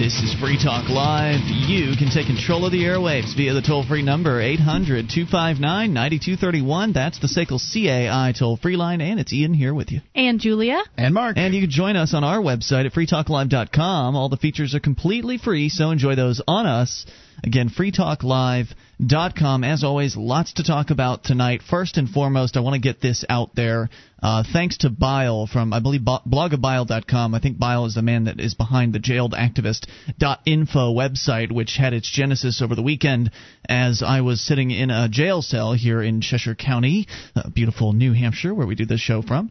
This 0.00 0.22
is 0.22 0.32
Free 0.40 0.56
Talk 0.56 0.88
Live. 0.88 1.40
You 1.44 1.94
can 1.94 2.08
take 2.08 2.26
control 2.26 2.64
of 2.64 2.72
the 2.72 2.84
airwaves 2.84 3.36
via 3.36 3.52
the 3.52 3.60
toll 3.60 3.84
free 3.84 4.00
number 4.00 4.40
800 4.40 5.10
259 5.10 5.92
9231. 5.92 6.94
That's 6.94 7.18
the 7.18 7.26
SACL 7.26 7.60
CAI 7.60 8.32
toll 8.32 8.56
free 8.56 8.78
line, 8.78 9.02
and 9.02 9.20
it's 9.20 9.30
Ian 9.30 9.52
here 9.52 9.74
with 9.74 9.92
you. 9.92 10.00
And 10.14 10.40
Julia. 10.40 10.80
And 10.96 11.12
Mark. 11.12 11.36
And 11.36 11.52
you 11.52 11.60
can 11.60 11.70
join 11.70 11.96
us 11.96 12.14
on 12.14 12.24
our 12.24 12.38
website 12.38 12.86
at 12.86 12.94
freetalklive.com. 12.94 14.16
All 14.16 14.30
the 14.30 14.38
features 14.38 14.74
are 14.74 14.80
completely 14.80 15.36
free, 15.36 15.68
so 15.68 15.90
enjoy 15.90 16.14
those 16.14 16.40
on 16.48 16.64
us. 16.64 17.04
Again, 17.42 17.70
freetalklive.com. 17.70 19.64
As 19.64 19.82
always, 19.82 20.16
lots 20.16 20.54
to 20.54 20.64
talk 20.64 20.90
about 20.90 21.24
tonight. 21.24 21.62
First 21.62 21.96
and 21.96 22.08
foremost, 22.08 22.56
I 22.56 22.60
want 22.60 22.74
to 22.74 22.80
get 22.80 23.00
this 23.00 23.24
out 23.28 23.54
there. 23.54 23.88
Uh, 24.22 24.44
thanks 24.52 24.78
to 24.78 24.90
Bile 24.90 25.46
from, 25.46 25.72
I 25.72 25.80
believe, 25.80 26.02
blogabile.com. 26.02 27.34
I 27.34 27.40
think 27.40 27.58
Bile 27.58 27.86
is 27.86 27.94
the 27.94 28.02
man 28.02 28.24
that 28.24 28.40
is 28.40 28.54
behind 28.54 28.92
the 28.92 28.98
jailedactivist.info 28.98 30.94
website, 30.94 31.50
which 31.50 31.76
had 31.76 31.94
its 31.94 32.10
genesis 32.10 32.60
over 32.60 32.74
the 32.74 32.82
weekend 32.82 33.30
as 33.68 34.02
I 34.02 34.20
was 34.20 34.40
sitting 34.40 34.70
in 34.70 34.90
a 34.90 35.08
jail 35.08 35.40
cell 35.40 35.72
here 35.72 36.02
in 36.02 36.20
Cheshire 36.20 36.54
County, 36.54 37.08
uh, 37.34 37.48
beautiful 37.48 37.94
New 37.94 38.12
Hampshire, 38.12 38.54
where 38.54 38.66
we 38.66 38.74
do 38.74 38.84
this 38.84 39.00
show 39.00 39.22
from. 39.22 39.50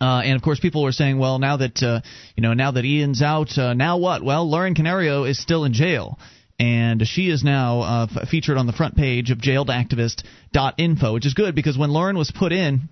Uh, 0.00 0.20
and 0.24 0.36
of 0.36 0.42
course, 0.42 0.60
people 0.60 0.82
were 0.82 0.92
saying, 0.92 1.18
"Well, 1.18 1.38
now 1.38 1.56
that 1.56 1.82
uh, 1.82 2.00
you 2.36 2.42
know, 2.42 2.52
now 2.52 2.72
that 2.72 2.84
Ian's 2.84 3.22
out, 3.22 3.56
uh, 3.56 3.72
now 3.72 3.96
what?" 3.96 4.22
Well, 4.22 4.48
Lauren 4.48 4.74
Canario 4.74 5.24
is 5.24 5.40
still 5.40 5.64
in 5.64 5.72
jail, 5.72 6.18
and 6.58 7.06
she 7.06 7.28
is 7.30 7.44
now 7.44 7.80
uh, 7.80 8.06
f- 8.14 8.28
featured 8.28 8.56
on 8.56 8.66
the 8.66 8.72
front 8.72 8.96
page 8.96 9.30
of 9.30 9.38
jailedactivist.info, 9.38 11.12
which 11.12 11.26
is 11.26 11.34
good 11.34 11.54
because 11.54 11.76
when 11.76 11.90
Lauren 11.90 12.16
was 12.16 12.30
put 12.30 12.52
in 12.52 12.88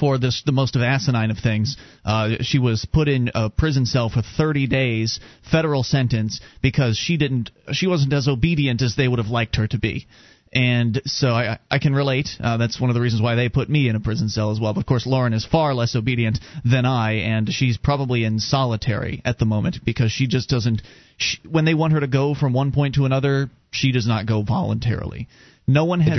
for 0.00 0.18
this 0.18 0.42
the 0.44 0.52
most 0.52 0.76
of 0.76 0.82
asinine 0.82 1.30
of 1.30 1.38
things, 1.38 1.76
uh, 2.04 2.36
she 2.40 2.58
was 2.58 2.86
put 2.92 3.08
in 3.08 3.30
a 3.34 3.50
prison 3.50 3.86
cell 3.86 4.08
for 4.08 4.22
30 4.22 4.66
days, 4.66 5.20
federal 5.50 5.82
sentence, 5.82 6.40
because 6.62 6.96
she 6.96 7.16
didn't 7.16 7.50
she 7.72 7.86
wasn't 7.86 8.12
as 8.12 8.28
obedient 8.28 8.82
as 8.82 8.96
they 8.96 9.08
would 9.08 9.18
have 9.18 9.28
liked 9.28 9.56
her 9.56 9.66
to 9.68 9.78
be 9.78 10.06
and 10.52 11.00
so 11.04 11.28
I, 11.28 11.58
I 11.70 11.78
can 11.78 11.94
relate. 11.94 12.28
Uh, 12.40 12.56
that's 12.56 12.80
one 12.80 12.90
of 12.90 12.94
the 12.94 13.00
reasons 13.00 13.22
why 13.22 13.34
they 13.34 13.48
put 13.48 13.68
me 13.68 13.88
in 13.88 13.96
a 13.96 14.00
prison 14.00 14.28
cell 14.28 14.50
as 14.50 14.60
well. 14.60 14.74
But 14.74 14.80
of 14.80 14.86
course, 14.86 15.06
Lauren 15.06 15.32
is 15.32 15.44
far 15.44 15.74
less 15.74 15.94
obedient 15.94 16.38
than 16.64 16.84
I, 16.84 17.14
and 17.14 17.48
she's 17.52 17.76
probably 17.76 18.24
in 18.24 18.38
solitary 18.38 19.22
at 19.24 19.38
the 19.38 19.44
moment 19.44 19.78
because 19.84 20.12
she 20.12 20.26
just 20.26 20.48
doesn't. 20.48 20.82
She, 21.18 21.38
when 21.48 21.64
they 21.64 21.74
want 21.74 21.92
her 21.92 22.00
to 22.00 22.06
go 22.06 22.34
from 22.34 22.52
one 22.52 22.72
point 22.72 22.94
to 22.94 23.04
another, 23.04 23.50
she 23.70 23.92
does 23.92 24.06
not 24.06 24.26
go 24.26 24.42
voluntarily. 24.42 25.28
No 25.66 25.84
one 25.84 26.00
has 26.00 26.16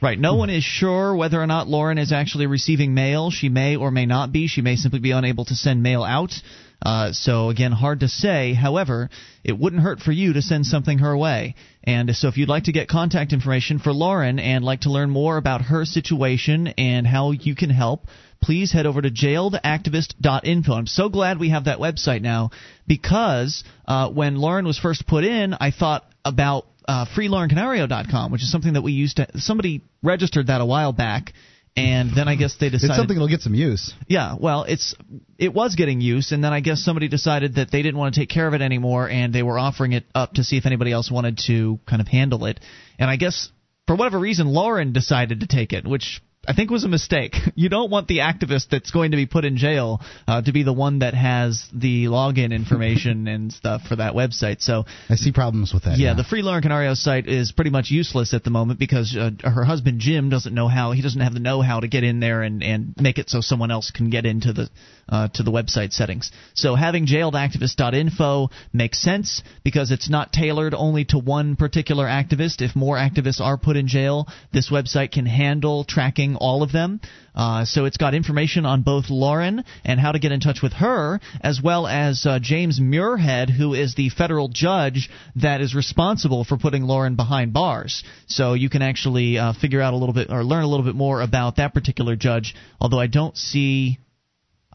right. 0.00 0.18
No 0.18 0.36
one 0.36 0.48
is 0.48 0.64
sure 0.64 1.14
whether 1.14 1.40
or 1.40 1.46
not 1.46 1.68
Lauren 1.68 1.98
is 1.98 2.12
actually 2.12 2.46
receiving 2.46 2.94
mail. 2.94 3.30
She 3.30 3.48
may 3.48 3.76
or 3.76 3.90
may 3.90 4.06
not 4.06 4.32
be. 4.32 4.46
She 4.46 4.62
may 4.62 4.76
simply 4.76 5.00
be 5.00 5.10
unable 5.10 5.44
to 5.46 5.54
send 5.54 5.82
mail 5.82 6.02
out. 6.02 6.32
Uh, 6.80 7.12
so 7.12 7.50
again, 7.50 7.72
hard 7.72 8.00
to 8.00 8.08
say. 8.08 8.54
However, 8.54 9.10
it 9.44 9.58
wouldn't 9.58 9.82
hurt 9.82 10.00
for 10.00 10.12
you 10.12 10.34
to 10.34 10.42
send 10.42 10.64
something 10.64 10.98
her 10.98 11.16
way. 11.16 11.54
And 11.84 12.14
so 12.14 12.28
if 12.28 12.38
you'd 12.38 12.48
like 12.48 12.64
to 12.64 12.72
get 12.72 12.88
contact 12.88 13.32
information 13.32 13.78
for 13.78 13.92
Lauren 13.92 14.38
and 14.38 14.64
like 14.64 14.82
to 14.82 14.90
learn 14.90 15.10
more 15.10 15.36
about 15.36 15.62
her 15.62 15.84
situation 15.84 16.68
and 16.78 17.06
how 17.06 17.32
you 17.32 17.54
can 17.56 17.70
help, 17.70 18.06
please 18.42 18.72
head 18.72 18.86
over 18.86 19.02
to 19.02 19.10
jailedactivist.info. 19.10 20.72
I'm 20.72 20.86
so 20.86 21.08
glad 21.08 21.38
we 21.38 21.50
have 21.50 21.64
that 21.64 21.78
website 21.78 22.22
now 22.22 22.50
because 22.86 23.64
uh, 23.86 24.10
when 24.10 24.36
Lauren 24.36 24.66
was 24.66 24.78
first 24.78 25.06
put 25.06 25.24
in, 25.24 25.54
I 25.54 25.70
thought 25.70 26.04
about 26.24 26.66
uh, 26.86 27.04
freelaurencanario.com, 27.16 28.32
which 28.32 28.42
is 28.42 28.50
something 28.50 28.72
that 28.72 28.82
we 28.82 28.92
used 28.92 29.16
to. 29.16 29.28
Somebody 29.36 29.82
registered 30.02 30.46
that 30.46 30.60
a 30.60 30.66
while 30.66 30.92
back, 30.92 31.34
and 31.76 32.10
then 32.16 32.28
I 32.28 32.36
guess 32.36 32.56
they 32.58 32.70
decided 32.70 32.90
it's 32.90 32.96
something 32.96 33.16
that'll 33.16 33.28
get 33.28 33.42
some 33.42 33.54
use. 33.54 33.92
Yeah, 34.06 34.36
well, 34.40 34.64
it's 34.64 34.94
it 35.38 35.52
was 35.52 35.74
getting 35.74 36.00
use, 36.00 36.32
and 36.32 36.42
then 36.42 36.52
I 36.52 36.60
guess 36.60 36.80
somebody 36.80 37.08
decided 37.08 37.56
that 37.56 37.70
they 37.70 37.82
didn't 37.82 37.98
want 37.98 38.14
to 38.14 38.20
take 38.20 38.30
care 38.30 38.48
of 38.48 38.54
it 38.54 38.62
anymore, 38.62 39.08
and 39.08 39.34
they 39.34 39.42
were 39.42 39.58
offering 39.58 39.92
it 39.92 40.04
up 40.14 40.34
to 40.34 40.44
see 40.44 40.56
if 40.56 40.66
anybody 40.66 40.92
else 40.92 41.10
wanted 41.10 41.38
to 41.46 41.78
kind 41.86 42.00
of 42.00 42.08
handle 42.08 42.46
it. 42.46 42.58
And 42.98 43.10
I 43.10 43.16
guess 43.16 43.50
for 43.86 43.94
whatever 43.94 44.18
reason, 44.18 44.48
Lauren 44.48 44.92
decided 44.92 45.40
to 45.40 45.46
take 45.46 45.72
it, 45.72 45.86
which 45.86 46.22
I 46.48 46.54
think 46.54 46.70
was 46.70 46.84
a 46.84 46.88
mistake. 46.88 47.34
You 47.58 47.68
don't 47.68 47.90
want 47.90 48.06
the 48.06 48.18
activist 48.18 48.68
that's 48.70 48.92
going 48.92 49.10
to 49.10 49.16
be 49.16 49.26
put 49.26 49.44
in 49.44 49.56
jail 49.56 50.00
uh, 50.28 50.40
to 50.42 50.52
be 50.52 50.62
the 50.62 50.72
one 50.72 51.00
that 51.00 51.12
has 51.12 51.66
the 51.72 52.04
login 52.04 52.52
information 52.52 53.26
and 53.34 53.52
stuff 53.52 53.82
for 53.82 53.96
that 53.96 54.14
website. 54.14 54.60
So 54.60 54.84
I 55.08 55.16
see 55.16 55.32
problems 55.32 55.74
with 55.74 55.84
that. 55.84 55.98
Yeah, 55.98 56.10
yeah. 56.10 56.14
the 56.14 56.22
Free 56.22 56.42
Lauren 56.42 56.62
Canario 56.62 56.94
site 56.94 57.26
is 57.26 57.50
pretty 57.50 57.70
much 57.70 57.90
useless 57.90 58.32
at 58.34 58.44
the 58.44 58.50
moment 58.50 58.78
because 58.78 59.16
uh, 59.16 59.30
her 59.42 59.64
husband 59.64 59.98
Jim 59.98 60.28
doesn't 60.30 60.54
know 60.54 60.68
how. 60.68 60.92
He 60.92 61.02
doesn't 61.02 61.20
have 61.20 61.34
the 61.34 61.40
know-how 61.40 61.80
to 61.80 61.88
get 61.88 62.04
in 62.04 62.20
there 62.20 62.42
and, 62.42 62.62
and 62.62 62.94
make 62.96 63.18
it 63.18 63.28
so 63.28 63.40
someone 63.40 63.72
else 63.72 63.90
can 63.90 64.08
get 64.08 64.24
into 64.24 64.52
the 64.52 64.70
uh, 65.08 65.28
to 65.34 65.42
the 65.42 65.50
website 65.50 65.92
settings. 65.92 66.30
So 66.54 66.74
having 66.74 67.06
jailedactivist.info 67.06 68.50
makes 68.72 69.00
sense 69.00 69.42
because 69.64 69.90
it's 69.90 70.10
not 70.10 70.32
tailored 70.32 70.74
only 70.74 71.04
to 71.06 71.18
one 71.18 71.56
particular 71.56 72.06
activist. 72.06 72.60
If 72.60 72.76
more 72.76 72.96
activists 72.96 73.40
are 73.40 73.58
put 73.58 73.76
in 73.76 73.88
jail, 73.88 74.28
this 74.52 74.70
website 74.70 75.12
can 75.12 75.26
handle 75.26 75.84
tracking 75.84 76.36
all 76.36 76.62
of 76.62 76.72
them. 76.72 77.00
Uh, 77.34 77.64
so 77.64 77.84
it's 77.84 77.96
got 77.96 78.14
information 78.14 78.66
on 78.66 78.82
both 78.82 79.10
Lauren 79.10 79.64
and 79.84 80.00
how 80.00 80.10
to 80.10 80.18
get 80.18 80.32
in 80.32 80.40
touch 80.40 80.60
with 80.60 80.72
her, 80.72 81.20
as 81.40 81.60
well 81.62 81.86
as 81.86 82.26
uh, 82.26 82.40
James 82.40 82.80
Muirhead, 82.80 83.48
who 83.48 83.74
is 83.74 83.94
the 83.94 84.08
federal 84.08 84.48
judge 84.48 85.08
that 85.36 85.60
is 85.60 85.74
responsible 85.74 86.42
for 86.42 86.56
putting 86.58 86.82
Lauren 86.82 87.14
behind 87.14 87.52
bars. 87.52 88.02
So 88.26 88.54
you 88.54 88.68
can 88.68 88.82
actually 88.82 89.38
uh, 89.38 89.52
figure 89.52 89.80
out 89.80 89.94
a 89.94 89.96
little 89.96 90.14
bit 90.14 90.30
or 90.30 90.42
learn 90.42 90.64
a 90.64 90.68
little 90.68 90.84
bit 90.84 90.96
more 90.96 91.20
about 91.20 91.56
that 91.56 91.74
particular 91.74 92.16
judge. 92.16 92.56
Although 92.80 93.00
I 93.00 93.06
don't 93.06 93.36
see 93.36 93.98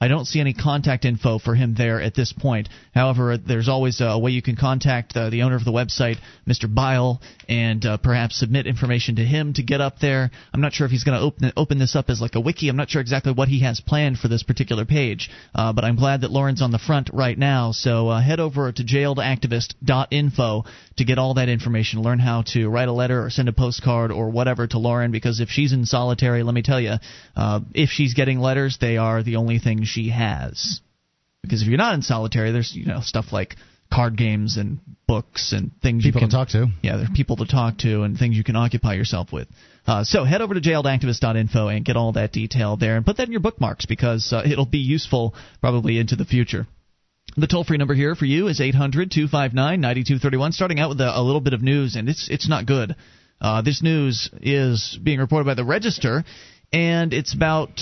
I 0.03 0.09
don't 0.09 0.25
see 0.25 0.41
any 0.41 0.53
contact 0.53 1.06
info 1.06 1.40
for 1.40 1.56
him 1.56 1.75
there 1.75 2.02
at 2.02 2.14
this 2.14 2.34
point. 2.34 2.68
However, 2.94 3.38
there's 3.38 3.69
always 3.69 4.02
a 4.02 4.19
way 4.19 4.31
you 4.31 4.41
can 4.41 4.58
contact 4.58 5.16
uh, 5.16 5.30
the 5.30 5.44
owner 5.44 5.56
of 5.56 5.64
the 5.64 5.72
website, 5.72 6.18
Mr. 6.46 6.66
Bile, 6.68 7.22
and 7.47 7.85
uh, 7.85 7.97
perhaps 7.97 8.39
submit 8.39 8.67
information 8.67 9.15
to 9.17 9.25
him 9.25 9.53
to 9.53 9.63
get 9.63 9.81
up 9.81 9.99
there. 9.99 10.31
I'm 10.53 10.61
not 10.61 10.73
sure 10.73 10.85
if 10.85 10.91
he's 10.91 11.03
going 11.03 11.19
to 11.19 11.25
open 11.25 11.53
open 11.57 11.79
this 11.79 11.95
up 11.95 12.09
as 12.09 12.21
like 12.21 12.35
a 12.35 12.39
wiki. 12.39 12.69
I'm 12.69 12.75
not 12.75 12.89
sure 12.89 13.01
exactly 13.01 13.31
what 13.31 13.47
he 13.47 13.61
has 13.61 13.79
planned 13.79 14.17
for 14.17 14.27
this 14.27 14.43
particular 14.43 14.85
page, 14.85 15.29
uh, 15.55 15.73
but 15.73 15.83
I'm 15.83 15.95
glad 15.95 16.21
that 16.21 16.31
Lauren's 16.31 16.61
on 16.61 16.71
the 16.71 16.79
front 16.79 17.09
right 17.13 17.37
now. 17.37 17.71
So 17.71 18.09
uh, 18.09 18.21
head 18.21 18.39
over 18.39 18.71
to 18.71 18.83
jailedactivist.info 18.83 20.65
to 20.97 21.05
get 21.05 21.17
all 21.17 21.35
that 21.35 21.49
information. 21.49 22.01
Learn 22.01 22.19
how 22.19 22.43
to 22.53 22.69
write 22.69 22.87
a 22.87 22.93
letter 22.93 23.23
or 23.23 23.29
send 23.29 23.49
a 23.49 23.53
postcard 23.53 24.11
or 24.11 24.29
whatever 24.29 24.67
to 24.67 24.77
Lauren 24.77 25.11
because 25.11 25.39
if 25.39 25.49
she's 25.49 25.73
in 25.73 25.85
solitary, 25.85 26.43
let 26.43 26.53
me 26.53 26.61
tell 26.61 26.79
you, 26.79 26.95
uh, 27.35 27.59
if 27.73 27.89
she's 27.89 28.13
getting 28.13 28.39
letters, 28.39 28.77
they 28.79 28.97
are 28.97 29.23
the 29.23 29.37
only 29.37 29.59
thing 29.59 29.83
she 29.83 30.09
has. 30.09 30.81
Because 31.41 31.61
if 31.61 31.67
you're 31.67 31.77
not 31.77 31.93
in 31.93 32.01
solitary, 32.01 32.51
there's 32.51 32.73
you 32.73 32.85
know 32.85 33.01
stuff 33.01 33.33
like 33.33 33.55
card 33.91 34.17
games 34.17 34.57
and 34.57 34.79
books 35.07 35.53
and 35.53 35.71
things 35.81 36.03
people 36.03 36.21
you 36.21 36.27
can 36.27 36.29
to 36.29 36.35
talk 36.35 36.49
to. 36.49 36.67
Yeah, 36.81 36.97
there's 36.97 37.09
people 37.13 37.38
to 37.38 37.45
talk 37.45 37.77
to 37.79 38.03
and 38.03 38.17
things 38.17 38.35
you 38.35 38.44
can 38.44 38.55
occupy 38.55 38.94
yourself 38.95 39.31
with. 39.31 39.47
Uh, 39.85 40.03
so 40.03 40.23
head 40.23 40.41
over 40.41 40.53
to 40.53 40.61
jailedactivist.info 40.61 41.67
and 41.67 41.85
get 41.85 41.97
all 41.97 42.13
that 42.13 42.31
detail 42.31 42.77
there 42.77 42.95
and 42.95 43.05
put 43.05 43.17
that 43.17 43.27
in 43.27 43.31
your 43.31 43.41
bookmarks 43.41 43.85
because 43.85 44.31
uh, 44.33 44.41
it'll 44.45 44.66
be 44.66 44.79
useful 44.79 45.35
probably 45.61 45.99
into 45.99 46.16
the 46.16 46.25
future. 46.25 46.67
The 47.35 47.47
toll 47.47 47.63
free 47.63 47.77
number 47.77 47.93
here 47.93 48.16
for 48.16 48.25
you 48.25 48.47
is 48.47 48.61
800 48.61 49.11
259 49.11 49.81
9231. 49.81 50.51
Starting 50.51 50.79
out 50.79 50.89
with 50.89 51.01
a, 51.01 51.19
a, 51.19 51.22
little 51.22 51.41
bit 51.41 51.53
of 51.53 51.63
news, 51.63 51.95
and 51.95 52.07
it's 52.07 52.29
it's 52.29 52.47
not 52.47 52.66
good. 52.66 52.95
Uh, 53.41 53.61
this 53.61 53.81
news 53.81 54.29
is 54.41 54.97
being 55.01 55.19
reported 55.19 55.45
by 55.45 55.55
the 55.55 55.66
Register, 55.66 56.23
and 56.72 57.11
it's 57.13 57.33
about 57.33 57.81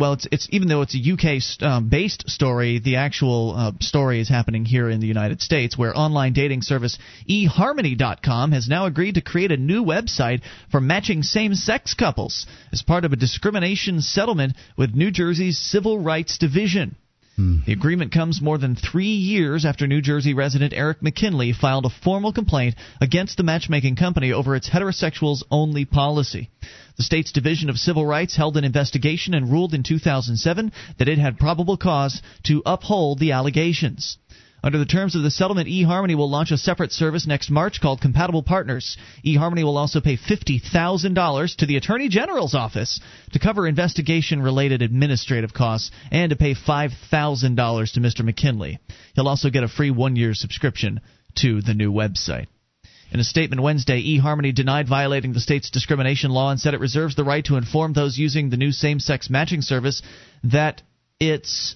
well, 0.00 0.14
it's 0.14 0.26
it's 0.32 0.48
even 0.50 0.68
though 0.68 0.82
it's 0.82 0.96
a 0.96 1.12
UK 1.12 1.62
um, 1.62 1.88
based 1.88 2.28
story, 2.28 2.80
the 2.80 2.96
actual 2.96 3.54
uh, 3.56 3.72
story 3.80 4.20
is 4.20 4.28
happening 4.28 4.64
here 4.64 4.88
in 4.88 4.98
the 5.00 5.06
United 5.06 5.42
States, 5.42 5.76
where 5.76 5.96
online 5.96 6.32
dating 6.32 6.62
service 6.62 6.98
eHarmony.com 7.28 8.52
has 8.52 8.66
now 8.66 8.86
agreed 8.86 9.14
to 9.14 9.20
create 9.20 9.52
a 9.52 9.56
new 9.56 9.84
website 9.84 10.40
for 10.70 10.80
matching 10.80 11.22
same 11.22 11.54
sex 11.54 11.94
couples 11.94 12.46
as 12.72 12.82
part 12.82 13.04
of 13.04 13.12
a 13.12 13.16
discrimination 13.16 14.00
settlement 14.00 14.56
with 14.76 14.94
New 14.94 15.10
Jersey's 15.10 15.58
Civil 15.58 15.98
Rights 15.98 16.38
Division. 16.38 16.96
Hmm. 17.40 17.60
The 17.64 17.72
agreement 17.72 18.12
comes 18.12 18.42
more 18.42 18.58
than 18.58 18.76
three 18.76 19.14
years 19.14 19.64
after 19.64 19.86
New 19.86 20.02
Jersey 20.02 20.34
resident 20.34 20.74
Eric 20.74 21.02
McKinley 21.02 21.54
filed 21.54 21.86
a 21.86 21.90
formal 22.04 22.34
complaint 22.34 22.74
against 23.00 23.38
the 23.38 23.42
matchmaking 23.42 23.96
company 23.96 24.30
over 24.30 24.54
its 24.54 24.68
heterosexuals 24.68 25.42
only 25.50 25.86
policy. 25.86 26.50
The 26.98 27.02
state's 27.02 27.32
Division 27.32 27.70
of 27.70 27.78
Civil 27.78 28.04
Rights 28.04 28.36
held 28.36 28.58
an 28.58 28.64
investigation 28.64 29.32
and 29.32 29.50
ruled 29.50 29.72
in 29.72 29.82
2007 29.82 30.70
that 30.98 31.08
it 31.08 31.16
had 31.16 31.38
probable 31.38 31.78
cause 31.78 32.20
to 32.42 32.62
uphold 32.66 33.18
the 33.18 33.32
allegations. 33.32 34.18
Under 34.62 34.78
the 34.78 34.84
terms 34.84 35.14
of 35.14 35.22
the 35.22 35.30
settlement, 35.30 35.68
eHarmony 35.68 36.14
will 36.14 36.28
launch 36.28 36.50
a 36.50 36.58
separate 36.58 36.92
service 36.92 37.26
next 37.26 37.50
March 37.50 37.80
called 37.80 38.00
Compatible 38.00 38.42
Partners. 38.42 38.98
eHarmony 39.24 39.64
will 39.64 39.78
also 39.78 40.00
pay 40.00 40.16
$50,000 40.16 41.56
to 41.56 41.66
the 41.66 41.76
Attorney 41.76 42.08
General's 42.08 42.54
office 42.54 43.00
to 43.32 43.38
cover 43.38 43.66
investigation 43.66 44.42
related 44.42 44.82
administrative 44.82 45.54
costs 45.54 45.90
and 46.10 46.30
to 46.30 46.36
pay 46.36 46.54
$5,000 46.54 47.92
to 47.92 48.00
Mr. 48.00 48.24
McKinley. 48.24 48.78
He'll 49.14 49.28
also 49.28 49.48
get 49.48 49.64
a 49.64 49.68
free 49.68 49.90
one 49.90 50.16
year 50.16 50.34
subscription 50.34 51.00
to 51.36 51.62
the 51.62 51.74
new 51.74 51.90
website. 51.90 52.46
In 53.12 53.18
a 53.18 53.24
statement 53.24 53.62
Wednesday, 53.62 54.02
eHarmony 54.02 54.54
denied 54.54 54.88
violating 54.88 55.32
the 55.32 55.40
state's 55.40 55.70
discrimination 55.70 56.30
law 56.30 56.50
and 56.50 56.60
said 56.60 56.74
it 56.74 56.80
reserves 56.80 57.16
the 57.16 57.24
right 57.24 57.44
to 57.46 57.56
inform 57.56 57.92
those 57.92 58.18
using 58.18 58.50
the 58.50 58.56
new 58.56 58.70
same 58.70 59.00
sex 59.00 59.28
matching 59.28 59.62
service 59.62 60.02
that 60.44 60.82
its 61.18 61.74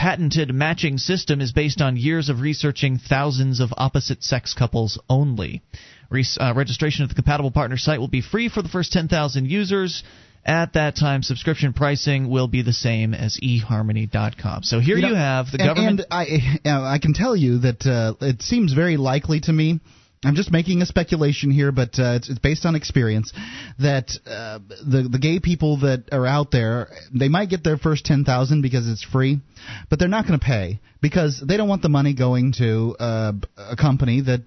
patented 0.00 0.50
matching 0.54 0.96
system 0.96 1.42
is 1.42 1.52
based 1.52 1.82
on 1.82 1.94
years 1.94 2.30
of 2.30 2.40
researching 2.40 2.96
thousands 2.96 3.60
of 3.60 3.68
opposite 3.76 4.22
sex 4.22 4.54
couples 4.54 4.98
only. 5.10 5.60
Re- 6.08 6.24
uh, 6.40 6.54
registration 6.56 7.02
at 7.02 7.10
the 7.10 7.14
compatible 7.14 7.50
partner 7.50 7.76
site 7.76 8.00
will 8.00 8.08
be 8.08 8.22
free 8.22 8.48
for 8.48 8.62
the 8.62 8.70
first 8.70 8.94
10,000 8.94 9.44
users. 9.44 10.02
At 10.42 10.72
that 10.72 10.96
time, 10.96 11.22
subscription 11.22 11.74
pricing 11.74 12.30
will 12.30 12.48
be 12.48 12.62
the 12.62 12.72
same 12.72 13.12
as 13.12 13.38
eharmony.com. 13.42 14.62
So 14.62 14.80
here 14.80 14.96
you, 14.96 15.02
know, 15.02 15.08
you 15.08 15.14
have 15.16 15.50
the 15.52 15.58
and, 15.60 15.68
government. 15.68 16.00
And 16.00 16.06
I, 16.10 16.60
uh, 16.64 16.82
I 16.94 16.98
can 16.98 17.12
tell 17.12 17.36
you 17.36 17.58
that 17.58 17.84
uh, 17.84 18.14
it 18.24 18.40
seems 18.40 18.72
very 18.72 18.96
likely 18.96 19.40
to 19.40 19.52
me. 19.52 19.80
I'm 20.22 20.34
just 20.34 20.52
making 20.52 20.82
a 20.82 20.86
speculation 20.86 21.50
here, 21.50 21.72
but 21.72 21.98
uh, 21.98 22.16
it's, 22.16 22.28
it's 22.28 22.38
based 22.38 22.66
on 22.66 22.74
experience 22.74 23.32
that 23.78 24.10
uh, 24.26 24.58
the 24.68 25.08
the 25.10 25.18
gay 25.18 25.40
people 25.40 25.78
that 25.78 26.10
are 26.12 26.26
out 26.26 26.50
there 26.50 26.88
they 27.14 27.30
might 27.30 27.48
get 27.48 27.64
their 27.64 27.78
first 27.78 28.04
ten 28.04 28.24
thousand 28.24 28.60
because 28.60 28.86
it's 28.86 29.02
free, 29.02 29.40
but 29.88 29.98
they're 29.98 30.08
not 30.08 30.26
going 30.26 30.38
to 30.38 30.44
pay 30.44 30.78
because 31.00 31.42
they 31.46 31.56
don't 31.56 31.68
want 31.68 31.80
the 31.80 31.88
money 31.88 32.12
going 32.12 32.52
to 32.58 32.96
uh, 33.00 33.32
a 33.56 33.76
company 33.76 34.20
that 34.20 34.42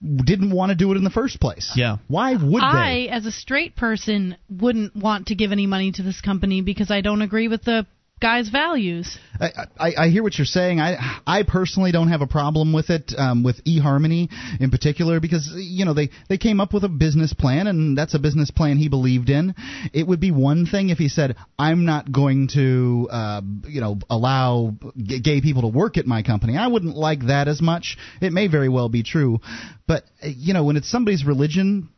didn't 0.00 0.52
want 0.52 0.70
to 0.70 0.76
do 0.76 0.92
it 0.92 0.96
in 0.96 1.02
the 1.02 1.10
first 1.10 1.40
place. 1.40 1.72
Yeah. 1.74 1.96
Why 2.06 2.34
would 2.34 2.62
I, 2.62 2.72
they? 2.72 3.08
I, 3.10 3.16
as 3.16 3.26
a 3.26 3.32
straight 3.32 3.74
person, 3.74 4.36
wouldn't 4.48 4.94
want 4.94 5.28
to 5.28 5.34
give 5.34 5.50
any 5.50 5.66
money 5.66 5.90
to 5.90 6.02
this 6.04 6.20
company 6.20 6.60
because 6.60 6.92
I 6.92 7.00
don't 7.00 7.22
agree 7.22 7.48
with 7.48 7.64
the 7.64 7.86
guy's 8.20 8.48
values. 8.48 9.18
I, 9.38 9.50
I, 9.78 9.92
I 10.04 10.08
hear 10.08 10.22
what 10.22 10.38
you're 10.38 10.46
saying. 10.46 10.80
I 10.80 11.20
I 11.26 11.42
personally 11.42 11.92
don't 11.92 12.08
have 12.08 12.22
a 12.22 12.26
problem 12.26 12.72
with 12.72 12.88
it, 12.88 13.12
um, 13.16 13.42
with 13.42 13.62
eHarmony 13.64 14.30
in 14.58 14.70
particular, 14.70 15.20
because 15.20 15.52
you 15.54 15.84
know 15.84 15.92
they 15.92 16.08
they 16.28 16.38
came 16.38 16.58
up 16.58 16.72
with 16.72 16.84
a 16.84 16.88
business 16.88 17.34
plan, 17.34 17.66
and 17.66 17.96
that's 17.96 18.14
a 18.14 18.18
business 18.18 18.50
plan 18.50 18.78
he 18.78 18.88
believed 18.88 19.28
in. 19.28 19.54
It 19.92 20.06
would 20.06 20.20
be 20.20 20.30
one 20.30 20.64
thing 20.64 20.88
if 20.88 20.96
he 20.96 21.08
said, 21.08 21.36
"I'm 21.58 21.84
not 21.84 22.10
going 22.10 22.48
to, 22.54 23.08
uh, 23.10 23.42
you 23.68 23.82
know, 23.82 23.98
allow 24.08 24.74
g- 24.96 25.20
gay 25.20 25.42
people 25.42 25.62
to 25.62 25.68
work 25.68 25.98
at 25.98 26.06
my 26.06 26.22
company." 26.22 26.56
I 26.56 26.68
wouldn't 26.68 26.96
like 26.96 27.26
that 27.26 27.48
as 27.48 27.60
much. 27.60 27.98
It 28.22 28.32
may 28.32 28.46
very 28.46 28.70
well 28.70 28.88
be 28.88 29.02
true, 29.02 29.40
but 29.86 30.04
uh, 30.22 30.28
you 30.28 30.54
know, 30.54 30.64
when 30.64 30.76
it's 30.76 30.90
somebody's 30.90 31.26
religion, 31.26 31.90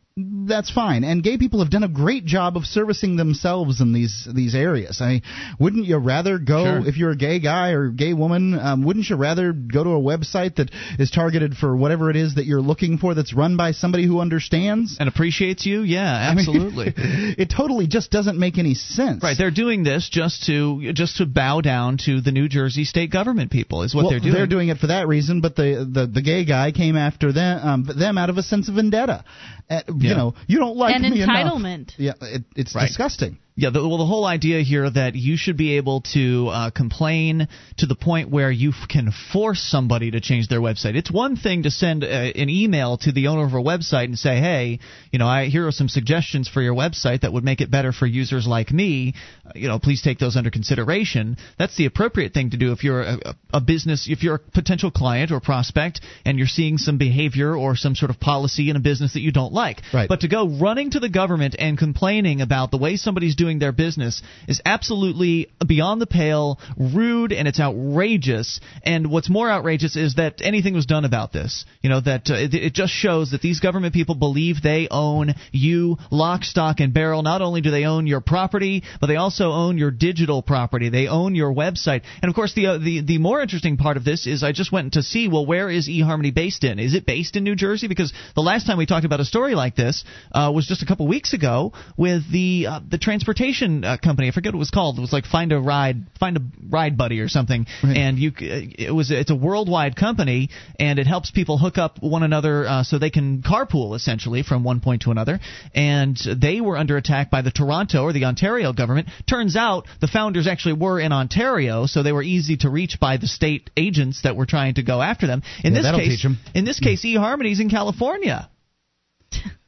that's 0.47 0.71
fine. 0.71 1.03
And 1.03 1.23
gay 1.23 1.37
people 1.37 1.59
have 1.59 1.69
done 1.69 1.83
a 1.83 1.87
great 1.89 2.25
job 2.25 2.57
of 2.57 2.65
servicing 2.65 3.15
themselves 3.15 3.81
in 3.81 3.93
these 3.93 4.27
these 4.33 4.55
areas. 4.55 5.01
I 5.01 5.21
wouldn't 5.59 5.85
you 5.85 5.97
rather 5.97 6.39
go 6.39 6.63
Sure. 6.63 6.87
if 6.87 6.97
you're 6.97 7.11
a 7.11 7.15
gay 7.15 7.39
guy 7.39 7.69
or 7.71 7.89
gay 7.89 8.13
woman? 8.13 8.57
Um, 8.57 8.83
wouldn't 8.83 9.09
you 9.09 9.15
rather 9.15 9.53
go 9.53 9.83
to 9.83 9.91
a 9.91 9.99
website 9.99 10.55
that 10.55 10.71
is 10.97 11.11
targeted 11.11 11.55
for 11.55 11.75
whatever 11.75 12.09
it 12.09 12.15
is 12.15 12.35
that 12.35 12.45
you're 12.45 12.61
looking 12.61 12.97
for? 12.97 13.13
That's 13.13 13.33
run 13.33 13.57
by 13.57 13.71
somebody 13.71 14.05
who 14.05 14.19
understands. 14.19 14.97
and 14.99 15.07
appreciates 15.07 15.65
you? 15.65 15.81
Yeah, 15.81 16.11
I 16.11 16.33
mean, 16.35 16.39
absolutely. 16.39 16.93
it 17.37 17.49
totally 17.55 17.87
just 17.87 18.11
doesn't 18.11 18.37
make 18.37 18.57
any 18.57 18.73
sense. 18.73 19.23
Right, 19.23 19.37
they're 19.37 19.51
doing 19.51 19.83
this 19.83 20.09
just 20.09 20.45
to 20.45 20.93
just 20.93 21.17
to 21.17 21.25
bow 21.25 21.61
down 21.61 21.97
to 22.05 22.21
the 22.21 22.31
New 22.31 22.47
Jersey 22.49 22.83
state 22.83 23.11
government 23.11 23.51
people 23.51 23.83
is 23.83 23.93
what 23.95 24.03
well, 24.03 24.11
they're 24.11 24.19
doing. 24.19 24.33
They're 24.33 24.47
doing 24.47 24.69
it 24.69 24.77
for 24.77 24.87
that 24.87 25.07
reason, 25.07 25.41
but 25.41 25.55
the 25.55 25.87
the, 25.91 26.07
the 26.07 26.21
gay 26.21 26.45
guy 26.45 26.71
came 26.71 26.97
after 26.97 27.31
them 27.31 27.59
um, 27.67 27.89
them 27.97 28.17
out 28.17 28.29
of 28.29 28.37
a 28.37 28.43
sense 28.43 28.67
of 28.69 28.75
vendetta. 28.75 29.23
Uh, 29.69 29.81
Yeah. 29.97 30.08
You 30.09 30.15
know, 30.15 30.33
you 30.47 30.59
don't 30.59 30.75
like 30.77 30.95
And 30.95 31.03
me 31.09 31.21
enough. 31.21 31.53
entitlement. 31.53 31.91
Yeah, 31.97 32.13
it, 32.21 32.43
it's 32.55 32.75
Right. 32.75 32.87
disgusting. 32.87 33.37
Yeah, 33.59 33.71
the, 33.71 33.85
well, 33.85 33.97
the 33.97 34.05
whole 34.05 34.23
idea 34.23 34.61
here 34.61 34.89
that 34.89 35.15
you 35.15 35.35
should 35.35 35.57
be 35.57 35.75
able 35.75 35.99
to 36.13 36.47
uh, 36.47 36.69
complain 36.69 37.49
to 37.79 37.85
the 37.85 37.95
point 37.95 38.29
where 38.29 38.49
you 38.49 38.69
f- 38.69 38.87
can 38.87 39.11
force 39.33 39.61
somebody 39.61 40.11
to 40.11 40.21
change 40.21 40.47
their 40.47 40.61
website. 40.61 40.95
It's 40.95 41.11
one 41.11 41.35
thing 41.35 41.63
to 41.63 41.69
send 41.69 42.05
uh, 42.05 42.07
an 42.07 42.47
email 42.47 42.97
to 42.99 43.11
the 43.11 43.27
owner 43.27 43.43
of 43.43 43.51
a 43.51 43.57
website 43.57 44.05
and 44.05 44.17
say, 44.17 44.39
"Hey, 44.39 44.79
you 45.11 45.19
know, 45.19 45.27
I 45.27 45.47
here 45.47 45.67
are 45.67 45.73
some 45.73 45.89
suggestions 45.89 46.47
for 46.47 46.61
your 46.61 46.73
website 46.73 47.21
that 47.21 47.33
would 47.33 47.43
make 47.43 47.59
it 47.59 47.69
better 47.69 47.91
for 47.91 48.05
users 48.05 48.47
like 48.47 48.71
me. 48.71 49.13
Uh, 49.45 49.51
you 49.55 49.67
know, 49.67 49.77
please 49.77 50.01
take 50.01 50.19
those 50.19 50.37
under 50.37 50.51
consideration." 50.51 51.35
That's 51.57 51.75
the 51.75 51.85
appropriate 51.85 52.33
thing 52.33 52.51
to 52.51 52.57
do 52.57 52.71
if 52.71 52.85
you're 52.85 53.01
a, 53.01 53.17
a 53.25 53.35
a 53.55 53.59
business, 53.59 54.07
if 54.09 54.23
you're 54.23 54.35
a 54.35 54.39
potential 54.39 54.89
client 54.89 55.33
or 55.33 55.41
prospect, 55.41 55.99
and 56.23 56.37
you're 56.37 56.47
seeing 56.47 56.77
some 56.77 56.97
behavior 56.97 57.57
or 57.57 57.75
some 57.75 57.93
sort 57.93 58.09
of 58.09 58.21
policy 58.21 58.69
in 58.69 58.77
a 58.77 58.79
business 58.79 59.13
that 59.15 59.21
you 59.21 59.33
don't 59.33 59.51
like. 59.51 59.81
Right. 59.93 60.07
But 60.07 60.21
to 60.21 60.29
go 60.29 60.47
running 60.47 60.91
to 60.91 61.01
the 61.01 61.09
government 61.09 61.57
and 61.59 61.77
complaining 61.77 62.39
about 62.39 62.71
the 62.71 62.77
way 62.77 62.95
somebody's 62.95 63.35
doing 63.35 63.48
their 63.57 63.71
business 63.71 64.21
is 64.47 64.61
absolutely 64.65 65.47
beyond 65.65 65.99
the 65.99 66.05
pale, 66.05 66.59
rude, 66.77 67.31
and 67.31 67.47
it's 67.47 67.59
outrageous. 67.59 68.59
And 68.83 69.09
what's 69.09 69.29
more 69.29 69.49
outrageous 69.49 69.95
is 69.95 70.15
that 70.15 70.41
anything 70.41 70.75
was 70.75 70.85
done 70.85 71.05
about 71.05 71.33
this. 71.33 71.65
You 71.81 71.89
know 71.89 72.01
that 72.01 72.29
uh, 72.29 72.35
it, 72.35 72.53
it 72.53 72.73
just 72.73 72.93
shows 72.93 73.31
that 73.31 73.41
these 73.41 73.59
government 73.59 73.95
people 73.95 74.13
believe 74.13 74.61
they 74.61 74.87
own 74.91 75.33
you, 75.51 75.97
lock, 76.11 76.43
stock, 76.43 76.79
and 76.79 76.93
barrel. 76.93 77.23
Not 77.23 77.41
only 77.41 77.61
do 77.61 77.71
they 77.71 77.85
own 77.85 78.05
your 78.05 78.21
property, 78.21 78.83
but 79.01 79.07
they 79.07 79.15
also 79.15 79.51
own 79.51 79.79
your 79.79 79.89
digital 79.89 80.43
property. 80.43 80.89
They 80.89 81.07
own 81.07 81.33
your 81.33 81.53
website. 81.53 82.03
And 82.21 82.29
of 82.29 82.35
course, 82.35 82.53
the 82.53 82.67
uh, 82.67 82.77
the 82.77 83.01
the 83.01 83.17
more 83.17 83.41
interesting 83.41 83.77
part 83.77 83.97
of 83.97 84.05
this 84.05 84.27
is 84.27 84.43
I 84.43 84.51
just 84.51 84.71
went 84.71 84.93
to 84.93 85.01
see 85.01 85.27
well, 85.27 85.45
where 85.45 85.69
is 85.69 85.89
eHarmony 85.89 86.33
based 86.33 86.63
in? 86.63 86.77
Is 86.77 86.93
it 86.93 87.05
based 87.05 87.35
in 87.35 87.43
New 87.43 87.55
Jersey? 87.55 87.87
Because 87.87 88.13
the 88.35 88.41
last 88.41 88.67
time 88.67 88.77
we 88.77 88.85
talked 88.85 89.05
about 89.05 89.19
a 89.19 89.25
story 89.25 89.55
like 89.55 89.75
this 89.75 90.03
uh, 90.31 90.51
was 90.53 90.67
just 90.67 90.83
a 90.83 90.85
couple 90.85 91.07
weeks 91.07 91.33
ago 91.33 91.73
with 91.97 92.29
the 92.31 92.67
uh, 92.69 92.79
the 92.87 92.97
transportation 92.97 93.38
uh, 93.83 93.97
company. 93.97 94.27
I 94.27 94.31
forget 94.31 94.53
what 94.53 94.57
it 94.57 94.59
was 94.59 94.69
called. 94.71 94.97
It 94.97 95.01
was 95.01 95.13
like 95.13 95.25
Find 95.25 95.51
a 95.51 95.59
Ride, 95.59 96.07
Find 96.19 96.37
a 96.37 96.41
Ride 96.69 96.97
Buddy 96.97 97.19
or 97.19 97.27
something. 97.27 97.65
Right. 97.83 97.97
And 97.97 98.19
you, 98.19 98.31
it 98.37 98.93
was 98.93 99.11
it's 99.11 99.31
a 99.31 99.35
worldwide 99.35 99.95
company, 99.95 100.49
and 100.79 100.99
it 100.99 101.07
helps 101.07 101.31
people 101.31 101.57
hook 101.57 101.77
up 101.77 102.01
one 102.01 102.23
another 102.23 102.67
uh, 102.67 102.83
so 102.83 102.99
they 102.99 103.09
can 103.09 103.41
carpool 103.41 103.95
essentially 103.95 104.43
from 104.43 104.63
one 104.63 104.79
point 104.79 105.03
to 105.03 105.11
another. 105.11 105.39
And 105.73 106.17
they 106.41 106.61
were 106.61 106.77
under 106.77 106.97
attack 106.97 107.31
by 107.31 107.41
the 107.41 107.51
Toronto 107.51 108.03
or 108.03 108.13
the 108.13 108.25
Ontario 108.25 108.73
government. 108.73 109.09
Turns 109.27 109.55
out 109.55 109.87
the 110.01 110.07
founders 110.07 110.47
actually 110.47 110.73
were 110.73 110.99
in 110.99 111.11
Ontario, 111.11 111.85
so 111.85 112.03
they 112.03 112.11
were 112.11 112.23
easy 112.23 112.57
to 112.57 112.69
reach 112.69 112.99
by 112.99 113.17
the 113.17 113.27
state 113.27 113.69
agents 113.77 114.21
that 114.23 114.35
were 114.35 114.45
trying 114.45 114.75
to 114.75 114.83
go 114.83 115.01
after 115.01 115.27
them. 115.27 115.41
In 115.63 115.73
Yeah, 115.73 115.81
this 115.81 115.91
case, 115.95 116.25
in 116.53 116.65
this 116.65 116.79
case, 116.79 117.03
eHarmony's 117.03 117.59
in 117.59 117.69
California. 117.69 118.49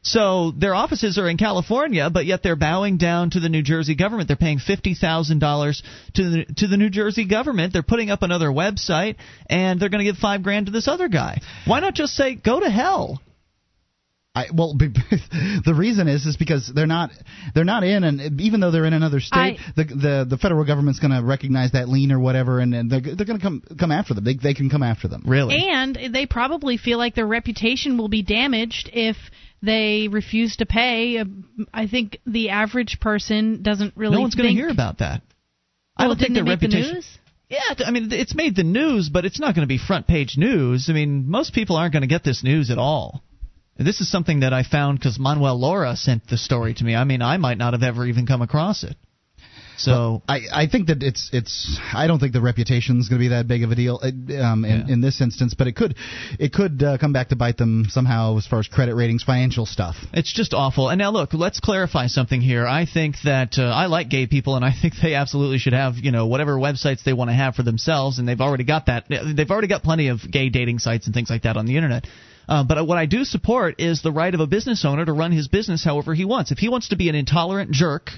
So 0.04 0.52
their 0.52 0.74
offices 0.74 1.20
are 1.20 1.30
in 1.30 1.38
California, 1.38 2.10
but 2.10 2.26
yet 2.26 2.42
they're 2.42 2.56
bowing 2.56 2.98
down 2.98 3.30
to 3.32 3.40
the 3.40 3.50
New 3.50 3.62
Jersey 3.62 3.94
government. 3.96 4.28
They're 4.28 4.36
paying 4.36 4.60
fifty 4.60 4.96
thousand 4.96 5.40
dollars 5.40 5.84
to 6.16 6.30
the 6.30 6.46
to 6.56 6.68
the 6.68 6.78
New 6.78 6.90
Jersey 6.90 7.26
government. 7.26 7.72
They're 7.72 7.84
putting 7.84 8.10
up 8.10 8.24
another 8.24 8.48
website, 8.48 9.18
and 9.48 9.80
they're 9.80 9.90
going 9.90 10.04
to 10.04 10.12
give 10.12 10.18
five 10.18 10.42
grand 10.42 10.66
to 10.66 10.72
this 10.72 10.88
other 10.88 11.08
guy. 11.08 11.40
Why 11.66 11.82
not 11.82 11.94
just 11.94 12.16
say 12.16 12.34
go 12.34 12.60
to 12.60 12.70
hell? 12.70 13.22
I, 14.34 14.46
well, 14.54 14.74
be- 14.78 14.88
the 14.88 15.74
reason 15.76 16.08
is 16.08 16.26
is 16.26 16.38
because 16.38 16.72
they're 16.74 16.88
not 16.88 17.12
they're 17.54 17.66
not 17.66 17.84
in, 17.84 18.04
and 18.04 18.40
even 18.40 18.62
though 18.62 18.72
they're 18.72 18.86
in 18.86 18.94
another 18.94 19.20
state, 19.20 19.38
I- 19.38 19.58
the 19.76 19.84
the 19.84 20.26
the 20.30 20.38
federal 20.38 20.64
government's 20.66 21.00
going 21.00 21.12
to 21.12 21.22
recognize 21.22 21.74
that 21.74 21.90
lien 21.90 22.12
or 22.12 22.20
whatever, 22.20 22.60
and, 22.60 22.74
and 22.74 22.90
they're 22.90 23.02
they're 23.02 23.26
going 23.26 23.40
to 23.40 23.44
come 23.44 23.62
come 23.78 23.92
after 23.92 24.14
them. 24.14 24.24
They 24.24 24.36
they 24.36 24.54
can 24.54 24.70
come 24.70 24.84
after 24.84 25.08
them. 25.10 25.24
Really? 25.26 25.58
And 25.70 25.98
they 26.14 26.26
probably 26.26 26.78
feel 26.78 26.98
like 26.98 27.14
their 27.14 27.28
reputation 27.28 27.98
will 27.98 28.08
be 28.08 28.24
damaged 28.24 28.90
if 28.94 29.18
they 29.62 30.08
refuse 30.10 30.56
to 30.58 30.66
pay. 30.66 31.22
I 31.74 31.88
think 31.88 32.18
the 32.26 32.50
average 32.52 33.00
person 33.02 33.62
doesn't 33.64 33.98
really. 33.98 34.16
no 34.16 34.22
one's 34.22 34.36
going 34.36 34.48
to 34.50 34.56
hear 34.56 34.70
about 34.70 35.00
that. 35.00 35.22
I 35.98 36.08
don't 36.08 36.18
think 36.18 36.34
their 36.34 36.44
it 36.44 36.46
make 36.46 36.60
the 36.62 36.68
reputation. 36.68 36.94
news? 36.96 37.18
Yeah, 37.50 37.86
I 37.86 37.92
mean 37.92 38.08
it's 38.14 38.34
made 38.34 38.56
the 38.56 38.64
news, 38.64 39.10
but 39.10 39.26
it's 39.26 39.42
not 39.42 39.56
going 39.56 39.68
to 39.68 39.68
be 39.68 39.78
front 39.78 40.08
page 40.08 40.36
news. 40.38 40.88
I 40.90 40.94
mean 40.94 41.30
most 41.30 41.54
people 41.54 41.76
aren't 41.76 41.92
going 41.92 42.02
to 42.02 42.08
get 42.08 42.24
this 42.24 42.46
news 42.46 42.72
at 42.72 42.78
all. 42.78 43.22
This 43.84 44.02
is 44.02 44.10
something 44.10 44.42
that 44.42 44.54
I 44.54 44.64
found 44.64 45.00
because 45.00 45.20
Manuel 45.20 45.60
Lora 45.60 45.96
sent 45.96 46.28
the 46.28 46.38
story 46.38 46.74
to 46.76 46.84
me. 46.84 46.96
I 46.96 47.04
mean, 47.04 47.22
I 47.22 47.38
might 47.38 47.58
not 47.58 47.74
have 47.74 47.84
ever 47.84 48.06
even 48.06 48.26
come 48.26 48.42
across 48.42 48.84
it. 48.84 48.96
So 49.78 50.22
I, 50.28 50.42
I 50.54 50.68
think 50.68 50.88
that 50.88 51.02
it's 51.02 51.32
it's 51.34 51.80
I 51.92 52.06
don't 52.06 52.20
think 52.20 52.34
the 52.34 52.42
reputation 52.42 53.00
is 53.00 53.10
going 53.10 53.20
to 53.20 53.24
be 53.24 53.30
that 53.30 53.48
big 53.48 53.64
of 53.64 53.72
a 53.72 53.76
deal 53.76 54.00
um, 54.04 54.64
in, 54.64 54.86
Yeah. 54.88 54.94
in 54.94 55.02
this 55.02 55.22
instance, 55.22 55.56
but 55.56 55.66
it 55.66 55.76
could 55.76 55.96
it 56.40 56.54
could 56.54 56.84
uh, 56.84 56.98
come 57.00 57.14
back 57.14 57.30
to 57.30 57.36
bite 57.36 57.58
them 57.58 57.88
somehow 57.90 58.38
as 58.38 58.46
far 58.46 58.60
as 58.60 58.68
credit 58.68 58.94
ratings, 58.94 59.24
financial 59.24 59.66
stuff. 59.66 59.96
It's 60.14 60.32
just 60.32 60.54
awful. 60.54 60.90
And 60.90 61.00
now 61.00 61.10
look, 61.10 61.34
let's 61.34 61.60
clarify 61.60 62.08
something 62.08 62.42
here. 62.42 62.68
I 62.68 62.86
think 62.86 63.16
that 63.24 63.58
uh, 63.58 63.64
I 63.64 63.88
like 63.88 64.10
gay 64.10 64.28
people, 64.28 64.56
and 64.56 64.64
I 64.64 64.72
think 64.80 64.94
they 65.02 65.16
absolutely 65.16 65.58
should 65.58 65.74
have 65.74 65.96
you 65.98 66.12
know 66.12 66.28
whatever 66.28 66.58
websites 66.58 67.04
they 67.04 67.14
want 67.14 67.30
to 67.32 67.36
have 67.36 67.56
for 67.56 67.64
themselves, 67.64 68.20
and 68.20 68.28
they've 68.28 68.42
already 68.42 68.66
got 68.66 68.86
that. 68.86 69.06
They've 69.10 69.50
already 69.50 69.68
got 69.68 69.82
plenty 69.82 70.10
of 70.10 70.20
gay 70.30 70.50
dating 70.50 70.78
sites 70.80 71.08
and 71.08 71.16
things 71.16 71.32
like 71.32 71.44
that 71.44 71.58
on 71.58 71.66
the 71.66 71.76
internet. 71.78 72.06
Uh, 72.48 72.64
but 72.64 72.86
what 72.88 72.98
I 72.98 73.06
do 73.06 73.24
support 73.24 73.76
is 73.80 74.02
the 74.02 74.12
right 74.12 74.34
of 74.34 74.40
a 74.40 74.48
business 74.48 74.84
owner 74.86 75.06
to 75.06 75.14
run 75.14 75.32
his 75.32 75.48
business 75.48 75.84
however 75.84 76.14
he 76.14 76.26
wants. 76.26 76.52
If 76.52 76.58
he 76.58 76.70
wants 76.70 76.90
to 76.90 76.96
be 76.96 77.10
an 77.10 77.16
intolerant 77.16 77.72
jerk, 77.72 78.10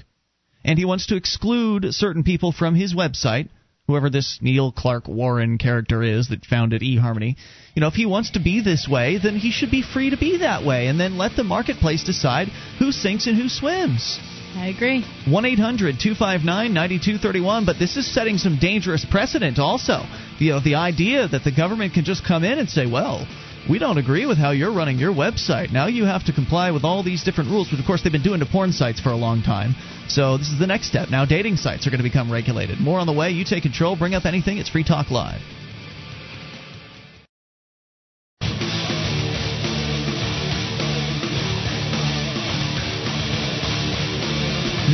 and 0.64 0.78
he 0.78 0.84
wants 0.84 1.06
to 1.06 1.16
exclude 1.16 1.92
certain 1.92 2.22
people 2.22 2.52
from 2.52 2.74
his 2.74 2.94
website, 2.94 3.48
whoever 3.86 4.08
this 4.08 4.38
Neil 4.40 4.72
Clark 4.72 5.08
Warren 5.08 5.58
character 5.58 6.02
is 6.02 6.28
that 6.28 6.46
founded 6.46 6.80
eHarmony, 6.80 7.36
you 7.74 7.80
know, 7.80 7.88
if 7.88 7.94
he 7.94 8.06
wants 8.06 8.30
to 8.30 8.40
be 8.40 8.62
this 8.62 8.88
way, 8.88 9.18
then 9.22 9.36
he 9.36 9.50
should 9.50 9.70
be 9.70 9.82
free 9.82 10.10
to 10.10 10.16
be 10.16 10.38
that 10.38 10.64
way, 10.64 10.86
and 10.86 10.98
then 10.98 11.18
let 11.18 11.36
the 11.36 11.44
marketplace 11.44 12.04
decide 12.04 12.48
who 12.78 12.92
sinks 12.92 13.26
and 13.26 13.36
who 13.36 13.48
swims. 13.48 14.18
I 14.56 14.68
agree. 14.68 15.04
1 15.28 15.44
800 15.44 15.98
259 15.98 16.72
9231. 16.72 17.66
But 17.66 17.78
this 17.78 17.96
is 17.96 18.12
setting 18.12 18.38
some 18.38 18.56
dangerous 18.60 19.04
precedent 19.04 19.58
also. 19.58 20.02
You 20.38 20.52
know, 20.52 20.60
the 20.60 20.76
idea 20.76 21.26
that 21.26 21.42
the 21.42 21.50
government 21.50 21.92
can 21.94 22.04
just 22.04 22.24
come 22.24 22.44
in 22.44 22.60
and 22.60 22.70
say, 22.70 22.86
well, 22.86 23.26
we 23.68 23.78
don't 23.78 23.98
agree 23.98 24.26
with 24.26 24.38
how 24.38 24.50
you're 24.50 24.72
running 24.72 24.98
your 24.98 25.12
website. 25.12 25.72
Now 25.72 25.86
you 25.86 26.04
have 26.04 26.24
to 26.26 26.32
comply 26.32 26.70
with 26.70 26.84
all 26.84 27.02
these 27.02 27.24
different 27.24 27.50
rules, 27.50 27.70
which 27.70 27.80
of 27.80 27.86
course 27.86 28.02
they've 28.02 28.12
been 28.12 28.22
doing 28.22 28.40
to 28.40 28.46
porn 28.46 28.72
sites 28.72 29.00
for 29.00 29.10
a 29.10 29.16
long 29.16 29.42
time. 29.42 29.74
So 30.08 30.36
this 30.36 30.48
is 30.48 30.58
the 30.58 30.66
next 30.66 30.88
step. 30.88 31.10
Now 31.10 31.24
dating 31.24 31.56
sites 31.56 31.86
are 31.86 31.90
going 31.90 32.02
to 32.02 32.08
become 32.08 32.30
regulated. 32.30 32.80
More 32.80 32.98
on 32.98 33.06
the 33.06 33.12
way. 33.12 33.30
You 33.30 33.44
take 33.44 33.62
control. 33.62 33.96
Bring 33.96 34.14
up 34.14 34.26
anything. 34.26 34.58
It's 34.58 34.68
Free 34.68 34.84
Talk 34.84 35.10
Live. 35.10 35.40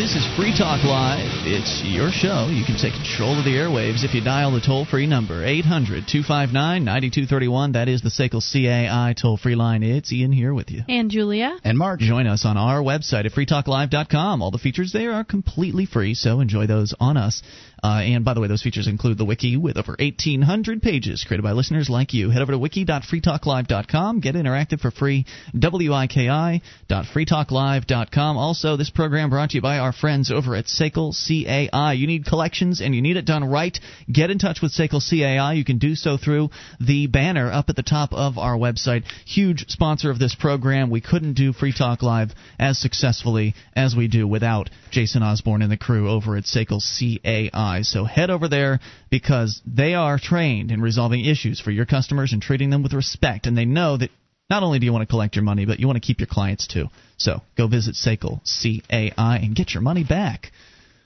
This 0.00 0.16
is 0.16 0.26
Free 0.35 0.57
Talk 0.57 0.83
Live. 0.83 1.28
It's 1.45 1.83
your 1.85 2.11
show. 2.11 2.49
You 2.50 2.64
can 2.64 2.78
take 2.80 2.95
control 2.95 3.38
of 3.38 3.45
the 3.45 3.50
airwaves 3.50 4.02
if 4.02 4.14
you 4.14 4.25
dial 4.25 4.50
the 4.50 4.62
toll 4.62 4.87
free 4.87 5.07
number 5.07 5.45
800 5.45 6.09
259 6.09 6.83
9231. 6.83 7.73
That 7.73 7.87
is 7.87 8.00
the 8.00 8.09
SACL 8.09 8.40
CAI 8.40 9.12
toll 9.12 9.37
free 9.37 9.57
line. 9.57 9.83
It's 9.83 10.11
Ian 10.11 10.33
here 10.33 10.54
with 10.54 10.71
you. 10.71 10.85
And 10.88 11.11
Julia. 11.11 11.59
And 11.64 11.76
Mark. 11.76 12.00
Join 12.00 12.26
us 12.26 12.47
on 12.47 12.57
our 12.57 12.80
website 12.80 13.26
at 13.26 13.33
freetalklive.com. 13.33 14.40
All 14.40 14.50
the 14.50 14.57
features 14.57 14.90
there 14.95 15.12
are 15.12 15.23
completely 15.23 15.85
free, 15.85 16.14
so 16.14 16.40
enjoy 16.40 16.66
those 16.66 16.95
on 16.99 17.19
us. 17.19 17.42
Uh, 17.82 18.00
and 18.02 18.25
by 18.25 18.34
the 18.34 18.40
way, 18.40 18.49
those 18.49 18.62
features 18.62 18.87
include 18.87 19.18
the 19.18 19.25
wiki 19.25 19.56
with 19.56 19.76
over 19.76 19.96
1,800 19.99 20.82
pages 20.82 21.25
created 21.26 21.42
by 21.42 21.52
listeners 21.52 21.88
like 21.88 22.12
you. 22.12 22.30
Head 22.30 22.42
over 22.42 22.52
to 22.52 22.58
wiki.freetalklive.com. 22.58 24.20
Get 24.20 24.34
interactive 24.34 24.80
for 24.80 24.90
free. 24.90 25.25
wiki.freetalklive.com. 25.54 28.37
Also, 28.37 28.76
this 28.76 28.90
program 28.90 29.30
brought 29.30 29.50
to 29.50 29.56
you 29.56 29.62
by 29.62 29.78
our 29.78 29.92
friends 29.92 30.30
over 30.30 30.54
at 30.54 30.66
SACL 30.66 31.12
CAI. 31.12 31.94
You 31.94 32.06
need 32.06 32.26
collections 32.26 32.80
and 32.80 32.94
you 32.94 33.02
need 33.02 33.16
it 33.16 33.25
done 33.25 33.44
right. 33.44 33.78
Get 34.10 34.30
in 34.30 34.38
touch 34.38 34.60
with 34.62 34.72
SACL 34.72 35.00
CAI. 35.00 35.54
You 35.54 35.64
can 35.64 35.78
do 35.78 35.94
so 35.94 36.16
through 36.16 36.50
the 36.80 37.06
banner 37.06 37.50
up 37.50 37.68
at 37.68 37.76
the 37.76 37.82
top 37.82 38.12
of 38.12 38.38
our 38.38 38.56
website. 38.56 39.04
Huge 39.25 39.66
sponsor 39.68 40.10
of 40.10 40.18
this 40.18 40.34
program. 40.34 40.90
We 40.90 41.00
couldn't 41.00 41.34
do 41.34 41.52
Free 41.52 41.72
Talk 41.72 42.02
Live 42.02 42.32
as 42.58 42.78
successfully 42.78 43.54
as 43.75 43.96
we 43.96 44.08
do 44.08 44.26
without 44.26 44.70
Jason 44.90 45.22
Osborne 45.22 45.62
and 45.62 45.70
the 45.70 45.76
crew 45.76 46.10
over 46.10 46.37
at 46.37 46.44
SACL 46.44 46.80
CAI. 46.80 47.69
So 47.82 48.04
head 48.04 48.30
over 48.30 48.48
there 48.48 48.80
because 49.10 49.60
they 49.66 49.94
are 49.94 50.18
trained 50.18 50.70
in 50.70 50.80
resolving 50.80 51.24
issues 51.24 51.60
for 51.60 51.70
your 51.70 51.86
customers 51.86 52.32
and 52.32 52.42
treating 52.42 52.70
them 52.70 52.82
with 52.82 52.92
respect. 52.92 53.46
And 53.46 53.56
they 53.56 53.64
know 53.64 53.96
that 53.96 54.10
not 54.48 54.62
only 54.62 54.78
do 54.78 54.86
you 54.86 54.92
want 54.92 55.02
to 55.02 55.12
collect 55.12 55.36
your 55.36 55.44
money, 55.44 55.64
but 55.64 55.78
you 55.80 55.86
want 55.86 55.96
to 55.96 56.06
keep 56.06 56.20
your 56.20 56.26
clients 56.26 56.66
too. 56.66 56.88
So 57.16 57.42
go 57.56 57.68
visit 57.68 57.94
SACL, 57.94 58.40
C-A-I, 58.44 59.36
and 59.36 59.54
get 59.54 59.72
your 59.72 59.82
money 59.82 60.04
back. 60.04 60.52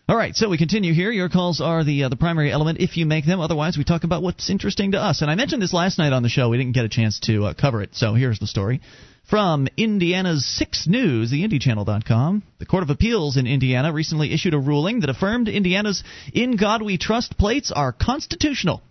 All 0.07 0.17
right, 0.17 0.37
so 0.37 0.51
we 0.51 0.59
continue 0.59 0.93
here. 0.93 1.11
Your 1.11 1.31
calls 1.31 1.63
are 1.63 1.83
the 1.83 2.05
uh, 2.05 2.09
the 2.11 2.17
primary 2.17 2.53
element 2.53 2.79
if 2.79 2.99
you 2.99 3.07
make 3.07 3.25
them. 3.25 3.41
Otherwise, 3.41 3.79
we 3.79 3.85
talk 3.85 4.05
about 4.05 4.23
what's 4.23 4.51
interesting 4.51 4.93
to 4.93 5.01
us. 5.01 5.23
And 5.23 5.31
I 5.31 5.35
mentioned 5.35 5.63
this 5.63 5.73
last 5.73 5.97
night 5.97 6.13
on 6.13 6.23
the 6.23 6.29
show. 6.29 6.51
We 6.51 6.59
didn't 6.59 6.75
get 6.75 6.85
a 6.85 6.91
chance 6.91 7.21
to 7.21 7.47
uh, 7.47 7.55
cover 7.55 7.81
it. 7.81 7.95
So 7.95 8.13
here's 8.13 8.39
the 8.39 8.47
story. 8.47 8.83
From 9.31 9.67
Indiana's 9.79 10.45
6 10.45 10.89
News, 10.89 11.31
the 11.31 11.49
IndyChannel.com, 11.49 12.43
the 12.59 12.67
Court 12.67 12.83
of 12.83 12.91
Appeals 12.91 13.39
in 13.39 13.47
Indiana 13.47 13.95
recently 13.95 14.35
issued 14.35 14.53
a 14.53 14.59
ruling 14.59 15.01
that 15.01 15.09
affirmed 15.09 15.49
Indiana's 15.49 16.05
In 16.35 16.57
God 16.57 16.83
We 16.83 16.99
Trust 16.99 17.39
plates 17.39 17.73
are 17.73 17.91
constitutional. 17.91 18.83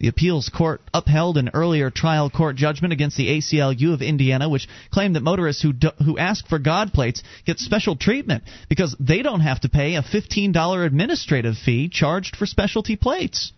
The 0.00 0.08
appeals 0.08 0.48
court 0.48 0.80
upheld 0.92 1.38
an 1.38 1.50
earlier 1.54 1.88
trial 1.88 2.28
court 2.28 2.56
judgment 2.56 2.92
against 2.92 3.16
the 3.16 3.28
ACLU 3.28 3.92
of 3.92 4.02
Indiana, 4.02 4.48
which 4.48 4.66
claimed 4.90 5.14
that 5.14 5.22
motorists 5.22 5.62
who 5.62 5.72
do, 5.72 5.90
who 6.04 6.18
ask 6.18 6.48
for 6.48 6.58
God 6.58 6.92
plates 6.92 7.22
get 7.44 7.60
special 7.60 7.94
treatment 7.94 8.42
because 8.68 8.96
they 8.98 9.22
don't 9.22 9.40
have 9.40 9.60
to 9.60 9.68
pay 9.68 9.94
a 9.94 10.02
$15 10.02 10.84
administrative 10.84 11.56
fee 11.56 11.88
charged 11.88 12.34
for 12.34 12.44
specialty 12.44 12.96
plates. 12.96 13.52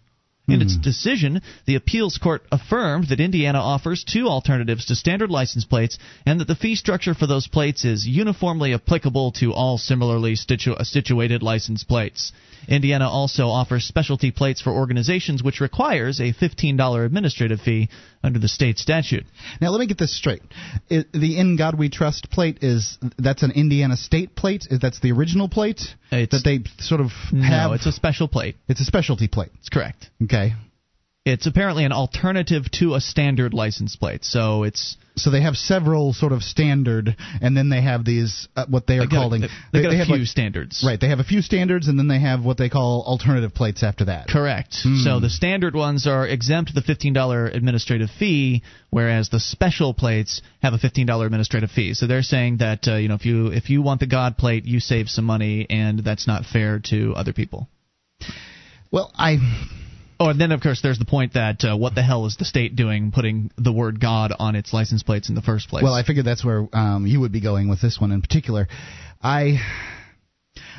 In 0.48 0.62
its 0.62 0.76
hmm. 0.76 0.80
decision, 0.80 1.42
the 1.64 1.74
appeals 1.74 2.18
court 2.18 2.44
affirmed 2.52 3.08
that 3.08 3.18
Indiana 3.18 3.58
offers 3.58 4.04
two 4.04 4.28
alternatives 4.28 4.86
to 4.86 4.94
standard 4.94 5.30
license 5.30 5.64
plates 5.64 5.98
and 6.24 6.38
that 6.38 6.46
the 6.46 6.54
fee 6.54 6.76
structure 6.76 7.14
for 7.14 7.26
those 7.26 7.48
plates 7.48 7.84
is 7.84 8.06
uniformly 8.06 8.72
applicable 8.72 9.32
to 9.32 9.52
all 9.52 9.76
similarly 9.76 10.36
situ- 10.36 10.74
uh, 10.74 10.84
situated 10.84 11.42
license 11.42 11.82
plates. 11.82 12.32
Indiana 12.68 13.08
also 13.08 13.48
offers 13.48 13.84
specialty 13.84 14.30
plates 14.30 14.60
for 14.60 14.70
organizations, 14.70 15.42
which 15.42 15.60
requires 15.60 16.20
a 16.20 16.32
$15 16.32 17.04
administrative 17.04 17.60
fee 17.60 17.88
under 18.26 18.38
the 18.38 18.48
state 18.48 18.78
statute. 18.78 19.24
Now 19.60 19.70
let 19.70 19.80
me 19.80 19.86
get 19.86 19.98
this 19.98 20.14
straight. 20.16 20.42
It, 20.90 21.12
the 21.12 21.38
"In 21.38 21.56
God 21.56 21.78
We 21.78 21.88
Trust" 21.88 22.30
plate 22.30 22.58
is 22.62 22.98
that's 23.18 23.42
an 23.42 23.52
Indiana 23.52 23.96
state 23.96 24.34
plate. 24.34 24.66
Is 24.70 24.80
that's 24.80 25.00
the 25.00 25.12
original 25.12 25.48
plate 25.48 25.80
It's- 26.10 26.28
that 26.32 26.42
they 26.44 26.60
sort 26.82 27.00
of 27.00 27.10
have? 27.32 27.70
No, 27.70 27.72
it's 27.72 27.86
a 27.86 27.92
special 27.92 28.28
plate. 28.28 28.56
it's 28.68 28.80
a 28.80 28.84
specialty 28.84 29.28
plate. 29.28 29.50
That's 29.54 29.68
correct. 29.68 30.10
Okay, 30.24 30.54
It's 31.26 31.44
apparently 31.48 31.84
an 31.84 31.90
alternative 31.90 32.70
to 32.78 32.94
a 32.94 33.00
standard 33.00 33.52
license 33.52 33.96
plate. 33.96 34.24
So 34.24 34.62
it's 34.62 34.96
so 35.16 35.32
they 35.32 35.40
have 35.42 35.56
several 35.56 36.12
sort 36.12 36.30
of 36.30 36.42
standard, 36.42 37.16
and 37.40 37.56
then 37.56 37.68
they 37.68 37.82
have 37.82 38.04
these 38.04 38.46
uh, 38.54 38.66
what 38.70 38.86
they 38.86 38.98
are 38.98 39.08
they 39.08 39.16
calling. 39.16 39.40
they, 39.40 39.48
they 39.72 39.82
got 39.82 39.92
a 39.92 39.96
have 39.96 40.06
few 40.06 40.18
like- 40.18 40.26
standards. 40.28 40.84
Right, 40.86 41.00
they 41.00 41.08
have 41.08 41.18
a 41.18 41.24
few 41.24 41.42
standards, 41.42 41.88
and 41.88 41.98
then 41.98 42.06
they 42.06 42.20
have 42.20 42.44
what 42.44 42.58
they 42.58 42.68
call 42.68 43.02
alternative 43.04 43.52
plates 43.52 43.82
after 43.82 44.04
that. 44.04 44.28
Correct. 44.28 44.76
Hmm. 44.84 45.02
So 45.02 45.18
the 45.18 45.28
standard 45.28 45.74
ones 45.74 46.06
are 46.06 46.28
exempt 46.28 46.72
the 46.74 46.80
$15 46.80 47.52
administrative 47.52 48.10
fee, 48.10 48.62
whereas 48.90 49.28
the 49.28 49.40
special 49.40 49.94
plates 49.94 50.42
have 50.62 50.74
a 50.74 50.78
$15 50.78 51.26
administrative 51.26 51.72
fee. 51.72 51.94
So 51.94 52.06
they're 52.06 52.22
saying 52.22 52.58
that 52.58 52.86
uh, 52.86 52.94
you 52.98 53.08
know 53.08 53.16
if 53.16 53.26
you 53.26 53.48
if 53.48 53.68
you 53.68 53.82
want 53.82 53.98
the 53.98 54.06
God 54.06 54.36
plate, 54.38 54.64
you 54.64 54.78
save 54.78 55.08
some 55.08 55.24
money, 55.24 55.66
and 55.68 56.04
that's 56.04 56.28
not 56.28 56.44
fair 56.44 56.80
to 56.90 57.14
other 57.16 57.32
people. 57.32 57.68
Well, 58.92 59.10
I 59.16 59.38
Oh, 60.18 60.30
and 60.30 60.40
then 60.40 60.52
of 60.52 60.60
course 60.60 60.80
there's 60.82 60.98
the 60.98 61.04
point 61.04 61.34
that 61.34 61.62
uh, 61.64 61.76
what 61.76 61.94
the 61.94 62.02
hell 62.02 62.26
is 62.26 62.36
the 62.38 62.44
state 62.44 62.74
doing 62.74 63.12
putting 63.12 63.50
the 63.56 63.72
word 63.72 64.00
God 64.00 64.32
on 64.38 64.56
its 64.56 64.72
license 64.72 65.02
plates 65.02 65.28
in 65.28 65.34
the 65.34 65.42
first 65.42 65.68
place? 65.68 65.82
Well, 65.82 65.94
I 65.94 66.02
figured 66.02 66.24
that's 66.24 66.44
where 66.44 66.66
um, 66.72 67.06
you 67.06 67.20
would 67.20 67.32
be 67.32 67.40
going 67.40 67.68
with 67.68 67.82
this 67.82 68.00
one 68.00 68.12
in 68.12 68.22
particular. 68.22 68.68
I. 69.22 69.58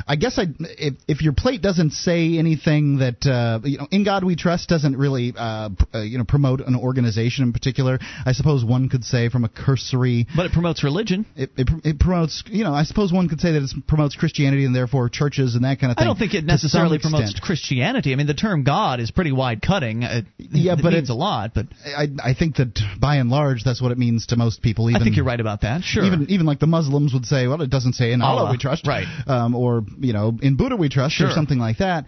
I 0.08 0.16
guess 0.16 0.38
I, 0.38 0.46
if, 0.60 0.96
if 1.08 1.22
your 1.22 1.34
plate 1.34 1.62
doesn't 1.62 1.92
say 1.92 2.38
anything 2.38 2.98
that 3.00 3.25
uh, 3.25 3.60
you 3.66 3.77
know, 3.77 3.88
in 3.92 4.04
God 4.04 4.24
we 4.24 4.36
trust 4.36 4.70
doesn't 4.70 4.98
really 4.98 5.34
uh, 5.38 5.70
uh, 5.94 6.00
you 6.01 6.18
know 6.18 6.24
promote 6.24 6.60
an 6.62 6.75
organization 6.75 7.44
in 7.46 7.54
particular. 7.54 8.00
I 8.25 8.34
suppose 8.34 8.63
one 8.66 8.89
could 8.89 9.04
say 9.04 9.30
from 9.30 9.44
a 9.44 9.50
cursory, 9.50 10.27
but 10.36 10.46
it 10.46 10.51
promotes 10.51 10.84
religion. 10.84 11.25
it, 11.36 11.51
it, 11.58 11.70
it 11.84 12.00
promotes 12.00 12.44
you 12.48 12.63
know 12.63 12.74
I 12.74 12.84
suppose 12.84 13.12
one 13.13 13.30
could 13.30 13.39
say 13.42 13.54
that 13.54 13.63
it 13.63 13.88
promotes 13.88 14.16
Christianity 14.16 14.66
and 14.66 14.75
therefore 14.75 15.10
churches 15.10 15.56
and 15.56 15.63
that 15.63 15.80
kind 15.80 15.92
of 15.92 15.98
thing. 15.98 16.04
I 16.04 16.08
don't 16.08 16.18
think 16.20 16.34
it 16.34 16.44
necessarily 16.46 17.00
promotes. 17.00 17.39
Christianity. 17.39 18.13
I 18.13 18.16
mean, 18.16 18.27
the 18.27 18.34
term 18.34 18.63
God 18.63 19.00
is 19.00 19.12
pretty 19.12 19.32
wide 19.32 19.62
cutting. 19.62 20.04
It, 20.04 20.25
Yeah, 20.38 20.74
it 20.74 20.80
but 20.82 20.94
means 20.94 21.10
it- 21.10 21.13
a 21.13 21.16
lot. 21.16 21.54
But 21.54 21.68
I, 21.86 22.08
I 22.24 22.34
think 22.34 22.56
that 22.58 22.80
by 23.00 23.16
and 23.18 23.30
large 23.30 23.63
that's 23.63 23.82
what 23.82 23.92
it 23.92 23.98
means 23.98 24.27
to 24.27 24.36
most 24.38 24.62
people. 24.62 24.89
Even 24.89 25.01
I 25.01 25.06
think 25.06 25.16
you're 25.16 25.25
right 25.25 25.39
about 25.39 25.62
that. 25.62 25.84
Sure. 25.84 26.04
Even 26.04 26.27
even 26.30 26.46
like 26.46 26.60
the 26.60 26.68
Muslims 26.68 27.13
would 27.13 27.25
say, 27.25 27.48
well, 27.48 27.62
it 27.62 27.70
doesn't 27.70 27.94
say 27.94 28.12
in 28.12 28.22
Allah, 28.22 28.42
Allah, 28.42 28.51
we 28.51 28.58
trust, 28.58 28.88
right. 28.88 29.06
Um, 29.27 29.56
or 29.56 29.84
you 30.00 30.13
know, 30.13 30.38
in 30.41 30.56
Buddha 30.58 30.75
we 30.75 30.89
trust, 30.89 31.20
or 31.22 31.32
something 31.32 31.60
like 31.60 31.77
that. 31.79 32.06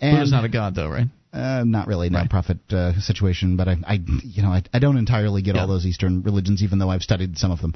And 0.00 0.16
Buddha's 0.16 0.32
not 0.32 0.44
a 0.44 0.48
god, 0.48 0.74
though, 0.74 0.88
right? 0.88 1.06
uh, 1.32 1.64
not 1.64 1.86
really 1.86 2.08
Right. 2.08 2.12
non-profit 2.20 2.58
uh, 2.72 2.98
situation, 3.00 3.56
but 3.58 3.68
I, 3.68 3.76
I, 3.86 3.98
you 4.24 4.42
know, 4.42 4.48
I, 4.50 4.62
I 4.72 4.78
don't 4.78 4.96
entirely 4.96 5.42
get 5.42 5.54
Yeah. 5.54 5.62
all 5.62 5.66
those 5.68 5.84
Eastern 5.84 6.22
religions, 6.22 6.62
even 6.62 6.78
though 6.78 6.88
I've 6.88 7.02
studied 7.02 7.36
some 7.36 7.50
of 7.50 7.60
them. 7.60 7.74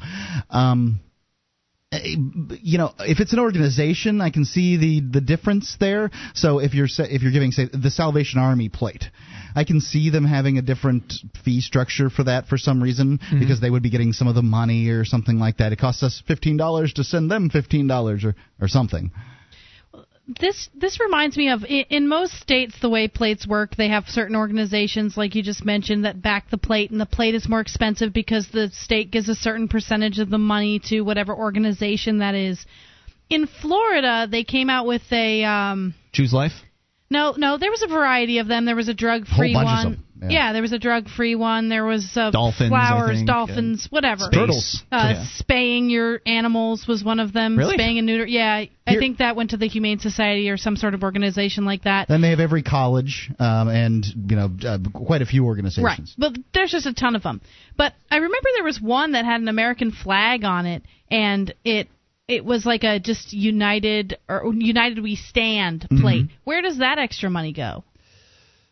Um, 0.49 1.01
eh, 1.93 2.17
you 2.63 2.79
know, 2.79 2.93
if 3.01 3.21
it's 3.21 3.33
an 3.35 3.39
organization, 3.39 4.21
I 4.23 4.31
can 4.31 4.45
see 4.47 4.77
the 4.79 5.01
the 5.01 5.21
difference 5.21 5.77
there. 5.79 6.11
So 6.35 6.59
if 6.61 6.73
you're 6.75 6.89
if 6.99 7.23
you're 7.23 7.33
giving 7.33 7.53
say 7.53 7.69
the 7.73 7.91
Salvation 7.91 8.41
Army 8.41 8.69
plate, 8.71 9.05
I 9.55 9.65
can 9.65 9.81
see 9.81 10.09
them 10.11 10.25
having 10.25 10.57
a 10.57 10.63
different 10.63 11.13
fee 11.45 11.61
structure 11.61 12.09
for 12.09 12.25
that 12.25 12.47
for 12.47 12.57
some 12.57 12.83
reason 12.83 13.19
Mm-hmm. 13.19 13.41
because 13.41 13.61
they 13.61 13.69
would 13.71 13.83
be 13.83 13.91
getting 13.91 14.13
some 14.15 14.29
of 14.29 14.35
the 14.35 14.43
money 14.43 14.89
or 14.89 15.05
something 15.05 15.39
like 15.39 15.59
that. 15.59 15.73
It 15.73 15.79
costs 15.79 16.03
us 16.03 16.23
fifteen 16.27 16.57
dollars 16.57 16.95
to 16.95 17.05
send 17.05 17.31
them 17.31 17.51
fifteen 17.51 17.87
dollars 17.89 18.25
or 18.25 18.35
or 18.61 18.69
something. 18.69 19.11
This 20.39 20.69
this 20.75 21.01
reminds 21.01 21.37
me 21.37 21.49
of 21.49 21.65
in 21.65 22.07
most 22.07 22.35
states 22.35 22.79
the 22.81 22.89
way 22.89 23.09
plates 23.09 23.47
work. 23.47 23.75
They 23.75 23.89
have 23.89 24.07
certain 24.07 24.37
organizations, 24.37 25.17
like 25.17 25.35
you 25.35 25.43
just 25.43 25.65
mentioned, 25.65 26.05
that 26.05 26.23
back 26.23 26.51
the 26.51 26.59
plate, 26.59 26.91
and 26.91 27.01
the 27.01 27.07
plate 27.07 27.35
is 27.35 27.49
more 27.49 27.61
expensive 27.61 28.13
because 28.13 28.49
the 28.49 28.71
state 28.73 29.11
gives 29.11 29.29
a 29.29 29.35
certain 29.35 29.67
percentage 29.67 30.19
of 30.19 30.31
the 30.31 30.39
money 30.39 30.79
to 30.85 31.01
whatever 31.01 31.35
organization 31.35 32.19
that 32.19 32.35
is. 32.35 32.65
In 33.29 33.47
Florida, 33.47 34.29
they 34.31 34.45
came 34.45 34.71
out 34.71 34.87
with 34.87 35.03
a 35.13 35.43
um, 35.45 35.95
Choose 36.13 36.33
life. 36.33 36.53
No, 37.11 37.35
no. 37.37 37.59
There 37.59 37.71
was 37.71 37.83
a 37.83 37.89
variety 37.89 38.39
of 38.39 38.47
them. 38.47 38.65
There 38.65 38.77
was 38.77 38.89
a 38.89 38.95
drug-free 38.95 39.55
one. 39.55 39.67
of 39.67 39.93
them, 40.21 40.31
yeah. 40.31 40.53
there 40.53 40.63
was 40.63 40.73
a 40.73 40.79
drug-free 40.79 41.35
one. 41.35 41.69
There 41.69 41.85
was 41.85 42.09
uh, 42.15 42.31
Dolphins, 42.31 42.67
I 42.67 42.69
flowers, 42.69 43.17
think, 43.17 43.27
dolphins, 43.27 43.87
whatever. 43.91 44.29
Turtles. 44.33 44.83
Uh, 44.93 45.15
Yeah. 45.15 45.25
Spaying 45.35 45.91
your 45.91 46.21
animals 46.27 46.87
was 46.87 47.03
one 47.03 47.21
of 47.21 47.33
them. 47.33 47.57
Really? 47.57 47.75
Spaying 47.75 47.99
and 47.99 48.07
neuter. 48.07 48.27
Yeah, 48.27 48.65
I 48.87 48.97
think 48.97 49.19
that 49.19 49.35
went 49.35 49.51
to 49.51 49.57
the 49.57 49.67
Humane 49.67 49.99
Society 49.99 50.51
or 50.51 50.57
some 50.57 50.77
sort 50.77 50.95
of 50.95 51.03
organization 51.03 51.65
like 51.65 51.83
that. 51.85 52.09
Then 52.09 52.21
they 52.21 52.31
have 52.31 52.41
every 52.41 52.63
college 52.63 53.31
um, 53.39 53.69
and 53.69 54.05
you 54.29 54.37
know 54.37 54.51
uh, 54.65 54.79
quite 54.93 55.23
a 55.23 55.27
few 55.27 55.47
organizations. 55.47 55.85
Right. 55.85 55.99
organizations. 55.99 56.17
But 56.19 56.37
there's 56.55 56.71
just 56.71 56.87
a 56.87 56.95
ton 56.95 57.17
of 57.17 57.23
them. 57.23 57.41
But 57.77 57.95
I 58.11 58.17
remember 58.17 58.49
there 58.55 58.65
was 58.65 58.81
one 58.81 59.13
that 59.13 59.25
had 59.25 59.41
an 59.41 59.49
American 59.49 59.91
flag 59.91 60.45
on 60.45 60.67
it, 60.67 60.83
and 61.11 61.53
it 61.65 61.89
it 62.31 62.45
was 62.45 62.65
like 62.65 62.85
a 62.85 63.01
just 63.01 63.33
United 63.33 64.19
or 64.29 64.53
United 64.55 65.03
We 65.03 65.17
Stand 65.17 65.83
mm-hmm. 65.83 66.01
plate. 66.01 66.27
Where 66.45 66.63
does 66.63 66.79
that 66.79 66.99
extra 66.99 67.29
money 67.31 67.53
go? 67.53 67.85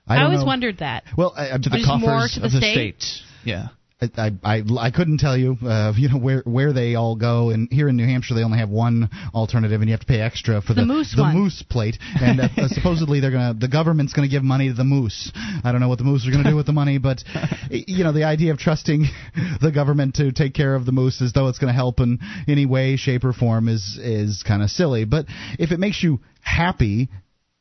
I, 0.07 0.17
don't 0.17 0.27
always 0.27 0.41
know. 0.41 0.47
wondered 0.47 0.79
that. 0.79 1.05
Well, 1.17 1.35
I, 1.37 1.55
I, 1.55 1.59
To 1.59 1.69
the 1.69 1.83
coffers 1.85 2.35
to 2.35 2.41
the 2.41 2.47
of 2.47 2.53
the 2.53 2.59
state? 2.59 3.03
state. 3.03 3.25
Yeah. 3.45 3.69
I, 4.01 4.31
I, 4.45 4.63
I 4.79 4.91
couldn't 4.93 5.19
tell 5.19 5.37
you, 5.37 5.57
uh, 5.65 5.93
you 5.97 6.09
know, 6.09 6.19
where 6.19 6.43
where 6.45 6.73
they 6.73 6.95
all 6.95 7.17
go. 7.17 7.51
And 7.51 7.69
here 7.71 7.89
in 7.89 7.97
New 7.97 8.07
Hampshire, 8.07 8.35
they 8.35 8.45
only 8.45 8.59
have 8.59 8.71
one 8.71 9.11
alternative, 9.35 9.81
and 9.81 9.89
you 9.89 9.93
have 9.95 10.01
to 10.01 10.07
pay 10.07 10.21
extra 10.21 10.63
for 10.63 10.75
The 10.75 10.83
the 10.83 10.87
moose 10.87 11.15
the 11.17 11.23
one. 11.23 11.37
moose 11.37 11.63
plate. 11.69 11.99
And 12.21 12.41
uh, 12.41 12.49
uh, 12.57 12.69
supposedly 12.69 13.21
they're 13.21 13.31
gonna, 13.33 13.55
the 13.55 13.69
government's 13.69 14.13
gonna 14.13 14.29
give 14.29 14.43
money 14.45 14.69
to 14.69 14.75
the 14.75 14.85
moose. 14.85 15.33
I 15.65 15.73
don't 15.73 15.81
know 15.81 15.89
what 15.89 15.99
the 15.99 16.05
moose 16.05 16.27
are 16.27 16.31
gonna 16.31 16.49
do 16.49 16.57
with 16.57 16.67
the 16.67 16.73
money, 16.73 16.99
but 16.99 17.23
you 17.71 18.05
know, 18.05 18.13
the 18.13 18.25
idea 18.25 18.53
of 18.53 18.59
trusting 18.59 19.07
the 19.61 19.73
government 19.73 20.15
to 20.17 20.33
take 20.33 20.55
care 20.55 20.75
of 20.75 20.87
the 20.87 20.93
moose 20.93 21.21
as 21.21 21.33
though 21.33 21.49
it's 21.49 21.59
gonna 21.59 21.73
help 21.73 22.01
in 22.01 22.19
any 22.47 22.67
way, 22.67 22.97
shape, 22.97 23.25
or 23.25 23.33
form 23.33 23.69
is 23.69 23.99
is 24.01 24.45
kind 24.47 24.63
of 24.63 24.71
silly. 24.71 25.05
But 25.05 25.27
if 25.59 25.73
it 25.73 25.79
makes 25.81 26.03
you 26.03 26.21
happy. 26.41 27.09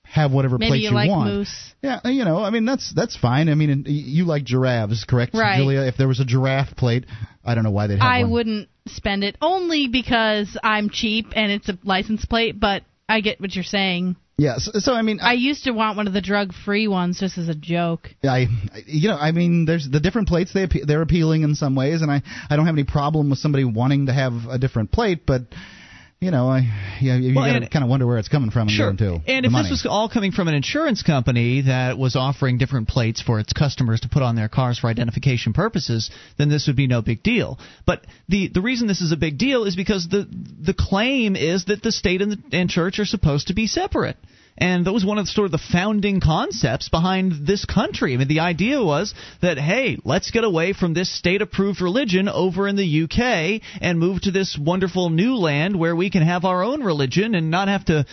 Have 0.09 0.31
whatever 0.31 0.57
Maybe 0.57 0.69
plate 0.69 0.81
you 0.81 0.89
you 0.89 0.95
like 0.95 1.09
want. 1.09 1.33
moose. 1.33 1.73
Yeah, 1.81 1.99
you 2.05 2.23
know, 2.25 2.39
I 2.43 2.49
mean 2.49 2.65
that's 2.65 2.93
that's 2.95 3.15
fine. 3.15 3.49
I 3.49 3.55
mean, 3.55 3.83
you 3.87 4.25
like 4.25 4.43
giraffes, 4.45 5.03
correct, 5.03 5.33
Right. 5.35 5.57
Julia? 5.57 5.81
If 5.81 5.97
there 5.97 6.07
was 6.07 6.19
a 6.19 6.25
giraffe 6.25 6.75
plate, 6.75 7.05
I 7.45 7.55
don't 7.55 7.63
know 7.63 7.71
why 7.71 7.87
they'd 7.87 7.99
have 7.99 8.01
I 8.09 8.21
one. 8.23 8.31
wouldn't 8.31 8.69
spend 8.87 9.23
it 9.23 9.37
only 9.41 9.87
because 9.89 10.57
I'm 10.63 10.89
cheap 10.89 11.27
and 11.35 11.51
it's 11.51 11.67
a 11.69 11.77
license 11.83 12.25
plate, 12.25 12.59
but 12.59 12.83
I 13.09 13.21
get 13.21 13.39
what 13.41 13.53
you're 13.53 13.63
saying. 13.63 14.15
Yeah, 14.39 14.57
so, 14.59 14.71
so 14.75 14.93
I 14.93 15.01
mean, 15.01 15.19
I 15.21 15.33
used 15.33 15.63
to 15.63 15.71
want 15.71 15.97
one 15.97 16.05
of 16.07 16.13
the 16.13 16.21
drug-free 16.21 16.87
ones 16.87 17.19
just 17.19 17.37
as 17.39 17.49
a 17.49 17.55
joke. 17.55 18.09
I, 18.23 18.27
I, 18.27 18.47
you 18.85 19.09
know, 19.09 19.17
I 19.17 19.31
mean, 19.31 19.65
there's 19.65 19.89
the 19.89 19.99
different 19.99 20.27
plates. 20.27 20.53
They 20.53 20.67
they're 20.67 21.01
appealing 21.01 21.41
in 21.41 21.55
some 21.55 21.75
ways, 21.75 22.01
and 22.01 22.09
I 22.11 22.21
I 22.49 22.55
don't 22.55 22.65
have 22.67 22.75
any 22.75 22.83
problem 22.83 23.29
with 23.31 23.39
somebody 23.39 23.65
wanting 23.65 24.05
to 24.05 24.13
have 24.13 24.33
a 24.49 24.57
different 24.57 24.91
plate, 24.91 25.25
but. 25.25 25.41
You 26.19 26.31
know, 26.31 26.49
I 26.49 26.61
yeah, 26.99 27.15
you, 27.15 27.35
Well, 27.35 27.45
kind 27.69 27.83
of 27.83 27.89
wonder 27.89 28.07
where 28.07 28.17
it's 28.17 28.27
coming 28.27 28.49
from 28.49 28.63
and 28.69 28.71
Sure. 28.71 28.91
going 28.91 29.21
to. 29.21 29.31
And 29.31 29.45
if 29.45 29.51
money. 29.51 29.69
this 29.69 29.83
was 29.83 29.85
all 29.85 30.09
coming 30.09 30.31
from 30.31 30.47
an 30.47 30.55
insurance 30.55 31.03
company 31.03 31.61
that 31.61 31.99
was 31.99 32.15
offering 32.15 32.57
different 32.57 32.87
plates 32.87 33.21
for 33.21 33.39
its 33.39 33.53
customers 33.53 33.99
to 34.01 34.09
put 34.09 34.23
on 34.23 34.35
their 34.35 34.47
cars 34.49 34.79
for 34.79 34.87
identification 34.87 35.53
purposes, 35.53 36.09
then 36.37 36.49
this 36.49 36.65
would 36.65 36.75
be 36.75 36.87
no 36.87 37.03
big 37.03 37.21
deal. 37.21 37.59
But 37.85 38.03
the 38.29 38.47
the 38.47 38.61
reason 38.61 38.87
this 38.87 39.01
is 39.01 39.11
a 39.11 39.17
big 39.17 39.37
deal 39.37 39.63
is 39.65 39.75
because 39.75 40.07
the 40.07 40.27
the 40.59 40.73
claim 40.73 41.35
is 41.35 41.65
that 41.65 41.83
the 41.83 41.91
state 41.91 42.23
and, 42.23 42.31
the, 42.31 42.57
and 42.57 42.67
church 42.67 42.97
are 42.97 43.05
supposed 43.05 43.49
to 43.49 43.53
be 43.53 43.67
separate. 43.67 44.17
And 44.57 44.85
that 44.85 44.93
was 44.93 45.05
one 45.05 45.17
of 45.17 45.25
the, 45.25 45.31
sort 45.31 45.45
of 45.45 45.51
the 45.51 45.57
founding 45.71 46.19
concepts 46.19 46.89
behind 46.89 47.45
this 47.45 47.65
country. 47.65 48.13
I 48.13 48.17
mean, 48.17 48.27
the 48.27 48.39
idea 48.39 48.83
was 48.83 49.13
that 49.41 49.57
hey, 49.57 49.97
let's 50.03 50.31
get 50.31 50.43
away 50.43 50.73
from 50.73 50.93
this 50.93 51.15
state-approved 51.15 51.81
religion 51.81 52.27
over 52.27 52.67
in 52.67 52.75
the 52.75 53.03
UK 53.03 53.61
and 53.81 53.99
move 53.99 54.21
to 54.21 54.31
this 54.31 54.57
wonderful 54.59 55.09
new 55.09 55.35
land 55.35 55.77
where 55.77 55.95
we 55.95 56.09
can 56.09 56.23
have 56.23 56.45
our 56.45 56.63
own 56.63 56.83
religion 56.83 57.35
and 57.35 57.51
not 57.51 57.67
have 57.67 57.85
to 57.85 58.05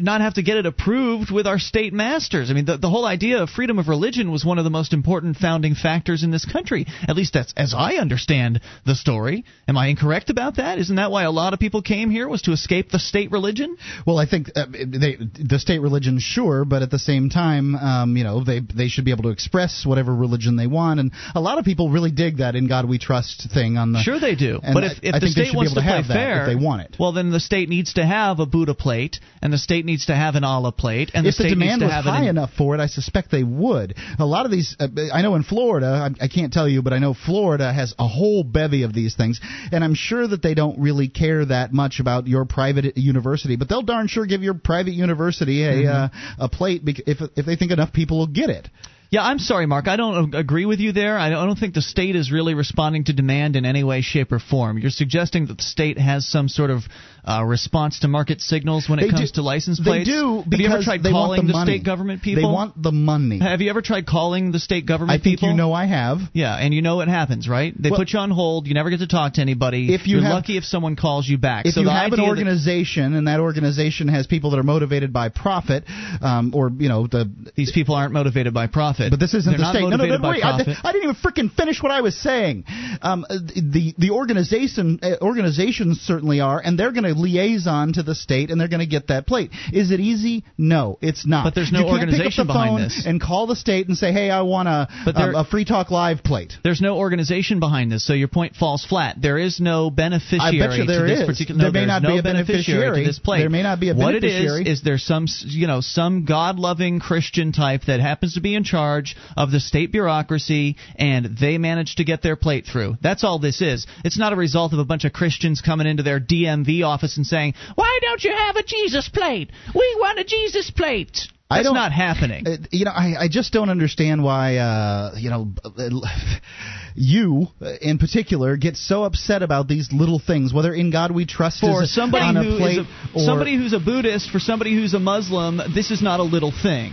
not 0.00 0.20
have 0.20 0.34
to 0.34 0.42
get 0.42 0.56
it 0.56 0.66
approved 0.66 1.30
with 1.30 1.46
our 1.46 1.58
state 1.58 1.92
masters. 1.92 2.50
I 2.50 2.54
mean, 2.54 2.66
the, 2.66 2.76
the 2.76 2.90
whole 2.90 3.06
idea 3.06 3.42
of 3.42 3.50
freedom 3.50 3.78
of 3.78 3.88
religion 3.88 4.30
was 4.30 4.44
one 4.44 4.58
of 4.58 4.64
the 4.64 4.70
most 4.70 4.92
important 4.92 5.36
founding 5.36 5.74
factors 5.74 6.22
in 6.22 6.30
this 6.30 6.44
country. 6.44 6.86
At 7.08 7.16
least 7.16 7.32
that's 7.32 7.52
as 7.56 7.74
I 7.76 7.94
understand 7.94 8.60
the 8.86 8.94
story. 8.94 9.44
Am 9.68 9.76
I 9.76 9.88
incorrect 9.88 10.30
about 10.30 10.56
that? 10.56 10.78
Isn't 10.78 10.96
that 10.96 11.10
why 11.10 11.24
a 11.24 11.30
lot 11.30 11.54
of 11.54 11.60
people 11.60 11.82
came 11.82 12.10
here 12.10 12.28
was 12.28 12.42
to 12.42 12.52
escape 12.52 12.90
the 12.90 12.98
state 12.98 13.30
religion? 13.30 13.76
Well, 14.06 14.18
I 14.18 14.26
think 14.26 14.50
uh, 14.54 14.66
they, 14.70 15.16
the 15.16 15.58
state 15.58 15.71
religion, 15.80 16.18
sure, 16.18 16.64
but 16.64 16.82
at 16.82 16.90
the 16.90 16.98
same 16.98 17.30
time, 17.30 17.74
um, 17.76 18.16
you 18.16 18.24
know, 18.24 18.44
they 18.44 18.60
they 18.60 18.88
should 18.88 19.04
be 19.04 19.10
able 19.10 19.24
to 19.24 19.30
express 19.30 19.86
whatever 19.86 20.14
religion 20.14 20.56
they 20.56 20.66
want, 20.66 21.00
and 21.00 21.12
a 21.34 21.40
lot 21.40 21.58
of 21.58 21.64
people 21.64 21.90
really 21.90 22.10
dig 22.10 22.38
that 22.38 22.54
"In 22.56 22.68
God 22.68 22.88
We 22.88 22.98
Trust" 22.98 23.48
thing 23.52 23.78
on 23.78 23.92
the. 23.92 24.00
Sure, 24.00 24.20
they 24.20 24.34
do. 24.34 24.60
But 24.60 24.84
if, 24.84 24.98
if 25.02 25.20
the 25.20 25.28
state 25.28 25.54
wants 25.54 25.72
to 25.72 25.80
to 25.80 25.86
play 25.86 25.96
have 25.96 26.08
that 26.08 26.14
fair, 26.14 26.42
if 26.42 26.46
they 26.48 26.62
want 26.62 26.82
it. 26.82 26.96
well, 26.98 27.12
then 27.12 27.30
the 27.30 27.40
state 27.40 27.68
needs 27.68 27.94
to 27.94 28.04
have 28.04 28.40
a 28.40 28.46
Buddha 28.46 28.74
plate, 28.74 29.20
and 29.40 29.52
the 29.52 29.58
state 29.58 29.84
needs 29.84 30.06
to 30.06 30.14
have 30.14 30.34
an 30.34 30.44
Allah 30.44 30.72
plate, 30.72 31.10
and 31.14 31.26
if 31.26 31.36
the 31.36 31.44
the 31.44 31.48
state 31.48 31.54
demand 31.54 31.80
needs 31.80 31.92
to 31.92 31.96
was 31.96 32.04
high 32.04 32.28
enough 32.28 32.50
for 32.56 32.74
it, 32.74 32.80
I 32.80 32.86
suspect 32.86 33.30
they 33.30 33.44
would. 33.44 33.94
A 34.18 34.26
lot 34.26 34.44
of 34.44 34.52
these, 34.52 34.76
uh, 34.78 34.88
I 35.12 35.22
know 35.22 35.34
in 35.34 35.42
Florida, 35.42 35.86
I, 36.20 36.24
I 36.24 36.28
can't 36.28 36.52
tell 36.52 36.68
you, 36.68 36.82
but 36.82 36.92
I 36.92 36.98
know 36.98 37.14
Florida 37.14 37.72
has 37.72 37.94
a 37.98 38.06
whole 38.06 38.44
bevy 38.44 38.82
of 38.82 38.92
these 38.92 39.14
things, 39.14 39.40
and 39.70 39.82
I'm 39.82 39.94
sure 39.94 40.26
that 40.26 40.42
they 40.42 40.54
don't 40.54 40.80
really 40.80 41.08
care 41.08 41.44
that 41.44 41.72
much 41.72 42.00
about 42.00 42.26
your 42.26 42.44
private 42.44 42.96
university, 42.96 43.56
but 43.56 43.68
they'll 43.68 43.82
darn 43.82 44.08
sure 44.08 44.26
give 44.26 44.42
your 44.42 44.54
private 44.54 44.92
university 44.92 45.61
a 45.64 45.72
Mm-hmm. 45.72 46.42
uh, 46.42 46.44
a 46.44 46.48
plate 46.48 46.84
bec- 46.84 47.06
if 47.06 47.18
if 47.36 47.46
they 47.46 47.56
think 47.56 47.72
enough 47.72 47.92
people 47.92 48.18
will 48.18 48.26
get 48.26 48.50
it. 48.50 48.68
Yeah, 49.10 49.22
I'm 49.22 49.38
sorry, 49.38 49.66
Mark. 49.66 49.88
I 49.88 49.96
don't 49.96 50.34
agree 50.34 50.64
with 50.64 50.80
you 50.80 50.92
there. 50.92 51.18
I 51.18 51.26
I 51.26 51.30
don't 51.30 51.58
think 51.58 51.74
the 51.74 51.82
state 51.82 52.16
is 52.16 52.32
really 52.32 52.54
responding 52.54 53.04
to 53.04 53.12
demand 53.12 53.56
in 53.56 53.66
any 53.66 53.84
way, 53.84 54.00
shape, 54.00 54.32
or 54.32 54.38
form. 54.38 54.78
You're 54.78 54.90
suggesting 54.90 55.46
that 55.48 55.58
the 55.58 55.62
state 55.62 55.98
has 55.98 56.26
some 56.26 56.48
sort 56.48 56.70
of 56.70 56.82
uh, 57.24 57.44
response 57.44 58.00
to 58.00 58.08
market 58.08 58.40
signals 58.40 58.88
when 58.88 58.98
it 58.98 59.02
They 59.02 59.08
comes 59.10 59.30
do- 59.30 59.36
to 59.36 59.42
license 59.42 59.78
plates? 59.78 60.08
they 60.08 60.12
do 60.12 60.42
Have 60.50 60.60
you 60.60 60.66
ever 60.68 60.82
tried 60.82 61.02
they 61.02 61.10
calling 61.10 61.46
the 61.46 61.52
money. 61.52 61.72
state 61.78 61.84
government 61.84 62.22
people? 62.22 62.42
They 62.42 62.52
want 62.52 62.80
the 62.82 62.90
money. 62.92 63.38
Have 63.38 63.60
you 63.60 63.70
ever 63.70 63.80
tried 63.82 64.06
calling 64.06 64.50
the 64.52 64.58
state 64.58 64.86
government 64.86 65.20
I 65.20 65.22
think 65.22 65.38
people? 65.38 65.50
you 65.50 65.54
know 65.54 65.72
I 65.72 65.86
have. 65.86 66.18
Yeah, 66.32 66.54
and 66.56 66.74
you 66.74 66.82
know 66.82 66.96
what 66.96 67.08
happens, 67.08 67.48
right? 67.48 67.72
They 67.80 67.90
Well- 67.90 68.00
put 68.00 68.12
you 68.12 68.18
on 68.18 68.30
hold. 68.30 68.66
You 68.66 68.74
never 68.74 68.90
get 68.90 69.00
to 69.00 69.06
talk 69.06 69.34
to 69.34 69.40
anybody. 69.40 69.92
If 69.94 70.06
you 70.06 70.18
are 70.18 70.22
lucky 70.22 70.56
if 70.56 70.64
someone 70.64 70.96
calls 70.96 71.28
you 71.28 71.38
back. 71.38 71.66
If 71.66 71.74
so 71.74 71.80
you 71.80 71.86
the 71.86 71.92
have 71.92 72.06
an 72.06 72.12
idea 72.14 72.24
that- 72.24 72.28
organization 72.30 73.14
and 73.14 73.28
that 73.28 73.40
organization 73.40 74.08
has 74.08 74.26
people 74.26 74.50
that 74.50 74.58
are 74.58 74.62
motivated 74.64 75.12
by 75.12 75.28
profit, 75.28 75.84
um, 76.20 76.52
or 76.54 76.70
you 76.76 76.88
know 76.88 77.06
the 77.06 77.30
these 77.54 77.70
people 77.72 77.94
aren't 77.94 78.12
motivated 78.12 78.52
by 78.52 78.66
profit. 78.66 79.10
But 79.10 79.20
this 79.20 79.34
isn't 79.34 79.50
They're 79.50 79.58
the 79.58 79.70
state. 79.70 79.82
No, 79.88 79.96
no, 79.96 80.16
no, 80.16 80.28
wait. 80.28 80.44
I. 80.44 80.52
I 80.84 80.92
didn't 80.92 81.04
even 81.10 81.14
freaking 81.16 81.52
finish 81.52 81.82
what 81.82 81.92
I 81.92 82.00
was 82.00 82.16
saying. 82.16 82.64
Um, 83.00 83.24
uh, 83.30 83.36
the 83.54 83.94
the 83.98 84.10
organization 84.10 84.98
uh, 85.02 85.16
organizations 85.22 86.00
certainly 86.00 86.40
are, 86.40 86.60
and 86.64 86.78
they're 86.78 86.92
going 86.92 87.04
to 87.04 87.11
liaison 87.14 87.92
to 87.94 88.02
the 88.02 88.14
state, 88.14 88.50
and 88.50 88.60
they're 88.60 88.68
going 88.68 88.80
to 88.80 88.86
get 88.86 89.08
that 89.08 89.26
plate. 89.26 89.50
Is 89.72 89.90
it 89.90 90.00
easy? 90.00 90.44
No, 90.58 90.98
it's 91.00 91.26
not. 91.26 91.44
But 91.44 91.54
there's 91.54 91.72
no 91.72 91.80
you 91.80 91.84
can't 91.86 92.00
organization 92.00 92.30
pick 92.30 92.38
up 92.40 92.46
the 92.46 92.52
behind 92.52 92.70
phone 92.70 92.82
this. 92.82 93.04
and 93.06 93.20
call 93.20 93.46
the 93.46 93.56
state 93.56 93.88
and 93.88 93.96
say, 93.96 94.12
"Hey, 94.12 94.30
I 94.30 94.42
want 94.42 94.68
a 94.68 94.88
there- 95.06 95.32
a, 95.32 95.40
a 95.40 95.44
Free 95.44 95.64
Talk 95.64 95.90
Live 95.90 96.22
plate." 96.22 96.54
There's 96.62 96.80
no 96.80 96.96
organization 96.98 97.60
behind 97.60 97.90
this, 97.92 98.04
so 98.06 98.12
your 98.12 98.28
point 98.28 98.56
falls 98.56 98.84
flat. 98.84 99.16
There 99.20 99.38
is 99.38 99.60
no 99.60 99.90
beneficiary 99.90 100.62
I 100.62 100.66
bet 100.68 100.78
you 100.78 100.86
there 100.86 101.06
to 101.06 101.06
this 101.06 101.20
is. 101.20 101.26
particular. 101.26 101.58
There 101.62 101.72
no, 101.72 101.80
may 101.80 101.86
not 101.86 102.02
no 102.02 102.08
be 102.10 102.18
a 102.18 102.22
beneficiary. 102.22 103.02
to 103.02 103.06
this 103.08 103.18
plate. 103.18 103.40
There 103.40 103.50
may 103.50 103.62
not 103.62 103.80
be 103.80 103.90
a 103.90 103.94
what 103.94 104.12
beneficiary. 104.12 104.62
it 104.62 104.66
is 104.68 104.78
is 104.78 104.84
there's 104.84 105.04
some 105.04 105.26
you 105.46 105.66
know 105.66 105.80
some 105.80 106.24
God-loving 106.24 107.00
Christian 107.00 107.52
type 107.52 107.82
that 107.86 108.00
happens 108.00 108.34
to 108.34 108.40
be 108.40 108.54
in 108.54 108.64
charge 108.64 109.16
of 109.36 109.50
the 109.50 109.60
state 109.60 109.92
bureaucracy, 109.92 110.76
and 110.96 111.36
they 111.40 111.58
manage 111.58 111.96
to 111.96 112.04
get 112.04 112.22
their 112.22 112.36
plate 112.36 112.66
through. 112.70 112.96
That's 113.02 113.24
all 113.24 113.38
this 113.38 113.60
is. 113.60 113.86
It's 114.04 114.18
not 114.18 114.32
a 114.32 114.36
result 114.36 114.72
of 114.72 114.78
a 114.78 114.84
bunch 114.84 115.04
of 115.04 115.12
Christians 115.12 115.60
coming 115.60 115.86
into 115.86 116.02
their 116.02 116.20
DMV 116.20 116.84
office 116.84 117.01
and 117.16 117.26
saying, 117.26 117.54
"Why 117.74 117.98
don't 118.02 118.22
you 118.22 118.34
have 118.34 118.56
a 118.56 118.62
Jesus 118.62 119.08
plate? 119.08 119.50
We 119.74 119.96
want 119.98 120.18
a 120.18 120.24
Jesus 120.24 120.70
plate." 120.70 121.28
I 121.52 121.58
That's 121.58 121.66
don't- 121.66 121.74
not 121.74 121.92
happening. 121.92 122.46
Uh, 122.46 122.56
you 122.70 122.86
know, 122.86 122.92
I, 122.92 123.24
I 123.24 123.28
just 123.28 123.52
don't 123.52 123.68
understand 123.68 124.24
why, 124.24 124.56
uh, 124.56 125.14
you 125.18 125.28
know, 125.28 125.52
you 126.94 127.48
uh, 127.60 127.74
in 127.82 127.98
particular 127.98 128.56
get 128.56 128.76
so 128.76 129.04
upset 129.04 129.42
about 129.42 129.68
these 129.68 129.92
little 129.92 130.18
things. 130.18 130.54
Whether 130.54 130.72
in 130.72 130.90
God 130.90 131.10
we 131.10 131.26
trust 131.26 131.60
for 131.60 131.82
is 131.82 131.94
somebody 131.94 132.24
on 132.24 132.36
a 132.38 132.42
who 132.42 132.50
is 132.52 132.58
plate 132.58 132.78
a, 132.78 133.18
or 133.18 133.24
somebody 133.24 133.56
who's 133.56 133.74
a 133.74 133.80
Buddhist, 133.80 134.30
for 134.30 134.38
somebody 134.38 134.74
who's 134.74 134.94
a 134.94 134.98
Muslim, 134.98 135.60
this 135.74 135.90
is 135.90 136.00
not 136.00 136.20
a 136.20 136.22
little 136.22 136.52
thing. 136.52 136.92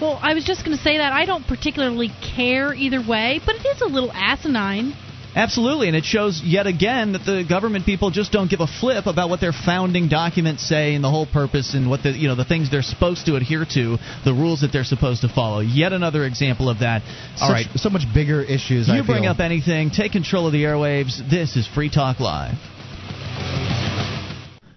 Well, 0.00 0.18
I 0.22 0.34
was 0.34 0.44
just 0.44 0.64
going 0.64 0.76
to 0.76 0.82
say 0.82 0.98
that 0.98 1.12
I 1.12 1.24
don't 1.24 1.44
particularly 1.44 2.12
care 2.36 2.72
either 2.72 3.02
way, 3.04 3.40
but 3.44 3.56
it 3.56 3.66
is 3.66 3.80
a 3.80 3.86
little 3.86 4.12
asinine. 4.12 4.94
Absolutely, 5.38 5.86
and 5.86 5.96
it 5.96 6.04
shows 6.04 6.42
yet 6.44 6.66
again 6.66 7.12
that 7.12 7.24
the 7.24 7.44
government 7.48 7.86
people 7.86 8.10
just 8.10 8.32
don't 8.32 8.50
give 8.50 8.58
a 8.58 8.66
flip 8.66 9.06
about 9.06 9.30
what 9.30 9.40
their 9.40 9.52
founding 9.52 10.08
documents 10.08 10.68
say 10.68 10.96
and 10.96 11.04
the 11.04 11.10
whole 11.10 11.26
purpose 11.26 11.74
and 11.74 11.88
what 11.88 12.02
the 12.02 12.10
you 12.10 12.26
know 12.26 12.34
the 12.34 12.44
things 12.44 12.72
they're 12.72 12.82
supposed 12.82 13.24
to 13.26 13.36
adhere 13.36 13.64
to, 13.64 13.98
the 14.24 14.32
rules 14.32 14.62
that 14.62 14.72
they're 14.72 14.82
supposed 14.82 15.20
to 15.20 15.28
follow. 15.28 15.60
Yet 15.60 15.92
another 15.92 16.24
example 16.24 16.68
of 16.68 16.80
that. 16.80 17.02
All 17.40 17.50
such, 17.50 17.66
right, 17.68 17.78
so 17.78 17.88
much 17.88 18.02
bigger 18.12 18.42
issues. 18.42 18.88
you 18.88 18.94
I 18.94 19.06
bring 19.06 19.22
feel. 19.22 19.30
up 19.30 19.38
anything, 19.38 19.90
take 19.90 20.10
control 20.10 20.48
of 20.48 20.52
the 20.52 20.64
airwaves. 20.64 21.22
This 21.30 21.54
is 21.54 21.68
Free 21.68 21.88
Talk 21.88 22.18
Live. 22.18 22.58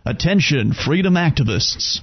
Attention, 0.06 0.74
freedom 0.74 1.16
activists. 1.16 2.02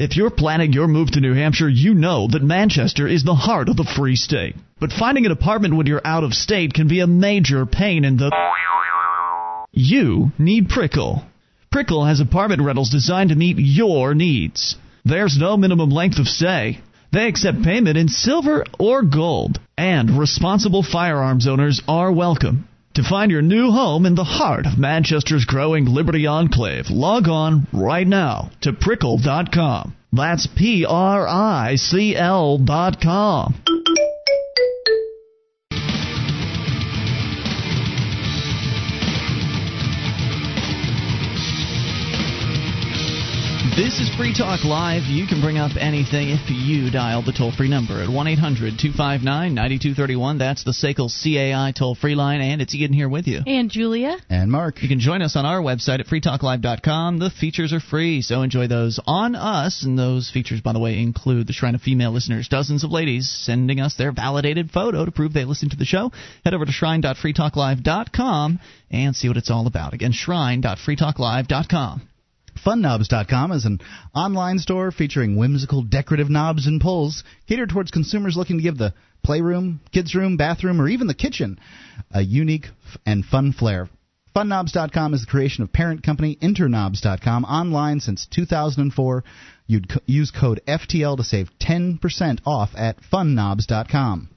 If 0.00 0.16
you're 0.16 0.30
planning 0.30 0.72
your 0.72 0.88
move 0.88 1.10
to 1.10 1.20
New 1.20 1.34
Hampshire, 1.34 1.68
you 1.68 1.92
know 1.92 2.26
that 2.28 2.42
Manchester 2.42 3.06
is 3.06 3.22
the 3.22 3.34
heart 3.34 3.68
of 3.68 3.76
the 3.76 3.84
free 3.84 4.16
state. 4.16 4.56
But 4.80 4.92
finding 4.92 5.26
an 5.26 5.30
apartment 5.30 5.76
when 5.76 5.86
you're 5.86 6.00
out 6.06 6.24
of 6.24 6.32
state 6.32 6.72
can 6.72 6.88
be 6.88 7.00
a 7.00 7.06
major 7.06 7.66
pain 7.66 8.06
in 8.06 8.16
the. 8.16 8.30
You 9.72 10.32
need 10.38 10.70
Prickle. 10.70 11.26
Prickle 11.70 12.06
has 12.06 12.18
apartment 12.18 12.62
rentals 12.62 12.88
designed 12.88 13.28
to 13.28 13.36
meet 13.36 13.58
your 13.58 14.14
needs. 14.14 14.74
There's 15.04 15.36
no 15.38 15.58
minimum 15.58 15.90
length 15.90 16.18
of 16.18 16.28
stay. 16.28 16.80
They 17.12 17.28
accept 17.28 17.62
payment 17.62 17.98
in 17.98 18.08
silver 18.08 18.64
or 18.78 19.02
gold. 19.02 19.60
And 19.76 20.18
responsible 20.18 20.82
firearms 20.82 21.46
owners 21.46 21.82
are 21.86 22.10
welcome. 22.10 22.69
To 22.94 23.04
find 23.04 23.30
your 23.30 23.42
new 23.42 23.70
home 23.70 24.04
in 24.04 24.16
the 24.16 24.24
heart 24.24 24.66
of 24.66 24.76
Manchester's 24.76 25.44
growing 25.44 25.84
Liberty 25.84 26.26
Enclave, 26.26 26.90
log 26.90 27.28
on 27.28 27.68
right 27.72 28.06
now 28.06 28.50
to 28.62 28.72
prickle.com. 28.72 29.94
That's 30.12 30.48
P 30.48 30.84
R 30.84 31.28
I 31.28 31.76
C 31.76 32.16
L 32.16 32.58
dot 32.58 33.00
com. 33.00 33.54
This 43.80 43.98
is 43.98 44.14
Free 44.14 44.34
Talk 44.34 44.62
Live. 44.62 45.04
You 45.04 45.26
can 45.26 45.40
bring 45.40 45.56
up 45.56 45.70
anything 45.80 46.28
if 46.28 46.50
you 46.50 46.90
dial 46.90 47.22
the 47.22 47.32
toll 47.32 47.50
free 47.50 47.70
number 47.70 48.02
at 48.02 48.10
1 48.10 48.26
800 48.26 48.76
259 48.78 49.54
9231. 49.54 50.36
That's 50.36 50.64
the 50.64 50.72
SACL 50.72 51.08
CAI 51.08 51.72
toll 51.72 51.94
free 51.94 52.14
line, 52.14 52.42
and 52.42 52.60
it's 52.60 52.74
Ian 52.74 52.92
here 52.92 53.08
with 53.08 53.26
you. 53.26 53.40
And 53.46 53.70
Julia. 53.70 54.18
And 54.28 54.52
Mark. 54.52 54.82
You 54.82 54.88
can 54.90 55.00
join 55.00 55.22
us 55.22 55.34
on 55.34 55.46
our 55.46 55.62
website 55.62 56.00
at 56.00 56.08
freetalklive.com. 56.08 57.20
The 57.20 57.30
features 57.30 57.72
are 57.72 57.80
free, 57.80 58.20
so 58.20 58.42
enjoy 58.42 58.68
those 58.68 59.00
on 59.06 59.34
us. 59.34 59.82
And 59.82 59.98
those 59.98 60.30
features, 60.30 60.60
by 60.60 60.74
the 60.74 60.78
way, 60.78 61.00
include 61.00 61.46
the 61.46 61.54
Shrine 61.54 61.74
of 61.74 61.80
Female 61.80 62.12
Listeners, 62.12 62.48
dozens 62.48 62.84
of 62.84 62.90
ladies 62.90 63.30
sending 63.30 63.80
us 63.80 63.94
their 63.94 64.12
validated 64.12 64.70
photo 64.70 65.06
to 65.06 65.10
prove 65.10 65.32
they 65.32 65.46
listen 65.46 65.70
to 65.70 65.76
the 65.78 65.86
show. 65.86 66.12
Head 66.44 66.52
over 66.52 66.66
to 66.66 66.72
shrine.freetalklive.com 66.72 68.60
and 68.90 69.16
see 69.16 69.28
what 69.28 69.38
it's 69.38 69.50
all 69.50 69.66
about. 69.66 69.94
Again, 69.94 70.12
shrine.freetalklive.com. 70.12 72.09
FunKnobs.com 72.64 73.52
is 73.52 73.64
an 73.64 73.80
online 74.14 74.58
store 74.58 74.90
featuring 74.90 75.36
whimsical 75.36 75.82
decorative 75.82 76.28
knobs 76.28 76.66
and 76.66 76.80
pulls 76.80 77.24
catered 77.48 77.70
towards 77.70 77.90
consumers 77.90 78.36
looking 78.36 78.58
to 78.58 78.62
give 78.62 78.78
the 78.78 78.94
playroom, 79.22 79.80
kids' 79.92 80.14
room, 80.14 80.36
bathroom, 80.36 80.80
or 80.80 80.88
even 80.88 81.06
the 81.06 81.14
kitchen 81.14 81.58
a 82.10 82.20
unique 82.22 82.66
and 83.06 83.24
fun 83.24 83.52
flair. 83.52 83.88
FunKnobs.com 84.34 85.14
is 85.14 85.22
the 85.22 85.30
creation 85.30 85.62
of 85.64 85.72
parent 85.72 86.02
company 86.02 86.38
Interknobs.com, 86.40 87.44
online 87.44 88.00
since 88.00 88.26
2004. 88.26 89.24
You'd 89.66 89.88
co- 89.88 90.00
use 90.06 90.30
code 90.30 90.60
FTL 90.66 91.16
to 91.16 91.24
save 91.24 91.50
10% 91.60 92.40
off 92.46 92.70
at 92.76 92.96
FunKnobs.com. 93.12 94.29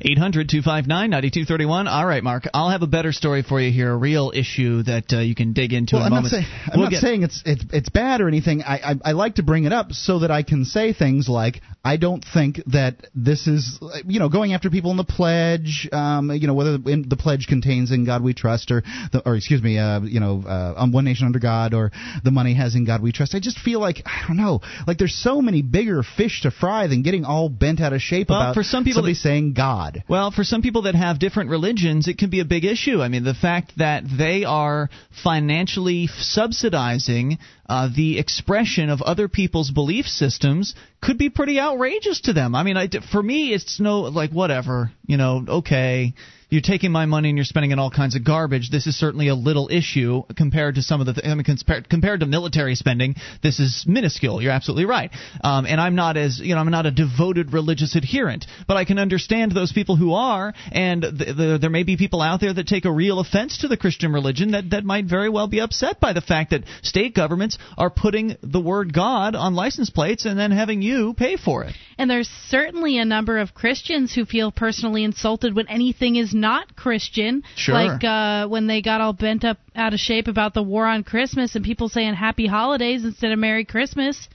800 0.00 0.48
259 0.48 1.10
9231. 1.10 1.88
All 1.88 2.06
right, 2.06 2.22
Mark. 2.22 2.44
I'll 2.52 2.70
have 2.70 2.82
a 2.82 2.86
better 2.86 3.12
story 3.12 3.42
for 3.42 3.60
you 3.60 3.72
here, 3.72 3.92
a 3.92 3.96
real 3.96 4.32
issue 4.34 4.82
that 4.84 5.12
uh, 5.12 5.20
you 5.20 5.34
can 5.34 5.52
dig 5.52 5.72
into 5.72 5.96
well, 5.96 6.06
in 6.06 6.12
I'm 6.12 6.18
a 6.18 6.22
moment. 6.22 6.32
Not 6.32 6.42
say, 6.42 6.48
I'm 6.72 6.78
we'll 6.78 6.86
not 6.86 6.90
get, 6.92 7.00
saying 7.00 7.22
it's, 7.22 7.42
it's 7.44 7.64
it's 7.72 7.88
bad 7.88 8.20
or 8.20 8.28
anything. 8.28 8.62
I, 8.62 8.92
I 8.92 8.94
I 9.04 9.12
like 9.12 9.36
to 9.36 9.42
bring 9.42 9.64
it 9.64 9.72
up 9.72 9.92
so 9.92 10.20
that 10.20 10.30
I 10.30 10.42
can 10.42 10.64
say 10.64 10.92
things 10.92 11.28
like 11.28 11.60
I 11.84 11.96
don't 11.96 12.24
think 12.24 12.60
that 12.66 13.06
this 13.14 13.46
is 13.46 13.78
you 14.06 14.18
know 14.18 14.28
going 14.28 14.52
after 14.54 14.70
people 14.70 14.90
in 14.90 14.96
the 14.96 15.04
pledge. 15.04 15.88
Um, 15.92 16.30
you 16.32 16.46
know 16.46 16.54
whether 16.54 16.78
in, 16.86 17.08
the 17.08 17.16
pledge 17.16 17.46
contains 17.48 17.92
"In 17.92 18.04
God 18.04 18.22
We 18.22 18.34
Trust" 18.34 18.70
or 18.70 18.82
the, 19.12 19.22
or 19.24 19.36
excuse 19.36 19.62
me, 19.62 19.78
uh, 19.78 20.00
you 20.00 20.20
know, 20.20 20.42
uh, 20.44 20.74
on 20.76 20.92
One 20.92 21.04
Nation 21.04 21.26
Under 21.26 21.38
God 21.38 21.74
or 21.74 21.92
the 22.24 22.30
money 22.30 22.54
has 22.54 22.74
"In 22.74 22.84
God 22.84 23.02
We 23.02 23.12
Trust." 23.12 23.34
I 23.34 23.40
just 23.40 23.58
feel 23.58 23.80
like 23.80 24.02
I 24.04 24.24
don't 24.26 24.36
know, 24.36 24.60
like 24.86 24.98
there's 24.98 25.14
so 25.14 25.40
many 25.40 25.62
bigger 25.62 26.02
fish 26.02 26.42
to 26.42 26.50
fry 26.50 26.88
than 26.88 27.02
getting 27.02 27.24
all 27.24 27.48
bent 27.48 27.80
out 27.80 27.92
of 27.92 28.00
shape 28.00 28.30
Well, 28.30 28.40
about 28.40 28.54
for 28.54 28.62
some 28.62 28.84
people 28.84 29.02
somebody 29.02 29.12
that- 29.14 29.20
saying 29.20 29.52
God. 29.52 29.85
Well, 30.08 30.30
for 30.30 30.44
some 30.44 30.62
people 30.62 30.82
that 30.82 30.94
have 30.94 31.18
different 31.18 31.50
religions, 31.50 32.08
it 32.08 32.18
can 32.18 32.30
be 32.30 32.40
a 32.40 32.44
big 32.44 32.64
issue. 32.64 33.00
I 33.00 33.08
mean, 33.08 33.24
the 33.24 33.34
fact 33.34 33.72
that 33.78 34.04
they 34.18 34.44
are 34.44 34.88
financially 35.22 36.08
subsidizing 36.08 37.38
uh, 37.68 37.88
the 37.94 38.18
expression 38.18 38.90
of 38.90 39.02
other 39.02 39.28
people's 39.28 39.70
belief 39.70 40.06
systems 40.06 40.74
could 41.00 41.18
be 41.18 41.30
pretty 41.30 41.58
outrageous 41.60 42.20
to 42.22 42.32
them. 42.32 42.54
I 42.54 42.62
mean, 42.62 42.76
I, 42.76 42.88
for 43.12 43.22
me, 43.22 43.52
it's 43.52 43.80
no 43.80 44.02
like 44.02 44.30
whatever, 44.30 44.92
you 45.06 45.16
know, 45.16 45.44
okay. 45.48 46.14
You're 46.56 46.62
taking 46.62 46.90
my 46.90 47.04
money 47.04 47.28
and 47.28 47.36
you're 47.36 47.44
spending 47.44 47.70
it 47.70 47.74
on 47.74 47.80
all 47.80 47.90
kinds 47.90 48.16
of 48.16 48.24
garbage. 48.24 48.70
This 48.70 48.86
is 48.86 48.98
certainly 48.98 49.28
a 49.28 49.34
little 49.34 49.68
issue 49.70 50.22
compared 50.38 50.76
to 50.76 50.82
some 50.82 51.00
of 51.00 51.06
the. 51.06 51.12
Th- 51.12 51.26
I 51.26 51.34
mean, 51.34 51.44
compared, 51.44 51.86
compared 51.90 52.20
to 52.20 52.26
military 52.26 52.76
spending, 52.76 53.16
this 53.42 53.60
is 53.60 53.84
minuscule. 53.86 54.40
You're 54.40 54.52
absolutely 54.52 54.86
right. 54.86 55.10
Um, 55.44 55.66
and 55.66 55.78
I'm 55.78 55.96
not 55.96 56.16
as 56.16 56.40
you 56.40 56.54
know, 56.54 56.60
I'm 56.62 56.70
not 56.70 56.86
a 56.86 56.90
devoted 56.90 57.52
religious 57.52 57.94
adherent, 57.94 58.46
but 58.66 58.78
I 58.78 58.86
can 58.86 58.98
understand 58.98 59.52
those 59.52 59.70
people 59.70 59.96
who 59.96 60.14
are, 60.14 60.54
and 60.72 61.02
th- 61.02 61.36
the, 61.36 61.58
there 61.60 61.68
may 61.68 61.82
be 61.82 61.98
people 61.98 62.22
out 62.22 62.40
there 62.40 62.54
that 62.54 62.66
take 62.66 62.86
a 62.86 62.90
real 62.90 63.20
offense 63.20 63.58
to 63.58 63.68
the 63.68 63.76
Christian 63.76 64.14
religion 64.14 64.52
that 64.52 64.70
that 64.70 64.82
might 64.82 65.04
very 65.04 65.28
well 65.28 65.48
be 65.48 65.60
upset 65.60 66.00
by 66.00 66.14
the 66.14 66.22
fact 66.22 66.52
that 66.52 66.62
state 66.80 67.14
governments 67.14 67.58
are 67.76 67.90
putting 67.90 68.34
the 68.42 68.60
word 68.60 68.94
God 68.94 69.34
on 69.34 69.54
license 69.54 69.90
plates 69.90 70.24
and 70.24 70.38
then 70.38 70.52
having 70.52 70.80
you 70.80 71.12
pay 71.12 71.36
for 71.36 71.64
it. 71.64 71.74
And 71.98 72.08
there's 72.08 72.30
certainly 72.48 72.98
a 72.98 73.04
number 73.04 73.36
of 73.36 73.52
Christians 73.52 74.14
who 74.14 74.24
feel 74.24 74.50
personally 74.50 75.04
insulted 75.04 75.54
when 75.54 75.68
anything 75.68 76.16
is 76.16 76.32
not 76.32 76.45
Christian. 76.76 77.42
Sure. 77.56 77.74
Like 77.74 78.04
uh, 78.04 78.48
when 78.48 78.66
they 78.66 78.82
got 78.82 79.00
all 79.00 79.12
bent 79.12 79.44
up 79.44 79.58
out 79.74 79.92
of 79.92 80.00
shape 80.00 80.28
about 80.28 80.54
the 80.54 80.62
war 80.62 80.86
on 80.86 81.04
Christmas 81.04 81.54
and 81.54 81.64
people 81.64 81.88
saying 81.88 82.14
Happy 82.14 82.46
Holidays 82.46 83.04
instead 83.04 83.32
of 83.32 83.38
Merry 83.38 83.64
Christmas. 83.64 84.28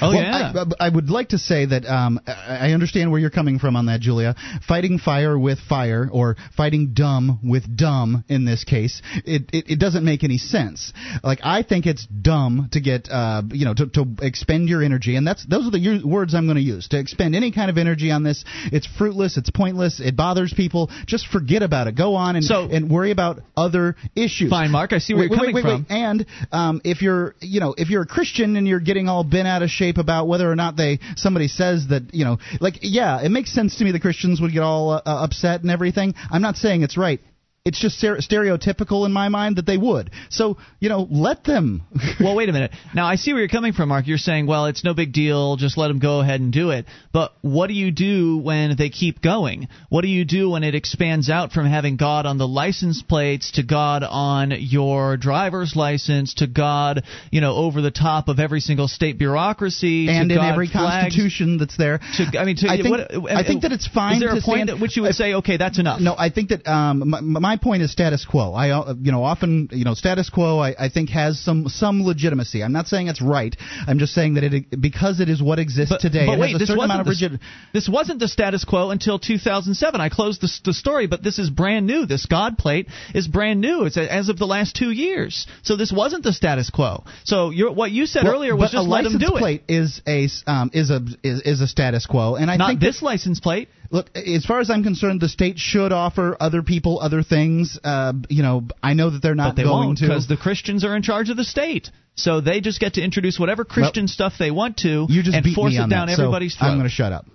Oh 0.00 0.08
well, 0.10 0.22
yeah. 0.22 0.64
I, 0.80 0.86
I 0.86 0.88
would 0.88 1.10
like 1.10 1.30
to 1.30 1.38
say 1.38 1.66
that 1.66 1.86
um, 1.86 2.20
I 2.26 2.72
understand 2.72 3.10
where 3.10 3.20
you're 3.20 3.30
coming 3.30 3.58
from 3.58 3.76
on 3.76 3.86
that, 3.86 4.00
Julia. 4.00 4.34
Fighting 4.66 4.98
fire 4.98 5.38
with 5.38 5.58
fire, 5.60 6.08
or 6.10 6.36
fighting 6.56 6.92
dumb 6.94 7.40
with 7.44 7.76
dumb 7.76 8.24
in 8.28 8.44
this 8.44 8.64
case, 8.64 9.02
it, 9.24 9.50
it, 9.52 9.70
it 9.70 9.78
doesn't 9.78 10.04
make 10.04 10.24
any 10.24 10.38
sense. 10.38 10.92
Like 11.22 11.40
I 11.44 11.62
think 11.62 11.86
it's 11.86 12.06
dumb 12.06 12.68
to 12.72 12.80
get 12.80 13.08
uh, 13.10 13.42
you 13.50 13.64
know 13.64 13.74
to, 13.74 13.86
to 13.86 14.06
expend 14.22 14.68
your 14.68 14.82
energy, 14.82 15.16
and 15.16 15.26
that's 15.26 15.44
those 15.46 15.66
are 15.66 15.70
the 15.70 16.02
words 16.04 16.34
I'm 16.34 16.46
going 16.46 16.56
to 16.56 16.62
use. 16.62 16.88
To 16.88 16.98
expend 16.98 17.34
any 17.36 17.52
kind 17.52 17.70
of 17.70 17.78
energy 17.78 18.10
on 18.10 18.22
this, 18.22 18.44
it's 18.72 18.86
fruitless, 18.98 19.36
it's 19.36 19.50
pointless, 19.50 20.00
it 20.00 20.16
bothers 20.16 20.52
people. 20.54 20.90
Just 21.06 21.28
forget 21.28 21.62
about 21.62 21.86
it. 21.86 21.96
Go 21.96 22.14
on 22.14 22.36
and 22.36 22.44
So- 22.44 22.68
and 22.70 22.90
worry 22.90 23.10
about 23.10 23.40
other 23.56 23.96
issues. 24.16 24.50
Fine, 24.50 24.70
Mark. 24.70 24.92
I 24.92 24.98
see 24.98 25.14
where 25.14 25.22
wait, 25.22 25.30
you're 25.30 25.38
coming 25.38 25.54
wait, 25.54 25.62
from. 25.62 25.86
Wait. 25.88 25.96
And 25.96 26.26
um, 26.50 26.80
if 26.84 27.02
you're, 27.02 27.34
you 27.40 27.60
know, 27.60 27.74
if 27.76 27.90
you're 27.90 28.02
a 28.02 28.06
Christian 28.06 28.56
and 28.56 28.66
you're 28.66 28.80
getting 28.80 29.08
all 29.08 29.22
bent 29.22 29.46
out 29.46 29.62
of 29.62 29.70
shape 29.74 29.98
about 29.98 30.28
whether 30.28 30.50
or 30.50 30.56
not 30.56 30.76
they 30.76 31.00
somebody 31.16 31.48
says 31.48 31.88
that, 31.88 32.14
you 32.14 32.24
know, 32.24 32.38
like 32.60 32.78
yeah, 32.82 33.22
it 33.22 33.28
makes 33.30 33.52
sense 33.52 33.76
to 33.76 33.84
me 33.84 33.92
the 33.92 34.00
Christians 34.00 34.40
would 34.40 34.52
get 34.52 34.62
all 34.62 34.92
uh, 34.92 35.02
upset 35.04 35.62
and 35.62 35.70
everything. 35.70 36.14
I'm 36.30 36.42
not 36.42 36.56
saying 36.56 36.82
it's 36.82 36.96
right. 36.96 37.20
It's 37.66 37.80
just 37.80 37.98
stere- 37.98 38.20
stereotypical 38.20 39.06
in 39.06 39.12
my 39.12 39.30
mind 39.30 39.56
that 39.56 39.64
they 39.64 39.78
would. 39.78 40.10
So 40.28 40.58
you 40.80 40.90
know, 40.90 41.08
let 41.10 41.44
them. 41.44 41.80
well, 42.20 42.36
wait 42.36 42.50
a 42.50 42.52
minute. 42.52 42.72
Now 42.94 43.06
I 43.06 43.16
see 43.16 43.32
where 43.32 43.40
you're 43.40 43.48
coming 43.48 43.72
from, 43.72 43.88
Mark. 43.88 44.06
You're 44.06 44.18
saying, 44.18 44.46
well, 44.46 44.66
it's 44.66 44.84
no 44.84 44.92
big 44.92 45.14
deal. 45.14 45.56
Just 45.56 45.78
let 45.78 45.88
them 45.88 45.98
go 45.98 46.20
ahead 46.20 46.42
and 46.42 46.52
do 46.52 46.68
it. 46.72 46.84
But 47.10 47.32
what 47.40 47.68
do 47.68 47.72
you 47.72 47.90
do 47.90 48.36
when 48.36 48.76
they 48.76 48.90
keep 48.90 49.22
going? 49.22 49.68
What 49.88 50.02
do 50.02 50.08
you 50.08 50.26
do 50.26 50.50
when 50.50 50.62
it 50.62 50.74
expands 50.74 51.30
out 51.30 51.52
from 51.52 51.64
having 51.64 51.96
God 51.96 52.26
on 52.26 52.36
the 52.36 52.46
license 52.46 53.00
plates 53.00 53.52
to 53.52 53.62
God 53.62 54.04
on 54.06 54.52
your 54.54 55.16
driver's 55.16 55.74
license 55.74 56.34
to 56.34 56.46
God, 56.46 57.04
you 57.30 57.40
know, 57.40 57.54
over 57.54 57.80
the 57.80 57.90
top 57.90 58.28
of 58.28 58.40
every 58.40 58.60
single 58.60 58.88
state 58.88 59.16
bureaucracy 59.16 60.10
and 60.10 60.28
to 60.28 60.34
in 60.34 60.38
God 60.42 60.52
every 60.52 60.66
flags, 60.66 61.14
constitution 61.14 61.56
that's 61.56 61.78
there. 61.78 61.98
To, 62.16 62.38
I 62.38 62.44
mean, 62.44 62.56
to, 62.56 62.68
I 62.68 62.76
think, 62.76 62.90
what, 62.90 63.32
I 63.32 63.42
think 63.42 63.62
that 63.62 63.72
it's 63.72 63.88
fine. 63.88 64.16
Is 64.16 64.20
there 64.20 64.36
a 64.36 64.42
point 64.42 64.68
stand, 64.68 64.68
at 64.68 64.80
which 64.80 64.98
you 64.98 65.02
would 65.04 65.12
if- 65.12 65.16
say, 65.16 65.32
okay, 65.36 65.56
that's 65.56 65.78
enough? 65.78 65.98
No, 65.98 66.14
I 66.18 66.28
think 66.28 66.50
that 66.50 66.66
um, 66.70 67.08
my, 67.08 67.22
my 67.22 67.53
point 67.56 67.82
is 67.82 67.90
status 67.92 68.24
quo. 68.24 68.52
I 68.52 68.70
uh, 68.70 68.94
you 69.00 69.12
know 69.12 69.24
often 69.24 69.68
you 69.72 69.84
know 69.84 69.94
status 69.94 70.30
quo 70.30 70.58
I, 70.58 70.74
I 70.78 70.88
think 70.88 71.10
has 71.10 71.38
some 71.40 71.68
some 71.68 72.02
legitimacy. 72.04 72.62
I'm 72.62 72.72
not 72.72 72.86
saying 72.86 73.08
it's 73.08 73.22
right. 73.22 73.54
I'm 73.86 73.98
just 73.98 74.14
saying 74.14 74.34
that 74.34 74.44
it 74.44 74.80
because 74.80 75.20
it 75.20 75.28
is 75.28 75.42
what 75.42 75.58
exists 75.58 75.90
But, 75.90 76.00
today. 76.00 76.26
but 76.26 76.34
it 76.34 76.40
wait, 76.40 76.52
has 76.52 76.62
a 76.62 76.66
this 76.66 76.70
wasn't 76.76 76.84
amount 76.92 77.08
of 77.08 77.18
the, 77.18 77.38
this 77.72 77.88
wasn't 77.88 78.18
the 78.20 78.28
status 78.28 78.64
quo 78.64 78.90
until 78.90 79.18
2007. 79.18 80.00
I 80.00 80.08
closed 80.08 80.40
the, 80.40 80.50
the 80.64 80.72
story, 80.74 81.06
but 81.06 81.22
this 81.22 81.38
is 81.38 81.50
brand 81.50 81.86
new. 81.86 82.06
This 82.06 82.26
God 82.26 82.58
plate 82.58 82.88
is 83.14 83.28
brand 83.28 83.60
new. 83.60 83.84
It's 83.84 83.96
as 83.96 84.28
of 84.28 84.38
the 84.38 84.46
last 84.46 84.76
two 84.76 84.90
years. 84.90 85.46
So 85.62 85.76
this 85.76 85.92
wasn't 85.92 86.24
the 86.24 86.32
status 86.32 86.70
quo. 86.70 87.04
So 87.24 87.50
you're, 87.50 87.72
what 87.72 87.90
you 87.90 88.06
said 88.06 88.24
Well, 88.24 88.34
earlier 88.34 88.56
was 88.56 88.72
just 88.72 88.86
a 88.86 88.88
let 88.88 89.04
them 89.04 89.14
license 89.14 89.30
do 89.30 89.36
it. 89.36 89.40
plate 89.40 89.62
is 89.68 90.02
a 90.06 90.28
um, 90.46 90.70
is 90.72 90.90
a 90.90 91.00
is, 91.22 91.40
is 91.42 91.60
a 91.60 91.66
status 91.68 92.06
quo, 92.06 92.36
and 92.36 92.50
I 92.50 92.56
Not 92.56 92.68
think 92.68 92.80
this 92.80 93.00
that, 93.00 93.04
license 93.06 93.40
plate. 93.40 93.68
Look, 93.90 94.10
as 94.16 94.44
far 94.44 94.60
as 94.60 94.70
I'm 94.70 94.82
concerned, 94.82 95.20
the 95.20 95.28
state 95.28 95.58
should 95.58 95.92
offer 95.92 96.36
other 96.40 96.62
people 96.62 96.98
other 97.00 97.22
things. 97.22 97.78
Uh, 97.82 98.14
you 98.28 98.42
know, 98.42 98.62
I 98.82 98.94
know 98.94 99.10
that 99.10 99.22
they're 99.22 99.34
not 99.34 99.50
But 99.50 99.56
they 99.56 99.62
going 99.64 99.86
won't 99.86 99.98
to. 99.98 100.06
because 100.06 100.26
the 100.26 100.36
Christians 100.36 100.84
are 100.84 100.96
in 100.96 101.02
charge 101.02 101.30
of 101.30 101.36
the 101.36 101.44
state. 101.44 101.90
So 102.16 102.40
they 102.40 102.60
just 102.60 102.80
get 102.80 102.94
to 102.94 103.02
introduce 103.02 103.38
whatever 103.38 103.64
Christian 103.64 104.08
stuff 104.08 104.34
they 104.38 104.50
want 104.50 104.78
to 104.78 105.06
you 105.08 105.22
just 105.22 105.36
and 105.36 105.54
force 105.54 105.74
it 105.74 105.78
down 105.78 106.06
that, 106.06 106.16
so 106.16 106.22
everybody's 106.22 106.54
throat. 106.56 106.68
I'm 106.68 106.76
going 106.76 106.88
to 106.88 106.94
shut 106.94 107.12
up. 107.12 107.26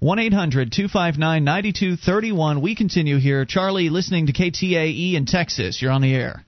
1 0.00 0.18
800 0.20 0.70
259 0.70 1.44
9231. 1.44 2.60
We 2.60 2.76
continue 2.76 3.18
here. 3.18 3.44
Charlie, 3.44 3.88
listening 3.88 4.26
to 4.28 4.32
KTAE 4.32 5.14
in 5.14 5.26
Texas. 5.26 5.82
You're 5.82 5.90
on 5.90 6.02
the 6.02 6.14
air 6.14 6.44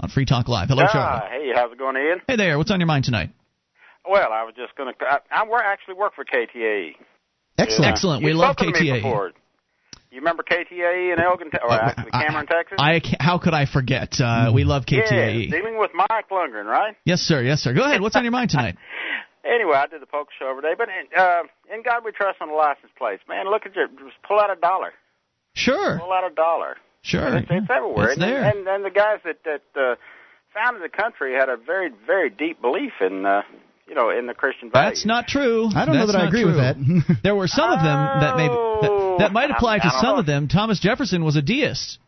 on 0.00 0.08
Free 0.08 0.24
Talk 0.24 0.48
Live. 0.48 0.68
Hello, 0.68 0.86
Charlie. 0.90 1.28
Hey, 1.28 1.50
how's 1.54 1.72
it 1.72 1.78
going, 1.78 1.96
Ian? 1.96 2.22
Hey 2.26 2.36
there. 2.36 2.56
What's 2.56 2.70
on 2.70 2.80
your 2.80 2.86
mind 2.86 3.04
tonight? 3.04 3.30
Well, 4.08 4.32
I 4.32 4.44
was 4.44 4.54
just 4.56 4.74
going 4.76 4.92
to. 4.94 5.04
I, 5.04 5.18
I 5.30 5.46
work, 5.46 5.62
actually 5.62 5.94
work 5.94 6.14
for 6.14 6.24
KTAE. 6.24 6.92
Excellent. 7.58 7.82
Yeah. 7.84 7.92
Excellent. 7.92 8.22
You 8.22 8.26
We 8.26 8.32
love 8.34 8.56
spoken 8.58 8.74
to 8.74 8.80
me 8.80 9.00
KTAE. 9.00 9.32
You 10.10 10.18
remember 10.18 10.42
KTAE 10.42 11.12
in 11.12 11.20
Elgin, 11.20 11.50
or 11.62 11.70
actually 11.70 12.10
Cameron, 12.10 12.46
Texas? 12.46 12.78
I, 12.80 12.94
I 12.96 13.00
how 13.20 13.38
could 13.38 13.54
I 13.54 13.66
forget? 13.66 14.14
Uh, 14.18 14.50
we 14.52 14.64
love 14.64 14.84
Yeah, 14.88 15.06
dealing 15.08 15.78
with 15.78 15.92
Mike 15.94 16.28
Lundgren, 16.30 16.64
right? 16.64 16.96
Yes, 17.04 17.20
sir. 17.20 17.42
Yes, 17.42 17.60
sir. 17.60 17.74
Go 17.74 17.84
ahead. 17.84 18.00
What's 18.00 18.16
on 18.16 18.24
your 18.24 18.32
mind 18.32 18.50
tonight? 18.50 18.76
Anyway, 19.42 19.74
I 19.74 19.86
did 19.86 20.02
the 20.02 20.06
poker 20.06 20.28
show 20.38 20.50
every 20.50 20.62
day, 20.62 20.74
but 20.76 20.88
uh, 21.18 21.42
in 21.74 21.82
God 21.82 22.04
we 22.04 22.12
trust 22.12 22.42
on 22.42 22.48
the 22.48 22.54
license 22.54 22.92
plates. 22.98 23.22
Man, 23.26 23.48
look 23.48 23.64
at 23.64 23.74
your 23.74 23.88
just 23.88 24.20
pull 24.28 24.38
out 24.38 24.50
a 24.54 24.60
dollar, 24.60 24.92
Sure. 25.54 25.98
pull 25.98 26.12
out 26.12 26.30
a 26.30 26.34
dollar. 26.34 26.76
Sure. 27.02 27.38
It's, 27.38 27.48
it's 27.50 27.66
everywhere. 27.70 28.10
It's 28.10 28.20
and, 28.20 28.22
there. 28.22 28.42
and 28.44 28.68
and 28.68 28.84
the 28.84 28.90
guys 28.90 29.20
that 29.24 29.38
that 29.44 29.62
uh, 29.80 29.94
founded 30.52 30.82
the 30.82 30.94
country 30.94 31.34
had 31.34 31.48
a 31.48 31.56
very 31.56 31.90
very 32.06 32.28
deep 32.28 32.60
belief 32.60 32.92
in 33.00 33.24
uh, 33.24 33.40
you 33.90 33.96
know 33.96 34.08
in 34.08 34.26
the 34.26 34.34
Christian 34.34 34.70
values. 34.70 34.90
That's 35.00 35.04
not 35.06 35.26
true. 35.26 35.68
I 35.74 35.84
don't 35.84 35.96
know 35.96 36.06
that 36.06 36.16
I 36.16 36.26
agree 36.28 36.44
true. 36.44 36.52
with 36.54 36.60
that. 36.62 37.18
There 37.24 37.34
were 37.34 37.48
some 37.48 37.70
of 37.70 37.80
them 37.80 37.98
that 38.22 38.36
maybe 38.36 38.54
that, 38.54 39.16
that 39.18 39.32
might 39.32 39.50
apply 39.50 39.74
I- 39.74 39.78
to 39.80 39.86
I 39.92 40.00
some 40.00 40.14
know. 40.14 40.20
of 40.20 40.26
them. 40.26 40.48
Thomas 40.48 40.78
Jefferson 40.80 41.24
was 41.24 41.36
a 41.36 41.42
deist. 41.42 41.98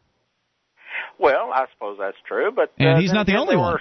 Well, 1.18 1.50
I 1.52 1.66
suppose 1.74 1.98
that's 2.00 2.16
true, 2.26 2.50
but 2.54 2.72
And 2.78 2.96
uh, 2.96 3.00
he's 3.00 3.12
not 3.12 3.26
the 3.26 3.36
only 3.36 3.54
there 3.56 3.58
one. 3.60 3.78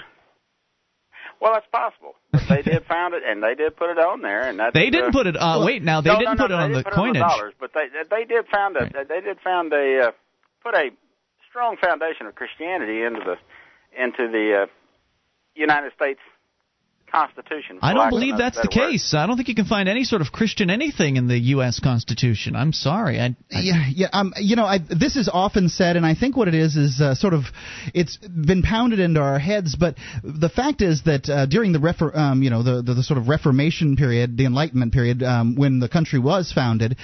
Well, 1.39 1.53
that's 1.53 1.65
possible. 1.71 2.13
But 2.31 2.43
they 2.49 2.61
did 2.61 2.85
found 2.85 3.13
it, 3.15 3.23
and 3.25 3.41
they 3.41 3.55
did 3.55 3.75
put 3.75 3.89
it 3.89 3.97
on 3.97 4.21
there, 4.21 4.47
and 4.47 4.59
that 4.59 4.73
they 4.73 4.89
didn't 4.91 5.09
uh, 5.09 5.11
put 5.11 5.27
it. 5.27 5.35
Uh, 5.35 5.57
well, 5.57 5.65
wait, 5.65 5.81
now 5.81 6.01
they 6.01 6.11
no, 6.11 6.19
didn't 6.19 6.37
no, 6.37 6.43
put 6.43 6.51
it 6.51 6.59
on 6.59 6.71
the 6.71 6.83
coinage. 6.83 7.21
On 7.21 7.29
the 7.29 7.35
dollars, 7.37 7.53
but 7.59 7.71
they 7.73 7.87
they 8.09 8.25
did 8.25 8.45
found 8.53 8.77
a 8.77 8.81
Right. 8.81 9.07
they 9.07 9.21
did 9.21 9.37
found 9.43 9.73
a 9.73 10.09
uh, 10.09 10.11
put 10.63 10.75
a 10.75 10.89
strong 11.49 11.77
foundation 11.81 12.27
of 12.27 12.35
Christianity 12.35 13.01
into 13.01 13.21
the 13.25 13.35
into 14.03 14.29
the 14.31 14.63
uh, 14.63 14.65
United 15.55 15.93
States 15.93 16.19
Constitution. 17.11 17.79
I 17.81 17.93
don't 17.93 18.09
believe 18.09 18.37
that's 18.37 18.57
the 18.57 18.69
word. 18.75 18.91
case. 18.91 19.13
I 19.13 19.27
don't 19.27 19.35
think 19.35 19.49
you 19.49 19.55
can 19.55 19.65
find 19.65 19.89
any 19.89 20.03
sort 20.03 20.21
of 20.21 20.31
Christian 20.31 20.69
anything 20.69 21.17
in 21.17 21.27
the 21.27 21.37
U.S. 21.55 21.79
Constitution. 21.79 22.55
I'm 22.55 22.71
sorry. 22.71 23.19
I, 23.19 23.25
I, 23.25 23.35
Yeah, 23.49 23.85
yeah. 23.93 24.07
Um, 24.13 24.33
you 24.37 24.55
know, 24.55 24.65
I, 24.65 24.79
this 24.79 25.17
is 25.17 25.29
often 25.31 25.67
said, 25.67 25.97
and 25.97 26.05
I 26.05 26.15
think 26.15 26.37
what 26.37 26.47
it 26.47 26.55
is 26.55 26.77
is 26.77 27.01
uh, 27.01 27.15
sort 27.15 27.33
of 27.33 27.43
it's 27.93 28.17
been 28.17 28.61
pounded 28.61 28.99
into 28.99 29.19
our 29.19 29.39
heads. 29.39 29.75
But 29.75 29.95
the 30.23 30.49
fact 30.49 30.81
is 30.81 31.03
that 31.03 31.29
uh, 31.29 31.45
during 31.47 31.73
the 31.73 31.79
refor- 31.79 32.15
um, 32.15 32.43
you 32.43 32.49
know, 32.49 32.63
the, 32.63 32.81
the 32.81 32.93
the 32.93 33.03
sort 33.03 33.17
of 33.17 33.27
Reformation 33.27 33.97
period, 33.97 34.37
the 34.37 34.45
Enlightenment 34.45 34.93
period, 34.93 35.21
um, 35.21 35.55
when 35.55 35.79
the 35.79 35.89
country 35.89 36.19
was 36.19 36.51
founded, 36.53 36.95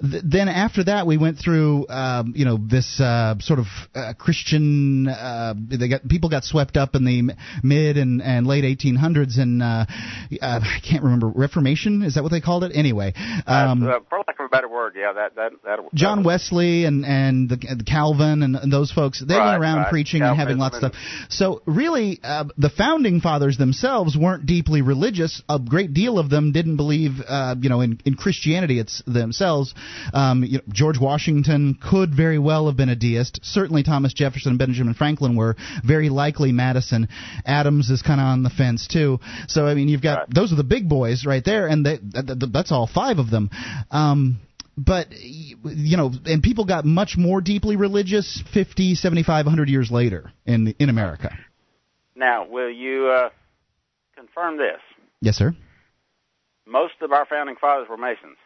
th- 0.00 0.22
then 0.24 0.48
after 0.48 0.84
that 0.84 1.06
we 1.06 1.18
went 1.18 1.38
through, 1.38 1.86
um, 1.88 2.32
you 2.36 2.44
know, 2.44 2.58
this 2.58 3.00
uh, 3.00 3.34
sort 3.40 3.58
of 3.58 3.66
uh, 3.94 4.12
Christian. 4.18 5.08
Uh, 5.08 5.54
they 5.56 5.88
got 5.88 6.06
people 6.06 6.30
got 6.30 6.44
swept 6.44 6.76
up 6.76 6.94
in 6.94 7.04
the 7.04 7.34
mid 7.62 7.96
and, 7.96 8.22
and 8.22 8.46
late 8.46 8.64
1800s, 8.64 9.38
and 9.38 9.47
uh, 9.62 9.86
uh, 10.40 10.60
I 10.62 10.80
can't 10.88 11.02
remember 11.02 11.28
Reformation. 11.28 12.02
Is 12.02 12.14
that 12.14 12.22
what 12.22 12.32
they 12.32 12.40
called 12.40 12.64
it? 12.64 12.72
Anyway. 12.74 13.14
Um, 13.46 13.82
uh, 13.82 14.00
for 14.08 14.18
lack 14.18 14.38
of 14.38 14.46
a 14.46 14.48
better 14.48 14.68
word, 14.68 14.94
yeah, 14.96 15.12
that 15.12 15.34
that 15.36 15.52
that. 15.64 15.78
John 15.94 16.18
that, 16.18 16.26
Wesley 16.26 16.84
and 16.84 17.04
and 17.04 17.48
the, 17.48 17.56
the 17.56 17.84
Calvin 17.84 18.42
and, 18.42 18.56
and 18.56 18.72
those 18.72 18.92
folks 18.92 19.22
they 19.26 19.38
Right, 19.38 19.52
went 19.52 19.62
around 19.62 19.78
right. 19.78 19.90
preaching 19.90 20.22
and 20.22 20.36
having 20.36 20.58
lots 20.58 20.76
of 20.76 20.80
stuff. 20.80 20.94
So 21.28 21.62
really, 21.66 22.20
uh, 22.22 22.44
the 22.56 22.70
founding 22.70 23.20
fathers 23.20 23.56
themselves 23.56 24.16
weren't 24.16 24.46
deeply 24.46 24.82
religious. 24.82 25.42
A 25.48 25.58
great 25.58 25.94
deal 25.94 26.18
of 26.18 26.30
them 26.30 26.52
didn't 26.52 26.76
believe, 26.76 27.12
uh, 27.26 27.54
you 27.60 27.68
know, 27.68 27.80
in, 27.80 28.00
in 28.04 28.14
Christianity 28.14 28.78
it's 28.78 29.02
themselves. 29.06 29.74
Um, 30.12 30.44
you 30.44 30.58
know, 30.58 30.64
George 30.68 30.98
Washington 31.00 31.78
could 31.80 32.14
very 32.14 32.38
well 32.38 32.66
have 32.66 32.76
been 32.76 32.88
a 32.88 32.96
deist. 32.96 33.40
Certainly, 33.42 33.84
Thomas 33.84 34.12
Jefferson 34.12 34.50
and 34.50 34.58
Benjamin 34.58 34.94
Franklin 34.94 35.36
were. 35.36 35.56
Very 35.84 36.08
likely, 36.08 36.52
Madison. 36.52 37.08
Adams 37.44 37.90
is 37.90 38.02
kind 38.02 38.20
of 38.20 38.26
on 38.26 38.42
the 38.42 38.50
fence 38.50 38.86
too. 38.86 39.18
So 39.46 39.66
I 39.66 39.74
mean, 39.74 39.88
you've 39.88 40.02
got 40.02 40.18
Right. 40.18 40.34
those 40.34 40.52
are 40.52 40.56
the 40.56 40.64
big 40.64 40.88
boys 40.88 41.24
right 41.26 41.44
there, 41.44 41.66
and 41.66 41.84
they, 41.86 41.98
that, 42.14 42.26
that, 42.40 42.50
that's 42.52 42.72
all 42.72 42.86
five 42.86 43.18
of 43.18 43.30
them. 43.30 43.50
Um, 43.90 44.40
but 44.76 45.08
you 45.12 45.96
know 45.96 46.12
and 46.24 46.40
people 46.42 46.64
got 46.64 46.84
much 46.84 47.16
more 47.18 47.40
deeply 47.40 47.74
religious 47.74 48.40
50 48.54 48.94
75 48.94 49.46
100 49.46 49.68
years 49.68 49.90
later 49.90 50.30
in 50.46 50.72
in 50.78 50.88
america 50.88 51.36
Now, 52.14 52.46
will 52.46 52.70
you 52.70 53.08
uh, 53.08 53.30
confirm 54.14 54.56
this? 54.56 54.78
yes 55.20 55.34
sir 55.36 55.52
Most 56.64 56.94
of 57.02 57.10
our 57.10 57.26
founding 57.26 57.56
fathers 57.60 57.88
were 57.90 57.96
Masons. 57.96 58.36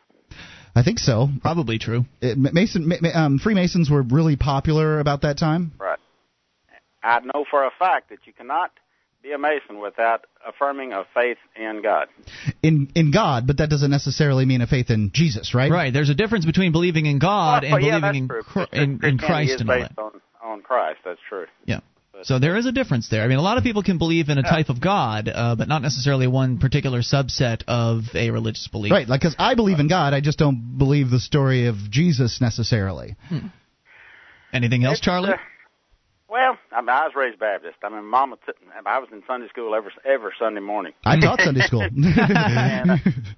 i 0.74 0.82
think 0.82 0.98
so 1.00 1.28
probably 1.42 1.78
true. 1.78 2.06
it, 2.22 2.38
mason 2.38 2.88
ma- 2.88 2.96
ma- 3.02 3.12
um, 3.26 3.38
freemasons 3.38 3.90
were 3.90 4.00
really 4.00 4.36
popular 4.36 5.00
about 5.00 5.20
that 5.20 5.36
time 5.36 5.72
Right. 5.78 5.98
I 7.02 7.20
know 7.20 7.44
for 7.50 7.62
a 7.64 7.70
fact 7.78 8.08
that 8.08 8.20
you 8.24 8.32
cannot 8.32 8.70
be 9.22 9.32
a 9.32 9.38
Mason 9.38 9.78
without 9.80 10.24
affirming 10.46 10.92
a 10.92 11.04
faith 11.14 11.38
in 11.56 11.80
God. 11.82 12.08
in 12.62 12.90
in 12.96 13.12
god 13.12 13.46
but 13.46 13.58
that 13.58 13.70
doesn't 13.70 13.90
necessarily 13.90 14.44
mean 14.44 14.60
a 14.62 14.66
faith 14.66 14.90
in 14.90 15.10
jesus 15.14 15.54
right 15.54 15.70
Right. 15.70 15.92
There's 15.92 16.10
a 16.10 16.14
difference 16.14 16.44
between 16.44 16.72
believing 16.72 17.06
in 17.06 17.18
God 17.20 17.62
Well, 17.62 17.76
and 17.76 17.84
yeah, 17.84 18.00
believing 18.00 18.24
in, 18.24 18.28
true. 18.28 18.66
in, 18.72 19.00
in 19.04 19.18
Christ 19.18 19.52
is 19.52 19.60
and 19.60 19.70
all 19.70 19.78
that. 19.78 19.92
on, 19.98 20.20
on 20.42 20.60
Christ. 20.62 20.98
That's 21.04 21.20
true. 21.28 21.46
Yeah. 21.66 21.80
So 22.24 22.38
there 22.38 22.56
is 22.56 22.66
a 22.66 22.72
difference 22.72 23.08
there. 23.08 23.22
I 23.22 23.26
mean, 23.28 23.38
a 23.38 23.42
lot 23.42 23.58
of 23.58 23.64
people 23.64 23.82
can 23.82 23.98
believe 23.98 24.28
in 24.28 24.38
a 24.38 24.42
type 24.42 24.68
of 24.68 24.80
God, 24.80 25.28
uh, 25.32 25.56
but 25.56 25.66
not 25.66 25.82
necessarily 25.82 26.26
one 26.28 26.58
particular 26.58 27.00
subset 27.00 27.62
of 27.66 28.02
a 28.14 28.30
religious 28.30 28.68
belief. 28.68 28.92
right 28.92 29.08
like 29.08 29.20
because 29.20 29.34
i 29.38 29.54
believe 29.54 29.78
in 29.80 29.88
god 29.88 30.14
i 30.14 30.20
just 30.20 30.38
don't 30.38 30.78
believe 30.78 31.10
the 31.10 31.20
story 31.20 31.66
of 31.66 31.76
jesus 31.90 32.40
necessarily 32.40 33.14
Anything 34.52 34.84
else, 34.84 34.98
It's, 34.98 35.00
Charlie? 35.06 35.30
uh, 35.30 35.36
well, 36.32 36.56
I, 36.72 36.80
mean, 36.80 36.88
I 36.88 37.04
was 37.04 37.12
raised 37.14 37.38
Baptist. 37.38 37.76
I 37.82 37.90
mean, 37.90 38.06
Mama. 38.06 38.36
T- 38.46 38.52
I 38.86 38.98
was 38.98 39.10
in 39.12 39.22
Sunday 39.26 39.48
school 39.48 39.74
every 39.74 39.92
every 40.04 40.32
Sunday 40.38 40.60
morning. 40.60 40.94
i 41.04 41.20
taught 41.20 41.40
sunday 41.42 41.60
school 41.60 41.82
And, 41.92 42.90
uh, 42.90 42.96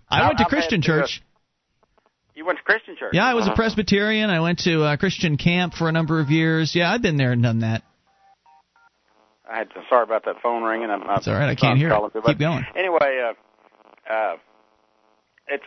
I 0.09 0.26
went 0.26 0.38
to 0.38 0.44
I've 0.44 0.48
Christian 0.48 0.80
uh, 0.80 0.87
church. 0.87 1.22
You 2.37 2.46
went 2.46 2.59
to 2.59 2.64
Christian 2.64 2.96
church. 2.96 3.11
Yeah, 3.12 3.26
I 3.26 3.35
was 3.35 3.46
a 3.46 3.48
Uh-huh. 3.48 3.57
Presbyterian. 3.57 4.30
I 4.30 4.40
went 4.40 4.61
to 4.61 4.83
uh, 4.85 4.96
Christian 4.96 5.37
camp 5.37 5.74
for 5.74 5.88
a 5.88 5.92
number 5.92 6.20
of 6.20 6.30
years. 6.30 6.74
Yeah, 6.74 6.90
I've 6.90 7.02
been 7.02 7.16
there 7.16 7.33
and 7.33 7.42
done 7.42 7.61
that. 7.61 7.83
I 9.50 9.59
had 9.59 9.70
to, 9.70 9.83
sorry 9.90 10.04
about 10.04 10.24
that 10.24 10.37
phone 10.42 10.62
ringing. 10.62 10.88
I'm, 10.88 11.02
It's 11.16 11.28
all 11.28 11.35
right, 11.35 11.50
I 11.50 11.54
can't 11.54 11.78
hear 11.78 11.90
it. 11.92 12.24
Keep 12.24 12.38
going. 12.38 12.64
Anyway, 12.76 13.20
uh, 14.09 14.12
uh, 14.12 14.37
it's 15.48 15.64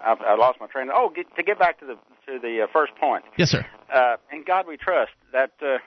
I, 0.00 0.14
I 0.14 0.36
lost 0.36 0.60
my 0.60 0.66
train. 0.66 0.88
Oh, 0.92 1.10
get, 1.14 1.26
to 1.36 1.42
get 1.42 1.58
back 1.58 1.80
to 1.80 1.86
the 1.86 1.94
to 2.26 2.38
the 2.40 2.64
uh, 2.64 2.66
first 2.72 2.94
point. 2.96 3.24
Yes, 3.38 3.50
sir. 3.50 3.64
Uh, 3.92 4.16
in 4.32 4.44
God 4.44 4.66
we 4.68 4.76
trust. 4.76 5.12
That 5.32 5.52
uh, 5.62 5.78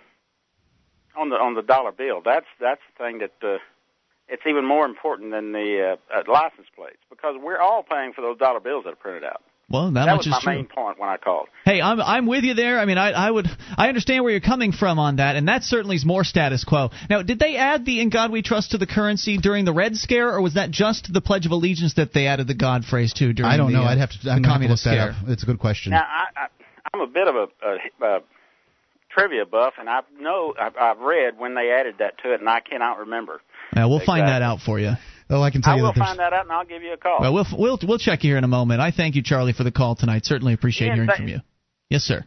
on 1.18 1.30
the 1.30 1.36
on 1.36 1.56
the 1.56 1.62
dollar 1.62 1.92
bill. 1.92 2.22
That's 2.24 2.46
that's 2.60 2.82
the 2.98 3.04
thing 3.04 3.20
that 3.20 3.34
uh, 3.42 3.58
it's 4.28 4.44
even 4.48 4.66
more 4.66 4.86
important 4.86 5.32
than 5.32 5.52
the 5.52 5.98
uh, 6.14 6.16
uh, 6.16 6.24
license 6.32 6.68
plates 6.76 7.00
because 7.10 7.36
we're 7.42 7.60
all 7.60 7.84
paying 7.84 8.14
for 8.14 8.22
those 8.22 8.38
dollar 8.38 8.60
bills 8.60 8.84
that 8.86 8.94
are 8.94 8.98
printed 8.98 9.24
out. 9.24 9.42
Well, 9.72 9.92
that, 9.92 10.06
that 10.06 10.16
much 10.16 10.18
was 10.26 10.28
is 10.28 10.32
my 10.32 10.40
true. 10.40 10.54
main 10.54 10.66
point 10.66 11.00
when 11.00 11.10
I 11.10 11.18
called. 11.18 11.48
Hey, 11.64 11.80
I'm 11.80 12.02
I'm 12.02 12.26
with 12.26 12.44
you 12.44 12.56
there. 12.56 12.80
I 12.80 12.86
mean, 12.86 12.98
I 12.98 13.12
I 13.12 13.30
would 13.30 13.48
I 13.78 13.88
understand 13.88 14.24
where 14.24 14.32
you're 14.32 14.42
coming 14.42 14.72
from 14.72 14.98
on 14.98 15.18
that, 15.18 15.36
and 15.36 15.48
that 15.48 15.62
certainly 15.64 15.96
is 15.96 16.06
more 16.06 16.24
status 16.24 16.64
quo. 16.64 16.90
Now, 17.08 17.22
did 17.22 17.38
they 17.38 17.56
add 17.56 17.86
the 17.86 18.02
"In 18.02 18.10
God 18.10 18.32
We 18.32 18.42
Trust" 18.42 18.72
to 18.72 18.80
the 18.80 18.88
currency 18.88 19.38
during 19.38 19.66
the 19.66 19.74
Red 19.74 19.96
Scare, 19.96 20.34
or 20.34 20.42
was 20.42 20.56
that 20.56 20.72
just 20.72 21.14
the 21.14 21.22
Pledge 21.22 21.46
of 21.46 21.52
Allegiance 21.52 21.94
that 21.96 22.14
they 22.14 22.26
added 22.26 22.48
the 22.48 22.56
God 22.56 22.84
phrase 22.84 23.14
to 23.14 23.32
during? 23.32 23.48
The 23.48 23.54
I 23.54 23.58
don't 23.58 23.72
the, 23.72 23.78
know 23.78 23.84
uh, 23.84 23.90
i'd 23.90 24.00
have 24.00 24.10
to 24.10 24.18
the 24.24 24.32
i'm 24.32 24.42
gonna 24.42 24.54
have 24.54 24.62
to 24.62 24.68
look 24.70 24.80
communist 24.80 24.84
that 24.86 24.94
scare? 24.94 25.10
up 25.12 25.30
it's 25.30 25.44
a 25.44 25.46
good 25.46 25.60
question 25.60 25.92
Now 25.92 26.02
I, 26.02 26.26
I 26.36 26.48
I'm 26.92 27.02
a 27.02 27.08
bit 27.08 27.28
of 27.28 27.36
a, 27.36 27.48
a, 27.64 28.06
a 28.06 28.20
trivia 29.10 29.46
buff, 29.46 29.74
and 29.80 29.90
I 29.90 30.02
know 30.20 30.54
I've, 30.60 30.76
I've 30.80 31.00
read 31.00 31.38
when 31.38 31.56
they 31.56 31.72
added 31.72 31.96
that 32.00 32.18
to 32.24 32.34
it, 32.34 32.40
and 32.40 32.50
I 32.50 32.60
cannot 32.60 33.00
remember. 33.00 33.42
Yeah, 33.76 33.86
we'll 33.86 34.04
find 34.06 34.28
that 34.28 34.42
out 34.42 34.60
for 34.62 34.80
you. 34.80 34.94
oh 35.30 35.42
i 35.42 35.52
can 35.52 35.62
tell 35.62 35.74
I 35.74 35.78
you 35.78 35.84
will 35.84 35.94
that 35.94 36.00
find 36.00 36.20
that 36.20 36.34
out, 36.34 36.44
and 36.44 36.52
I'll 36.52 36.66
give 36.66 36.82
you 36.82 36.94
a 36.94 36.98
call. 36.98 37.20
Well, 37.20 37.34
we'll 37.34 37.46
we'll 37.58 37.80
we'll 37.84 38.00
check 38.00 38.24
you 38.24 38.32
here 38.32 38.38
in 38.38 38.44
a 38.44 38.50
moment. 38.50 38.82
I 38.82 38.92
thank 38.92 39.16
you, 39.16 39.24
Charlie, 39.24 39.54
for 39.54 39.64
the 39.64 39.72
call 39.72 39.96
tonight. 39.96 40.26
Certainly 40.26 40.54
appreciate 40.54 40.88
Ian, 40.88 40.96
hearing 40.96 41.10
from 41.16 41.28
you. 41.28 41.40
Yes, 41.90 42.04
sir. 42.04 42.26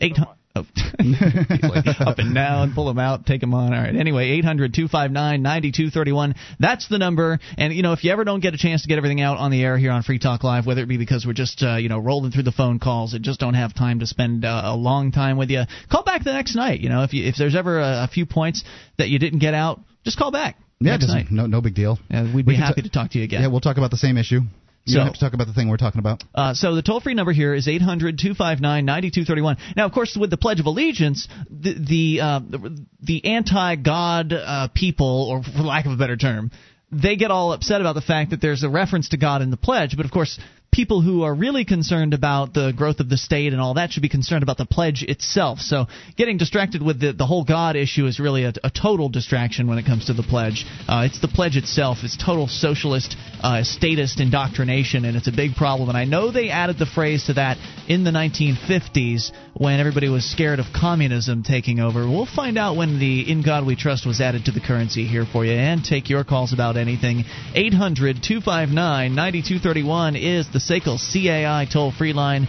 Eight 0.00 0.16
Oh. 0.56 0.60
up 2.00 2.18
and 2.18 2.34
down, 2.34 2.72
pull 2.74 2.86
them 2.86 2.98
out, 2.98 3.26
take 3.26 3.40
them 3.40 3.54
on. 3.54 3.72
All 3.72 3.80
right. 3.80 3.94
Anyway, 3.94 4.28
eight 4.30 4.44
hundred 4.44 4.74
two 4.74 4.88
five 4.88 5.10
nine 5.10 5.42
ninety 5.42 5.72
two 5.72 5.90
thirty 5.90 6.10
one. 6.12 6.34
That's 6.58 6.88
the 6.88 6.98
number. 6.98 7.38
And 7.56 7.72
you 7.72 7.82
know, 7.82 7.92
if 7.92 8.02
you 8.02 8.10
ever 8.12 8.24
don't 8.24 8.40
get 8.40 8.54
a 8.54 8.58
chance 8.58 8.82
to 8.82 8.88
get 8.88 8.96
everything 8.98 9.20
out 9.20 9.38
on 9.38 9.50
the 9.50 9.62
air 9.62 9.78
here 9.78 9.90
on 9.92 10.02
Free 10.02 10.18
Talk 10.18 10.42
Live, 10.44 10.66
whether 10.66 10.82
it 10.82 10.86
be 10.88 10.96
because 10.96 11.26
we're 11.26 11.32
just 11.34 11.62
uh, 11.62 11.76
you 11.76 11.88
know 11.88 11.98
rolling 11.98 12.32
through 12.32 12.42
the 12.44 12.52
phone 12.52 12.78
calls 12.78 13.14
and 13.14 13.24
just 13.24 13.38
don't 13.40 13.54
have 13.54 13.74
time 13.74 14.00
to 14.00 14.06
spend 14.06 14.44
uh, 14.44 14.62
a 14.64 14.76
long 14.76 15.12
time 15.12 15.36
with 15.36 15.50
you, 15.50 15.62
call 15.90 16.02
back 16.02 16.24
the 16.24 16.32
next 16.32 16.56
night. 16.56 16.80
You 16.80 16.88
know, 16.88 17.02
if 17.02 17.12
you, 17.12 17.24
if 17.26 17.36
there's 17.36 17.54
ever 17.54 17.78
a, 17.78 18.04
a 18.04 18.08
few 18.12 18.26
points 18.26 18.64
that 18.96 19.08
you 19.08 19.18
didn't 19.18 19.38
get 19.40 19.54
out, 19.54 19.80
just 20.04 20.18
call 20.18 20.30
back. 20.32 20.56
yeah 20.80 20.96
no 21.30 21.46
no 21.46 21.60
big 21.60 21.74
deal 21.74 21.98
Uh, 22.10 22.26
we'd 22.34 22.46
be 22.46 22.54
can 22.54 22.62
happy 22.62 22.82
ta- 22.82 22.86
to 22.86 22.90
talk 22.90 23.10
to 23.10 23.18
you 23.18 23.24
again. 23.24 23.42
Yeah, 23.42 23.48
we'll 23.48 23.60
talk 23.60 23.76
about 23.76 23.90
the 23.90 23.96
same 23.96 24.16
issue. 24.16 24.40
You 24.88 24.94
So- 24.94 24.98
don't 25.00 25.06
have 25.08 25.14
to 25.14 25.20
talk 25.20 25.34
about 25.34 25.46
the 25.46 25.52
thing 25.52 25.68
we're 25.68 25.76
talking 25.76 25.98
about. 25.98 26.24
Uh, 26.34 26.54
so 26.54 26.74
the 26.74 26.82
toll 26.82 27.00
free 27.00 27.14
number 27.14 27.32
here 27.32 27.52
is 27.54 27.68
800 27.68 28.18
259 28.18 28.84
9231. 28.84 29.56
Now, 29.76 29.84
of 29.84 29.92
course, 29.92 30.16
with 30.16 30.30
the 30.30 30.38
Pledge 30.38 30.60
of 30.60 30.66
Allegiance, 30.66 31.28
the 31.50 31.74
the, 31.74 32.20
uh, 32.22 32.40
the, 32.48 32.84
the 33.02 33.24
anti 33.24 33.76
God 33.76 34.32
uh, 34.32 34.68
people, 34.74 35.28
or 35.30 35.42
for 35.42 35.62
lack 35.62 35.84
of 35.86 35.92
a 35.92 35.96
better 35.96 36.16
term, 36.16 36.50
they 36.90 37.16
get 37.16 37.30
all 37.30 37.52
upset 37.52 37.82
about 37.82 37.94
the 37.94 38.00
fact 38.00 38.30
that 38.30 38.40
there's 38.40 38.62
a 38.62 38.68
reference 38.68 39.10
to 39.10 39.18
God 39.18 39.42
in 39.42 39.50
the 39.50 39.58
pledge. 39.58 39.94
But 39.96 40.06
of 40.06 40.10
course, 40.10 40.38
people 40.70 41.00
who 41.00 41.22
are 41.22 41.34
really 41.34 41.64
concerned 41.64 42.14
about 42.14 42.54
the 42.54 42.72
growth 42.76 43.00
of 43.00 43.08
the 43.08 43.16
state 43.16 43.52
and 43.52 43.60
all 43.60 43.74
that 43.74 43.90
should 43.90 44.02
be 44.02 44.08
concerned 44.08 44.42
about 44.42 44.58
the 44.58 44.66
pledge 44.66 45.02
itself. 45.02 45.58
So 45.58 45.86
getting 46.16 46.36
distracted 46.36 46.82
with 46.82 47.00
the, 47.00 47.12
the 47.12 47.26
whole 47.26 47.44
God 47.44 47.74
issue 47.74 48.06
is 48.06 48.20
really 48.20 48.44
a, 48.44 48.52
a 48.62 48.70
total 48.70 49.08
distraction 49.08 49.66
when 49.66 49.78
it 49.78 49.86
comes 49.86 50.06
to 50.06 50.12
the 50.12 50.22
pledge. 50.22 50.64
Uh, 50.86 51.04
it's 51.06 51.20
the 51.20 51.28
pledge 51.28 51.56
itself. 51.56 51.98
It's 52.02 52.16
total 52.16 52.46
socialist, 52.46 53.16
uh, 53.40 53.62
statist 53.64 54.20
indoctrination, 54.20 55.04
and 55.04 55.16
it's 55.16 55.28
a 55.28 55.32
big 55.32 55.54
problem. 55.54 55.88
And 55.88 55.98
I 55.98 56.04
know 56.04 56.30
they 56.30 56.50
added 56.50 56.78
the 56.78 56.86
phrase 56.86 57.24
to 57.24 57.34
that 57.34 57.56
in 57.88 58.04
the 58.04 58.10
1950s 58.10 59.32
when 59.54 59.80
everybody 59.80 60.08
was 60.08 60.30
scared 60.30 60.60
of 60.60 60.66
communism 60.72 61.42
taking 61.42 61.80
over. 61.80 62.08
We'll 62.08 62.26
find 62.26 62.58
out 62.58 62.76
when 62.76 62.98
the 62.98 63.30
In 63.30 63.42
God 63.42 63.66
We 63.66 63.74
Trust 63.74 64.06
was 64.06 64.20
added 64.20 64.44
to 64.44 64.52
the 64.52 64.60
currency 64.60 65.06
here 65.06 65.24
for 65.24 65.44
you 65.44 65.52
and 65.52 65.82
take 65.82 66.08
your 66.08 66.24
calls 66.24 66.52
about 66.52 66.76
anything. 66.76 67.24
800 67.54 68.22
259 68.22 69.14
9231 69.14 70.16
is 70.16 70.48
the 70.58 70.80
SACL 70.80 70.98
CAI 70.98 71.66
toll 71.72 71.92
free 71.92 72.12
line. 72.12 72.48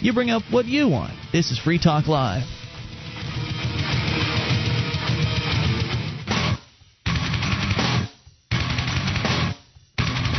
You 0.00 0.12
bring 0.12 0.30
up 0.30 0.42
what 0.50 0.66
you 0.66 0.88
want. 0.88 1.12
This 1.32 1.50
is 1.50 1.58
Free 1.58 1.78
Talk 1.78 2.06
Live. 2.06 2.57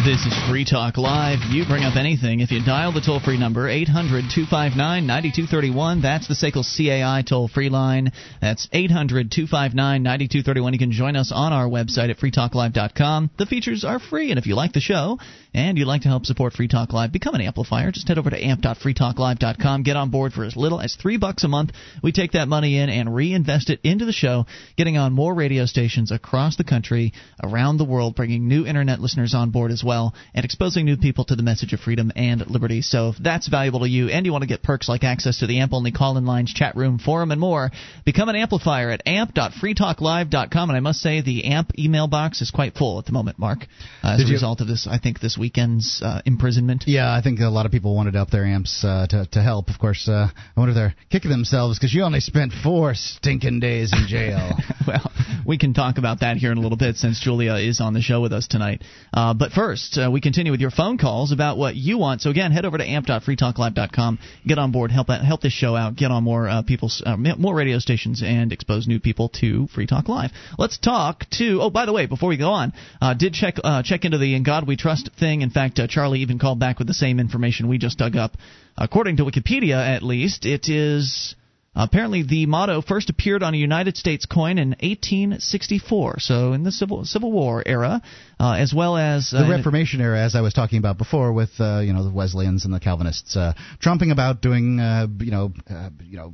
This 0.06 0.26
is 0.26 0.34
Free 0.50 0.64
Talk 0.64 0.96
Live. 0.96 1.40
You 1.50 1.66
bring 1.66 1.84
up 1.84 1.98
anything 1.98 2.40
if 2.40 2.52
you 2.52 2.64
dial 2.64 2.94
the 2.94 3.02
toll 3.02 3.20
free 3.20 3.38
number 3.38 3.68
800 3.68 4.32
259 4.34 5.06
9231. 5.06 6.02
That's 6.02 6.26
the 6.26 6.36
SACL 6.36 6.64
CAI 6.64 7.22
toll 7.28 7.50
free 7.50 7.68
line. 7.68 8.14
That's 8.40 8.70
800 8.72 9.30
259 9.30 9.76
9231. 10.02 10.74
You 10.74 10.80
can 10.80 10.92
join 10.94 11.18
us 11.18 11.34
on 11.36 11.52
our 11.52 11.68
website 11.68 12.10
at 12.10 12.18
freetalklive.com. 12.18 13.32
The 13.38 13.46
features 13.46 13.84
are 13.84 14.00
free, 14.00 14.30
and 14.30 14.40
if 14.40 14.46
you 14.46 14.56
like 14.56 14.72
the 14.72 14.80
show 14.80 15.20
and 15.54 15.78
you'd 15.78 15.88
like 15.88 16.04
to 16.04 16.08
help 16.08 16.26
support 16.26 16.54
Free 16.54 16.70
Talk 16.70 16.94
Live, 16.94 17.12
become 17.12 17.36
an 17.36 17.42
amplifier. 17.42 17.92
Just 17.92 18.08
head 18.08 18.18
over 18.18 18.30
to 18.30 18.42
amp.freetalklive.com. 18.42 19.84
Get 19.84 19.98
on 19.98 20.12
board 20.12 20.32
for 20.32 20.46
as 20.46 20.56
little 20.56 20.80
as 20.80 20.96
three 20.96 21.18
bucks 21.18 21.44
a 21.44 21.50
month. 21.50 21.72
We 22.02 22.14
take 22.14 22.32
that 22.34 22.48
money 22.48 22.78
in 22.78 22.90
and 22.90 23.14
reinvest 23.14 23.70
it 23.70 23.82
into 23.84 24.06
the 24.06 24.14
show, 24.14 24.46
getting 24.78 24.98
on 24.98 25.12
more 25.12 25.34
radio 25.34 25.66
stations 25.66 26.12
across 26.12 26.56
the 26.56 26.64
country, 26.64 27.12
around 27.44 27.78
the 27.78 27.86
world, 27.86 28.16
bringing 28.16 28.48
new 28.48 28.66
internet 28.66 29.02
listeners 29.02 29.34
on 29.34 29.50
board 29.50 29.72
as 29.72 29.84
well 29.84 29.89
well 29.90 30.14
and 30.36 30.46
exposing 30.46 30.86
new 30.86 30.98
people 30.98 31.26
to 31.26 31.36
the 31.36 31.42
message 31.42 31.74
of 31.74 31.80
freedom 31.80 32.12
and 32.16 32.46
liberty. 32.48 32.82
So 32.82 33.10
if 33.10 33.16
that's 33.18 33.48
valuable 33.48 33.80
to 33.80 33.90
you 33.90 34.10
and 34.10 34.24
you 34.24 34.32
want 34.32 34.44
to 34.44 34.48
get 34.48 34.62
perks 34.62 34.88
like 34.88 35.04
access 35.04 35.40
to 35.40 35.48
the 35.48 35.60
AMP 35.60 35.74
only 35.74 35.92
call 35.92 36.16
in 36.18 36.26
lines, 36.26 36.54
chat 36.54 36.76
room, 36.76 37.00
forum, 37.00 37.32
and 37.32 37.42
more, 37.42 37.72
become 38.06 38.30
an 38.30 38.36
amplifier 38.36 38.92
at 38.92 39.02
amp.freetalklive.com. 39.08 40.70
And 40.70 40.78
I 40.78 40.80
must 40.80 41.00
say, 41.00 41.22
the 41.22 41.46
AMP 41.46 41.78
email 41.80 42.08
box 42.08 42.42
is 42.42 42.52
quite 42.52 42.76
full 42.76 43.00
at 43.00 43.06
the 43.06 43.12
moment, 43.12 43.40
Mark, 43.40 43.60
uh, 44.04 44.14
as 44.14 44.20
Did 44.20 44.30
a 44.30 44.32
result 44.32 44.62
of 44.62 44.68
this, 44.68 44.88
I 44.90 45.00
think, 45.00 45.20
this 45.20 45.38
weekend's 45.38 46.02
uh, 46.04 46.22
imprisonment. 46.26 46.84
Yeah, 46.86 47.12
I 47.12 47.22
think 47.22 47.40
a 47.40 47.50
lot 47.50 47.66
of 47.66 47.72
people 47.72 47.96
wanted 47.96 48.16
up 48.16 48.30
their 48.30 48.46
amps 48.46 48.84
uh, 48.84 49.08
to, 49.10 49.26
to 49.32 49.42
help. 49.42 49.70
Of 49.70 49.80
course, 49.80 50.08
uh, 50.08 50.28
I 50.30 50.60
wonder 50.60 50.72
if 50.72 50.76
they're 50.76 50.96
kicking 51.10 51.32
themselves 51.32 51.80
because 51.80 51.94
you 51.94 52.04
only 52.04 52.20
spent 52.20 52.54
four 52.64 52.94
stinking 52.94 53.60
days 53.60 53.92
in 53.94 54.08
jail. 54.08 54.52
well, 54.88 55.12
we 55.46 55.58
can 55.58 55.74
talk 55.74 55.98
about 55.98 56.20
that 56.20 56.38
here 56.38 56.52
in 56.52 56.58
a 56.58 56.62
little 56.62 56.78
bit 56.78 56.98
since 56.98 57.20
Julia 57.20 57.56
is 57.56 57.82
on 57.82 57.94
the 57.94 58.02
show 58.02 58.22
with 58.22 58.34
us 58.34 58.48
tonight. 58.48 58.84
Uh, 59.14 59.34
but 59.34 59.52
first, 59.52 59.79
first, 59.80 59.98
uh, 59.98 60.12
we 60.12 60.22
continue 60.22 60.52
with 60.52 60.62
your 60.62 60.72
phone 60.72 60.98
calls 60.98 61.32
about 61.32 61.58
what 61.58 61.76
you 61.76 61.98
want. 61.98 62.22
So 62.22 62.30
again, 62.30 62.52
head 62.52 62.66
over 62.66 62.78
to 62.78 62.84
amp.freetalklive.com, 62.84 64.20
get 64.46 64.58
on 64.58 64.72
board, 64.72 64.92
help 64.92 65.10
help 65.10 65.42
this 65.42 65.54
show 65.54 65.76
out, 65.76 65.96
get 65.96 66.12
on 66.12 66.24
more 66.24 66.48
uh, 66.48 66.62
people's 66.64 67.02
uh, 67.06 67.18
more 67.18 67.56
radio 67.56 67.80
stations, 67.80 68.22
and 68.24 68.52
expose 68.52 68.88
new 68.88 69.00
people 69.00 69.30
to 69.40 69.68
Free 69.68 69.88
Talk 69.88 70.08
Live. 70.08 70.32
Let's 70.58 70.78
talk 70.78 71.26
to. 71.32 71.62
Oh, 71.62 71.70
by 71.70 71.86
the 71.86 71.94
way, 71.94 72.06
before 72.06 72.30
we 72.30 72.38
go 72.38 72.50
on, 72.50 72.74
uh, 73.02 73.14
did 73.14 73.34
check 73.34 73.56
uh, 73.64 73.84
check 73.84 74.06
into 74.06 74.18
the 74.18 74.36
"In 74.36 74.44
God 74.44 74.68
We 74.68 74.76
Trust" 74.76 75.10
thing. 75.20 75.42
In 75.42 75.50
fact, 75.50 75.80
uh, 75.80 75.88
Charlie 75.88 76.20
even 76.20 76.40
called 76.40 76.60
back 76.60 76.80
with 76.80 76.88
the 76.88 76.94
same 76.94 77.20
information 77.20 77.68
we 77.68 77.78
just 77.78 77.98
dug 77.98 78.16
up. 78.16 78.36
According 78.78 79.18
to 79.18 79.26
Wikipedia, 79.26 79.76
at 79.76 80.04
least, 80.04 80.46
it 80.46 80.70
is 80.70 81.36
Apparently, 81.76 82.24
the 82.24 82.46
motto 82.48 82.82
first 82.82 83.10
appeared 83.10 83.44
on 83.44 83.54
a 83.54 83.58
United 83.58 83.96
States 83.96 84.26
coin 84.26 84.58
in 84.58 84.70
1864, 84.70 86.20
so 86.20 86.54
in 86.54 86.64
the 86.64 86.72
Civil 86.72 87.06
Civil 87.06 87.32
War 87.32 87.62
era, 87.64 88.02
uh, 88.40 88.54
as 88.54 88.74
well 88.74 88.98
as 88.98 89.32
uh, 89.34 89.44
the 89.44 89.50
Reformation 89.50 90.02
era, 90.02 90.20
as 90.20 90.36
I 90.36 90.42
was 90.42 90.54
talking 90.54 90.80
about 90.80 90.98
before, 90.98 91.32
with 91.32 91.52
uh, 91.60 91.80
you 91.80 91.94
know 91.94 92.04
the 92.04 92.12
Wesleyans 92.12 92.66
and 92.66 92.74
the 92.74 92.80
Calvinists 92.80 93.38
uh, 93.38 93.54
trumping 93.80 94.10
about 94.10 94.42
doing 94.42 94.80
uh, 94.80 95.08
you 95.20 95.32
know 95.32 95.54
uh, 95.70 95.90
you 96.02 96.18
know 96.18 96.34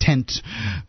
tent 0.00 0.32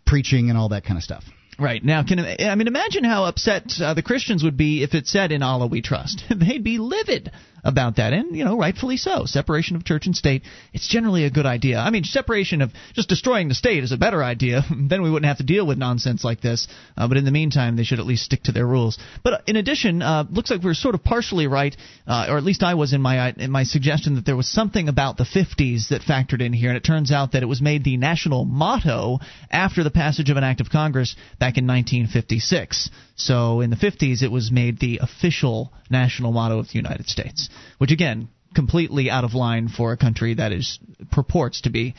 preaching 0.06 0.50
and 0.50 0.58
all 0.58 0.70
that 0.70 0.86
kind 0.86 0.98
of 0.98 1.04
stuff. 1.04 1.26
Right 1.60 1.84
now, 1.84 2.04
can 2.04 2.20
I 2.20 2.56
mean 2.56 2.68
imagine 2.68 3.04
how 3.04 3.26
upset 3.26 3.66
the 3.68 4.04
Christians 4.06 4.44
would 4.44 4.58
be 4.58 4.84
if 4.84 4.94
it 4.94 5.06
said 5.06 5.34
"In 5.34 5.44
Allah 5.44 5.68
We 5.68 5.82
Trust"? 5.82 6.24
They'd 6.30 6.64
be 6.64 6.78
livid 6.78 7.32
about 7.68 7.98
that, 7.98 8.14
and 8.14 8.36
you 8.36 8.46
know, 8.46 8.58
rightfully 8.58 8.96
so. 8.96 9.26
Separation 9.26 9.76
of 9.76 9.84
church 9.84 10.06
and 10.06 10.16
state, 10.16 10.44
it's 10.74 10.88
generally 10.88 11.26
a 11.26 11.30
good 11.30 11.46
idea. 11.46 11.78
I 11.78 11.90
mean, 11.90 12.06
separation 12.06 12.62
of 12.62 12.72
just 12.94 13.10
destroying 13.10 13.50
the 13.50 13.56
state 13.56 13.84
is 13.84 13.92
a 13.92 13.98
better 13.98 14.24
idea. 14.24 14.62
then 14.90 15.04
we 15.04 15.12
wouldn't 15.12 15.28
have 15.28 15.40
to 15.40 15.44
deal 15.44 15.68
with 15.68 15.78
nonsense 15.78 16.24
like 16.24 16.40
this. 16.40 16.68
Uh, 16.96 17.10
but 17.10 17.18
in 17.18 17.26
the 17.26 17.32
meantime, 17.32 17.76
they 17.76 17.84
should 17.84 18.00
at 18.00 18.06
least 18.06 18.24
stick 18.24 18.44
to 18.44 18.54
their 18.54 18.66
rules. 18.66 18.98
But 19.22 19.44
in 19.48 19.58
addition, 19.58 20.02
uh, 20.02 20.24
looks 20.32 20.50
like 20.50 20.64
we 20.64 20.72
are 20.72 20.76
sort 20.76 20.96
of 20.96 21.04
partially 21.04 21.48
right, 21.48 21.76
uh, 22.08 22.28
or 22.30 22.38
at 22.38 22.44
least 22.44 22.64
I 22.64 22.76
was 22.76 22.94
in 22.94 23.02
my 23.02 23.32
in 23.32 23.52
my 23.52 23.64
suggestion 23.64 24.16
that 24.16 24.26
there 24.26 24.38
was 24.38 24.48
something 24.48 24.88
about 24.88 25.18
the 25.18 25.26
50s 25.26 25.90
that 25.90 26.02
factored 26.02 26.42
in 26.42 26.54
here, 26.54 26.70
and 26.70 26.78
it 26.78 26.86
turns 26.86 27.12
out 27.12 27.34
that 27.34 27.44
it 27.44 27.48
was 27.48 27.62
made 27.62 27.84
the 27.84 27.98
national 27.98 28.46
motto 28.46 29.20
after 29.52 29.84
the 29.84 29.92
passage 29.92 30.30
of 30.30 30.38
an 30.38 30.46
act 30.46 30.62
of 30.62 30.70
Congress 30.70 31.18
back 31.38 31.58
in 31.58 31.68
1956. 31.68 32.90
So 33.18 33.62
in 33.62 33.72
the 33.72 33.76
50s, 33.76 34.22
it 34.22 34.32
was 34.32 34.52
made 34.52 34.80
the 34.80 35.00
official 35.02 35.74
national 35.90 36.32
motto 36.32 36.60
of 36.60 36.68
the 36.68 36.76
United 36.76 37.08
States, 37.10 37.50
which 37.80 37.92
again, 37.92 38.30
completely 38.54 39.10
out 39.10 39.24
of 39.24 39.34
line 39.34 39.68
for 39.68 39.92
a 39.92 39.98
country 39.98 40.36
that 40.36 40.52
is 40.52 40.80
purports 41.12 41.62
to 41.62 41.70
be 41.70 41.96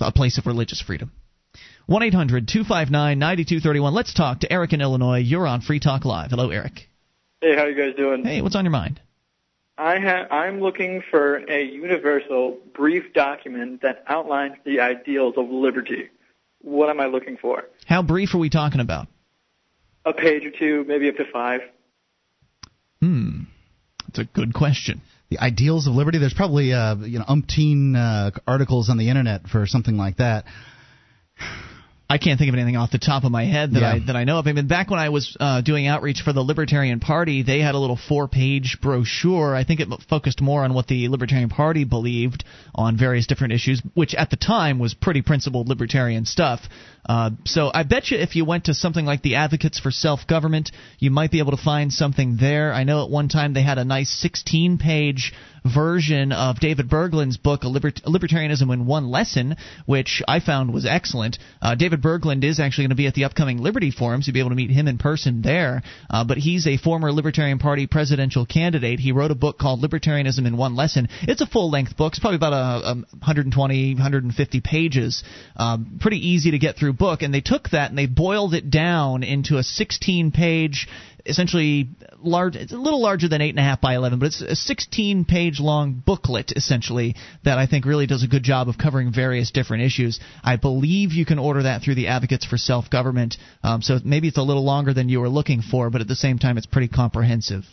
a 0.00 0.10
place 0.10 0.38
of 0.38 0.46
religious 0.46 0.80
freedom. 0.80 1.12
1 1.86 2.02
800 2.02 2.48
259 2.48 3.18
9231. 3.18 3.94
Let's 3.94 4.14
talk 4.14 4.40
to 4.40 4.52
Eric 4.52 4.72
in 4.72 4.80
Illinois. 4.80 5.18
You're 5.18 5.46
on 5.46 5.60
Free 5.60 5.80
Talk 5.80 6.04
Live. 6.04 6.30
Hello, 6.30 6.50
Eric. 6.50 6.88
Hey, 7.40 7.54
how 7.56 7.66
you 7.66 7.74
guys 7.74 7.94
doing? 7.96 8.24
Hey, 8.24 8.40
what's 8.40 8.56
on 8.56 8.64
your 8.64 8.72
mind? 8.72 9.00
I 9.76 9.98
ha- 9.98 10.28
I'm 10.30 10.60
looking 10.60 11.02
for 11.10 11.38
a 11.50 11.62
universal 11.62 12.58
brief 12.74 13.12
document 13.12 13.82
that 13.82 14.04
outlines 14.06 14.54
the 14.64 14.80
ideals 14.80 15.34
of 15.36 15.50
liberty. 15.50 16.10
What 16.60 16.88
am 16.88 17.00
I 17.00 17.06
looking 17.06 17.36
for? 17.36 17.64
How 17.86 18.02
brief 18.02 18.34
are 18.34 18.38
we 18.38 18.48
talking 18.48 18.80
about? 18.80 19.08
A 20.04 20.12
page 20.12 20.44
or 20.44 20.50
two, 20.50 20.84
maybe 20.86 21.08
up 21.08 21.16
to 21.16 21.24
five. 21.32 21.60
Hmm, 23.00 23.42
that's 24.06 24.18
a 24.20 24.24
good 24.24 24.54
question. 24.54 25.00
The 25.30 25.38
ideals 25.38 25.86
of 25.86 25.94
liberty. 25.94 26.18
There's 26.18 26.34
probably 26.34 26.72
uh, 26.72 26.96
you 26.96 27.18
know 27.18 27.24
umpteen 27.24 27.96
uh, 27.96 28.30
articles 28.46 28.90
on 28.90 28.98
the 28.98 29.08
internet 29.08 29.48
for 29.48 29.66
something 29.66 29.96
like 29.96 30.18
that. 30.18 30.44
I 32.12 32.18
can't 32.18 32.38
think 32.38 32.50
of 32.50 32.54
anything 32.54 32.76
off 32.76 32.90
the 32.90 32.98
top 32.98 33.24
of 33.24 33.32
my 33.32 33.46
head 33.46 33.72
that 33.72 33.80
yeah. 33.80 33.94
I 33.94 33.98
that 34.00 34.16
I 34.16 34.24
know 34.24 34.38
of. 34.38 34.46
I 34.46 34.52
mean, 34.52 34.66
back 34.66 34.90
when 34.90 35.00
I 35.00 35.08
was 35.08 35.34
uh, 35.40 35.62
doing 35.62 35.86
outreach 35.86 36.20
for 36.22 36.34
the 36.34 36.42
Libertarian 36.42 37.00
Party, 37.00 37.42
they 37.42 37.60
had 37.60 37.74
a 37.74 37.78
little 37.78 37.96
four-page 37.96 38.80
brochure. 38.82 39.56
I 39.56 39.64
think 39.64 39.80
it 39.80 39.88
focused 40.10 40.42
more 40.42 40.62
on 40.62 40.74
what 40.74 40.88
the 40.88 41.08
Libertarian 41.08 41.48
Party 41.48 41.84
believed 41.84 42.44
on 42.74 42.98
various 42.98 43.26
different 43.26 43.54
issues, 43.54 43.80
which 43.94 44.14
at 44.14 44.28
the 44.28 44.36
time 44.36 44.78
was 44.78 44.92
pretty 44.92 45.22
principled 45.22 45.68
libertarian 45.68 46.26
stuff. 46.26 46.60
Uh, 47.08 47.30
so 47.46 47.70
I 47.72 47.82
bet 47.82 48.10
you 48.10 48.18
if 48.18 48.36
you 48.36 48.44
went 48.44 48.66
to 48.66 48.74
something 48.74 49.06
like 49.06 49.22
the 49.22 49.36
Advocates 49.36 49.80
for 49.80 49.90
Self 49.90 50.26
Government, 50.26 50.70
you 50.98 51.10
might 51.10 51.30
be 51.30 51.38
able 51.38 51.52
to 51.52 51.62
find 51.62 51.90
something 51.90 52.36
there. 52.38 52.74
I 52.74 52.84
know 52.84 53.04
at 53.04 53.10
one 53.10 53.30
time 53.30 53.54
they 53.54 53.62
had 53.62 53.78
a 53.78 53.86
nice 53.86 54.10
16 54.20 54.76
page 54.76 55.32
version 55.64 56.32
of 56.32 56.60
David 56.60 56.88
Bergland's 56.88 57.36
book, 57.36 57.64
Libert- 57.64 58.02
Libertarianism 58.04 58.72
in 58.72 58.86
One 58.86 59.10
Lesson, 59.10 59.56
which 59.86 60.22
I 60.26 60.40
found 60.40 60.72
was 60.72 60.86
excellent. 60.86 61.38
Uh, 61.60 61.74
David 61.74 62.02
Bergland 62.02 62.44
is 62.44 62.60
actually 62.60 62.84
going 62.84 62.90
to 62.90 62.96
be 62.96 63.06
at 63.06 63.14
the 63.14 63.24
upcoming 63.24 63.58
Liberty 63.58 63.90
Forums. 63.90 64.26
You'll 64.26 64.34
be 64.34 64.40
able 64.40 64.50
to 64.50 64.56
meet 64.56 64.70
him 64.70 64.88
in 64.88 64.98
person 64.98 65.42
there. 65.42 65.82
Uh, 66.10 66.24
but 66.24 66.38
he's 66.38 66.66
a 66.66 66.76
former 66.76 67.12
Libertarian 67.12 67.58
Party 67.58 67.86
presidential 67.86 68.46
candidate. 68.46 69.00
He 69.00 69.12
wrote 69.12 69.30
a 69.30 69.36
book 69.36 69.58
called 69.58 69.82
Libertarianism 69.82 70.46
in 70.46 70.56
One 70.56 70.76
Lesson. 70.76 71.08
It's 71.22 71.40
a 71.40 71.46
full 71.46 71.70
length 71.70 71.96
book. 71.96 72.12
It's 72.12 72.20
probably 72.20 72.36
about 72.36 72.52
a, 72.52 72.90
a 72.90 72.94
120, 72.94 73.94
150 73.94 74.60
pages. 74.60 75.24
Um, 75.56 75.98
pretty 76.00 76.28
easy 76.28 76.52
to 76.52 76.58
get 76.58 76.76
through 76.76 76.94
book. 76.94 77.22
And 77.22 77.32
they 77.32 77.40
took 77.40 77.70
that 77.70 77.90
and 77.90 77.98
they 77.98 78.06
boiled 78.06 78.54
it 78.54 78.70
down 78.70 79.22
into 79.22 79.58
a 79.58 79.62
16 79.62 80.32
page 80.32 80.88
essentially 81.26 81.88
large. 82.18 82.56
It's 82.56 82.72
a 82.72 82.76
little 82.76 83.00
larger 83.00 83.28
than 83.28 83.40
eight 83.40 83.50
and 83.50 83.58
a 83.58 83.62
half 83.62 83.80
by 83.80 83.94
eleven, 83.94 84.18
but 84.18 84.26
it's 84.26 84.40
a 84.40 84.56
16 84.56 85.24
page 85.24 85.60
long 85.60 86.02
booklet 86.04 86.52
essentially 86.52 87.16
that 87.44 87.58
I 87.58 87.66
think 87.66 87.84
really 87.84 88.06
does 88.06 88.22
a 88.22 88.28
good 88.28 88.42
job 88.42 88.68
of 88.68 88.78
covering 88.78 89.12
various 89.12 89.50
different 89.50 89.84
issues. 89.84 90.20
I 90.42 90.56
believe 90.56 91.12
you 91.12 91.24
can 91.24 91.38
order 91.38 91.64
that 91.64 91.82
through 91.82 91.96
the 91.96 92.08
Advocates 92.08 92.44
for 92.44 92.56
Self 92.56 92.90
Government, 92.90 93.36
um, 93.62 93.82
so 93.82 93.98
maybe 94.04 94.28
it's 94.28 94.38
a 94.38 94.42
little 94.42 94.64
longer 94.64 94.94
than 94.94 95.08
you 95.08 95.20
were 95.20 95.28
looking 95.28 95.62
for, 95.62 95.90
but 95.90 96.00
at 96.00 96.08
the 96.08 96.16
same 96.16 96.38
time, 96.38 96.58
it's 96.58 96.66
pretty 96.66 96.88
comprehensive. 96.88 97.64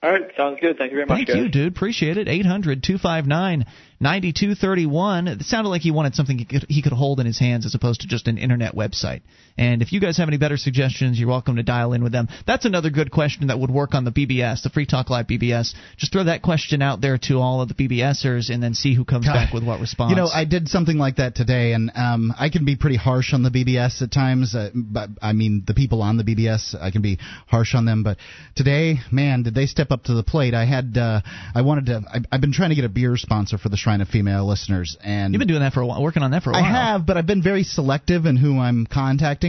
All 0.00 0.12
right, 0.12 0.30
sounds 0.36 0.58
good. 0.60 0.78
Thank 0.78 0.92
you 0.92 0.96
very 0.96 1.06
much. 1.06 1.16
Thank 1.16 1.28
guys. 1.28 1.36
you, 1.36 1.48
dude. 1.48 1.72
Appreciate 1.72 2.18
it. 2.18 2.28
Eight 2.28 2.46
hundred 2.46 2.84
two 2.84 2.98
five 2.98 3.26
nine 3.26 3.66
9231. 4.00 5.26
It 5.26 5.42
sounded 5.42 5.70
like 5.70 5.82
he 5.82 5.90
wanted 5.90 6.14
something 6.14 6.38
he 6.38 6.44
could, 6.44 6.66
he 6.68 6.82
could 6.82 6.92
hold 6.92 7.18
in 7.18 7.26
his 7.26 7.38
hands 7.38 7.66
as 7.66 7.74
opposed 7.74 8.02
to 8.02 8.06
just 8.06 8.28
an 8.28 8.38
internet 8.38 8.76
website. 8.76 9.22
And 9.58 9.82
if 9.82 9.92
you 9.92 10.00
guys 10.00 10.16
have 10.18 10.28
any 10.28 10.38
better 10.38 10.56
suggestions, 10.56 11.18
you're 11.18 11.28
welcome 11.28 11.56
to 11.56 11.62
dial 11.62 11.92
in 11.92 12.02
with 12.02 12.12
them. 12.12 12.28
That's 12.46 12.64
another 12.64 12.90
good 12.90 13.10
question 13.10 13.48
that 13.48 13.58
would 13.58 13.70
work 13.70 13.94
on 13.94 14.04
the 14.04 14.12
BBS, 14.12 14.62
the 14.62 14.70
Free 14.70 14.86
Talk 14.86 15.10
Live 15.10 15.26
BBS. 15.26 15.74
Just 15.96 16.12
throw 16.12 16.24
that 16.24 16.42
question 16.42 16.80
out 16.80 17.00
there 17.00 17.18
to 17.22 17.38
all 17.38 17.60
of 17.60 17.68
the 17.68 17.74
BBSers 17.74 18.50
and 18.50 18.62
then 18.62 18.74
see 18.74 18.94
who 18.94 19.04
comes 19.04 19.26
back 19.26 19.52
with 19.52 19.64
what 19.64 19.80
response. 19.80 20.10
You 20.10 20.16
know, 20.16 20.28
I 20.32 20.44
did 20.44 20.68
something 20.68 20.96
like 20.96 21.16
that 21.16 21.34
today, 21.34 21.72
and 21.72 21.90
um, 21.94 22.32
I 22.38 22.50
can 22.50 22.64
be 22.64 22.76
pretty 22.76 22.96
harsh 22.96 23.34
on 23.34 23.42
the 23.42 23.50
BBS 23.50 24.00
at 24.02 24.12
times. 24.12 24.54
Uh, 24.54 24.70
but 24.74 25.10
I 25.20 25.32
mean, 25.32 25.64
the 25.66 25.74
people 25.74 26.02
on 26.02 26.16
the 26.16 26.24
BBS, 26.24 26.80
I 26.80 26.90
can 26.90 27.02
be 27.02 27.18
harsh 27.48 27.74
on 27.74 27.84
them. 27.84 28.02
But 28.02 28.18
today, 28.54 28.98
man, 29.10 29.42
did 29.42 29.54
they 29.54 29.66
step 29.66 29.90
up 29.90 30.04
to 30.04 30.14
the 30.14 30.22
plate? 30.22 30.54
I 30.54 30.66
had, 30.66 30.96
uh, 30.96 31.20
I 31.54 31.62
wanted 31.62 31.86
to. 31.86 32.02
I, 32.12 32.18
I've 32.30 32.40
been 32.40 32.52
trying 32.52 32.70
to 32.70 32.76
get 32.76 32.84
a 32.84 32.88
beer 32.88 33.16
sponsor 33.16 33.58
for 33.58 33.68
the 33.68 33.76
Shrine 33.76 34.00
of 34.00 34.08
female 34.08 34.46
listeners. 34.46 34.96
And 35.02 35.32
You've 35.32 35.40
been 35.40 35.48
doing 35.48 35.60
that 35.60 35.72
for 35.72 35.80
a 35.80 35.86
while, 35.86 36.02
working 36.02 36.22
on 36.22 36.30
that 36.32 36.42
for 36.42 36.50
a 36.50 36.52
while. 36.52 36.64
I 36.64 36.68
have, 36.68 37.06
but 37.06 37.16
I've 37.16 37.26
been 37.26 37.42
very 37.42 37.64
selective 37.64 38.26
in 38.26 38.36
who 38.36 38.58
I'm 38.58 38.86
contacting, 38.86 39.47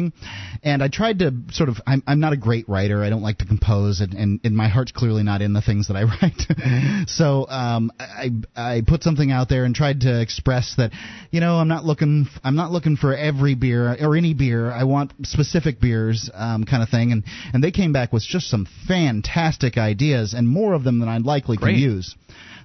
and 0.64 0.84
I 0.84 0.88
tried 0.88 1.20
to 1.20 1.34
sort 1.52 1.70
of. 1.70 1.78
I'm, 1.86 2.04
I'm 2.08 2.20
not 2.20 2.34
a 2.34 2.38
great 2.38 2.68
writer. 2.68 3.04
I 3.04 3.10
don't 3.10 3.22
like 3.22 3.40
to 3.40 3.46
compose, 3.46 4.02
and, 4.02 4.14
and, 4.14 4.40
and 4.44 4.56
my 4.56 4.68
heart's 4.68 4.92
clearly 4.92 5.24
not 5.24 5.42
in 5.42 5.54
the 5.54 5.62
things 5.62 5.88
that 5.88 5.96
I 5.96 6.04
write. 6.22 7.08
so 7.10 7.48
um, 7.48 7.92
I 8.00 8.30
I 8.56 8.82
put 8.86 9.04
something 9.04 9.32
out 9.32 9.50
there 9.50 9.66
and 9.66 9.76
tried 9.76 10.02
to 10.02 10.22
express 10.22 10.76
that, 10.78 10.92
you 11.32 11.40
know, 11.40 11.56
I'm 11.56 11.68
not 11.68 11.86
looking 11.86 12.28
I'm 12.44 12.56
not 12.56 12.72
looking 12.72 12.98
for 12.98 13.16
every 13.16 13.56
beer 13.56 13.96
or 14.00 14.16
any 14.16 14.34
beer. 14.34 14.72
I 14.72 14.84
want 14.84 15.14
specific 15.24 15.80
beers, 15.80 16.30
um, 16.34 16.64
kind 16.64 16.84
of 16.84 16.90
thing. 16.90 17.12
And 17.12 17.24
and 17.54 17.64
they 17.64 17.72
came 17.72 17.94
back 17.94 18.14
with 18.14 18.24
just 18.24 18.50
some 18.50 18.68
fantastic 18.88 19.78
ideas 19.78 20.34
and 20.34 20.48
more 20.48 20.74
of 20.74 20.84
them 20.84 21.00
than 21.00 21.10
I'd 21.10 21.24
likely 21.24 21.58
Great. 21.58 21.74
can 21.74 21.82
use. 21.82 22.16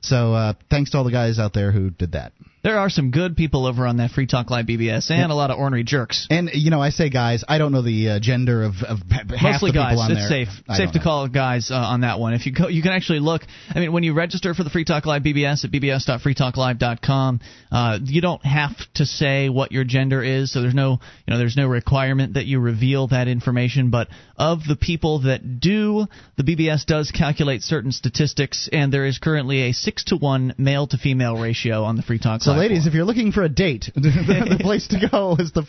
So 0.00 0.34
uh, 0.34 0.52
thanks 0.70 0.90
to 0.90 0.98
all 0.98 1.04
the 1.04 1.10
guys 1.10 1.38
out 1.38 1.54
there 1.54 1.72
who 1.72 1.90
did 1.90 2.12
that. 2.12 2.32
There 2.64 2.78
are 2.78 2.88
some 2.88 3.10
good 3.10 3.36
people 3.36 3.66
over 3.66 3.86
on 3.86 3.98
that 3.98 4.10
Free 4.10 4.26
Talk 4.26 4.48
Live 4.50 4.64
BBS, 4.64 5.10
and 5.10 5.30
a 5.30 5.34
lot 5.34 5.50
of 5.50 5.58
ornery 5.58 5.84
jerks. 5.84 6.26
And 6.30 6.48
you 6.54 6.70
know, 6.70 6.80
I 6.80 6.88
say 6.88 7.10
guys. 7.10 7.44
I 7.46 7.58
don't 7.58 7.72
know 7.72 7.82
the 7.82 8.08
uh, 8.08 8.20
gender 8.20 8.64
of, 8.64 8.76
of 8.82 9.00
half 9.10 9.28
Mostly 9.28 9.70
the 9.70 9.74
people 9.74 9.82
guys. 9.84 9.98
on 9.98 10.12
It's 10.12 10.20
there. 10.30 10.46
safe. 10.46 10.48
I 10.66 10.78
safe 10.78 10.92
to 10.92 10.98
know. 10.98 11.04
call 11.04 11.28
guys 11.28 11.70
uh, 11.70 11.74
on 11.74 12.00
that 12.00 12.18
one. 12.18 12.32
If 12.32 12.46
you 12.46 12.52
go, 12.52 12.68
you 12.68 12.80
can 12.80 12.92
actually 12.92 13.20
look. 13.20 13.42
I 13.68 13.80
mean, 13.80 13.92
when 13.92 14.02
you 14.02 14.14
register 14.14 14.54
for 14.54 14.64
the 14.64 14.70
Free 14.70 14.84
Talk 14.86 15.04
Live 15.04 15.22
BBS 15.24 15.62
at 15.66 15.72
bbs.freetalklive.com, 15.72 17.40
uh, 17.70 17.98
you 18.02 18.22
don't 18.22 18.44
have 18.46 18.72
to 18.94 19.04
say 19.04 19.50
what 19.50 19.70
your 19.70 19.84
gender 19.84 20.22
is. 20.22 20.50
So 20.50 20.62
there's 20.62 20.74
no, 20.74 20.92
you 21.26 21.32
know, 21.34 21.38
there's 21.38 21.58
no 21.58 21.66
requirement 21.66 22.32
that 22.34 22.46
you 22.46 22.60
reveal 22.60 23.08
that 23.08 23.28
information. 23.28 23.90
But 23.90 24.08
of 24.36 24.60
the 24.66 24.76
people 24.76 25.20
that 25.24 25.60
do, 25.60 26.06
the 26.38 26.42
BBS 26.42 26.86
does 26.86 27.10
calculate 27.10 27.60
certain 27.62 27.92
statistics, 27.92 28.70
and 28.72 28.90
there 28.90 29.04
is 29.04 29.18
currently 29.18 29.68
a 29.68 29.72
six 29.72 30.04
to 30.04 30.16
one 30.16 30.54
male 30.56 30.86
to 30.86 30.96
female 30.96 31.36
ratio 31.36 31.84
on 31.84 31.96
the 31.96 32.02
Free 32.02 32.18
Talk 32.18 32.40
So, 32.40 32.53
Live. 32.54 32.70
ladies, 32.70 32.86
if 32.86 32.94
you're 32.94 33.04
looking 33.04 33.32
for 33.32 33.42
a 33.42 33.48
date, 33.48 33.90
the, 33.94 34.00
the 34.58 34.58
place 34.60 34.88
to 34.88 35.08
go 35.10 35.36
is 35.38 35.52
the 35.52 35.64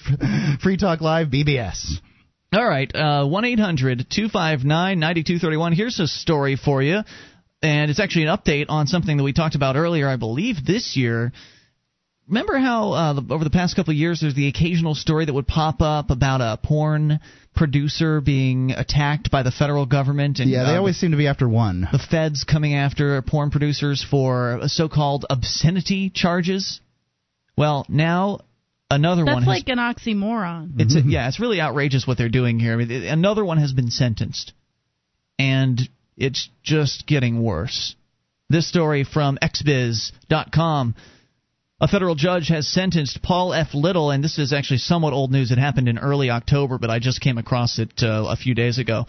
Free 0.61 0.77
Talk 0.77 1.01
Live 1.01 1.27
BBS. 1.27 1.99
All 2.53 2.65
right, 2.65 2.93
uh, 2.95 3.25
one 3.25 3.43
eight 3.43 3.59
hundred 3.59 4.07
two 4.09 4.29
five 4.29 4.63
nine 4.63 4.99
ninety 4.99 5.23
two 5.23 5.39
thirty 5.39 5.57
one. 5.57 5.73
Here's 5.73 5.99
a 5.99 6.07
story 6.07 6.55
for 6.55 6.81
you, 6.81 7.01
and 7.61 7.91
it's 7.91 7.99
actually 7.99 8.25
an 8.27 8.37
update 8.37 8.67
on 8.69 8.87
something 8.87 9.17
that 9.17 9.23
we 9.23 9.33
talked 9.33 9.55
about 9.55 9.75
earlier, 9.75 10.07
I 10.07 10.15
believe, 10.15 10.65
this 10.65 10.95
year. 10.95 11.33
Remember 12.27 12.57
how 12.57 12.91
uh, 12.91 13.13
the, 13.13 13.33
over 13.33 13.43
the 13.43 13.51
past 13.51 13.75
couple 13.75 13.91
of 13.91 13.97
years, 13.97 14.21
there's 14.21 14.33
the 14.33 14.47
occasional 14.47 14.95
story 14.95 15.25
that 15.25 15.33
would 15.33 15.47
pop 15.47 15.81
up 15.81 16.09
about 16.09 16.41
a 16.41 16.57
porn 16.61 17.19
producer 17.55 18.19
being 18.19 18.71
attacked 18.71 19.29
by 19.29 19.43
the 19.43 19.51
federal 19.51 19.85
government, 19.85 20.39
and 20.39 20.49
Yeah, 20.49 20.63
they 20.63 20.75
uh, 20.75 20.77
always 20.79 20.97
seem 20.97 21.11
to 21.11 21.17
be 21.17 21.27
after 21.27 21.47
one. 21.47 21.87
the 21.91 21.99
feds 21.99 22.43
coming 22.43 22.73
after 22.73 23.21
porn 23.21 23.51
producers 23.51 24.03
for 24.03 24.61
so-called 24.67 25.25
obscenity 25.29 26.09
charges. 26.09 26.81
Well, 27.55 27.85
now 27.87 28.39
another 28.89 29.23
one 29.23 29.35
That's 29.35 29.45
has 29.45 29.47
like 29.47 29.69
an 29.69 29.77
oxymoron. 29.77 30.79
it's 30.79 30.95
yeah, 31.05 31.27
it's 31.27 31.39
really 31.39 31.61
outrageous 31.61 32.07
what 32.07 32.17
they're 32.17 32.29
doing 32.29 32.59
here. 32.59 32.73
I 32.73 32.75
mean, 32.75 32.91
another 32.91 33.45
one 33.45 33.59
has 33.59 33.71
been 33.71 33.91
sentenced, 33.91 34.51
and 35.37 35.79
it's 36.17 36.49
just 36.63 37.05
getting 37.05 37.43
worse. 37.43 37.95
This 38.49 38.67
story 38.67 39.03
from 39.03 39.37
xbiz.com. 39.41 40.95
A 41.81 41.89
federal 41.89 42.15
judge 42.15 42.47
has 42.47 42.69
sentenced 42.69 43.21
Paul 43.21 43.53
F. 43.53 43.73
Little, 43.73 44.09
and 44.09 44.23
this 44.23 44.39
is 44.39 44.53
actually 44.53 44.77
somewhat 44.77 45.11
old 45.11 45.29
news. 45.29 45.51
It 45.51 45.57
happened 45.57 45.89
in 45.89 45.97
early 45.97 46.29
October, 46.29 46.77
but 46.77 46.89
I 46.89 46.99
just 46.99 47.19
came 47.19 47.37
across 47.37 47.79
it 47.79 47.91
uh, 48.01 48.27
a 48.29 48.37
few 48.37 48.55
days 48.55 48.77
ago. 48.77 49.07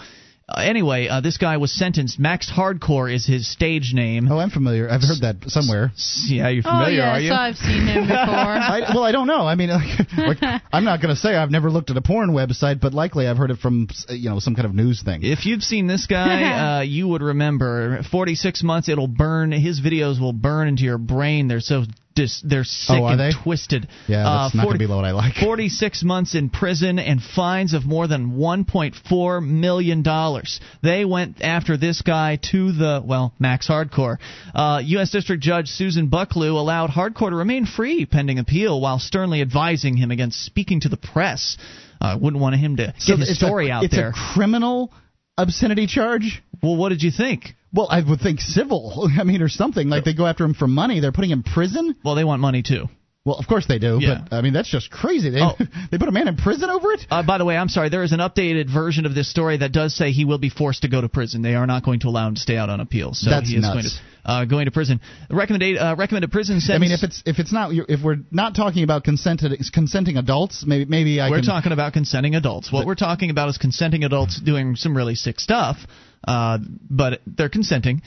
Uh, 0.48 0.62
anyway, 0.62 1.06
uh, 1.06 1.20
this 1.20 1.38
guy 1.38 1.58
was 1.58 1.72
sentenced. 1.72 2.18
Max 2.18 2.50
Hardcore 2.50 3.12
is 3.12 3.24
his 3.24 3.48
stage 3.48 3.92
name. 3.94 4.26
Oh, 4.28 4.38
I'm 4.38 4.50
familiar. 4.50 4.90
I've 4.90 5.00
heard 5.02 5.20
that 5.20 5.48
somewhere. 5.48 5.92
Yeah, 6.26 6.48
you're 6.48 6.64
Oh 6.66 6.70
familiar, 6.70 6.98
yes, 6.98 7.14
are 7.16 7.20
you? 7.20 7.32
I've 7.32 7.56
seen 7.56 7.86
him 7.86 8.02
before. 8.02 8.16
I, 8.16 8.80
well, 8.92 9.04
I 9.04 9.12
don't 9.12 9.28
know. 9.28 9.46
I 9.46 9.54
mean, 9.54 9.70
like, 10.16 10.40
like, 10.42 10.62
I'm 10.72 10.84
not 10.84 11.00
going 11.00 11.14
to 11.14 11.20
say 11.20 11.36
I've 11.36 11.52
never 11.52 11.70
looked 11.70 11.90
at 11.90 11.96
a 11.96 12.02
porn 12.02 12.30
website, 12.30 12.80
but 12.80 12.94
likely 12.94 13.28
I've 13.28 13.36
heard 13.36 13.52
it 13.52 13.58
from 13.58 13.86
you 14.08 14.28
know 14.28 14.40
some 14.40 14.56
kind 14.56 14.66
of 14.66 14.74
news 14.74 15.04
thing. 15.04 15.20
If 15.22 15.46
you've 15.46 15.62
seen 15.62 15.86
this 15.86 16.06
guy, 16.06 16.78
uh, 16.78 16.80
you 16.82 17.06
would 17.06 17.22
remember. 17.22 18.02
46 18.10 18.64
months, 18.64 18.88
it'll 18.88 19.06
burn. 19.06 19.52
His 19.52 19.80
videos 19.80 20.20
will 20.20 20.32
burn 20.32 20.66
into 20.66 20.82
your 20.82 20.98
brain. 20.98 21.46
They're 21.46 21.60
so 21.60 21.84
dis, 22.16 22.40
they're 22.44 22.64
sick 22.64 22.96
Oh, 22.98 23.04
are 23.04 23.12
and 23.12 23.20
they? 23.20 23.30
twisted. 23.30 23.86
Yeah, 24.08 24.24
that's 24.24 24.54
Uh, 24.54 24.58
not 24.58 24.64
going 24.64 24.78
to 24.78 24.78
be 24.80 24.86
what 24.92 25.04
I 25.04 25.12
like. 25.12 25.34
46 25.36 26.02
months 26.02 26.34
in 26.34 26.50
prison 26.50 26.98
and 26.98 27.22
fines 27.22 27.72
of 27.74 27.86
more 27.86 28.08
than 28.08 28.32
1.4 28.32 29.40
million 29.46 30.02
dollars. 30.02 30.58
They 30.82 31.04
went 31.04 31.42
after 31.42 31.76
this 31.76 32.02
guy 32.02 32.36
to 32.50 32.72
the 32.72 33.02
well, 33.04 33.32
Max 33.38 33.68
Hardcore. 33.68 34.16
Uh, 34.54 34.82
U.S. 34.84 35.10
District 35.10 35.42
Judge 35.42 35.68
Susan 35.68 36.08
Bucklew 36.08 36.52
allowed 36.58 36.90
Hardcore 36.90 37.30
to 37.30 37.36
remain 37.36 37.66
free 37.66 38.06
pending 38.06 38.38
appeal, 38.38 38.80
while 38.80 38.98
sternly 38.98 39.40
advising 39.42 39.96
him 39.96 40.10
against 40.10 40.42
speaking 40.44 40.80
to 40.80 40.88
the 40.88 40.96
press. 40.96 41.56
Uh, 42.00 42.18
wouldn't 42.20 42.42
want 42.42 42.54
him 42.56 42.76
to 42.76 42.92
So 42.98 43.16
get 43.16 43.26
his 43.28 43.38
story 43.38 43.68
a, 43.68 43.72
out 43.72 43.84
it's 43.84 43.94
there. 43.94 44.10
a 44.10 44.12
criminal 44.34 44.92
obscenity 45.38 45.86
charge. 45.86 46.42
well, 46.62 46.76
what 46.76 46.90
did 46.90 47.02
you 47.02 47.10
think? 47.10 47.54
Well, 47.72 47.88
I 47.90 48.00
would 48.08 48.20
think 48.20 48.40
civil. 48.40 49.08
I 49.20 49.24
mean, 49.24 49.42
or 49.42 49.48
something 49.48 49.88
like 49.88 50.04
they 50.04 50.14
go 50.14 50.26
after 50.26 50.44
him 50.44 50.54
for 50.54 50.66
money. 50.66 51.00
They're 51.00 51.12
putting 51.12 51.30
him 51.30 51.42
in 51.46 51.52
prison. 51.52 51.94
Well, 52.04 52.14
they 52.14 52.24
want 52.24 52.40
money 52.40 52.62
too. 52.62 52.86
Well, 53.24 53.36
of 53.36 53.48
course 53.48 53.66
they 53.66 53.80
do, 53.80 53.98
Yeah. 54.00 54.20
but 54.30 54.36
I 54.36 54.40
mean 54.40 54.52
that's 54.52 54.70
just 54.70 54.88
crazy. 54.88 55.30
They 55.30 55.40
Oh. 55.42 55.56
they 55.90 55.98
put 55.98 56.08
a 56.08 56.12
man 56.12 56.28
in 56.28 56.36
prison 56.36 56.70
over 56.70 56.92
it. 56.92 57.00
Uh, 57.10 57.24
by 57.24 57.38
the 57.38 57.44
way, 57.44 57.56
I'm 57.56 57.68
sorry. 57.68 57.88
There 57.88 58.04
is 58.04 58.12
an 58.12 58.20
updated 58.20 58.72
version 58.72 59.04
of 59.04 59.16
this 59.16 59.28
story 59.28 59.56
that 59.58 59.72
does 59.72 59.96
say 59.96 60.12
he 60.12 60.24
will 60.24 60.38
be 60.38 60.48
forced 60.48 60.82
to 60.82 60.88
go 60.88 61.00
to 61.00 61.08
prison. 61.08 61.42
They 61.42 61.56
are 61.56 61.66
not 61.66 61.84
going 61.84 61.98
to 62.00 62.08
allow 62.08 62.28
him 62.28 62.36
to 62.36 62.40
stay 62.40 62.56
out 62.56 62.70
on 62.70 62.78
appeal. 62.80 63.14
So 63.14 63.28
That's 63.30 63.48
he 63.50 63.56
is 63.56 63.62
nuts. 63.62 63.74
going 63.74 63.84
to 63.84 63.90
uh, 64.26 64.44
going 64.44 64.64
to 64.66 64.72
prison. 64.72 65.00
Recommended 65.30 65.78
uh, 65.78 65.94
recommended 65.96 66.32
prison 66.32 66.60
sentence. 66.60 66.76
I 66.76 66.80
mean, 66.80 66.92
if 66.92 67.02
it's 67.04 67.22
if 67.24 67.38
it's 67.38 67.52
not 67.52 67.70
if 67.72 68.02
we're 68.02 68.18
not 68.30 68.56
talking 68.56 68.82
about 68.82 69.04
consented 69.04 69.52
consenting 69.72 70.16
adults, 70.16 70.64
maybe 70.66 70.84
maybe 70.84 71.20
I 71.20 71.30
we're 71.30 71.36
can. 71.38 71.46
talking 71.46 71.72
about 71.72 71.92
consenting 71.92 72.34
adults. 72.34 72.72
What 72.72 72.86
we're 72.86 72.96
talking 72.96 73.30
about 73.30 73.48
is 73.48 73.56
consenting 73.56 74.04
adults 74.04 74.40
doing 74.40 74.74
some 74.76 74.96
really 74.96 75.14
sick 75.14 75.38
stuff, 75.38 75.78
uh, 76.26 76.58
but 76.90 77.20
they're 77.26 77.48
consenting. 77.48 78.02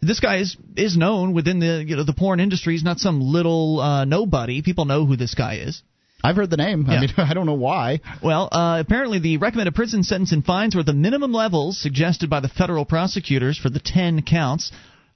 This 0.00 0.18
guy 0.18 0.38
is 0.38 0.56
is 0.76 0.96
known 0.96 1.32
within 1.32 1.60
the 1.60 1.84
you 1.86 1.94
know 1.94 2.04
the 2.04 2.12
porn 2.12 2.40
industry. 2.40 2.74
He's 2.74 2.82
not 2.82 2.98
some 2.98 3.20
little 3.20 3.80
uh, 3.80 4.04
nobody. 4.04 4.62
People 4.62 4.84
know 4.84 5.06
who 5.06 5.16
this 5.16 5.34
guy 5.34 5.58
is. 5.58 5.80
I've 6.24 6.36
heard 6.36 6.50
the 6.50 6.56
name. 6.56 6.86
Yeah. 6.88 6.94
I 6.94 7.00
mean, 7.00 7.10
I 7.16 7.34
don't 7.34 7.46
know 7.46 7.54
why. 7.54 8.00
Well, 8.22 8.48
uh, 8.50 8.78
apparently 8.80 9.18
the 9.18 9.36
recommended 9.38 9.74
prison 9.74 10.02
sentence 10.02 10.32
and 10.32 10.44
fines 10.44 10.74
were 10.74 10.82
the 10.82 10.92
minimum 10.92 11.32
levels 11.32 11.80
suggested 11.80 12.30
by 12.30 12.40
the 12.40 12.48
federal 12.48 12.84
prosecutors 12.84 13.58
for 13.58 13.70
the 13.70 13.80
10 13.80 14.22
counts. 14.22 14.72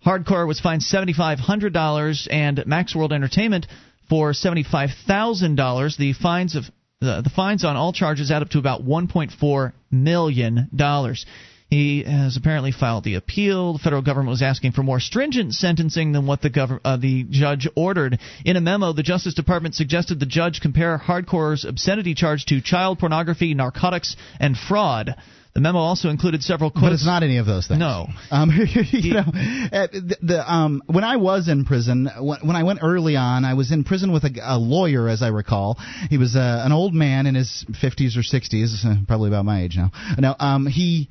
Hardcore 0.06 0.46
was 0.46 0.60
fined 0.60 0.82
$7,500 0.82 2.28
and 2.30 2.64
Max 2.64 2.94
World 2.94 3.12
Entertainment 3.12 3.66
for 4.08 4.30
$75,000. 4.30 5.96
The 5.96 6.12
fines 6.12 6.54
of 6.54 6.64
the, 7.00 7.22
the 7.22 7.30
fines 7.30 7.64
on 7.64 7.76
all 7.76 7.92
charges 7.92 8.30
add 8.30 8.42
up 8.42 8.50
to 8.50 8.58
about 8.58 8.84
1.4 8.84 9.72
million 9.90 10.70
dollars. 10.74 11.26
He 11.68 12.04
has 12.04 12.36
apparently 12.36 12.70
filed 12.70 13.02
the 13.02 13.16
appeal. 13.16 13.72
The 13.72 13.80
federal 13.80 14.00
government 14.00 14.30
was 14.30 14.42
asking 14.42 14.72
for 14.72 14.84
more 14.84 15.00
stringent 15.00 15.52
sentencing 15.52 16.12
than 16.12 16.24
what 16.24 16.40
the 16.40 16.50
gov- 16.50 16.78
uh, 16.84 16.96
the 16.96 17.24
judge 17.28 17.66
ordered. 17.74 18.20
In 18.44 18.54
a 18.54 18.60
memo, 18.60 18.92
the 18.92 19.02
Justice 19.02 19.34
Department 19.34 19.74
suggested 19.74 20.20
the 20.20 20.26
judge 20.26 20.60
compare 20.60 20.96
Hardcore's 20.96 21.64
obscenity 21.64 22.14
charge 22.14 22.44
to 22.46 22.60
child 22.60 23.00
pornography, 23.00 23.52
narcotics, 23.54 24.14
and 24.38 24.56
fraud. 24.56 25.16
The 25.56 25.62
memo 25.62 25.78
also 25.78 26.10
included 26.10 26.42
several 26.42 26.70
quotes. 26.70 26.82
But 26.82 26.92
it's 26.92 27.06
not 27.06 27.22
any 27.22 27.38
of 27.38 27.46
those 27.46 27.66
things. 27.66 27.80
No. 27.80 28.08
Um, 28.30 28.50
you 28.92 29.14
know, 29.14 29.20
uh, 29.20 29.86
the, 29.90 30.18
the 30.22 30.52
um, 30.52 30.82
when 30.84 31.02
I 31.02 31.16
was 31.16 31.48
in 31.48 31.64
prison, 31.64 32.10
when, 32.20 32.46
when 32.46 32.56
I 32.56 32.62
went 32.62 32.80
early 32.82 33.16
on, 33.16 33.46
I 33.46 33.54
was 33.54 33.72
in 33.72 33.82
prison 33.82 34.12
with 34.12 34.24
a, 34.24 34.32
a 34.42 34.58
lawyer, 34.58 35.08
as 35.08 35.22
I 35.22 35.28
recall. 35.28 35.78
He 36.10 36.18
was 36.18 36.36
uh, 36.36 36.62
an 36.62 36.72
old 36.72 36.92
man 36.92 37.24
in 37.24 37.34
his 37.34 37.64
50s 37.70 38.18
or 38.18 38.20
60s, 38.20 38.84
uh, 38.84 38.96
probably 39.08 39.30
about 39.30 39.46
my 39.46 39.62
age 39.62 39.78
now. 39.78 39.92
Now, 40.18 40.36
um, 40.38 40.66
he 40.66 41.08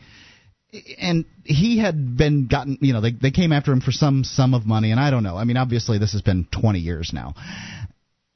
and 1.00 1.26
he 1.44 1.80
had 1.80 2.16
been 2.16 2.48
gotten 2.48 2.78
you 2.82 2.94
know 2.94 3.02
they 3.02 3.14
they 3.14 3.32
came 3.32 3.52
after 3.52 3.72
him 3.72 3.82
for 3.82 3.92
some 3.92 4.24
sum 4.24 4.54
of 4.54 4.68
money 4.68 4.92
and 4.92 5.00
I 5.00 5.10
don't 5.10 5.24
know 5.24 5.38
I 5.38 5.46
mean 5.46 5.56
obviously 5.56 6.00
this 6.00 6.12
has 6.12 6.22
been 6.22 6.48
20 6.52 6.80
years 6.80 7.12
now 7.14 7.34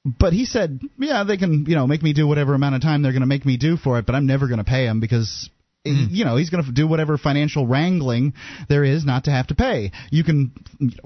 but 0.06 0.32
he 0.32 0.46
said 0.46 0.80
yeah 0.98 1.26
they 1.26 1.36
can 1.36 1.66
you 1.68 1.76
know 1.76 1.86
make 1.86 2.02
me 2.02 2.14
do 2.14 2.26
whatever 2.26 2.54
amount 2.54 2.76
of 2.76 2.82
time 2.82 3.02
they're 3.02 3.12
going 3.12 3.24
to 3.24 3.28
make 3.28 3.46
me 3.46 3.58
do 3.58 3.76
for 3.76 4.00
it 4.00 4.06
but 4.06 4.16
I'm 4.16 4.26
never 4.26 4.48
going 4.48 4.60
to 4.60 4.64
pay 4.64 4.86
him 4.86 5.02
because 5.02 5.50
you 5.86 6.26
know 6.26 6.36
he's 6.36 6.50
going 6.50 6.64
to 6.64 6.72
do 6.74 6.86
whatever 6.86 7.18
financial 7.18 7.66
wrangling 7.66 8.34
there 8.68 8.84
is 8.84 9.06
not 9.06 9.24
to 9.24 9.32
have 9.32 9.48
to 9.48 9.56
pay. 9.56 9.92
You 10.12 10.26
can 10.26 10.52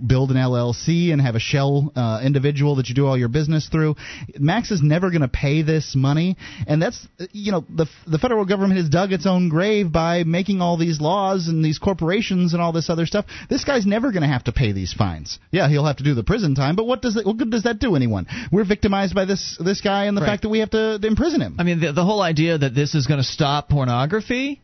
build 0.06 0.32
an 0.32 0.38
llc 0.38 1.12
and 1.14 1.22
have 1.22 1.36
a 1.36 1.40
shell 1.40 1.92
uh, 1.96 2.22
individual 2.24 2.76
that 2.78 2.90
you 2.90 2.96
do 2.96 3.06
all 3.06 3.16
your 3.16 3.28
business 3.30 3.70
through. 3.70 3.96
Max 4.40 4.72
is 4.72 4.82
never 4.82 5.10
going 5.12 5.22
to 5.22 5.28
pay 5.28 5.62
this 5.62 5.94
money 5.96 6.38
and 6.68 6.82
that's 6.82 7.08
you 7.32 7.52
know 7.52 7.64
the 7.70 7.86
the 8.08 8.18
federal 8.18 8.46
government 8.46 8.80
has 8.80 8.90
dug 8.90 9.12
its 9.12 9.28
own 9.28 9.50
grave 9.50 9.92
by 9.92 10.24
making 10.24 10.60
all 10.60 10.76
these 10.76 11.00
laws 11.00 11.48
and 11.48 11.64
these 11.64 11.78
corporations 11.78 12.54
and 12.54 12.62
all 12.62 12.72
this 12.72 12.90
other 12.90 13.06
stuff. 13.06 13.26
This 13.52 13.64
guy's 13.66 13.86
never 13.86 14.12
going 14.12 14.24
to 14.24 14.28
have 14.28 14.46
to 14.46 14.52
pay 14.52 14.72
these 14.72 14.92
fines. 14.92 15.38
Yeah 15.52 15.70
he'll 15.70 15.86
have 15.86 15.98
to 15.98 16.04
do 16.04 16.16
the 16.16 16.24
prison 16.24 16.56
time 16.56 16.76
but 16.76 16.88
what 16.88 17.04
does 17.04 17.16
it, 17.16 17.28
what 17.28 17.38
good 17.38 17.52
does 17.52 17.64
that 17.64 17.78
do 17.78 17.96
anyone? 17.96 18.26
We're 18.52 18.66
victimized 18.66 19.14
by 19.14 19.26
this 19.26 19.56
this 19.64 19.82
guy 19.82 20.06
and 20.06 20.18
the 20.18 20.22
Right. 20.22 20.30
fact 20.30 20.44
that 20.44 20.50
we 20.50 20.60
have 20.60 20.72
to 20.72 21.00
imprison 21.04 21.42
him. 21.42 21.58
I 21.60 21.64
mean, 21.64 21.80
the, 21.80 21.92
the 21.92 22.04
whole 22.06 22.22
idea 22.22 22.58
that 22.58 22.74
this 22.74 22.96
is 22.96 23.06
going 23.08 23.20
to 23.20 23.24
stop 23.26 23.70
pornography. 23.70 24.62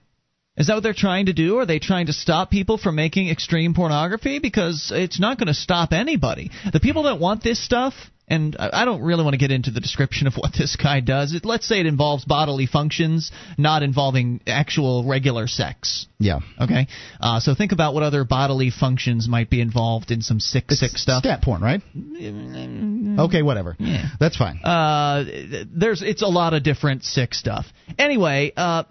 Is 0.57 0.67
that 0.67 0.73
what 0.73 0.83
they're 0.83 0.93
trying 0.93 1.27
to 1.27 1.33
do? 1.33 1.57
Are 1.59 1.65
they 1.65 1.79
trying 1.79 2.07
to 2.07 2.13
stop 2.13 2.51
people 2.51 2.77
from 2.77 2.95
making 2.95 3.29
extreme 3.29 3.73
pornography? 3.73 4.39
Because 4.39 4.91
it's 4.93 5.19
not 5.19 5.37
going 5.37 5.47
to 5.47 5.53
stop 5.53 5.93
anybody. 5.93 6.51
The 6.73 6.81
people 6.81 7.03
that 7.03 7.17
want 7.17 7.43
this 7.43 7.63
stuff, 7.63 7.93
and 8.27 8.57
I 8.59 8.83
don't 8.83 9.01
really 9.01 9.23
want 9.23 9.35
to 9.35 9.37
get 9.37 9.51
into 9.51 9.71
the 9.71 9.79
description 9.79 10.27
of 10.27 10.33
what 10.35 10.51
this 10.57 10.75
guy 10.75 10.99
does. 10.99 11.33
It, 11.33 11.45
let's 11.45 11.65
say 11.65 11.79
it 11.79 11.85
involves 11.85 12.25
bodily 12.25 12.65
functions, 12.65 13.31
not 13.57 13.83
involving 13.83 14.41
actual 14.47 15.05
regular 15.07 15.47
sex. 15.47 16.07
Yeah. 16.19 16.39
Okay. 16.59 16.87
Uh, 17.21 17.39
so 17.39 17.55
think 17.55 17.71
about 17.71 17.93
what 17.93 18.03
other 18.03 18.25
bodily 18.25 18.69
functions 18.69 19.29
might 19.29 19.49
be 19.49 19.61
involved 19.61 20.11
in 20.11 20.21
some 20.21 20.41
sick, 20.41 20.65
It's 20.69 20.81
sick 20.81 20.97
stuff. 20.97 21.23
Stat 21.23 21.41
porn, 21.41 21.61
right? 21.61 21.81
Okay, 23.23 23.43
whatever. 23.43 23.77
Yeah. 23.79 24.09
That's 24.19 24.35
fine. 24.35 24.57
Uh, 24.57 25.23
there's 25.73 26.01
it's 26.01 26.21
a 26.21 26.27
lot 26.27 26.53
of 26.53 26.63
different 26.63 27.03
sick 27.05 27.33
stuff. 27.33 27.65
Anyway, 27.97 28.51
uh, 28.57 28.83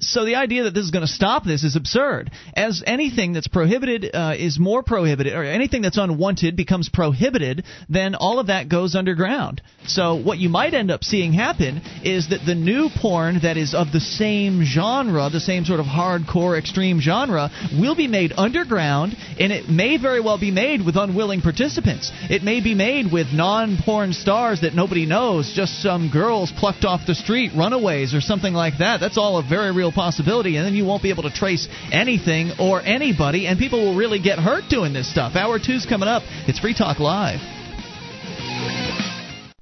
so 0.00 0.24
the 0.24 0.34
idea 0.34 0.64
that 0.64 0.74
this 0.74 0.84
is 0.84 0.90
going 0.90 1.06
to 1.06 1.12
stop 1.12 1.44
this 1.44 1.62
is 1.62 1.76
absurd. 1.76 2.30
As 2.54 2.82
anything 2.86 3.32
that's 3.32 3.46
prohibited 3.46 4.10
uh, 4.12 4.34
is 4.36 4.58
more 4.58 4.82
prohibited, 4.82 5.34
or 5.34 5.44
anything 5.44 5.82
that's 5.82 5.98
unwanted 5.98 6.56
becomes 6.56 6.88
prohibited, 6.88 7.64
then 7.88 8.14
all 8.14 8.38
of 8.38 8.48
that 8.48 8.68
goes 8.68 8.94
underground. 8.94 9.62
So 9.86 10.16
what 10.16 10.38
you 10.38 10.48
might 10.48 10.74
end 10.74 10.90
up 10.90 11.04
seeing 11.04 11.32
happen 11.32 11.80
is 12.02 12.30
that 12.30 12.44
the 12.44 12.54
new 12.54 12.88
porn 13.00 13.40
that 13.42 13.56
is 13.56 13.74
of 13.74 13.92
the 13.92 14.00
same 14.00 14.64
genre, 14.64 15.30
the 15.30 15.40
same 15.40 15.64
sort 15.64 15.80
of 15.80 15.86
hardcore 15.86 16.58
extreme 16.58 17.00
genre, 17.00 17.50
will 17.78 17.94
be 17.94 18.08
made 18.08 18.32
underground, 18.36 19.16
and 19.38 19.52
it 19.52 19.68
may 19.68 19.96
very 19.96 20.20
well 20.20 20.38
be 20.38 20.50
made 20.50 20.84
with 20.84 20.96
unwilling 20.96 21.40
participants. 21.40 22.10
It 22.28 22.42
may 22.42 22.60
be 22.60 22.74
made 22.74 23.12
with 23.12 23.28
non-porn 23.32 24.12
stars 24.12 24.62
that 24.62 24.74
nobody 24.74 25.06
knows, 25.06 25.52
just 25.54 25.82
some 25.82 26.10
girls 26.12 26.52
plucked 26.56 26.84
off 26.84 27.06
the 27.06 27.14
street, 27.14 27.52
runaways, 27.56 28.12
or 28.12 28.20
something 28.20 28.54
like 28.54 28.78
that. 28.78 28.98
That's 29.00 29.18
all 29.18 29.38
a 29.38 29.48
very 29.48 29.72
real 29.74 29.83
possibility, 29.92 30.56
and 30.56 30.66
then 30.66 30.74
you 30.74 30.84
won't 30.84 31.02
be 31.02 31.10
able 31.10 31.24
to 31.24 31.30
trace 31.32 31.68
anything 31.92 32.52
or 32.58 32.80
anybody, 32.80 33.46
and 33.46 33.58
people 33.58 33.84
will 33.84 33.96
really 33.96 34.20
get 34.20 34.38
hurt 34.38 34.64
doing 34.68 34.92
this 34.92 35.10
stuff. 35.10 35.34
Hour 35.36 35.58
two's 35.58 35.86
coming 35.86 36.08
up. 36.08 36.22
It's 36.46 36.58
Free 36.58 36.74
Talk 36.74 37.00
Live. 37.00 37.40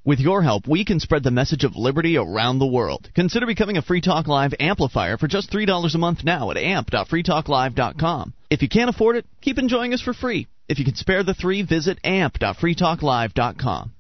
With 0.05 0.19
your 0.19 0.43
help, 0.43 0.67
we 0.67 0.85
can 0.85 0.99
spread 0.99 1.23
the 1.23 1.31
message 1.31 1.63
of 1.63 1.77
liberty 1.77 2.17
around 2.17 2.59
the 2.59 2.67
world. 2.67 3.09
Consider 3.15 3.47
becoming 3.47 3.77
a 3.77 3.83
Free 3.83 4.01
Talk 4.01 4.27
Live 4.27 4.53
amplifier 4.59 5.17
for 5.17 5.29
just 5.29 5.53
$3 5.53 5.95
a 5.95 5.99
month 5.99 6.25
now 6.25 6.51
at 6.51 6.57
amp.freetalklive.com. 6.57 8.33
If 8.51 8.63
you 8.63 8.69
can't 8.69 8.91
afford 8.91 9.17
it, 9.17 9.27
keep 9.41 9.59
enjoying 9.59 9.95
us 9.95 10.01
for 10.01 10.13
free. 10.13 10.49
If 10.69 10.81
you 10.81 10.85
can 10.85 10.97
spare 10.97 11.23
the 11.23 11.35
three, 11.35 11.63
visit 11.63 11.99
amp.freetalklive.com. 12.05 13.93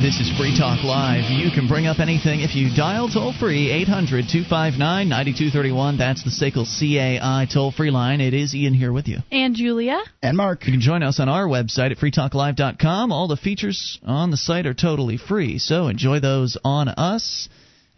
This 0.00 0.20
is 0.20 0.30
Free 0.38 0.56
Talk 0.56 0.84
Live. 0.84 1.28
You 1.28 1.50
can 1.50 1.66
bring 1.66 1.88
up 1.88 1.98
anything 1.98 2.40
if 2.40 2.54
you 2.54 2.68
dial 2.76 3.08
toll 3.08 3.32
free 3.32 3.68
800 3.70 4.26
259 4.30 5.08
9231. 5.08 5.98
That's 5.98 6.22
the 6.22 6.30
SACL 6.30 6.66
CAI 6.66 7.46
toll 7.52 7.72
free 7.72 7.90
line. 7.90 8.20
It 8.20 8.32
is 8.32 8.54
Ian 8.54 8.74
here 8.74 8.92
with 8.92 9.08
you. 9.08 9.18
And 9.32 9.56
Julia? 9.56 10.00
And 10.22 10.36
Mark. 10.36 10.64
You 10.66 10.72
can 10.72 10.80
join 10.80 11.02
us 11.02 11.18
on 11.18 11.28
our 11.28 11.48
website 11.48 11.90
at 11.90 11.98
freetalklive.com. 11.98 13.10
All 13.10 13.26
the 13.26 13.36
features 13.36 13.98
on 14.04 14.30
the 14.30 14.36
site 14.36 14.66
are 14.66 14.74
totally 14.74 15.16
free, 15.16 15.58
so 15.58 15.88
enjoy 15.88 16.20
those 16.20 16.56
on 16.62 16.86
us. 16.88 17.48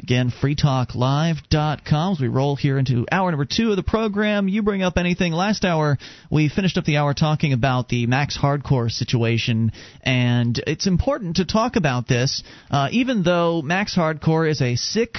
Again, 0.03 0.33
freetalklive.com. 0.43 2.13
As 2.13 2.21
we 2.21 2.29
roll 2.29 2.57
here 2.57 2.79
into 2.79 3.07
hour 3.13 3.31
number 3.31 3.45
two 3.45 3.71
of 3.71 3.77
the 3.77 3.83
program, 3.83 4.49
you 4.49 4.63
bring 4.63 4.83
up 4.83 4.97
anything. 4.97 5.33
Last 5.33 5.65
hour, 5.65 5.99
we 6.31 6.49
finished 6.49 6.79
up 6.79 6.85
the 6.85 6.97
hour 6.97 7.13
talking 7.13 7.53
about 7.53 7.89
the 7.89 8.07
Max 8.07 8.39
Hardcore 8.39 8.91
situation, 8.91 9.73
and 10.03 10.61
it's 10.67 10.87
important 10.87 11.37
to 11.37 11.45
talk 11.45 11.77
about 11.77 12.09
this, 12.09 12.43
uh, 12.71 12.89
even 12.93 13.23
though 13.23 13.61
Max 13.61 13.95
Hardcore 13.95 14.51
is 14.51 14.63
a 14.63 14.77
sick 14.77 15.17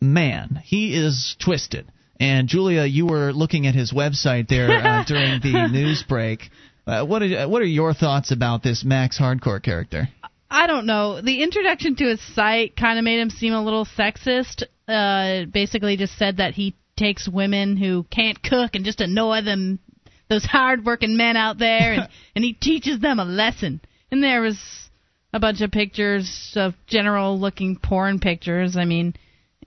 man. 0.00 0.60
He 0.64 0.96
is 0.96 1.36
twisted. 1.38 1.86
And 2.18 2.48
Julia, 2.48 2.84
you 2.84 3.06
were 3.06 3.32
looking 3.32 3.66
at 3.66 3.74
his 3.74 3.92
website 3.92 4.48
there 4.48 4.70
uh, 4.70 5.04
during 5.06 5.40
the 5.40 5.68
news 5.70 6.02
break. 6.08 6.50
Uh, 6.86 7.04
what 7.04 7.22
are 7.22 7.48
what 7.48 7.60
are 7.60 7.66
your 7.66 7.92
thoughts 7.92 8.30
about 8.30 8.62
this 8.62 8.82
Max 8.82 9.18
Hardcore 9.18 9.62
character? 9.62 10.08
I 10.50 10.66
don't 10.66 10.86
know. 10.86 11.20
The 11.20 11.42
introduction 11.42 11.94
to 11.96 12.04
his 12.06 12.20
site 12.34 12.76
kind 12.76 12.98
of 12.98 13.04
made 13.04 13.20
him 13.20 13.30
seem 13.30 13.52
a 13.52 13.62
little 13.62 13.86
sexist. 13.86 14.64
Uh, 14.88 15.44
basically, 15.46 15.96
just 15.96 16.18
said 16.18 16.38
that 16.38 16.54
he 16.54 16.74
takes 16.96 17.28
women 17.28 17.76
who 17.76 18.04
can't 18.10 18.42
cook 18.42 18.74
and 18.74 18.84
just 18.84 19.00
annoy 19.00 19.42
them, 19.42 19.78
those 20.28 20.44
hard-working 20.44 21.16
men 21.16 21.36
out 21.36 21.58
there, 21.58 21.92
and, 21.92 22.08
and 22.34 22.44
he 22.44 22.52
teaches 22.52 22.98
them 23.00 23.20
a 23.20 23.24
lesson. 23.24 23.80
And 24.10 24.22
there 24.22 24.40
was 24.40 24.58
a 25.32 25.38
bunch 25.38 25.60
of 25.60 25.70
pictures 25.70 26.52
of 26.56 26.74
general-looking 26.88 27.76
porn 27.76 28.18
pictures. 28.18 28.76
I 28.76 28.84
mean, 28.84 29.14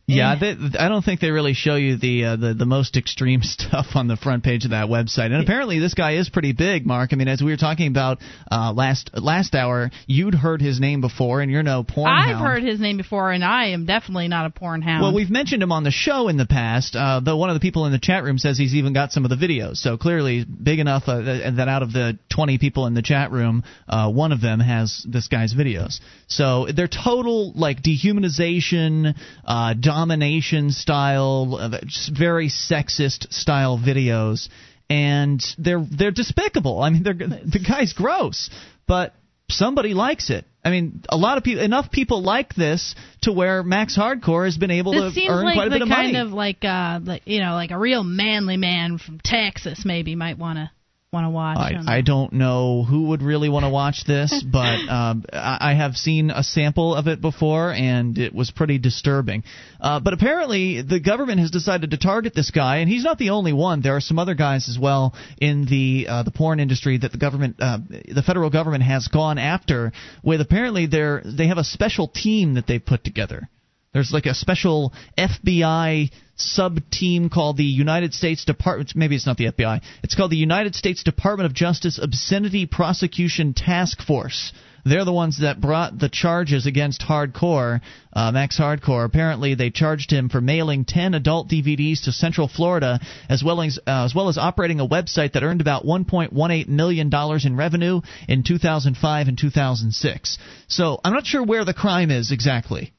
Yeah, 0.06 0.36
they, 0.38 0.56
I 0.78 0.90
don't 0.90 1.02
think 1.02 1.22
they 1.22 1.32
really 1.32 1.54
show 1.54 1.76
you 1.76 1.96
the, 1.98 2.26
uh, 2.26 2.36
the 2.36 2.54
the 2.54 2.66
most 2.66 2.98
extreme 2.98 3.42
stuff 3.44 3.88
on 3.96 4.08
the 4.08 4.18
front 4.18 4.44
page 4.44 4.66
of 4.66 4.72
that 4.72 4.88
website. 4.88 5.28
And 5.28 5.42
apparently, 5.42 5.80
this 5.80 5.94
guy 5.94 6.16
is 6.18 6.30
pretty 6.30 6.52
big, 6.52 6.86
Mark. 6.86 7.12
I 7.14 7.16
mean, 7.16 7.30
as 7.30 7.42
we 7.42 7.52
were 7.52 7.58
talking 7.58 7.88
about 7.88 8.20
uh, 8.52 8.74
last 8.74 9.12
last 9.14 9.56
hour, 9.56 9.92
you'd 10.06 10.36
heard 10.36 10.62
his 10.62 10.82
name 10.82 11.00
before, 11.00 11.40
and 11.40 11.50
you're 11.50 11.64
no 11.64 11.84
porn. 11.84 12.12
I've 12.12 12.36
hound. 12.36 12.46
heard 12.46 12.64
his 12.64 12.82
name 12.82 12.98
before, 12.98 13.32
and 13.32 13.46
I 13.46 13.68
am 13.68 13.86
definitely 13.86 14.28
not 14.28 14.46
a 14.46 14.50
porn 14.50 14.82
hound. 14.82 15.04
Well, 15.04 15.14
we've 15.14 15.30
mentioned 15.30 15.64
him 15.64 15.72
on 15.72 15.86
the 15.86 15.92
show 15.92 16.28
in 16.28 16.36
the 16.36 16.48
past, 16.48 16.98
uh, 16.98 17.22
though 17.24 17.38
one 17.38 17.50
of 17.50 17.56
the 17.56 17.62
people 17.62 17.86
in 17.86 17.94
the 17.94 18.00
chat 18.00 18.26
room 18.26 18.38
says 18.38 18.58
he's 18.58 18.76
even 18.76 18.92
got 18.92 19.14
some 19.14 19.24
of 19.24 19.30
the 19.30 19.38
videos. 19.38 19.78
So 19.78 19.96
clearly, 19.98 20.44
big 20.44 20.80
enough 20.80 21.04
uh, 21.08 21.22
that 21.22 21.68
out 21.70 21.82
of 21.82 21.94
the 21.94 22.20
20 22.30 22.58
people 22.58 22.88
in 22.88 22.94
the 22.94 23.02
chat 23.02 23.32
room, 23.32 23.64
uh, 23.88 24.12
one 24.12 24.34
of 24.34 24.42
them 24.42 24.60
has 24.60 25.06
this 25.08 25.30
guy's 25.30 25.54
videos. 25.54 26.00
So 26.28 26.68
they're 26.76 26.90
total 26.90 27.54
like 27.54 27.82
dehumanization, 27.82 29.16
uh, 29.46 29.74
domination 29.94 30.72
style, 30.72 31.58
uh, 31.60 31.80
very 32.12 32.50
sexist 32.50 33.32
style 33.32 33.78
videos, 33.78 34.50
and 34.90 35.44
they're 35.58 35.86
they're 35.98 36.12
despicable. 36.12 36.82
I 36.82 36.90
mean, 36.90 37.04
they're 37.04 37.14
the 37.14 37.64
guy's 37.66 37.94
gross, 37.94 38.50
but 38.88 39.14
somebody 39.50 39.94
likes 39.94 40.30
it. 40.30 40.46
I 40.66 40.70
mean, 40.72 41.04
a 41.10 41.18
lot 41.18 41.38
of 41.38 41.44
people, 41.44 41.64
enough 41.64 41.92
people 41.92 42.24
like 42.24 42.56
this 42.56 42.96
to 43.22 43.34
where 43.34 43.64
Max 43.64 43.98
Hardcore 43.98 44.46
has 44.46 44.58
been 44.58 44.72
able 44.72 44.94
this 44.94 45.14
to 45.14 45.28
earn 45.28 45.46
like 45.46 45.56
quite 45.56 45.68
a 45.68 45.72
bit 45.72 45.82
of 45.82 45.90
kind 45.90 46.14
money. 46.14 46.26
of 46.26 46.32
like 46.32 46.64
uh 46.64 47.00
like 47.04 47.24
you 47.26 47.40
know 47.40 47.54
like 47.54 47.72
a 47.72 47.78
real 47.78 48.04
manly 48.04 48.58
man 48.58 48.98
from 48.98 49.20
Texas 49.24 49.84
maybe 49.86 50.16
might 50.16 50.38
want 50.38 50.58
to 50.58 50.72
want 51.14 51.26
to 51.26 51.30
watch. 51.30 51.58
um, 51.58 51.88
I, 51.88 51.98
I 51.98 52.02
don't 52.02 52.34
know 52.34 52.84
who 52.84 53.10
would 53.10 53.22
really 53.22 53.48
want 53.48 53.64
to 53.64 53.70
watch 53.70 54.04
this, 54.06 54.44
but 54.52 54.80
um, 54.90 55.24
I, 55.32 55.58
I 55.62 55.74
have 55.76 55.96
seen 55.96 56.32
a 56.32 56.44
sample 56.44 56.96
of 56.96 57.08
it 57.08 57.22
before, 57.22 57.72
and 57.72 58.18
it 58.18 58.34
was 58.34 58.52
pretty 58.52 58.80
disturbing. 58.80 59.44
Uh, 59.80 60.00
but 60.00 60.14
apparently, 60.14 60.82
the 60.82 61.00
government 61.00 61.40
has 61.40 61.52
decided 61.52 61.92
to 61.92 61.98
target 61.98 62.34
this 62.36 62.52
guy, 62.52 62.78
and 62.78 62.90
he's 62.90 63.04
not 63.04 63.18
the 63.18 63.30
only 63.30 63.54
one. 63.54 63.82
There 63.82 63.96
are 63.96 64.02
some 64.02 64.20
other 64.20 64.34
guys 64.36 64.68
as 64.68 64.78
well 64.80 65.14
in 65.40 65.66
the 65.66 66.08
uh, 66.10 66.24
the 66.24 66.32
porn 66.32 66.60
industry 66.60 66.98
that 66.98 67.12
the 67.12 67.18
government, 67.18 67.58
uh, 67.60 67.78
the 67.90 68.24
federal 68.24 68.50
government, 68.50 68.84
has 68.84 69.08
gone 69.08 69.38
after. 69.38 69.92
With 70.24 70.42
apparently, 70.42 70.88
they're 70.88 71.22
they 71.24 71.48
have 71.48 71.58
a 71.58 71.64
special 71.64 72.08
team 72.08 72.56
that 72.56 72.68
they've 72.68 72.84
put 72.84 73.04
together. 73.04 73.50
There's 73.94 74.12
like 74.12 74.26
a 74.26 74.34
special 74.34 74.92
FBI 75.18 76.12
sub 76.36 76.80
team 76.90 77.30
called 77.30 77.58
the 77.58 77.64
United 77.64 78.14
States 78.14 78.44
Department. 78.44 78.96
Maybe 78.96 79.16
it's 79.16 79.28
not 79.28 79.38
the 79.38 79.52
FBI. 79.52 79.82
It's 80.04 80.16
called 80.16 80.32
the 80.32 80.38
United 80.38 80.74
States 80.74 81.04
Department 81.04 81.46
of 81.46 81.54
Justice 81.54 82.00
Obscenity 82.02 82.66
Prosecution 82.66 83.54
Task 83.54 84.02
Force. 84.02 84.52
They're 84.86 85.06
the 85.06 85.14
ones 85.14 85.40
that 85.40 85.62
brought 85.62 85.98
the 85.98 86.10
charges 86.10 86.66
against 86.66 87.02
Hardcore, 87.02 87.82
uh, 88.12 88.32
Max 88.32 88.60
Hardcore. 88.60 89.06
Apparently, 89.06 89.56
they 89.56 89.70
charged 89.70 90.12
him 90.12 90.28
for 90.28 90.42
mailing 90.42 90.84
10 90.84 91.14
adult 91.14 91.48
DVDs 91.48 92.04
to 92.04 92.12
Central 92.12 92.50
Florida, 92.50 93.00
as 93.30 93.44
well 93.44 93.62
as 93.62 93.80
uh, 93.88 94.04
as 94.04 94.14
well 94.14 94.28
as 94.28 94.38
operating 94.38 94.82
a 94.82 94.88
website 94.88 95.34
that 95.34 95.44
earned 95.44 95.62
about 95.62 95.86
1.18 95.86 96.68
million 96.68 97.10
dollars 97.10 97.46
in 97.46 97.56
revenue 97.56 98.02
in 98.28 98.44
2005 98.44 99.28
and 99.28 99.38
2006. 99.38 100.38
So 100.68 101.00
I'm 101.06 101.14
not 101.14 101.26
sure 101.26 101.44
where 101.44 101.64
the 101.64 101.74
crime 101.74 102.12
is 102.12 102.32
exactly. 102.32 102.92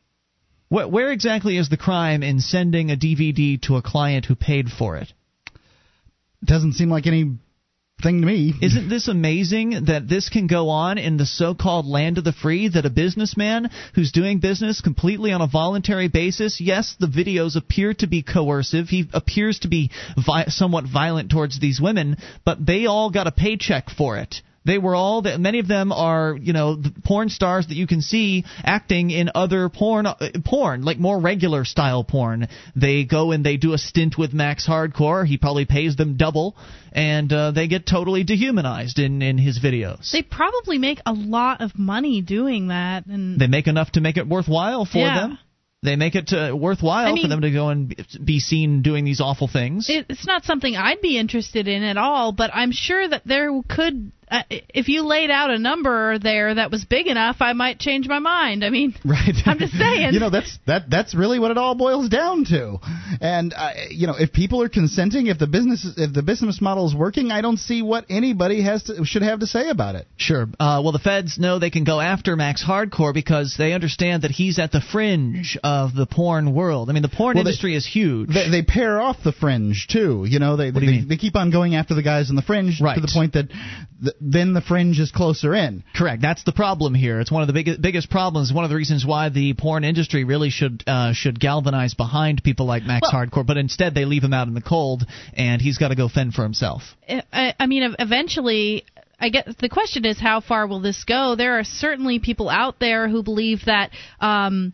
Where, 0.68 0.88
where 0.88 1.12
exactly 1.12 1.56
is 1.56 1.68
the 1.68 1.76
crime 1.76 2.22
in 2.22 2.40
sending 2.40 2.90
a 2.90 2.96
DVD 2.96 3.60
to 3.62 3.76
a 3.76 3.82
client 3.82 4.24
who 4.26 4.34
paid 4.34 4.70
for 4.70 4.96
it? 4.96 5.12
Doesn't 6.44 6.74
seem 6.74 6.90
like 6.90 7.06
anything 7.06 7.38
to 8.02 8.12
me. 8.12 8.52
Isn't 8.60 8.88
this 8.88 9.08
amazing 9.08 9.86
that 9.86 10.08
this 10.08 10.28
can 10.28 10.46
go 10.46 10.68
on 10.68 10.98
in 10.98 11.16
the 11.16 11.24
so 11.24 11.54
called 11.54 11.86
land 11.86 12.18
of 12.18 12.24
the 12.24 12.32
free? 12.32 12.68
That 12.68 12.84
a 12.84 12.90
businessman 12.90 13.70
who's 13.94 14.12
doing 14.12 14.40
business 14.40 14.80
completely 14.80 15.32
on 15.32 15.40
a 15.40 15.46
voluntary 15.46 16.08
basis, 16.08 16.60
yes, 16.60 16.96
the 17.00 17.06
videos 17.06 17.56
appear 17.56 17.94
to 17.94 18.06
be 18.06 18.22
coercive. 18.22 18.88
He 18.88 19.08
appears 19.14 19.60
to 19.60 19.68
be 19.68 19.90
vi- 20.16 20.46
somewhat 20.48 20.84
violent 20.84 21.30
towards 21.30 21.58
these 21.58 21.80
women, 21.80 22.16
but 22.44 22.64
they 22.64 22.86
all 22.86 23.10
got 23.10 23.26
a 23.26 23.32
paycheck 23.32 23.88
for 23.88 24.18
it. 24.18 24.42
They 24.66 24.78
were 24.78 24.94
all 24.94 25.22
that 25.22 25.38
many 25.40 25.58
of 25.58 25.68
them 25.68 25.92
are, 25.92 26.36
you 26.40 26.52
know, 26.54 26.74
the 26.76 26.90
porn 27.04 27.28
stars 27.28 27.66
that 27.66 27.74
you 27.74 27.86
can 27.86 28.00
see 28.00 28.44
acting 28.64 29.10
in 29.10 29.30
other 29.34 29.68
porn 29.68 30.06
porn, 30.44 30.82
like 30.84 30.98
more 30.98 31.20
regular 31.20 31.64
style 31.66 32.02
porn. 32.02 32.48
They 32.74 33.04
go 33.04 33.32
and 33.32 33.44
they 33.44 33.58
do 33.58 33.74
a 33.74 33.78
stint 33.78 34.16
with 34.16 34.32
Max 34.32 34.66
Hardcore. 34.66 35.26
He 35.26 35.36
probably 35.36 35.66
pays 35.66 35.96
them 35.96 36.16
double 36.16 36.56
and 36.92 37.30
uh, 37.32 37.50
they 37.50 37.66
get 37.68 37.86
totally 37.86 38.24
dehumanized 38.24 38.98
in 38.98 39.20
in 39.20 39.36
his 39.36 39.58
videos. 39.58 40.10
they 40.12 40.22
probably 40.22 40.78
make 40.78 41.00
a 41.04 41.12
lot 41.12 41.60
of 41.60 41.76
money 41.78 42.22
doing 42.22 42.68
that, 42.68 43.04
and 43.06 43.38
They 43.38 43.48
make 43.48 43.66
enough 43.66 43.90
to 43.92 44.00
make 44.00 44.16
it 44.16 44.26
worthwhile 44.28 44.84
for 44.84 44.98
Yeah. 44.98 45.20
them. 45.20 45.38
They 45.82 45.96
make 45.96 46.14
it 46.14 46.32
uh, 46.32 46.56
worthwhile 46.56 47.08
I 47.08 47.12
mean- 47.12 47.22
for 47.24 47.28
them 47.28 47.42
to 47.42 47.50
go 47.50 47.68
and 47.68 47.94
be 48.24 48.40
seen 48.40 48.80
doing 48.80 49.04
these 49.04 49.20
awful 49.20 49.48
things. 49.48 49.86
It's 49.90 50.26
not 50.26 50.44
something 50.44 50.74
I'd 50.74 51.02
be 51.02 51.18
interested 51.18 51.68
in 51.68 51.82
at 51.82 51.98
all, 51.98 52.32
but 52.32 52.50
I'm 52.54 52.72
sure 52.72 53.06
that 53.06 53.22
there 53.26 53.50
could. 53.68 54.10
Uh, 54.30 54.42
if 54.50 54.88
you 54.88 55.02
laid 55.06 55.30
out 55.30 55.50
a 55.50 55.58
number 55.58 56.18
there 56.18 56.54
that 56.54 56.70
was 56.70 56.84
big 56.84 57.06
enough, 57.06 57.36
I 57.40 57.52
might 57.52 57.78
change 57.78 58.08
my 58.08 58.18
mind. 58.18 58.64
I 58.64 58.70
mean, 58.70 58.94
Right. 59.04 59.34
I'm 59.46 59.58
just 59.58 59.74
saying. 59.74 60.14
you 60.14 60.20
know, 60.20 60.30
that's 60.30 60.58
that 60.66 60.88
that's 60.90 61.14
really 61.14 61.38
what 61.38 61.50
it 61.50 61.58
all 61.58 61.74
boils 61.74 62.08
down 62.08 62.44
to. 62.46 62.78
And 63.20 63.52
uh, 63.54 63.70
you 63.90 64.06
know, 64.06 64.14
if 64.18 64.32
people 64.32 64.62
are 64.62 64.68
consenting, 64.68 65.26
if 65.26 65.38
the 65.38 65.46
business 65.46 65.86
if 65.96 66.12
the 66.12 66.22
business 66.22 66.60
model 66.60 66.86
is 66.86 66.94
working, 66.94 67.30
I 67.30 67.40
don't 67.42 67.58
see 67.58 67.82
what 67.82 68.06
anybody 68.08 68.62
has 68.62 68.82
to 68.84 69.04
should 69.04 69.22
have 69.22 69.40
to 69.40 69.46
say 69.46 69.68
about 69.68 69.94
it. 69.94 70.06
Sure. 70.16 70.46
Uh, 70.58 70.80
well, 70.82 70.92
the 70.92 70.98
feds 70.98 71.38
know 71.38 71.58
they 71.58 71.70
can 71.70 71.84
go 71.84 72.00
after 72.00 72.36
Max 72.36 72.64
Hardcore 72.64 73.12
because 73.14 73.54
they 73.58 73.72
understand 73.72 74.22
that 74.22 74.30
he's 74.30 74.58
at 74.58 74.72
the 74.72 74.80
fringe 74.80 75.58
of 75.62 75.94
the 75.94 76.06
porn 76.06 76.54
world. 76.54 76.90
I 76.90 76.92
mean, 76.92 77.02
the 77.02 77.08
porn 77.08 77.34
Well, 77.36 77.44
they- 77.44 77.50
industry 77.50 77.74
is 77.76 77.86
huge. 77.86 78.30
They, 78.32 78.48
they 78.50 78.62
pair 78.62 79.00
off 79.00 79.16
the 79.22 79.32
fringe 79.32 79.86
too. 79.90 80.24
You 80.28 80.38
know, 80.38 80.56
they 80.56 80.70
What 80.70 80.80
do 80.80 80.86
you 80.86 80.92
they, 80.92 80.98
mean? 81.00 81.08
they 81.08 81.16
keep 81.16 81.36
on 81.36 81.50
going 81.50 81.74
after 81.74 81.94
the 81.94 82.02
guys 82.02 82.30
in 82.30 82.36
the 82.36 82.42
fringe 82.42 82.80
Right. 82.80 82.94
to 82.94 83.00
the 83.00 83.10
point 83.12 83.34
that 83.34 83.48
th- 83.48 84.13
then 84.20 84.54
the 84.54 84.60
fringe 84.60 84.98
is 85.00 85.10
closer 85.10 85.54
in. 85.54 85.84
Correct. 85.94 86.22
That's 86.22 86.44
the 86.44 86.52
problem 86.52 86.94
here. 86.94 87.20
It's 87.20 87.30
one 87.30 87.42
of 87.42 87.46
the 87.46 87.52
biggest 87.52 87.80
biggest 87.82 88.10
problems. 88.10 88.52
One 88.52 88.64
of 88.64 88.70
the 88.70 88.76
reasons 88.76 89.04
why 89.04 89.28
the 89.28 89.54
porn 89.54 89.84
industry 89.84 90.24
really 90.24 90.50
should 90.50 90.84
uh, 90.86 91.12
should 91.12 91.38
galvanize 91.40 91.94
behind 91.94 92.42
people 92.42 92.66
like 92.66 92.84
Max 92.84 93.08
Well- 93.12 93.26
Hardcore, 93.26 93.46
but 93.46 93.56
instead 93.56 93.94
they 93.94 94.04
leave 94.04 94.22
him 94.22 94.32
out 94.32 94.48
in 94.48 94.54
the 94.54 94.62
cold, 94.62 95.04
and 95.34 95.60
he's 95.60 95.78
got 95.78 95.88
to 95.88 95.96
go 95.96 96.08
fend 96.08 96.34
for 96.34 96.42
himself. 96.42 96.82
I, 97.08 97.54
I 97.58 97.66
mean, 97.66 97.94
eventually, 97.98 98.84
I 99.18 99.28
guess 99.30 99.54
the 99.58 99.68
question 99.68 100.04
is 100.04 100.18
how 100.18 100.40
far 100.40 100.66
will 100.66 100.80
this 100.80 101.04
go? 101.04 101.34
There 101.36 101.58
are 101.58 101.64
certainly 101.64 102.18
people 102.18 102.48
out 102.48 102.78
there 102.78 103.08
who 103.08 103.22
believe 103.22 103.62
that. 103.66 103.90
Um, 104.20 104.72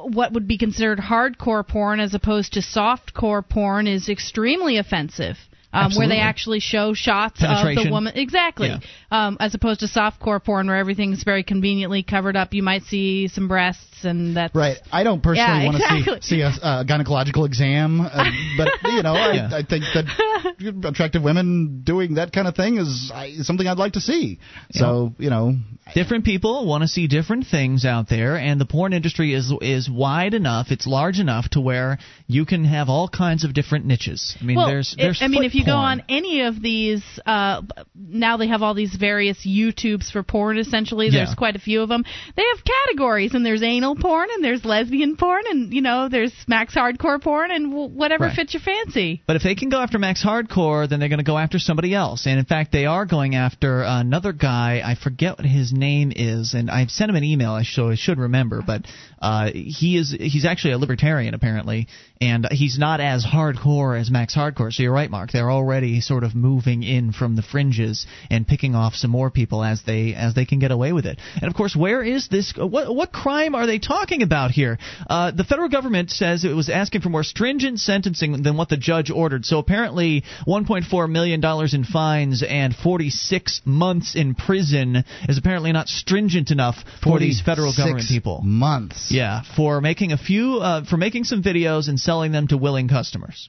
what 0.00 0.32
would 0.32 0.46
be 0.46 0.58
considered 0.58 1.00
hardcore 1.00 1.66
porn 1.66 1.98
as 1.98 2.14
opposed 2.14 2.52
to 2.52 2.60
softcore 2.60 3.42
porn 3.46 3.88
is 3.88 4.08
extremely 4.08 4.76
offensive. 4.78 5.36
Um, 5.70 5.92
where 5.96 6.08
they 6.08 6.20
actually 6.20 6.60
show 6.60 6.94
shots 6.94 7.42
of 7.42 7.66
the 7.76 7.88
woman 7.90 8.14
exactly, 8.16 8.68
Yeah. 8.68 8.78
um, 9.10 9.36
as 9.38 9.54
opposed 9.54 9.80
to 9.80 9.86
softcore 9.86 10.42
porn 10.42 10.66
where 10.66 10.76
everything's 10.76 11.22
very 11.24 11.42
conveniently 11.42 12.02
covered 12.02 12.36
up. 12.36 12.54
You 12.54 12.62
might 12.62 12.84
see 12.84 13.28
some 13.28 13.48
breasts, 13.48 14.02
and 14.04 14.34
that's 14.34 14.54
Right. 14.54 14.78
I 14.90 15.04
don't 15.04 15.22
personally 15.22 15.60
Yeah, 15.60 15.64
want 15.66 15.76
to 15.76 15.82
exactly. 15.82 16.20
see 16.22 16.36
see 16.36 16.40
a, 16.40 16.48
a 16.48 16.84
gynecological 16.86 17.44
exam, 17.44 18.00
uh, 18.00 18.08
but 18.56 18.68
you 18.92 19.02
know, 19.02 19.12
I, 19.14 19.32
Yeah. 19.34 19.50
I 19.52 19.62
think 19.62 19.84
that 19.92 20.84
attractive 20.84 21.22
women 21.22 21.82
doing 21.84 22.14
that 22.14 22.32
kind 22.32 22.48
of 22.48 22.54
thing 22.56 22.78
is 22.78 23.10
I, 23.14 23.34
something 23.42 23.66
I'd 23.66 23.76
like 23.78 23.92
to 23.92 24.00
see. 24.00 24.38
So 24.70 25.12
you 25.18 25.28
know, 25.28 25.54
Different 25.94 26.24
people 26.26 26.66
want 26.66 26.82
to 26.82 26.88
see 26.88 27.06
different 27.06 27.46
things 27.46 27.86
out 27.86 28.08
there, 28.10 28.36
and 28.36 28.60
the 28.60 28.66
porn 28.66 28.92
industry 28.92 29.32
is 29.32 29.52
is 29.62 29.88
wide 29.88 30.34
enough, 30.34 30.66
it's 30.70 30.86
large 30.86 31.18
enough 31.18 31.48
to 31.50 31.60
where 31.62 31.98
you 32.26 32.44
can 32.44 32.64
have 32.64 32.88
all 32.90 33.08
kinds 33.08 33.42
of 33.44 33.54
different 33.54 33.86
niches. 33.86 34.36
I 34.40 34.44
mean, 34.44 34.56
well, 34.58 34.66
there's 34.66 34.94
I- 34.98 35.02
there's 35.02 35.22
I 35.22 35.28
mean, 35.28 35.40
foot 35.40 35.46
if 35.46 35.54
you 35.58 35.64
go 35.66 35.76
on 35.76 36.02
any 36.08 36.42
of 36.42 36.60
these, 36.62 37.02
uh, 37.26 37.62
now 37.94 38.36
they 38.36 38.48
have 38.48 38.62
all 38.62 38.74
these 38.74 38.94
various 38.94 39.38
YouTubes 39.46 40.10
for 40.10 40.22
porn. 40.22 40.58
Essentially, 40.58 41.10
there's 41.10 41.30
Yeah. 41.30 41.34
quite 41.34 41.56
a 41.56 41.58
few 41.58 41.82
of 41.82 41.88
them. 41.88 42.04
They 42.36 42.42
have 42.54 42.64
categories, 42.64 43.34
and 43.34 43.44
there's 43.44 43.62
anal 43.62 43.96
porn, 43.96 44.28
and 44.34 44.42
there's 44.44 44.64
lesbian 44.64 45.16
porn, 45.16 45.42
and 45.50 45.72
you 45.72 45.82
know, 45.82 46.08
there's 46.08 46.32
max 46.46 46.74
hardcore 46.74 47.20
porn, 47.20 47.50
and 47.50 47.70
w- 47.70 47.88
whatever 47.88 48.24
Right. 48.24 48.34
fits 48.34 48.54
your 48.54 48.60
fancy. 48.60 49.22
But 49.26 49.36
if 49.36 49.42
they 49.42 49.54
can 49.54 49.68
go 49.68 49.80
after 49.80 49.98
Max 49.98 50.22
Hardcore, 50.24 50.88
then 50.88 51.00
they're 51.00 51.08
going 51.08 51.18
to 51.18 51.24
go 51.24 51.38
after 51.38 51.58
somebody 51.58 51.94
else. 51.94 52.26
And 52.26 52.38
in 52.38 52.44
fact, 52.44 52.72
they 52.72 52.86
are 52.86 53.04
going 53.06 53.34
after 53.34 53.82
another 53.82 54.32
guy. 54.32 54.82
I 54.84 54.94
forget 54.94 55.38
what 55.38 55.46
his 55.46 55.72
name 55.72 56.12
is, 56.14 56.54
and 56.54 56.70
I've 56.70 56.90
sent 56.90 57.10
him 57.10 57.16
an 57.16 57.24
email. 57.24 57.52
I 57.52 57.62
should, 57.64 57.90
I 57.90 57.94
should 57.96 58.18
remember, 58.18 58.62
but 58.66 58.86
uh, 59.20 59.50
he 59.52 59.96
is 59.96 60.10
he's 60.18 60.44
actually 60.44 60.72
a 60.72 60.78
libertarian 60.78 61.34
apparently, 61.34 61.88
and 62.20 62.46
he's 62.50 62.78
not 62.78 63.00
as 63.00 63.24
hardcore 63.24 63.98
as 63.98 64.10
Max 64.10 64.34
Hardcore. 64.34 64.72
So 64.72 64.82
you're 64.82 64.92
right, 64.92 65.10
Mark. 65.10 65.30
They're 65.48 65.54
already 65.54 66.02
sort 66.02 66.24
of 66.24 66.34
moving 66.34 66.82
in 66.82 67.12
from 67.12 67.34
the 67.34 67.40
fringes 67.40 68.06
and 68.30 68.46
picking 68.46 68.74
off 68.74 68.94
some 68.94 69.10
more 69.10 69.30
people 69.30 69.64
as 69.64 69.80
they 69.82 70.12
as 70.12 70.34
they 70.34 70.44
can 70.44 70.58
get 70.58 70.70
away 70.70 70.92
with 70.92 71.06
it. 71.06 71.18
And 71.40 71.44
of 71.44 71.54
course, 71.56 71.74
where 71.74 72.02
is 72.02 72.28
this? 72.28 72.52
What 72.54 72.94
what 72.94 73.12
crime 73.12 73.54
are 73.54 73.66
they 73.66 73.78
talking 73.78 74.20
about 74.20 74.50
here? 74.50 74.76
Uh, 75.08 75.30
the 75.30 75.44
federal 75.44 75.70
government 75.70 76.10
says 76.10 76.44
it 76.44 76.54
was 76.54 76.68
asking 76.68 77.00
for 77.00 77.08
more 77.08 77.22
stringent 77.22 77.80
sentencing 77.80 78.42
than 78.42 78.58
what 78.58 78.68
the 78.68 78.76
judge 78.76 79.10
ordered. 79.10 79.46
So 79.46 79.56
apparently, 79.58 80.22
1.4 80.46 81.10
million 81.10 81.40
dollars 81.40 81.72
in 81.72 81.84
fines 81.84 82.42
and 82.46 82.74
46 82.76 83.62
months 83.64 84.16
in 84.16 84.34
prison 84.34 85.02
is 85.30 85.38
apparently 85.38 85.72
not 85.72 85.88
stringent 85.88 86.50
enough 86.50 86.76
for 87.02 87.18
these 87.18 87.40
federal 87.40 87.72
government 87.74 88.06
people. 88.06 88.42
months. 88.44 89.10
Yeah, 89.10 89.44
for 89.56 89.80
making 89.80 90.12
a 90.12 90.18
few, 90.18 90.58
uh, 90.58 90.84
for 90.84 90.98
making 90.98 91.24
some 91.24 91.42
videos 91.42 91.88
and 91.88 91.98
selling 91.98 92.32
them 92.32 92.48
to 92.48 92.58
willing 92.58 92.88
customers. 92.88 93.48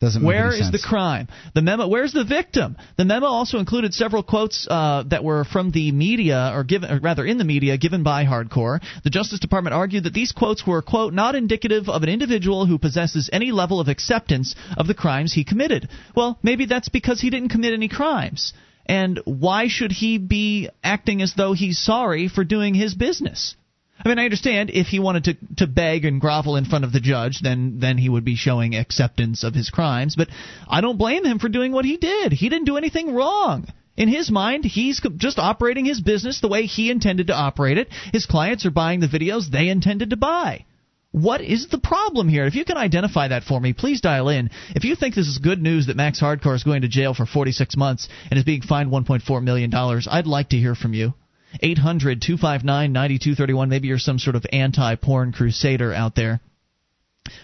Doesn't 0.00 0.24
any 0.54 0.60
is 0.60 0.70
the 0.72 0.78
crime? 0.78 1.28
The 1.54 1.60
memo. 1.60 1.86
Where's 1.86 2.14
the 2.14 2.24
victim? 2.24 2.78
The 2.96 3.04
memo 3.04 3.26
also 3.26 3.58
included 3.58 3.92
several 3.92 4.22
quotes 4.22 4.66
uh, 4.68 5.04
that 5.08 5.22
were 5.22 5.44
from 5.44 5.72
the 5.72 5.92
media, 5.92 6.52
or 6.54 6.64
given, 6.64 6.90
or 6.90 7.00
rather, 7.00 7.22
in 7.26 7.36
the 7.36 7.44
media, 7.44 7.76
given 7.76 8.02
by 8.02 8.24
Hardcore. 8.24 8.80
The 9.04 9.10
Justice 9.10 9.40
Department 9.40 9.74
argued 9.74 10.04
that 10.04 10.14
these 10.14 10.32
quotes 10.32 10.66
were 10.66 10.80
quote 10.80 11.12
not 11.12 11.34
indicative 11.34 11.90
of 11.90 12.02
an 12.02 12.08
individual 12.08 12.64
who 12.64 12.78
possesses 12.78 13.28
any 13.30 13.52
level 13.52 13.78
of 13.78 13.88
acceptance 13.88 14.54
of 14.74 14.86
the 14.86 14.94
crimes 14.94 15.34
he 15.34 15.44
committed. 15.44 15.90
Well, 16.16 16.38
maybe 16.42 16.64
that's 16.64 16.88
because 16.88 17.20
he 17.20 17.28
didn't 17.28 17.50
commit 17.50 17.74
any 17.74 17.88
crimes. 17.88 18.54
And 18.86 19.20
why 19.26 19.68
should 19.68 19.92
he 19.92 20.16
be 20.16 20.70
acting 20.82 21.20
as 21.20 21.34
though 21.34 21.52
he's 21.52 21.78
sorry 21.78 22.28
for 22.28 22.42
doing 22.42 22.74
his 22.74 22.94
business? 22.94 23.54
I 24.02 24.08
mean, 24.08 24.18
I 24.18 24.24
understand 24.24 24.70
if 24.70 24.86
he 24.86 24.98
wanted 24.98 25.24
to 25.24 25.36
to 25.56 25.66
beg 25.66 26.04
and 26.04 26.20
grovel 26.20 26.56
in 26.56 26.64
front 26.64 26.84
of 26.84 26.92
the 26.92 27.00
judge, 27.00 27.40
then 27.40 27.80
then 27.80 27.98
he 27.98 28.08
would 28.08 28.24
be 28.24 28.34
showing 28.34 28.74
acceptance 28.74 29.44
of 29.44 29.54
his 29.54 29.70
crimes. 29.70 30.16
But 30.16 30.28
I 30.68 30.80
don't 30.80 30.96
blame 30.96 31.24
him 31.24 31.38
for 31.38 31.48
doing 31.48 31.72
what 31.72 31.84
he 31.84 31.96
did. 31.96 32.32
He 32.32 32.48
didn't 32.48 32.66
do 32.66 32.76
anything 32.76 33.14
wrong. 33.14 33.66
In 33.96 34.08
his 34.08 34.30
mind, 34.30 34.64
he's 34.64 35.00
just 35.16 35.38
operating 35.38 35.84
his 35.84 36.00
business 36.00 36.40
the 36.40 36.48
way 36.48 36.64
he 36.64 36.90
intended 36.90 37.26
to 37.26 37.34
operate 37.36 37.76
it. 37.76 37.88
His 38.12 38.24
clients 38.24 38.64
are 38.64 38.70
buying 38.70 39.00
the 39.00 39.08
videos 39.08 39.50
they 39.50 39.68
intended 39.68 40.10
to 40.10 40.16
buy. 40.16 40.64
What 41.12 41.40
is 41.40 41.66
the 41.66 41.78
problem 41.78 42.28
here? 42.28 42.46
If 42.46 42.54
you 42.54 42.64
can 42.64 42.76
identify 42.76 43.28
that 43.28 43.42
for 43.42 43.60
me, 43.60 43.72
please 43.72 44.00
dial 44.00 44.28
in. 44.28 44.50
If 44.76 44.84
you 44.84 44.94
think 44.94 45.14
this 45.14 45.26
is 45.26 45.38
good 45.38 45.60
news 45.60 45.88
that 45.88 45.96
Max 45.96 46.20
Hardcore 46.20 46.54
is 46.54 46.62
going 46.62 46.82
to 46.82 46.88
jail 46.88 47.14
for 47.14 47.26
46 47.26 47.76
months 47.76 48.08
and 48.30 48.38
is 48.38 48.44
being 48.44 48.62
fined 48.62 48.90
1.4 48.90 49.42
million 49.42 49.70
dollars, 49.70 50.06
I'd 50.08 50.28
like 50.28 50.50
to 50.50 50.56
hear 50.56 50.76
from 50.76 50.94
you. 50.94 51.14
800 51.60 52.22
259 52.22 52.92
9231. 52.92 53.68
Maybe 53.68 53.88
you're 53.88 53.98
some 53.98 54.18
sort 54.18 54.36
of 54.36 54.46
anti 54.52 54.94
porn 54.96 55.32
crusader 55.32 55.92
out 55.92 56.14
there. 56.14 56.40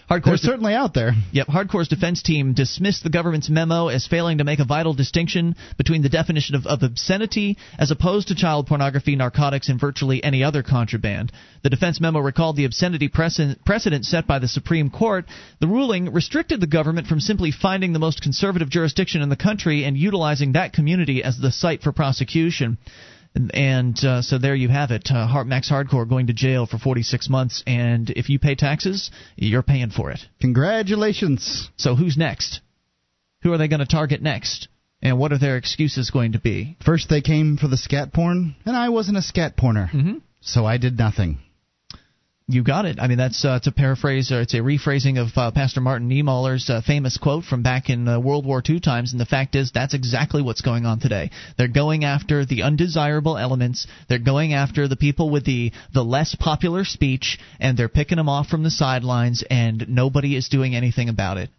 Hardcore's, 0.09 0.41
certainly 0.41 0.73
out 0.73 0.93
there. 0.93 1.13
yep, 1.31 1.47
Hardcore's 1.47 1.87
defense 1.87 2.21
team 2.21 2.53
dismissed 2.53 3.03
the 3.03 3.09
government's 3.09 3.49
memo 3.49 3.87
as 3.87 4.07
failing 4.07 4.37
to 4.39 4.43
make 4.43 4.59
a 4.59 4.65
vital 4.65 4.93
distinction 4.93 5.55
between 5.77 6.01
the 6.01 6.09
definition 6.09 6.55
of, 6.55 6.65
of 6.65 6.83
obscenity 6.83 7.57
as 7.77 7.91
opposed 7.91 8.27
to 8.27 8.35
child 8.35 8.67
pornography, 8.67 9.15
narcotics, 9.15 9.69
and 9.69 9.79
virtually 9.79 10.23
any 10.23 10.43
other 10.43 10.63
contraband. 10.63 11.31
The 11.63 11.69
defense 11.69 12.01
memo 12.01 12.19
recalled 12.19 12.55
the 12.55 12.65
obscenity 12.65 13.07
precedent, 13.07 13.63
precedent 13.65 14.05
set 14.05 14.27
by 14.27 14.39
the 14.39 14.47
Supreme 14.47 14.89
Court. 14.89 15.25
The 15.59 15.67
ruling 15.67 16.11
restricted 16.11 16.59
the 16.59 16.67
government 16.67 17.07
from 17.07 17.19
simply 17.19 17.51
finding 17.51 17.93
the 17.93 17.99
most 17.99 18.21
conservative 18.21 18.69
jurisdiction 18.69 19.21
in 19.21 19.29
the 19.29 19.35
country 19.35 19.83
and 19.83 19.97
utilizing 19.97 20.53
that 20.53 20.73
community 20.73 21.23
as 21.23 21.37
the 21.37 21.51
site 21.51 21.81
for 21.81 21.91
prosecution. 21.91 22.77
And, 23.53 23.97
uh, 24.03 24.21
so 24.21 24.37
there 24.37 24.55
you 24.55 24.69
have 24.69 24.91
it. 24.91 25.09
Uh, 25.11 25.43
Max 25.43 25.69
Hardcore 25.69 26.07
going 26.07 26.27
to 26.27 26.33
jail 26.33 26.65
for 26.65 26.77
46 26.77 27.29
months, 27.29 27.63
and 27.67 28.09
if 28.09 28.29
you 28.29 28.39
pay 28.39 28.55
taxes, 28.55 29.11
you're 29.35 29.63
paying 29.63 29.89
for 29.91 30.11
it. 30.11 30.19
Congratulations. 30.41 31.69
So 31.77 31.95
who's 31.95 32.17
next? 32.17 32.61
Who 33.43 33.53
are 33.53 33.57
they 33.57 33.67
going 33.67 33.79
to 33.79 33.85
target 33.85 34.21
next? 34.21 34.67
And 35.01 35.19
what 35.19 35.31
are 35.31 35.37
their 35.37 35.57
excuses 35.57 36.09
going 36.09 36.31
to 36.31 36.39
be? 36.39 36.75
First 36.83 37.09
they 37.09 37.21
came 37.21 37.57
for 37.57 37.67
the 37.67 37.77
scat 37.77 38.13
porn, 38.13 38.55
and 38.65 38.75
I 38.75 38.89
wasn't 38.89 39.17
a 39.17 39.21
scat 39.21 39.55
porner, 39.55 39.89
Mhm. 39.91 40.21
so 40.41 40.65
I 40.65 40.77
did 40.77 40.97
nothing. 40.97 41.37
You 42.49 42.63
got 42.63 42.85
it. 42.85 42.97
I 42.97 43.07
mean, 43.07 43.17
that's 43.17 43.43
uh, 43.43 43.55
it's 43.57 43.67
a 43.67 43.73
paraphrase 43.73 44.31
or 44.31 44.39
it's 44.39 44.53
a 44.53 44.59
rephrasing 44.59 45.19
of 45.19 45.37
uh, 45.37 45.51
Pastor 45.51 45.81
Martin 45.81 46.09
Niemöller's 46.09 46.69
uh, 46.69 46.81
famous 46.81 47.17
quote 47.17 47.43
from 47.43 47.61
back 47.61 47.89
in 47.89 48.07
uh, 48.07 48.21
World 48.21 48.45
War 48.45 48.63
II 48.67 48.79
times. 48.79 49.11
And 49.11 49.19
the 49.19 49.25
fact 49.25 49.53
is, 49.55 49.71
that's 49.73 49.93
exactly 49.93 50.41
what's 50.41 50.61
going 50.61 50.85
on 50.85 51.01
today. 51.01 51.29
They're 51.57 51.67
going 51.67 52.05
after 52.05 52.45
the 52.45 52.63
undesirable 52.63 53.37
elements. 53.37 53.85
They're 54.07 54.17
going 54.17 54.53
after 54.53 54.87
the 54.87 54.95
people 54.95 55.29
with 55.29 55.43
the 55.43 55.73
the 55.93 56.05
less 56.05 56.35
popular 56.35 56.85
speech, 56.85 57.37
and 57.59 57.77
they're 57.77 57.89
picking 57.89 58.15
them 58.15 58.29
off 58.29 58.47
from 58.47 58.63
the 58.63 58.71
sidelines, 58.71 59.43
and 59.49 59.85
nobody 59.89 60.37
is 60.37 60.47
doing 60.47 60.73
anything 60.73 61.09
about 61.09 61.35
it. 61.35 61.49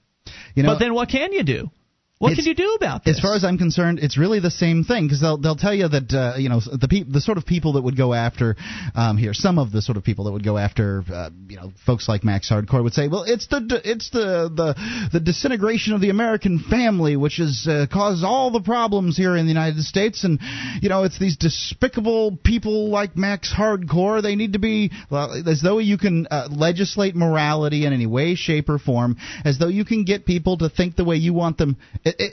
You 0.54 0.62
know, 0.62 0.70
but 0.70 0.78
then 0.78 0.94
what 0.94 1.10
can 1.10 1.34
you 1.34 1.44
do? 1.44 1.70
What 2.18 2.34
can 2.34 2.46
you 2.46 2.54
do 2.54 2.74
about 2.74 3.04
this? 3.04 3.18
As 3.18 3.22
far 3.22 3.36
as 3.36 3.44
I'm 3.44 3.58
concerned, 3.58 4.00
it's 4.00 4.18
really 4.18 4.40
the 4.40 4.50
same 4.50 4.82
thing 4.82 5.06
because 5.06 5.20
they'll 5.20 5.36
they'll 5.36 5.54
tell 5.54 5.72
you 5.72 5.86
that 5.86 6.12
uh, 6.12 6.36
you 6.36 6.48
know 6.48 6.58
the 6.60 6.88
pe- 6.88 7.04
the 7.04 7.20
sort 7.20 7.38
of 7.38 7.46
people 7.46 7.74
that 7.74 7.82
would 7.82 7.96
go 7.96 8.12
after 8.12 8.56
um, 8.96 9.16
here, 9.16 9.32
some 9.32 9.56
of 9.56 9.70
the 9.70 9.80
sort 9.80 9.96
of 9.96 10.02
people 10.02 10.24
that 10.24 10.32
would 10.32 10.44
go 10.44 10.58
after 10.58 11.04
uh, 11.12 11.30
you 11.46 11.56
know 11.56 11.72
folks 11.86 12.08
like 12.08 12.24
Max 12.24 12.50
Hardcore 12.50 12.82
would 12.82 12.92
say, 12.92 13.06
well, 13.06 13.22
it's 13.24 13.46
the 13.46 13.80
it's 13.84 14.10
the 14.10 14.50
the 14.52 15.10
the 15.12 15.20
disintegration 15.20 15.92
of 15.92 16.00
the 16.00 16.10
American 16.10 16.58
family 16.58 17.16
which 17.16 17.36
has 17.36 17.68
uh, 17.70 17.86
caused 17.90 18.24
all 18.24 18.50
the 18.50 18.62
problems 18.62 19.16
here 19.16 19.36
in 19.36 19.46
the 19.46 19.52
United 19.52 19.84
States, 19.84 20.24
and 20.24 20.40
you 20.82 20.88
know 20.88 21.04
it's 21.04 21.20
these 21.20 21.36
despicable 21.36 22.36
people 22.42 22.90
like 22.90 23.16
Max 23.16 23.54
Hardcore. 23.56 24.20
They 24.20 24.34
need 24.34 24.54
to 24.54 24.58
be 24.58 24.90
well, 25.08 25.40
as 25.46 25.62
though 25.62 25.78
you 25.78 25.96
can 25.96 26.26
uh, 26.28 26.48
legislate 26.50 27.14
morality 27.14 27.86
in 27.86 27.92
any 27.92 28.06
way, 28.06 28.34
shape, 28.34 28.68
or 28.68 28.80
form, 28.80 29.18
as 29.44 29.60
though 29.60 29.68
you 29.68 29.84
can 29.84 30.02
get 30.02 30.26
people 30.26 30.58
to 30.58 30.68
think 30.68 30.96
the 30.96 31.04
way 31.04 31.14
you 31.14 31.32
want 31.32 31.58
them 31.58 31.76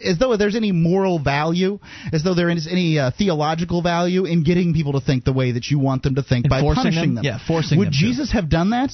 as 0.04 0.18
though 0.20 0.36
there's 0.38 0.56
any 0.56 0.72
moral 0.72 1.20
value, 1.20 1.80
as 2.14 2.24
though 2.24 2.34
there 2.34 2.50
is 2.50 2.68
any 2.68 3.00
uh, 3.00 3.12
theological 3.18 3.82
value 3.82 4.26
in 4.26 4.44
getting 4.44 4.74
people 4.74 4.94
to 4.94 5.02
think 5.02 5.24
the 5.24 5.34
way 5.34 5.52
that 5.52 5.66
you 5.68 5.80
want 5.80 6.04
them 6.04 6.16
to 6.16 6.24
think 6.24 6.50
by 6.50 6.62
punishing 6.62 7.16
them. 7.16 7.16
them. 7.16 7.24
Yeah, 7.26 7.40
forcing 7.48 7.78
Would 7.80 7.88
them. 7.88 7.94
Jesus 7.94 8.30
to. 8.30 8.36
have 8.36 8.50
done 8.50 8.72
that? 8.72 8.92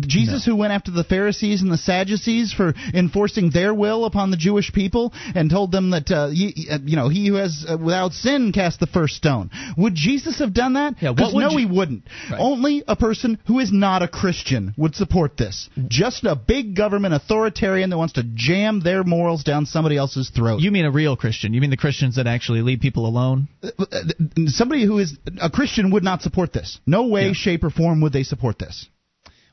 Jesus, 0.00 0.46
no. 0.46 0.52
who 0.52 0.58
went 0.58 0.72
after 0.72 0.90
the 0.90 1.04
Pharisees 1.04 1.62
and 1.62 1.70
the 1.70 1.78
Sadducees 1.78 2.52
for 2.52 2.74
enforcing 2.94 3.50
their 3.50 3.74
will 3.74 4.04
upon 4.04 4.30
the 4.30 4.36
Jewish 4.36 4.72
people 4.72 5.12
and 5.34 5.50
told 5.50 5.72
them 5.72 5.90
that, 5.90 6.10
uh, 6.10 6.28
he, 6.28 6.68
uh, 6.70 6.78
you 6.84 6.96
know, 6.96 7.08
he 7.08 7.28
who 7.28 7.34
has 7.34 7.64
uh, 7.68 7.76
without 7.76 8.12
sin 8.12 8.52
cast 8.52 8.80
the 8.80 8.86
first 8.86 9.14
stone. 9.14 9.50
Would 9.76 9.94
Jesus 9.94 10.38
have 10.38 10.54
done 10.54 10.74
that? 10.74 10.94
Yeah, 11.00 11.10
what 11.10 11.34
no, 11.34 11.50
you... 11.50 11.58
he 11.58 11.66
wouldn't. 11.66 12.04
Right. 12.30 12.40
Only 12.40 12.84
a 12.86 12.96
person 12.96 13.38
who 13.46 13.60
is 13.60 13.72
not 13.72 14.02
a 14.02 14.08
Christian 14.08 14.74
would 14.76 14.94
support 14.94 15.36
this. 15.36 15.68
Just 15.88 16.24
a 16.24 16.36
big 16.36 16.76
government 16.76 17.14
authoritarian 17.14 17.90
that 17.90 17.98
wants 17.98 18.14
to 18.14 18.22
jam 18.34 18.80
their 18.80 19.04
morals 19.04 19.44
down 19.44 19.66
somebody 19.66 19.96
else's 19.96 20.30
throat. 20.30 20.60
You 20.60 20.70
mean 20.70 20.84
a 20.84 20.90
real 20.90 21.16
Christian? 21.16 21.54
You 21.54 21.60
mean 21.60 21.70
the 21.70 21.76
Christians 21.76 22.16
that 22.16 22.26
actually 22.26 22.62
leave 22.62 22.80
people 22.80 23.06
alone? 23.06 23.48
Uh, 23.62 23.70
uh, 23.78 24.02
somebody 24.46 24.84
who 24.84 24.98
is 24.98 25.16
a 25.40 25.50
Christian 25.50 25.90
would 25.92 26.04
not 26.04 26.22
support 26.22 26.52
this. 26.52 26.78
No 26.86 27.08
way, 27.08 27.28
yeah. 27.28 27.32
shape, 27.32 27.64
or 27.64 27.70
form 27.70 28.00
would 28.00 28.12
they 28.12 28.22
support 28.22 28.58
this. 28.58 28.88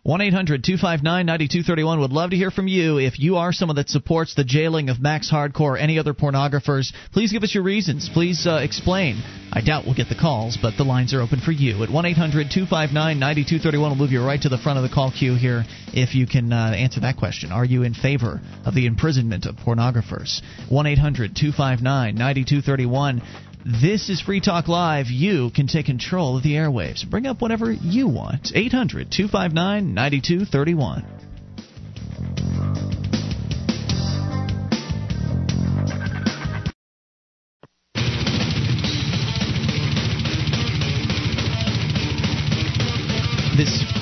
1 0.06 0.20
800 0.20 0.66
259 0.66 1.26
9231 1.26 2.02
would 2.02 2.12
love 2.12 2.32
to 2.32 2.36
hear 2.36 2.52
from 2.52 2.68
you. 2.68 2.98
If 2.98 3.20
you 3.20 3.38
are 3.38 3.54
someone 3.54 3.78
that 3.78 3.88
supports 3.88 4.36
the 4.36 4.44
jailing 4.44 4.90
of 4.90 5.00
Max 5.00 5.32
Hardcore 5.32 5.62
or 5.62 5.78
any 5.78 5.98
other 5.98 6.14
pornographers, 6.14 6.92
please 7.14 7.32
give 7.32 7.42
us 7.42 7.56
your 7.56 7.64
reasons. 7.64 8.10
Please 8.12 8.46
uh, 8.46 8.60
explain. 8.62 9.24
I 9.54 9.62
doubt 9.62 9.86
we'll 9.86 9.96
get 9.96 10.10
the 10.10 10.20
calls, 10.20 10.58
but 10.62 10.76
the 10.76 10.84
lines 10.84 11.14
are 11.14 11.22
open 11.22 11.40
for 11.40 11.54
you. 11.54 11.82
At 11.84 11.90
1 11.90 12.06
800 12.06 12.52
259 12.52 13.18
9231, 13.18 13.92
we'll 13.92 13.96
move 13.98 14.12
you 14.12 14.22
right 14.22 14.42
to 14.42 14.50
the 14.50 14.58
front 14.58 14.78
of 14.78 14.84
the 14.84 14.94
call 14.94 15.10
queue 15.10 15.36
here 15.36 15.64
if 15.94 16.16
you 16.16 16.28
can 16.28 16.52
uh, 16.52 16.74
answer 16.76 17.00
that 17.00 17.16
question. 17.16 17.54
Are 17.54 17.64
you 17.64 17.84
in 17.84 17.94
favor 17.94 18.42
of 18.66 18.76
the 18.76 18.88
imprisonment 18.88 19.46
of 19.46 19.56
pornographers? 19.56 20.42
1 20.68 20.86
800 20.86 21.34
259 21.34 22.16
9231. 22.16 23.22
This 23.66 24.10
is 24.10 24.20
Free 24.20 24.42
Talk 24.42 24.68
Live. 24.68 25.08
You 25.08 25.50
can 25.56 25.68
take 25.68 25.86
control 25.86 26.36
of 26.36 26.44
the 26.44 26.56
airwaves. 26.56 27.10
Bring 27.10 27.26
up 27.26 27.42
whatever 27.42 27.72
you 27.72 28.10
want. 28.10 28.52
800 28.54 29.10
259 29.10 29.94
9231. 29.94 31.06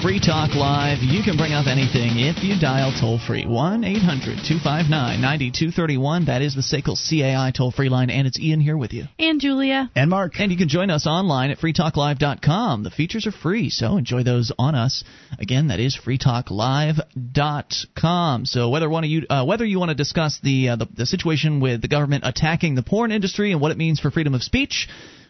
Free 0.02 0.20
Talk 0.20 0.56
Live. 0.56 1.04
You 1.04 1.22
can 1.22 1.38
bring 1.38 1.54
up 1.54 1.68
anything 1.68 2.18
if 2.18 2.44
you 2.44 2.60
dial 2.60 2.92
toll 3.00 3.20
free. 3.20 3.46
1 3.46 3.84
800 3.84 4.40
259 4.48 5.22
9231. 5.22 6.26
That 6.26 6.42
is 6.42 6.56
the 6.56 6.62
SACL 6.62 6.98
CAI 6.98 7.52
toll 7.56 7.70
free 7.70 7.90
line. 7.90 8.10
And 8.10 8.26
it's 8.26 8.40
Ian 8.40 8.62
here 8.62 8.76
with 8.76 8.94
you. 8.94 9.04
And 9.20 9.40
Julia. 9.40 9.92
And 9.96 10.10
Mark. 10.10 10.40
And 10.40 10.52
you 10.52 10.58
can 10.58 10.70
join 10.70 10.90
us 10.90 11.06
online 11.06 11.52
at 11.52 11.60
freetalklive.com. 11.60 12.82
The 12.82 12.90
features 12.90 13.28
are 13.28 13.32
free, 13.32 13.70
so 13.70 13.98
enjoy 13.98 14.24
those 14.24 14.52
on 14.58 14.74
us. 14.74 15.04
Again, 15.38 15.68
that 15.68 15.80
is 15.80 15.96
freetalklive.com. 15.96 18.46
So 18.46 18.70
whether, 18.70 18.90
one 18.90 19.04
of 19.04 19.10
you, 19.12 19.28
uh, 19.30 19.46
whether 19.46 19.66
you 19.66 19.78
want 19.78 19.90
to 19.90 19.96
discuss 19.96 20.40
the, 20.42 20.70
uh, 20.70 20.78
the, 20.78 20.88
the 20.98 21.06
situation 21.06 21.60
with 21.60 21.84
the 21.84 21.88
government 21.88 22.24
attacking 22.26 22.74
the 22.74 22.82
porn 22.82 23.12
industry 23.12 23.52
and 23.52 23.62
what 23.62 23.72
it 23.72 23.78
means 23.78 24.00
for 24.00 24.10
freedom 24.10 24.34
of 24.34 24.42
speech, 24.42 24.88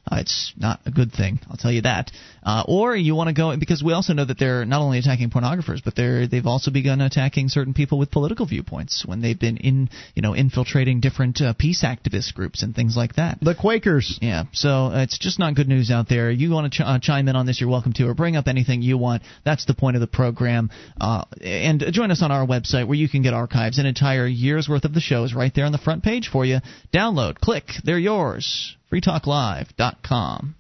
uh, 0.10 0.18
it's 0.20 0.54
not 0.58 0.80
a 0.86 0.92
good 0.92 1.12
thing, 1.12 1.40
I'll 1.50 1.58
tell 1.58 1.72
you 1.72 1.84
that. 1.84 2.12
Uh, 2.44 2.64
or 2.68 2.96
you 2.96 3.14
want 3.14 3.28
to 3.28 3.34
go 3.34 3.56
because 3.56 3.84
we 3.84 3.94
also 3.94 4.14
know 4.14 4.26
that 4.26 4.40
they're 4.40 4.66
not 4.66 4.82
only 4.82 4.98
attacking 4.98 5.30
pornographers, 5.30 5.80
but 5.84 5.96
they're 5.96 6.28
they've 6.28 6.48
also 6.48 6.72
begun 6.72 7.02
attacking 7.02 7.50
certain 7.50 7.74
people 7.74 8.00
with 8.00 8.10
political 8.10 8.48
viewpoints 8.48 9.06
when 9.06 9.22
they've 9.22 9.40
been 9.40 9.58
in 9.58 9.90
you 10.16 10.24
know 10.24 10.34
infiltrating 10.34 11.02
different 11.02 11.40
uh, 11.40 11.54
peace 11.54 11.84
activist 11.84 12.34
groups 12.34 12.64
and 12.64 12.76
things 12.76 12.98
like 12.98 13.16
that. 13.16 13.38
The 13.42 13.54
Quakers. 13.54 14.18
Yeah, 14.22 14.46
so 14.54 14.88
uh, 14.88 15.04
it's 15.04 15.20
just 15.20 15.38
not 15.38 15.54
good 15.54 15.68
news 15.68 15.92
out 15.92 16.10
there. 16.10 16.32
You 16.32 16.50
want 16.50 16.74
to 16.74 16.80
ch- 16.80 16.86
uh, 16.86 16.98
chime 17.00 17.28
in 17.28 17.36
on 17.36 17.46
this? 17.46 17.62
You're 17.62 17.70
welcome 17.70 17.94
to, 17.94 18.08
or 18.08 18.16
bring 18.16 18.36
up 18.36 18.48
anything 18.48 18.82
you 18.82 18.98
want. 18.98 19.22
That's 19.46 19.66
the 19.66 19.76
point 19.76 19.96
of 19.98 20.02
the 20.02 20.08
program. 20.08 20.72
Uh, 21.00 21.26
and 21.42 21.84
join 21.92 22.10
us 22.10 22.24
on 22.24 22.32
our 22.32 22.48
website 22.48 22.88
where 22.88 22.98
you 22.98 23.08
can 23.08 23.22
get 23.22 23.36
archives. 23.36 23.78
An 23.78 23.86
entire 23.86 24.26
year's 24.26 24.68
worth 24.68 24.84
of 24.84 24.96
the 24.96 25.00
shows 25.00 25.36
right 25.36 25.54
there 25.54 25.66
on 25.66 25.72
the 25.72 25.78
front 25.78 26.04
page 26.04 26.30
for 26.32 26.44
you. 26.44 26.58
Download, 26.92 27.40
click, 27.40 27.66
they're 27.84 28.00
yours 28.00 28.76
freetalklive.com. 28.92 30.56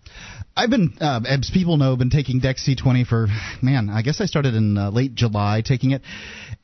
I've 0.55 0.69
been, 0.69 0.93
uh, 0.99 1.21
as 1.25 1.49
people 1.53 1.77
know, 1.77 1.95
been 1.95 2.09
taking 2.09 2.39
Dex 2.39 2.67
C20 2.67 3.07
for, 3.07 3.27
man, 3.61 3.89
I 3.89 4.01
guess 4.01 4.19
I 4.19 4.25
started 4.25 4.53
in 4.53 4.77
uh, 4.77 4.89
late 4.91 5.15
July 5.15 5.63
taking 5.65 5.91
it, 5.91 6.01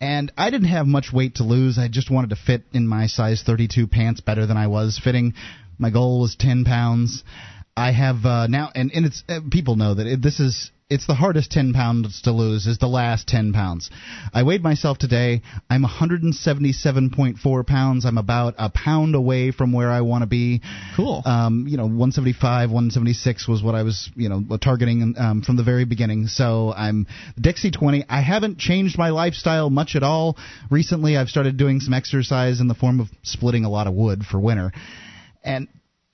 and 0.01 0.31
I 0.37 0.49
didn't 0.49 0.67
have 0.67 0.85
much 0.85 1.11
weight 1.13 1.35
to 1.35 1.43
lose. 1.43 1.77
I 1.79 1.87
just 1.87 2.11
wanted 2.11 2.31
to 2.31 2.35
fit 2.35 2.63
in 2.73 2.87
my 2.87 3.07
size 3.07 3.43
32 3.45 3.87
pants 3.87 4.19
better 4.19 4.45
than 4.45 4.57
I 4.57 4.67
was 4.67 4.99
fitting. 5.01 5.33
My 5.79 5.89
goal 5.89 6.19
was 6.19 6.35
10 6.37 6.65
pounds. 6.65 7.23
I 7.77 7.91
have 7.91 8.25
uh, 8.25 8.47
now, 8.47 8.71
and, 8.73 8.91
and 8.91 9.05
it's 9.05 9.23
uh, 9.29 9.39
people 9.51 9.75
know 9.75 9.93
that 9.93 10.07
it, 10.07 10.21
this 10.21 10.39
is 10.39 10.71
it's 10.89 11.05
the 11.05 11.13
hardest 11.13 11.51
10 11.51 11.73
pounds 11.73 12.21
to 12.23 12.31
lose 12.31 12.65
is 12.65 12.79
the 12.79 12.87
last 12.87 13.27
10 13.27 13.53
pounds. 13.53 13.91
I 14.33 14.43
weighed 14.43 14.63
myself 14.63 14.97
today. 14.97 15.41
I'm 15.69 15.83
177.4 15.83 17.67
pounds. 17.67 18.05
I'm 18.05 18.17
about 18.17 18.55
a 18.57 18.71
pound 18.71 19.13
away 19.13 19.51
from 19.51 19.73
where 19.73 19.91
I 19.91 20.01
want 20.01 20.23
to 20.23 20.27
be. 20.27 20.61
Cool. 20.95 21.21
Um, 21.25 21.65
you 21.67 21.75
know, 21.77 21.83
175, 21.83 22.69
176 22.69 23.47
was 23.47 23.61
what 23.61 23.75
I 23.75 23.83
was, 23.83 24.09
you 24.15 24.29
know, 24.29 24.43
targeting 24.57 25.13
um, 25.17 25.41
from 25.41 25.57
the 25.57 25.63
very 25.63 25.85
beginning. 25.85 26.27
So 26.27 26.73
I'm 26.73 27.05
Dex 27.39 27.63
C20. 27.63 28.05
I 28.09 28.21
haven't 28.21 28.57
changed 28.57 28.97
my 28.97 29.09
lifestyle 29.09 29.69
much 29.69 29.95
at 29.95 30.03
all. 30.03 30.37
Recently, 30.71 31.17
I've 31.17 31.29
started 31.29 31.57
doing 31.57 31.81
some 31.81 31.93
exercise 31.93 32.61
in 32.61 32.69
the 32.69 32.75
form 32.75 33.01
of 33.01 33.07
splitting 33.23 33.65
a 33.65 33.69
lot 33.69 33.87
of 33.87 33.93
wood 33.93 34.23
for 34.23 34.39
winter. 34.39 34.71
And 35.43 35.67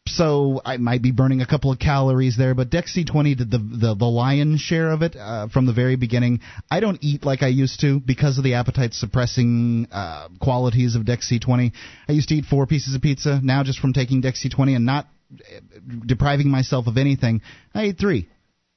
so 0.08 0.62
I 0.66 0.78
might 0.78 1.02
be 1.02 1.12
burning 1.12 1.42
a 1.42 1.46
couple 1.46 1.72
of 1.72 1.80
calories 1.80 2.36
there, 2.38 2.54
but 2.54 2.70
Dex 2.70 2.96
C20 2.96 3.38
did 3.38 3.52
the 3.52 3.58
the, 3.58 3.96
the 3.96 4.06
lion's 4.06 4.60
share 4.60 4.92
of 4.92 5.02
it 5.02 5.16
uh, 5.16 5.48
from 5.48 5.66
the 5.66 5.74
very 5.74 5.96
beginning. 5.96 6.42
I 6.70 6.82
don't 6.82 7.00
eat 7.02 7.26
like 7.26 7.42
I 7.42 7.48
used 7.48 7.80
to 7.82 8.00
because 8.00 8.38
of 8.38 8.44
the 8.44 8.56
appetite 8.56 8.94
suppressing 8.94 9.88
uh, 9.92 10.28
qualities 10.42 10.96
of 10.96 11.06
Dex 11.06 11.32
C20. 11.32 11.72
I 12.08 12.12
used 12.12 12.30
to 12.30 12.36
eat 12.36 12.46
four 12.46 12.68
pieces 12.68 12.96
of 12.96 13.02
pizza. 13.02 13.40
Now, 13.42 13.64
just 13.64 13.80
from 13.80 13.94
taking 13.94 14.22
Dex 14.22 14.46
C20 14.46 14.76
and 14.76 14.86
not 14.86 15.08
uh, 15.34 15.60
depriving 16.06 16.50
myself 16.50 16.88
of 16.88 16.98
anything, 16.98 17.42
I 17.74 17.84
ate 17.84 17.98
three. 17.98 18.28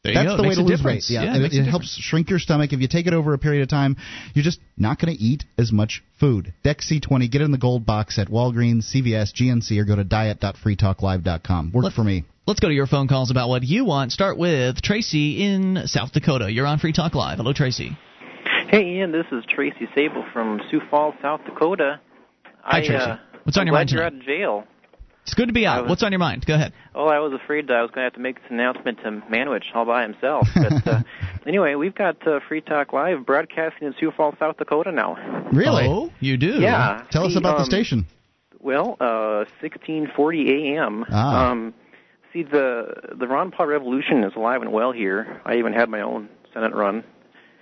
There 0.06 0.14
That's 0.14 0.28
go. 0.28 0.36
the 0.36 0.42
way 0.42 0.48
makes 0.48 0.58
to 0.58 0.62
a 0.62 0.64
lose 0.64 0.78
difference. 0.78 1.10
weight. 1.10 1.14
Yeah, 1.14 1.36
it, 1.36 1.52
it, 1.52 1.54
it 1.54 1.64
helps 1.66 1.96
shrink 2.00 2.30
your 2.30 2.38
stomach. 2.38 2.72
If 2.72 2.80
you 2.80 2.88
take 2.88 3.06
it 3.06 3.12
over 3.14 3.34
a 3.34 3.38
period 3.38 3.62
of 3.62 3.68
time, 3.68 3.96
you're 4.34 4.44
just 4.44 4.60
not 4.76 4.98
going 5.00 5.14
to 5.16 5.20
eat 5.22 5.44
as 5.58 5.72
much 5.72 6.02
food. 6.20 6.52
Dex 6.62 6.90
C20, 6.90 7.30
get 7.30 7.40
it 7.40 7.44
in 7.44 7.50
the 7.50 7.58
gold 7.58 7.84
box 7.84 8.18
at 8.18 8.28
Walgreens, 8.28 8.84
CVS, 8.94 9.32
GNC, 9.34 9.78
or 9.80 9.84
go 9.84 9.96
to 9.96 10.04
diet.freetalklive.com. 10.04 11.72
Worked 11.72 11.84
Let- 11.84 11.92
for 11.94 12.04
me. 12.04 12.24
Let's 12.46 12.60
go 12.60 12.68
to 12.68 12.74
your 12.74 12.86
phone 12.86 13.08
calls 13.08 13.32
about 13.32 13.48
what 13.48 13.64
you 13.64 13.84
want. 13.84 14.12
Start 14.12 14.38
with 14.38 14.80
Tracy 14.80 15.42
in 15.42 15.82
South 15.86 16.12
Dakota. 16.12 16.48
You're 16.48 16.66
on 16.66 16.78
Free 16.78 16.92
Talk 16.92 17.16
Live. 17.16 17.38
Hello, 17.38 17.52
Tracy. 17.52 17.98
Hey, 18.68 18.98
Ian, 18.98 19.10
this 19.10 19.26
is 19.32 19.42
Tracy 19.48 19.88
Sable 19.96 20.24
from 20.32 20.60
Sioux 20.70 20.80
Falls, 20.88 21.14
South 21.20 21.40
Dakota. 21.44 21.98
Hi, 22.62 22.78
I, 22.78 22.86
Tracy. 22.86 22.94
Uh, 23.02 23.16
What's 23.42 23.56
on 23.58 23.62
I'm 23.62 23.66
your 23.66 23.72
glad 23.72 23.78
mind 23.80 23.90
you're 23.90 23.98
tonight? 23.98 24.06
out 24.06 24.20
of 24.20 24.26
jail. 24.26 24.64
It's 25.26 25.34
good 25.34 25.48
to 25.48 25.52
be 25.52 25.66
I 25.66 25.76
out. 25.78 25.82
was- 25.82 25.90
What's 25.90 26.02
on 26.04 26.12
your 26.12 26.20
mind? 26.20 26.46
Go 26.46 26.54
ahead. 26.54 26.72
Oh, 26.94 27.06
I 27.08 27.18
was 27.18 27.32
afraid 27.32 27.68
I 27.70 27.82
was 27.82 27.90
going 27.90 28.02
to 28.02 28.06
have 28.06 28.12
to 28.14 28.20
make 28.20 28.36
this 28.36 28.48
announcement 28.50 28.98
to 29.02 29.10
Manwich 29.30 29.64
all 29.74 29.84
by 29.84 30.02
himself. 30.02 30.48
But 30.54 30.86
uh, 30.86 31.02
anyway, 31.46 31.74
we've 31.74 31.94
got 31.94 32.24
uh, 32.26 32.38
Free 32.48 32.60
Talk 32.60 32.92
Live 32.92 33.26
broadcasting 33.26 33.88
in 33.88 33.94
Sioux 33.98 34.12
Falls, 34.16 34.36
South 34.38 34.56
Dakota 34.56 34.92
now. 34.92 35.16
Really? 35.52 35.86
Oh, 35.88 36.10
you 36.20 36.36
do? 36.36 36.60
Yeah. 36.60 37.02
Tell 37.10 37.24
us 37.26 37.32
See, 37.32 37.38
about 37.38 37.56
the 37.56 37.62
um, 37.64 37.68
station. 37.68 38.06
Well, 38.60 38.96
uh, 39.00 39.44
1640 39.60 40.74
a.m. 40.76 41.04
Ah. 41.10 41.50
Um, 41.50 41.74
see, 42.32 42.42
the 42.44 42.94
the 43.18 43.26
Ron 43.26 43.50
Paul 43.50 43.66
Revolution 43.66 44.24
is 44.24 44.34
alive 44.36 44.62
and 44.62 44.72
well 44.72 44.92
here. 44.92 45.40
I 45.44 45.56
even 45.56 45.72
had 45.72 45.88
my 45.88 46.00
own 46.02 46.28
Senate 46.54 46.74
run 46.74 47.04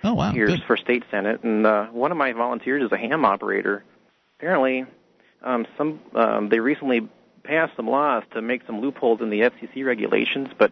Oh, 0.03 0.13
wow. 0.13 0.31
here 0.31 0.45
Good. 0.47 0.61
for 0.67 0.77
state 0.77 1.03
senate, 1.11 1.43
and 1.43 1.65
uh, 1.65 1.87
one 1.87 2.11
of 2.11 2.17
my 2.17 2.31
volunteers 2.33 2.83
is 2.83 2.91
a 2.91 2.97
ham 2.97 3.25
operator. 3.25 3.83
Apparently, 4.39 4.85
um, 5.43 5.65
some 5.77 5.99
um, 6.15 6.49
they 6.49 6.59
recently 6.59 7.07
passed 7.45 7.73
some 7.75 7.87
laws 7.87 8.23
to 8.33 8.41
make 8.41 8.61
some 8.65 8.81
loopholes 8.81 9.21
in 9.21 9.29
the 9.29 9.41
FCC 9.41 9.85
regulations, 9.85 10.49
but 10.57 10.71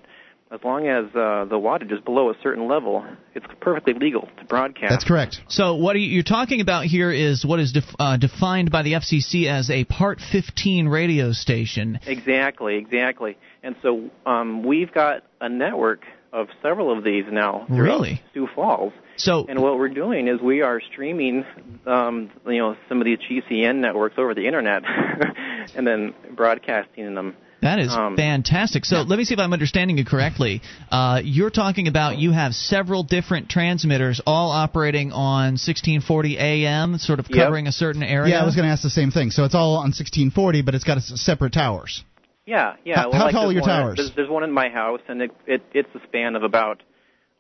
as 0.54 0.60
long 0.64 0.88
as 0.88 1.06
uh, 1.16 1.46
the 1.46 1.56
wattage 1.56 1.92
is 1.92 2.00
below 2.02 2.30
a 2.30 2.36
certain 2.44 2.68
level, 2.68 3.04
it's 3.34 3.46
perfectly 3.60 3.94
legal 3.94 4.30
to 4.38 4.46
broadcast. 4.46 4.92
That's 4.92 5.04
correct. 5.04 5.40
So 5.48 5.76
what 5.76 6.00
you, 6.00 6.20
are 6.20 6.24
talking 6.24 6.62
about 6.62 6.86
here 6.86 7.12
is 7.12 7.44
what 7.44 7.60
is 7.60 7.72
def, 7.72 7.86
uh, 7.98 8.18
defined 8.18 8.70
by 8.70 8.84
the 8.84 8.94
FCC 8.94 9.48
as 9.48 9.72
a 9.72 9.84
Part 9.84 10.20
15 10.32 10.88
radio 10.88 11.32
station. 11.32 12.00
Exactly, 12.06 12.76
exactly. 12.78 13.36
And 13.64 13.76
so 13.82 14.12
um, 14.28 14.64
we've 14.64 14.94
got 14.94 15.24
a 15.42 15.50
network 15.50 16.02
of 16.34 16.48
several 16.62 16.96
of 16.96 17.04
these 17.04 17.26
now 17.32 17.66
really? 17.70 18.22
Sioux 18.34 18.48
Falls. 18.54 18.92
So, 19.16 19.46
and 19.48 19.62
what 19.62 19.78
we're 19.78 19.94
doing 19.94 20.28
is 20.28 20.42
we 20.42 20.62
are 20.62 20.82
streaming, 20.92 21.46
um, 21.86 22.32
you 22.48 22.58
know, 22.58 22.76
some 22.90 23.00
of 23.00 23.06
these 23.06 23.20
GCN 23.20 23.76
networks 23.76 24.16
over 24.18 24.34
the 24.34 24.48
internet, 24.48 24.84
and 25.76 25.86
then 25.86 26.16
broadcasting 26.36 27.14
them 27.14 27.36
that 27.64 27.80
is 27.80 27.94
um, 27.94 28.18
fantastic. 28.18 28.84
So 28.84 28.98
yeah. 28.98 29.06
let 29.08 29.18
me 29.18 29.24
see 29.24 29.34
if 29.34 29.40
I'm 29.40 29.54
understanding 29.54 29.98
you 29.98 30.04
correctly. 30.04 30.62
Uh, 30.92 31.22
you're 31.24 31.50
talking 31.50 31.88
about 31.88 32.18
you 32.18 32.34
have 32.34 32.54
several 32.54 33.04
different 33.04 33.50
transmitters 33.50 34.22
all 34.26 34.52
operating 34.52 35.14
on 35.14 35.54
1640 35.54 36.38
AM, 36.38 36.98
sort 36.98 37.20
of 37.20 37.30
covering 37.30 37.66
yep. 37.66 37.70
a 37.70 37.74
certain 37.74 38.04
area. 38.04 38.34
Yeah, 38.36 38.42
I 38.42 38.46
was 38.46 38.56
going 38.56 38.68
to 38.68 38.72
ask 38.72 38.84
the 38.84 38.90
same 38.90 39.12
thing. 39.12 39.32
So 39.32 39.46
it's 39.46 39.56
all 39.56 39.76
on 39.76 39.94
1640, 39.96 40.62
but 40.62 40.76
it's 40.76 40.84
got 40.84 41.02
separate 41.02 41.54
towers. 41.54 42.04
Yeah, 42.46 42.76
yeah. 42.84 42.96
How, 42.98 43.10
well, 43.10 43.20
how 43.20 43.26
like 43.26 43.34
tall 43.34 43.50
are 43.50 43.52
your 43.52 43.62
one, 43.62 43.70
towers? 43.70 43.98
There's, 43.98 44.16
there's, 44.16 44.30
one 44.30 44.44
in 44.44 44.52
my 44.52 44.70
house, 44.70 45.02
and 45.08 45.22
it, 45.22 45.32
it 45.48 45.64
it's 45.74 45.90
a 45.96 46.02
span 46.08 46.36
of 46.36 46.44
about 46.44 46.84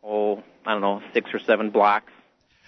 oh 0.04 0.44
I 0.66 0.74
don't 0.74 0.82
know 0.82 1.02
six 1.14 1.30
or 1.34 1.40
seven 1.40 1.72
blocks. 1.72 2.12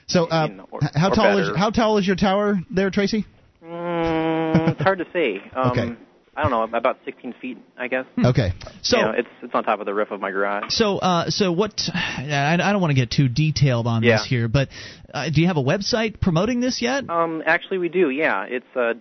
So 0.07 0.25
uh, 0.25 0.49
or, 0.71 0.79
how 0.93 1.11
or 1.11 1.15
tall 1.15 1.38
better. 1.38 1.51
is 1.51 1.57
how 1.57 1.69
tall 1.69 1.97
is 1.97 2.05
your 2.05 2.17
tower 2.17 2.59
there, 2.69 2.89
Tracy? 2.89 3.25
Mm, 3.63 4.69
it's 4.69 4.81
hard 4.81 4.99
to 4.99 5.05
say. 5.13 5.41
Um, 5.55 5.71
okay. 5.71 5.95
I 6.38 6.41
don't 6.41 6.51
know, 6.51 6.63
about 6.77 6.99
16 7.05 7.33
feet, 7.39 7.57
I 7.77 7.88
guess. 7.88 8.05
Okay. 8.21 8.51
So 8.81 8.97
you 8.97 9.03
know, 9.03 9.11
it's 9.11 9.29
it's 9.41 9.55
on 9.55 9.63
top 9.63 9.79
of 9.79 9.86
the 9.86 9.93
roof 9.93 10.11
of 10.11 10.19
my 10.19 10.31
garage. 10.31 10.65
So 10.67 10.97
uh, 10.97 11.29
so 11.29 11.53
what? 11.53 11.81
I, 11.93 12.57
I 12.61 12.73
don't 12.73 12.81
want 12.81 12.91
to 12.91 12.95
get 12.95 13.09
too 13.09 13.29
detailed 13.29 13.88
on 13.88 14.03
yeah. 14.03 14.17
this 14.17 14.25
here, 14.25 14.49
but 14.49 14.67
uh, 15.13 15.29
do 15.29 15.39
you 15.39 15.47
have 15.47 15.55
a 15.55 15.63
website 15.63 16.19
promoting 16.19 16.59
this 16.59 16.81
yet? 16.81 17.09
Um, 17.09 17.41
actually, 17.45 17.77
we 17.77 17.88
do. 17.88 18.09
Yeah, 18.09 18.43
it's 18.49 18.65
uh, 18.75 18.95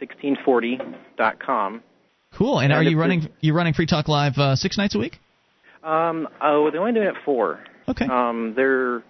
www.liberty1640.com. 0.00 1.82
Cool. 2.34 2.58
And, 2.60 2.72
And 2.72 2.86
are 2.86 2.88
you 2.88 2.98
running 2.98 3.28
you 3.40 3.54
running 3.54 3.72
Free 3.74 3.86
Talk 3.86 4.08
Live 4.08 4.36
uh, 4.38 4.54
six 4.56 4.76
nights 4.76 4.94
a 4.94 4.98
week? 4.98 5.18
Um, 5.82 6.28
oh, 6.42 6.70
they're 6.70 6.80
only 6.80 6.92
doing 6.92 7.06
it 7.08 7.14
four. 7.24 7.60
Okay. 7.88 8.04
Um, 8.06 8.52
they're 8.54 9.02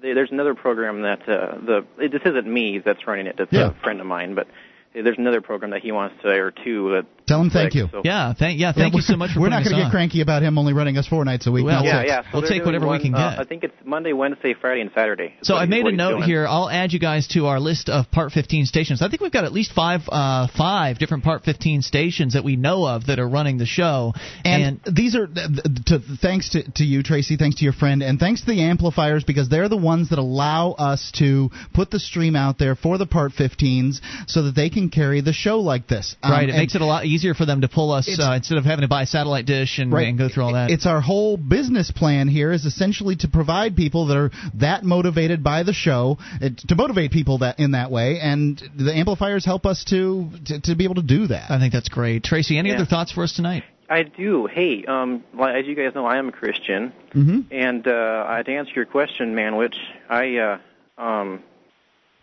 they, 0.00 0.14
there's 0.14 0.30
another 0.32 0.54
program 0.54 1.02
that 1.02 1.20
uh, 1.28 1.58
the 1.64 1.84
it, 1.98 2.12
this 2.12 2.22
isn't 2.24 2.46
me 2.46 2.78
that's 2.78 3.06
running 3.06 3.26
it. 3.26 3.36
That's 3.36 3.52
Yeah. 3.52 3.70
a 3.70 3.74
friend 3.82 4.00
of 4.00 4.06
mine, 4.06 4.34
but 4.34 4.46
there's 4.94 5.18
another 5.18 5.40
program 5.40 5.70
that 5.72 5.82
he 5.82 5.92
wants 5.92 6.16
to 6.22 6.28
or 6.28 6.50
two 6.50 6.92
that 6.92 7.06
Tell 7.32 7.40
him 7.40 7.48
thank 7.48 7.74
you. 7.74 7.88
So, 7.90 8.02
Yeah. 8.04 8.34
Thank 8.34 8.60
yeah. 8.60 8.72
Thank 8.72 8.92
Yeah, 8.92 8.98
you 8.98 9.02
so 9.02 9.16
much 9.16 9.32
for 9.32 9.40
We're 9.40 9.48
not 9.48 9.64
going 9.64 9.74
to 9.74 9.82
get 9.84 9.90
cranky 9.90 10.20
about 10.20 10.42
him 10.42 10.58
only 10.58 10.74
running 10.74 10.98
us 10.98 11.06
four 11.06 11.24
nights 11.24 11.46
a 11.46 11.50
week. 11.50 11.64
Well, 11.64 11.76
not 11.76 11.84
yeah, 11.86 12.00
six. 12.02 12.08
yeah. 12.08 12.22
So 12.22 12.28
We'll 12.34 12.42
take 12.42 12.50
doing 12.50 12.66
whatever 12.66 12.84
we 12.84 12.90
one, 12.90 13.00
can 13.00 13.14
uh, 13.14 13.30
get. 13.30 13.38
I 13.40 13.44
think 13.44 13.64
it's 13.64 13.74
Monday, 13.86 14.12
Wednesday, 14.12 14.54
Friday, 14.60 14.82
and 14.82 14.90
Saturday. 14.94 15.34
So 15.40 15.54
What 15.54 15.62
I 15.62 15.64
made 15.64 15.86
a 15.86 15.92
note 15.92 16.10
doing. 16.18 16.22
here. 16.24 16.46
I'll 16.46 16.68
add 16.68 16.92
you 16.92 16.98
guys 16.98 17.26
to 17.28 17.46
our 17.46 17.58
list 17.58 17.88
of 17.88 18.10
Part 18.10 18.32
15 18.32 18.66
stations. 18.66 19.00
I 19.00 19.08
think 19.08 19.22
we've 19.22 19.32
got 19.32 19.44
at 19.44 19.52
least 19.52 19.72
five 19.72 20.02
uh, 20.10 20.48
five 20.54 20.98
different 20.98 21.24
Part 21.24 21.42
15 21.44 21.80
stations 21.80 22.34
that 22.34 22.44
we 22.44 22.56
know 22.56 22.86
of 22.86 23.06
that 23.06 23.18
are 23.18 23.28
running 23.28 23.56
the 23.56 23.66
show. 23.66 24.12
And, 24.44 24.80
these 24.84 25.14
are 25.16 25.26
th- 25.26 25.46
th- 25.46 25.84
to, 25.86 26.00
thanks 26.20 26.50
to, 26.50 26.70
to 26.72 26.84
you, 26.84 27.02
Tracy. 27.02 27.36
Thanks 27.38 27.56
to 27.60 27.64
your 27.64 27.72
friend, 27.72 28.02
and 28.02 28.18
thanks 28.18 28.40
to 28.42 28.46
the 28.48 28.60
amplifiers 28.62 29.24
because 29.24 29.48
they're 29.48 29.70
the 29.70 29.76
ones 29.76 30.10
that 30.10 30.18
allow 30.18 30.72
us 30.72 31.12
to 31.16 31.50
put 31.72 31.90
the 31.90 31.98
stream 32.00 32.36
out 32.36 32.58
there 32.58 32.74
for 32.74 32.98
the 32.98 33.06
Part 33.06 33.32
15s 33.32 34.00
so 34.26 34.42
that 34.42 34.54
they 34.54 34.68
can 34.68 34.90
carry 34.90 35.22
the 35.22 35.32
show 35.32 35.60
like 35.60 35.88
this. 35.88 36.16
Um, 36.22 36.32
right, 36.32 36.48
it 36.48 36.52
makes 36.56 36.74
it 36.74 36.80
a 36.82 36.86
lot 36.86 37.06
easier 37.06 37.21
for 37.34 37.46
them 37.46 37.60
to 37.62 37.68
pull 37.68 37.92
us 37.92 38.08
uh, 38.20 38.32
instead 38.36 38.58
of 38.58 38.64
having 38.64 38.82
to 38.82 38.88
buy 38.88 39.02
a 39.02 39.06
satellite 39.06 39.46
dish 39.46 39.78
and, 39.78 39.92
Right. 39.92 40.08
and 40.08 40.18
go 40.18 40.28
through 40.28 40.44
all 40.44 40.52
that. 40.54 40.70
It's 40.70 40.86
our 40.86 41.00
whole 41.00 41.36
business 41.36 41.90
plan 41.90 42.28
here 42.28 42.50
is 42.52 42.64
essentially 42.64 43.16
to 43.16 43.28
provide 43.28 43.76
people 43.76 44.06
that 44.08 44.16
are 44.16 44.30
that 44.54 44.84
motivated 44.84 45.42
by 45.42 45.62
the 45.62 45.72
show 45.72 46.18
uh, 46.42 46.48
to 46.68 46.74
motivate 46.74 47.12
people 47.12 47.38
that 47.38 47.58
in 47.58 47.70
that 47.72 47.90
way, 47.90 48.18
and 48.20 48.60
the 48.76 48.92
amplifiers 48.94 49.44
help 49.44 49.64
us 49.66 49.84
to 49.90 50.28
to, 50.46 50.60
to 50.60 50.74
be 50.74 50.84
able 50.84 50.96
to 50.96 51.02
do 51.02 51.28
that. 51.28 51.50
I 51.50 51.58
think 51.58 51.72
that's 51.72 51.88
great. 51.88 52.24
Tracy, 52.24 52.58
any 52.58 52.68
Yeah. 52.70 52.76
other 52.76 52.86
thoughts 52.86 53.12
for 53.12 53.22
us 53.22 53.32
tonight? 53.34 53.62
I 53.88 54.04
do. 54.04 54.46
Hey, 54.46 54.84
um, 54.86 55.22
well, 55.34 55.48
as 55.54 55.66
you 55.66 55.74
guys 55.74 55.94
know, 55.94 56.06
I 56.06 56.16
am 56.16 56.28
a 56.28 56.32
Christian, 56.32 56.92
hmm 57.12 57.40
and 57.50 57.86
uh, 57.86 58.24
I- 58.26 58.42
to 58.42 58.50
answer 58.52 58.72
your 58.74 58.86
question, 58.86 59.34
Manwich, 59.34 59.74
I, 60.08 60.36
uh, 60.36 60.58
um, 61.02 61.42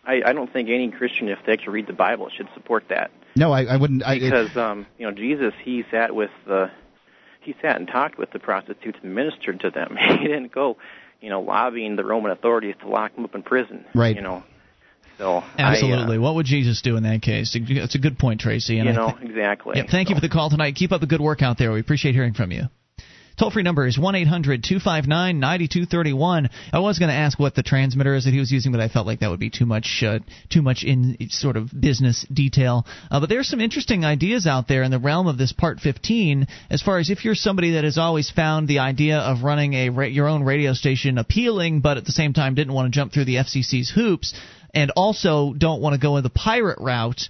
I, 0.04 0.22
I 0.26 0.34
don't 0.34 0.52
think 0.52 0.70
any 0.70 0.89
Christian, 0.89 1.28
if 1.30 1.38
they 1.45 1.54
actually 1.54 1.74
read 1.74 1.88
the 1.88 1.93
Bible, 1.93 2.30
should 2.36 2.47
support 2.56 2.86
that 2.89 3.12
No, 3.40 3.52
I, 3.52 3.64
I 3.64 3.78
wouldn't. 3.78 4.06
I, 4.06 4.20
because 4.20 4.56
um, 4.58 4.86
you 4.98 5.06
know 5.06 5.12
Jesus, 5.12 5.54
he 5.64 5.84
sat 5.92 6.14
with 6.14 6.32
the, 6.46 6.70
he 7.42 7.56
sat 7.62 7.78
and 7.78 7.88
talked 7.88 8.18
with 8.18 8.32
the 8.32 8.40
prostitutes 8.40 9.00
and 9.02 9.16
ministered 9.16 9.62
to 9.62 9.72
them. 9.72 9.98
he 10.20 10.28
didn't 10.28 10.52
go, 10.52 10.78
you 11.22 11.30
know, 11.30 11.42
lobbying 11.42 11.96
the 11.96 12.06
Roman 12.06 12.32
authorities 12.32 12.76
to 12.82 12.88
lock 12.88 13.16
them 13.16 13.26
up 13.26 13.36
in 13.36 13.44
prison. 13.44 13.86
Right. 13.96 14.16
You 14.16 14.22
know. 14.22 14.44
So 15.18 15.44
Absolutely. 15.58 16.16
I, 16.16 16.18
uh, 16.18 16.22
what 16.22 16.36
would 16.36 16.46
Jesus 16.46 16.82
do 16.82 16.96
in 16.96 17.04
that 17.04 17.22
case? 17.22 17.52
It's 17.54 17.96
a 17.96 18.00
good 18.00 18.18
point, 18.18 18.40
Tracy. 18.40 18.80
And 18.80 18.88
you 18.88 18.94
know 18.94 19.12
thi- 19.20 19.26
exactly. 19.26 19.74
Yeah, 19.76 19.84
thank 19.90 20.10
you 20.10 20.16
for 20.16 20.22
the 20.22 20.30
call 20.30 20.50
tonight. 20.50 20.76
Keep 20.76 20.94
up 20.94 21.02
the 21.02 21.08
good 21.08 21.20
work 21.20 21.42
out 21.42 21.58
there. 21.58 21.74
We 21.74 21.82
appreciate 21.82 22.16
hearing 22.16 22.34
from 22.34 22.52
you. 22.52 22.64
Toll 23.40 23.52
free 23.52 23.64
number 23.64 23.88
is 23.88 23.98
1 23.98 24.16
800 24.16 24.66
259 24.66 25.40
9231. 25.40 26.50
I 26.74 26.80
was 26.80 27.00
going 27.00 27.08
to 27.08 27.16
ask 27.16 27.40
what 27.40 27.56
the 27.56 27.64
transmitter 27.64 28.14
is 28.14 28.26
that 28.26 28.34
he 28.34 28.40
was 28.40 28.52
using, 28.52 28.74
but 28.74 28.82
I 28.82 28.90
felt 28.90 29.08
like 29.08 29.22
that 29.22 29.30
would 29.30 29.40
be 29.40 29.50
too 29.50 29.66
much 29.66 30.04
uh, 30.06 30.20
too 30.50 30.62
much 30.62 30.84
in 30.84 31.16
sort 31.30 31.56
of 31.56 31.70
business 31.80 32.26
detail. 32.32 32.86
Uh, 33.10 33.22
but 33.22 33.30
there's 33.30 33.48
some 33.48 33.62
interesting 33.62 34.04
ideas 34.04 34.46
out 34.46 34.68
there 34.68 34.84
in 34.84 34.92
the 34.92 35.00
realm 35.00 35.28
of 35.28 35.38
this 35.38 35.54
Part 35.54 35.80
15 35.80 36.48
as 36.70 36.82
far 36.82 37.00
as 37.00 37.10
if 37.10 37.24
you're 37.24 37.34
somebody 37.34 37.72
that 37.76 37.86
has 37.86 37.98
always 37.98 38.30
found 38.30 38.68
the 38.68 38.80
idea 38.80 39.20
of 39.20 39.44
running 39.44 39.74
a 39.74 39.90
ra- 39.90 40.06
your 40.06 40.28
own 40.28 40.44
radio 40.44 40.74
station 40.74 41.18
appealing, 41.18 41.80
but 41.80 41.96
at 41.96 42.04
the 42.04 42.12
same 42.12 42.34
time 42.34 42.56
didn't 42.56 42.74
want 42.74 42.92
to 42.92 42.98
jump 42.98 43.14
through 43.14 43.26
the 43.26 43.36
FCC's 43.36 43.90
hoops, 43.90 44.34
and 44.74 44.92
also 44.98 45.54
don't 45.54 45.82
want 45.82 45.94
to 45.94 46.00
go 46.00 46.18
in 46.18 46.24
the 46.24 46.30
pirate 46.30 46.80
route 46.80 47.30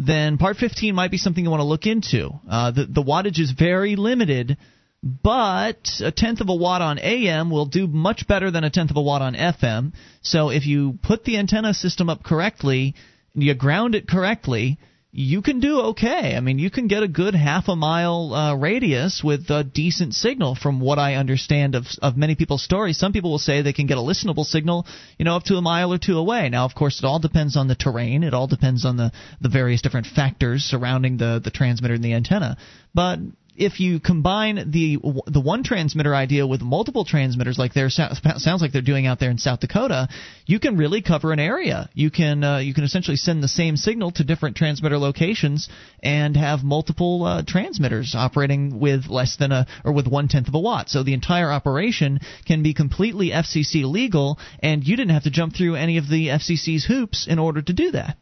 then 0.00 0.38
Part 0.38 0.58
15 0.58 0.94
might 0.94 1.10
be 1.10 1.16
something 1.18 1.42
you 1.42 1.50
want 1.50 1.58
to 1.58 1.64
look 1.64 1.84
into. 1.84 2.30
Uh, 2.48 2.70
the, 2.70 2.86
the 2.86 3.02
wattage 3.02 3.40
is 3.40 3.50
very 3.50 3.96
limited, 3.96 4.56
but 5.02 6.00
a 6.00 6.10
tenth 6.10 6.40
of 6.40 6.48
a 6.48 6.54
watt 6.54 6.82
on 6.82 6.98
AM 6.98 7.50
will 7.50 7.66
do 7.66 7.86
much 7.86 8.26
better 8.26 8.50
than 8.50 8.64
a 8.64 8.70
tenth 8.70 8.90
of 8.90 8.96
a 8.96 9.02
watt 9.02 9.22
on 9.22 9.34
FM. 9.34 9.92
So 10.22 10.50
if 10.50 10.66
you 10.66 10.98
put 11.02 11.24
the 11.24 11.36
antenna 11.36 11.74
system 11.74 12.10
up 12.10 12.22
correctly, 12.22 12.94
and 13.34 13.42
you 13.44 13.54
ground 13.54 13.94
it 13.94 14.08
correctly, 14.08 14.78
you 15.10 15.40
can 15.40 15.60
do 15.60 15.80
okay. 15.80 16.36
I 16.36 16.40
mean, 16.40 16.58
you 16.58 16.70
can 16.70 16.86
get 16.86 17.02
a 17.02 17.08
good 17.08 17.34
half 17.34 17.68
a 17.68 17.76
mile 17.76 18.34
uh, 18.34 18.54
radius 18.54 19.22
with 19.24 19.48
a 19.50 19.64
decent 19.64 20.14
signal, 20.14 20.54
from 20.54 20.80
what 20.80 20.98
I 20.98 21.14
understand 21.14 21.74
of 21.74 21.86
of 22.02 22.16
many 22.16 22.34
people's 22.34 22.62
stories. 22.62 22.98
Some 22.98 23.12
people 23.12 23.30
will 23.30 23.38
say 23.38 23.62
they 23.62 23.72
can 23.72 23.86
get 23.86 23.98
a 23.98 24.02
listenable 24.02 24.44
signal, 24.44 24.86
you 25.18 25.24
know, 25.24 25.36
up 25.36 25.44
to 25.44 25.56
a 25.56 25.62
mile 25.62 25.92
or 25.92 25.98
two 25.98 26.18
away. 26.18 26.48
Now, 26.50 26.66
of 26.66 26.74
course, 26.74 26.98
it 26.98 27.06
all 27.06 27.20
depends 27.20 27.56
on 27.56 27.68
the 27.68 27.74
terrain. 27.74 28.22
It 28.22 28.34
all 28.34 28.48
depends 28.48 28.84
on 28.84 28.96
the 28.96 29.12
the 29.40 29.48
various 29.48 29.80
different 29.80 30.08
factors 30.08 30.64
surrounding 30.64 31.16
the 31.16 31.40
the 31.42 31.50
transmitter 31.50 31.94
and 31.94 32.04
the 32.04 32.14
antenna. 32.14 32.58
But 32.94 33.20
if 33.58 33.80
you 33.80 33.98
combine 33.98 34.70
the 34.70 34.98
the 35.26 35.40
one 35.40 35.64
transmitter 35.64 36.14
idea 36.14 36.46
with 36.46 36.62
multiple 36.62 37.04
transmitters, 37.04 37.58
like 37.58 37.74
there 37.74 37.90
sounds 37.90 38.62
like 38.62 38.72
they're 38.72 38.82
doing 38.82 39.06
out 39.06 39.18
there 39.18 39.30
in 39.30 39.38
South 39.38 39.60
Dakota, 39.60 40.08
you 40.46 40.60
can 40.60 40.76
really 40.76 41.02
cover 41.02 41.32
an 41.32 41.40
area. 41.40 41.90
You 41.92 42.10
can 42.10 42.44
uh, 42.44 42.58
you 42.58 42.72
can 42.72 42.84
essentially 42.84 43.16
send 43.16 43.42
the 43.42 43.48
same 43.48 43.76
signal 43.76 44.12
to 44.12 44.24
different 44.24 44.56
transmitter 44.56 44.96
locations 44.96 45.68
and 46.02 46.36
have 46.36 46.62
multiple 46.62 47.24
uh, 47.24 47.42
transmitters 47.46 48.14
operating 48.14 48.78
with 48.78 49.08
less 49.08 49.36
than 49.36 49.50
a 49.50 49.66
or 49.84 49.92
with 49.92 50.06
one 50.06 50.28
tenth 50.28 50.48
of 50.48 50.54
a 50.54 50.60
watt. 50.60 50.88
So 50.88 51.02
the 51.02 51.14
entire 51.14 51.50
operation 51.50 52.20
can 52.46 52.62
be 52.62 52.74
completely 52.74 53.30
FCC 53.30 53.84
legal, 53.84 54.38
and 54.60 54.86
you 54.86 54.96
didn't 54.96 55.14
have 55.14 55.24
to 55.24 55.30
jump 55.30 55.56
through 55.56 55.74
any 55.74 55.98
of 55.98 56.08
the 56.08 56.28
FCC's 56.28 56.84
hoops 56.84 57.26
in 57.28 57.40
order 57.40 57.60
to 57.60 57.72
do 57.72 57.90
that. 57.90 58.16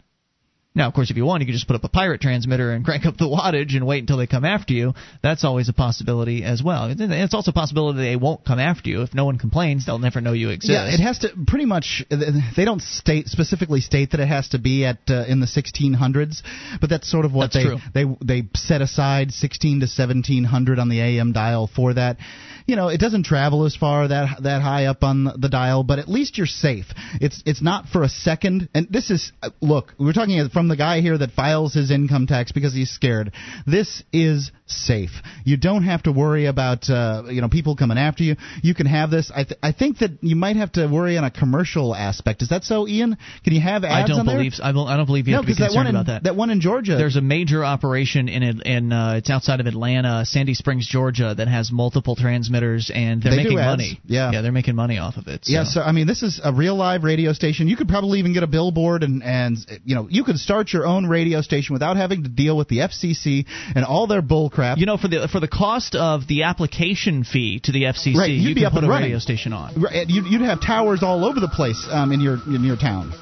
Now, 0.76 0.88
of 0.88 0.94
course, 0.94 1.10
if 1.10 1.16
you 1.16 1.24
want, 1.24 1.40
you 1.40 1.46
can 1.46 1.54
just 1.54 1.66
put 1.66 1.74
up 1.74 1.84
a 1.84 1.88
pirate 1.88 2.20
transmitter 2.20 2.70
and 2.70 2.84
crank 2.84 3.06
up 3.06 3.16
the 3.16 3.24
wattage 3.24 3.74
and 3.74 3.86
wait 3.86 4.00
until 4.00 4.18
they 4.18 4.26
come 4.26 4.44
after 4.44 4.74
you. 4.74 4.92
That's 5.22 5.42
always 5.42 5.70
a 5.70 5.72
possibility 5.72 6.44
as 6.44 6.62
well. 6.62 6.94
It's 6.96 7.34
also 7.34 7.50
a 7.50 7.54
possibility 7.54 8.00
they 8.00 8.16
won't 8.16 8.44
come 8.44 8.58
after 8.58 8.90
you. 8.90 9.02
If 9.02 9.14
no 9.14 9.24
one 9.24 9.38
complains, 9.38 9.86
they'll 9.86 9.98
never 9.98 10.20
know 10.20 10.34
you 10.34 10.50
exist. 10.50 10.72
Yeah, 10.72 10.92
it 10.92 11.00
has 11.00 11.20
to 11.20 11.30
pretty 11.46 11.64
much. 11.64 12.04
They 12.10 12.64
don't 12.66 12.82
state 12.82 13.28
specifically 13.28 13.80
state 13.80 14.10
that 14.10 14.20
it 14.20 14.28
has 14.28 14.50
to 14.50 14.58
be 14.58 14.84
at 14.84 14.98
uh, 15.08 15.24
in 15.26 15.40
the 15.40 15.46
1600s, 15.46 16.42
but 16.80 16.90
that's 16.90 17.10
sort 17.10 17.24
of 17.24 17.32
what 17.32 17.52
That's 17.52 17.64
they 17.94 18.04
true. 18.04 18.16
they 18.22 18.42
they 18.42 18.48
set 18.54 18.82
aside 18.82 19.32
16 19.32 19.80
to 19.80 19.86
1700 19.86 20.78
on 20.78 20.88
the 20.90 21.00
AM 21.00 21.32
dial 21.32 21.70
for 21.74 21.94
that. 21.94 22.18
You 22.66 22.76
know, 22.76 22.88
it 22.88 22.98
doesn't 22.98 23.24
travel 23.24 23.64
as 23.64 23.76
far 23.76 24.08
that 24.08 24.42
that 24.42 24.62
high 24.62 24.86
up 24.86 25.02
on 25.02 25.24
the 25.24 25.48
dial, 25.48 25.84
but 25.84 25.98
at 25.98 26.08
least 26.08 26.36
you're 26.36 26.46
safe. 26.46 26.86
It's 27.20 27.42
it's 27.46 27.62
not 27.62 27.86
for 27.86 28.02
a 28.02 28.08
second. 28.08 28.68
And 28.74 28.88
this 28.90 29.10
is 29.10 29.32
uh, 29.42 29.50
look, 29.60 29.92
we're 29.98 30.12
talking 30.12 30.48
from 30.48 30.68
the 30.68 30.76
guy 30.76 31.00
here 31.00 31.16
that 31.16 31.30
files 31.30 31.74
his 31.74 31.90
income 31.90 32.26
tax 32.26 32.52
because 32.52 32.74
he's 32.74 32.90
scared. 32.90 33.32
This 33.66 34.02
is 34.12 34.50
safe. 34.66 35.10
You 35.44 35.56
don't 35.56 35.84
have 35.84 36.02
to 36.04 36.12
worry 36.12 36.46
about 36.46 36.90
uh, 36.90 37.24
you 37.28 37.40
know 37.40 37.48
people 37.48 37.76
coming 37.76 37.98
after 37.98 38.24
you. 38.24 38.36
You 38.62 38.74
can 38.74 38.86
have 38.86 39.10
this. 39.10 39.30
I 39.34 39.44
th- 39.44 39.58
I 39.62 39.72
think 39.72 39.98
that 39.98 40.10
you 40.22 40.36
might 40.36 40.56
have 40.56 40.72
to 40.72 40.86
worry 40.86 41.16
on 41.18 41.24
a 41.24 41.30
commercial 41.30 41.94
aspect. 41.94 42.42
Is 42.42 42.48
that 42.48 42.64
so, 42.64 42.88
Ian? 42.88 43.16
Can 43.44 43.54
you 43.54 43.60
have 43.60 43.84
ads 43.84 43.94
I 43.94 44.06
don't 44.06 44.20
on 44.20 44.26
there? 44.26 44.36
believe. 44.36 44.54
I 44.62 44.72
don't, 44.72 44.88
I 44.88 44.96
don't 44.96 45.06
believe 45.06 45.28
you 45.28 45.32
no, 45.32 45.38
have 45.38 45.44
to 45.44 45.46
be 45.46 45.54
because 45.54 45.72
that 45.72 45.76
one 45.76 45.86
concerned 45.86 45.88
in, 45.88 46.00
about 46.00 46.22
that. 46.22 46.24
that 46.24 46.36
one 46.36 46.50
in 46.50 46.60
Georgia. 46.60 46.96
There's 46.96 47.16
a 47.16 47.20
major 47.20 47.64
operation 47.64 48.28
in 48.28 48.42
it, 48.42 48.66
in 48.66 48.92
uh, 48.92 49.14
it's 49.18 49.30
outside 49.30 49.60
of 49.60 49.66
Atlanta, 49.66 50.24
Sandy 50.24 50.54
Springs, 50.54 50.86
Georgia, 50.86 51.34
that 51.36 51.48
has 51.48 51.70
multiple 51.70 52.16
transmitters, 52.16 52.55
and 52.62 53.22
they're 53.22 53.30
They 53.32 53.36
making 53.44 53.56
money. 53.56 54.00
Yeah. 54.04 54.30
yeah, 54.32 54.40
they're 54.42 54.52
making 54.52 54.74
money 54.74 54.98
off 54.98 55.16
of 55.16 55.26
it. 55.28 55.44
So. 55.44 55.52
Yeah, 55.52 55.64
so 55.64 55.80
I 55.80 55.92
mean, 55.92 56.06
this 56.06 56.22
is 56.22 56.40
a 56.42 56.52
real 56.52 56.74
live 56.76 57.04
radio 57.04 57.32
station. 57.32 57.68
You 57.68 57.76
could 57.76 57.88
probably 57.88 58.18
even 58.18 58.32
get 58.32 58.42
a 58.42 58.46
billboard, 58.46 59.02
and 59.02 59.22
and 59.22 59.56
you 59.84 59.94
know, 59.94 60.08
you 60.10 60.24
could 60.24 60.38
start 60.38 60.72
your 60.72 60.86
own 60.86 61.06
radio 61.06 61.40
station 61.40 61.72
without 61.74 61.96
having 61.96 62.22
to 62.24 62.28
deal 62.28 62.56
with 62.56 62.68
the 62.68 62.78
FCC 62.78 63.46
and 63.74 63.84
all 63.84 64.06
their 64.06 64.22
bull 64.22 64.50
crap. 64.50 64.78
You 64.78 64.86
know, 64.86 64.96
for 64.96 65.08
the 65.08 65.28
for 65.30 65.40
the 65.40 65.48
cost 65.48 65.94
of 65.94 66.26
the 66.26 66.44
application 66.44 67.24
fee 67.24 67.60
to 67.64 67.72
the 67.72 67.82
FCC, 67.84 68.14
Right, 68.16 68.30
you'd 68.30 68.48
you 68.48 68.54
be 68.54 68.64
up 68.64 68.72
put 68.72 68.78
and 68.82 68.86
a 68.86 68.90
running. 68.90 69.04
radio 69.06 69.18
station 69.18 69.52
on. 69.52 69.80
Right, 69.80 70.08
You'd, 70.08 70.26
you'd 70.26 70.42
have 70.42 70.60
towers 70.60 71.02
all 71.02 71.24
over 71.24 71.40
the 71.40 71.48
place 71.48 71.86
um, 71.90 72.12
in 72.12 72.20
your 72.20 72.34
in 72.46 72.64
your 72.64 72.76
town. 72.76 73.12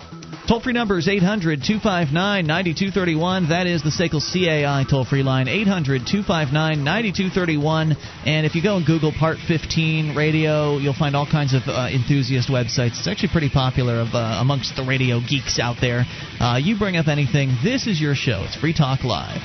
Toll 0.47 0.61
free 0.61 0.75
number 0.75 0.99
is 0.99 1.09
800 1.09 1.62
259 1.64 2.47
9231. 2.47 3.49
That 3.49 3.66
is 3.66 3.83
the 3.83 3.89
SACL 3.89 4.20
CAI 4.20 4.85
toll 4.89 5.07
free 5.07 5.22
line, 5.22 5.49
800 5.49 6.07
259 6.07 6.85
9231. 6.85 7.97
And 8.27 8.45
if 8.45 8.55
you 8.55 8.62
go 8.62 8.77
and 8.77 8.85
Google 8.85 9.11
Part 9.11 9.39
15 9.39 10.14
radio, 10.14 10.77
you'll 10.77 10.93
find 10.93 11.16
all 11.16 11.27
kinds 11.27 11.55
of 11.55 11.62
uh, 11.66 11.89
enthusiast 11.91 12.51
websites. 12.51 12.99
It's 12.99 13.09
actually 13.09 13.31
pretty 13.33 13.49
popular 13.49 14.01
of, 14.01 14.09
uh, 14.12 14.39
amongst 14.41 14.77
the 14.77 14.85
radio 14.85 15.18
geeks 15.20 15.59
out 15.59 15.77
there. 15.81 16.05
Uh, 16.39 16.61
you 16.62 16.79
bring 16.79 16.99
up 16.99 17.09
anything, 17.09 17.57
this 17.64 17.87
is 17.87 17.99
your 17.99 18.14
show. 18.14 18.45
It's 18.45 18.57
Free 18.57 18.75
Talk 18.75 19.03
Live. 19.03 19.41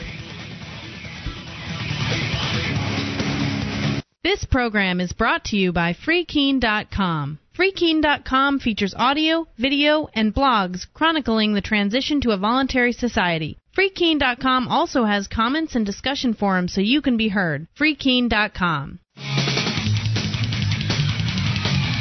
This 4.21 4.43
program 4.43 4.99
is 4.99 5.13
brought 5.13 5.45
to 5.45 5.55
you 5.55 5.71
by 5.71 5.93
FreeKeene.com. 5.93 7.39
FreeKeene.com 7.59 8.59
features 8.59 8.93
audio, 8.95 9.45
video, 9.57 10.07
and 10.13 10.33
blogs 10.33 10.85
chronicling 10.93 11.53
the 11.53 11.61
transition 11.61 12.21
to 12.21 12.31
a 12.31 12.37
voluntary 12.37 12.93
society. 12.93 13.57
FreeKeene.com 13.77 14.69
also 14.69 15.03
has 15.03 15.27
comments 15.27 15.75
and 15.75 15.85
discussion 15.85 16.33
forums 16.33 16.73
so 16.73 16.79
you 16.79 17.01
can 17.01 17.17
be 17.17 17.27
heard. 17.27 17.67
FreeKeene.com. 17.77 18.99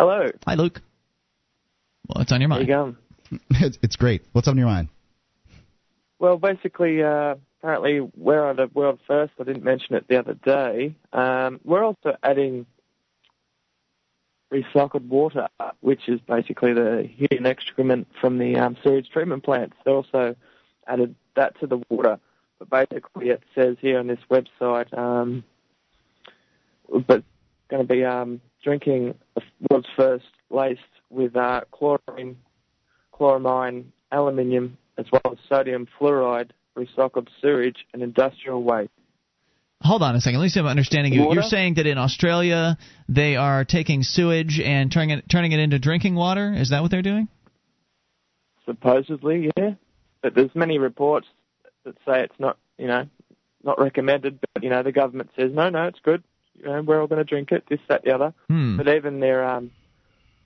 Hello. 0.00 0.30
Hi, 0.46 0.54
Luke. 0.54 0.80
What's 2.06 2.32
on 2.32 2.40
your 2.40 2.48
How 2.48 2.58
you 2.60 2.66
mind? 2.66 2.96
going? 3.30 3.40
It's, 3.60 3.78
it's 3.82 3.96
great. 3.96 4.22
What's 4.32 4.48
on 4.48 4.56
your 4.56 4.66
mind? 4.66 4.88
Well, 6.18 6.38
basically, 6.38 7.02
uh, 7.02 7.34
apparently 7.58 8.00
we're 8.16 8.48
at 8.48 8.58
a 8.58 8.68
world 8.68 9.00
first. 9.06 9.34
I 9.38 9.44
didn't 9.44 9.62
mention 9.62 9.96
it 9.96 10.08
the 10.08 10.18
other 10.18 10.32
day. 10.32 10.94
Um, 11.12 11.60
we're 11.64 11.84
also 11.84 12.16
adding 12.22 12.64
recycled 14.50 15.06
water, 15.06 15.48
which 15.80 16.08
is 16.08 16.18
basically 16.26 16.72
the 16.72 17.06
human 17.06 17.44
excrement 17.44 18.08
from 18.22 18.38
the 18.38 18.56
um, 18.56 18.78
sewage 18.82 19.10
treatment 19.10 19.44
plants. 19.44 19.76
They 19.84 19.90
also 19.90 20.34
added 20.86 21.14
that 21.36 21.60
to 21.60 21.66
the 21.66 21.82
water. 21.90 22.18
But 22.58 22.88
basically, 22.88 23.28
it 23.28 23.42
says 23.54 23.76
here 23.82 23.98
on 23.98 24.06
this 24.06 24.20
website, 24.30 24.96
um, 24.96 25.44
but 26.88 27.22
going 27.68 27.86
to 27.86 27.94
be 27.94 28.02
um, 28.02 28.40
drinking 28.62 29.14
the 29.34 29.42
world's 29.70 29.88
first 29.96 30.26
laced 30.50 30.80
with 31.10 31.36
uh, 31.36 31.62
chlorine, 31.70 32.36
chloramine, 33.12 33.86
aluminium, 34.12 34.76
as 34.98 35.06
well 35.12 35.32
as 35.32 35.38
sodium 35.48 35.86
fluoride, 35.98 36.50
recycled 36.76 37.28
sewage, 37.40 37.86
and 37.92 38.02
industrial 38.02 38.62
waste. 38.62 38.90
Hold 39.82 40.02
on 40.02 40.14
a 40.14 40.20
second. 40.20 40.40
At 40.40 40.42
least 40.42 40.56
I'm 40.56 40.66
understanding 40.66 41.14
you. 41.14 41.22
Water? 41.22 41.34
You're 41.34 41.42
saying 41.48 41.74
that 41.74 41.86
in 41.86 41.96
Australia 41.96 42.76
they 43.08 43.36
are 43.36 43.64
taking 43.64 44.02
sewage 44.02 44.60
and 44.60 44.92
turning 44.92 45.10
it 45.18 45.24
turning 45.28 45.52
it 45.52 45.60
into 45.60 45.78
drinking 45.78 46.14
water. 46.14 46.52
Is 46.52 46.68
that 46.70 46.82
what 46.82 46.90
they're 46.90 47.00
doing? 47.00 47.28
Supposedly, 48.66 49.50
yeah. 49.56 49.74
But 50.22 50.34
there's 50.34 50.54
many 50.54 50.78
reports 50.78 51.28
that 51.84 51.94
say 52.06 52.22
it's 52.22 52.38
not, 52.38 52.58
you 52.76 52.88
know, 52.88 53.08
not 53.64 53.80
recommended. 53.80 54.38
But 54.52 54.62
you 54.62 54.68
know, 54.68 54.82
the 54.82 54.92
government 54.92 55.30
says 55.34 55.50
no, 55.50 55.70
no, 55.70 55.84
it's 55.84 56.00
good 56.00 56.22
you 56.60 56.66
know, 56.66 56.82
we're 56.82 57.00
all 57.00 57.06
going 57.06 57.18
to 57.18 57.24
drink 57.24 57.52
it, 57.52 57.64
this, 57.68 57.80
that, 57.88 58.04
the 58.04 58.14
other. 58.14 58.34
Hmm. 58.48 58.76
But 58.76 58.88
even 58.88 59.20
their 59.20 59.44
um, 59.44 59.70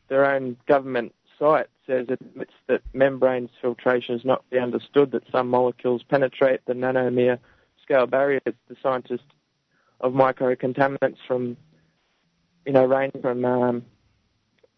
their 0.08 0.24
own 0.24 0.56
government 0.66 1.14
site 1.38 1.68
says 1.86 2.06
it 2.08 2.20
admits 2.20 2.52
that 2.68 2.82
membranes 2.92 3.50
filtration 3.60 4.14
is 4.14 4.24
not 4.24 4.48
be 4.50 4.58
understood, 4.58 5.12
that 5.12 5.22
some 5.30 5.48
molecules 5.48 6.02
penetrate 6.02 6.60
the 6.66 6.74
nanomere 6.74 7.38
scale 7.82 8.06
barriers. 8.06 8.42
The 8.44 8.76
scientists 8.82 9.20
of 10.00 10.12
microcontaminants 10.12 11.18
from, 11.26 11.56
you 12.64 12.72
know, 12.72 12.84
range 12.84 13.14
from 13.20 13.44
um, 13.44 13.84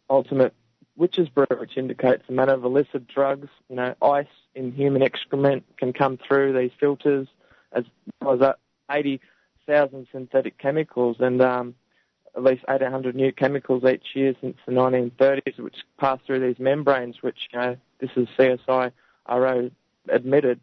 ultimate 0.08 0.54
witch's 0.96 1.28
brew, 1.28 1.46
which 1.58 1.76
indicates 1.76 2.22
the 2.26 2.32
amount 2.32 2.50
of 2.50 2.64
illicit 2.64 3.06
drugs, 3.06 3.48
you 3.68 3.76
know, 3.76 3.94
ice 4.02 4.26
in 4.54 4.72
human 4.72 5.02
excrement 5.02 5.64
can 5.76 5.92
come 5.92 6.16
through 6.16 6.58
these 6.58 6.70
filters, 6.80 7.28
as 7.72 7.84
well 8.20 8.34
as 8.34 8.40
uh, 8.40 8.52
80 8.90 9.20
thousand 9.66 10.06
synthetic 10.12 10.58
chemicals 10.58 11.16
and 11.20 11.40
um, 11.42 11.74
at 12.36 12.44
least 12.44 12.64
800 12.68 13.16
new 13.16 13.32
chemicals 13.32 13.84
each 13.84 14.04
year 14.14 14.34
since 14.40 14.56
the 14.66 14.72
1930s, 14.72 15.58
which 15.58 15.76
pass 15.98 16.18
through 16.26 16.40
these 16.40 16.58
membranes, 16.58 17.16
which 17.22 17.48
you 17.52 17.58
know 17.58 17.76
this 17.98 18.10
is 18.16 18.28
CSIRO 18.38 19.70
admitted. 20.08 20.60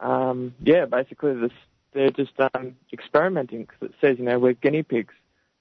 Um, 0.00 0.54
yeah, 0.60 0.86
basically 0.86 1.34
this, 1.34 1.52
they're 1.92 2.10
just 2.10 2.32
um, 2.54 2.76
experimenting 2.92 3.62
because 3.62 3.90
it 3.90 3.94
says 4.00 4.18
you 4.18 4.24
know 4.24 4.38
we're 4.38 4.54
guinea 4.54 4.82
pigs. 4.82 5.14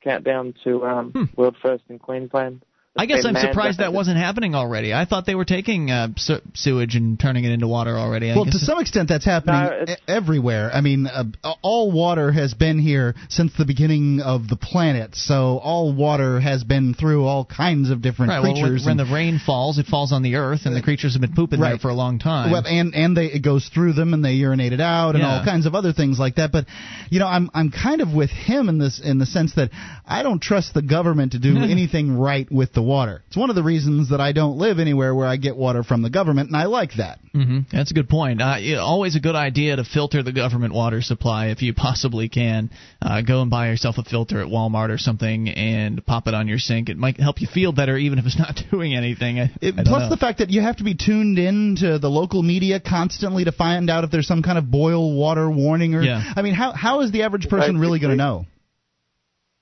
Countdown 0.04 0.54
to 0.66 0.86
um, 0.86 1.12
hmm. 1.12 1.24
world 1.38 1.56
first 1.62 1.86
in 1.88 1.98
Queensland. 1.98 2.66
I 2.96 3.08
guess 3.08 3.26
I'm 3.26 3.36
surprised 3.36 3.80
that 3.80 3.92
wasn't 3.92 4.18
happening 4.18 4.54
already. 4.54 4.94
I 4.94 5.06
thought 5.06 5.26
they 5.26 5.34
were 5.34 5.46
taking 5.46 5.90
uh, 5.90 6.10
se- 6.16 6.42
sewage 6.54 6.96
and 6.96 7.20
turning 7.20 7.44
it 7.44 7.52
into 7.52 7.68
water 7.68 7.98
already. 7.98 8.30
I 8.30 8.36
Well, 8.36 8.46
guess 8.46 8.54
to 8.54 8.60
some 8.60 8.80
extent, 8.80 9.10
that's 9.10 9.26
happening 9.26 9.56
No, 9.88 9.94
e- 9.94 9.96
everywhere. 10.08 10.70
I 10.72 10.82
mean, 10.82 11.08
uh, 11.08 11.24
all 11.64 11.92
water 11.92 12.32
has 12.32 12.54
been 12.54 12.78
here 12.78 13.16
since 13.30 13.52
the 13.58 13.66
beginning 13.66 14.22
of 14.22 14.48
the 14.48 14.56
planet, 14.58 15.16
so 15.16 15.58
all 15.58 15.92
water 15.92 16.40
has 16.40 16.64
been 16.64 16.94
through 16.94 17.26
all 17.26 17.46
kinds 17.46 17.90
of 17.90 18.04
different 18.04 18.30
right. 18.30 18.44
Well, 18.44 18.54
when, 18.54 18.74
when 18.74 18.88
and- 18.90 19.00
the 19.00 19.12
rain 19.12 19.40
falls, 19.44 19.80
it 19.80 19.88
falls 19.88 20.12
on 20.12 20.22
the 20.22 20.36
earth, 20.36 20.62
and 20.66 20.76
the 20.76 20.84
creatures 20.84 21.14
have 21.14 21.22
been 21.22 21.34
pooping 21.34 21.60
there 21.62 21.80
for 21.80 21.90
a 21.90 21.96
long 21.96 22.20
time. 22.20 22.52
Well, 22.52 22.62
and 22.68 22.94
and 22.94 23.18
they 23.18 23.26
it 23.26 23.42
goes 23.42 23.68
through 23.74 23.94
them 23.94 24.14
and 24.14 24.24
they 24.24 24.34
urinate 24.34 24.72
it 24.72 24.82
out 24.82 25.16
and 25.16 25.24
Yeah. 25.24 25.40
all 25.40 25.44
kinds 25.44 25.66
of 25.66 25.74
other 25.74 25.94
things 25.94 26.20
like 26.20 26.36
that. 26.36 26.52
But 26.52 26.68
you 27.10 27.18
know, 27.18 27.28
I'm 27.28 27.50
I'm 27.56 27.72
kind 27.72 28.02
of 28.02 28.14
with 28.14 28.30
him 28.30 28.70
in 28.70 28.78
this 28.78 29.02
in 29.04 29.18
the 29.18 29.26
sense 29.26 29.56
that 29.56 29.72
I 30.06 30.22
don't 30.22 30.40
trust 30.42 30.76
the 30.76 30.84
government 30.84 31.32
to 31.32 31.40
do 31.40 31.58
anything 31.64 32.20
right 32.20 32.50
with 32.52 32.72
the 32.74 32.83
water. 32.84 33.24
It's 33.28 33.38
one 33.38 33.50
of 33.50 33.56
the 33.56 33.64
reasons 33.64 34.10
that 34.10 34.22
I 34.22 34.32
don't 34.32 34.58
live 34.58 34.80
anywhere 34.80 35.14
where 35.16 35.28
I 35.28 35.38
get 35.38 35.56
water 35.56 35.84
from 35.84 36.02
the 36.02 36.10
government, 36.10 36.50
and 36.50 36.58
I 36.58 36.66
like 36.66 36.92
that. 36.98 37.20
Mm-hmm. 37.36 37.60
That's 37.72 37.92
a 37.92 37.94
good 37.94 38.10
point. 38.10 38.42
Uh, 38.42 38.58
yeah, 38.60 38.78
always 38.78 39.16
a 39.16 39.20
good 39.20 39.36
idea 39.36 39.76
to 39.76 39.84
filter 39.84 40.22
the 40.22 40.32
government 40.32 40.74
water 40.74 41.02
supply 41.02 41.48
if 41.48 41.62
you 41.62 41.74
possibly 41.76 42.30
can. 42.30 42.70
Uh, 43.02 43.22
go 43.22 43.42
and 43.42 43.50
buy 43.50 43.70
yourself 43.70 43.98
a 43.98 44.04
filter 44.04 44.42
at 44.42 44.48
Walmart 44.48 44.90
or 44.90 44.98
something 44.98 45.50
and 45.50 46.06
pop 46.06 46.28
it 46.28 46.34
on 46.34 46.48
your 46.48 46.60
sink. 46.60 46.90
It 46.90 46.98
might 46.98 47.20
help 47.20 47.42
you 47.42 47.48
feel 47.52 47.72
better, 47.72 47.98
even 47.98 48.20
if 48.20 48.26
it's 48.26 48.38
not 48.40 48.60
doing 48.72 48.96
anything. 48.96 49.40
I, 49.40 49.52
It, 49.62 49.76
I 49.78 49.84
plus 49.84 50.04
know. 50.04 50.10
the 50.10 50.18
fact 50.18 50.40
that 50.40 50.50
you 50.50 50.62
have 50.62 50.78
to 50.78 50.84
be 50.84 50.96
tuned 50.96 51.40
in 51.40 51.78
to 51.80 52.00
the 52.00 52.10
local 52.10 52.44
media 52.44 52.80
constantly 52.80 53.46
to 53.46 53.52
find 53.52 53.90
out 53.90 54.04
if 54.04 54.12
there's 54.12 54.28
some 54.28 54.44
kind 54.44 54.58
of 54.58 54.70
boil 54.70 55.18
water 55.18 55.50
warning 55.50 55.96
or 55.96 56.04
Yeah. 56.04 56.24
I 56.36 56.42
mean 56.42 56.54
how 56.54 56.72
how 56.74 57.02
is 57.02 57.12
the 57.12 57.24
average 57.24 57.50
person 57.50 57.80
really 57.80 58.00
going 58.00 58.12
to 58.12 58.18
know? 58.18 58.46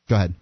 Go 0.09 0.15
ahead. 0.15 0.33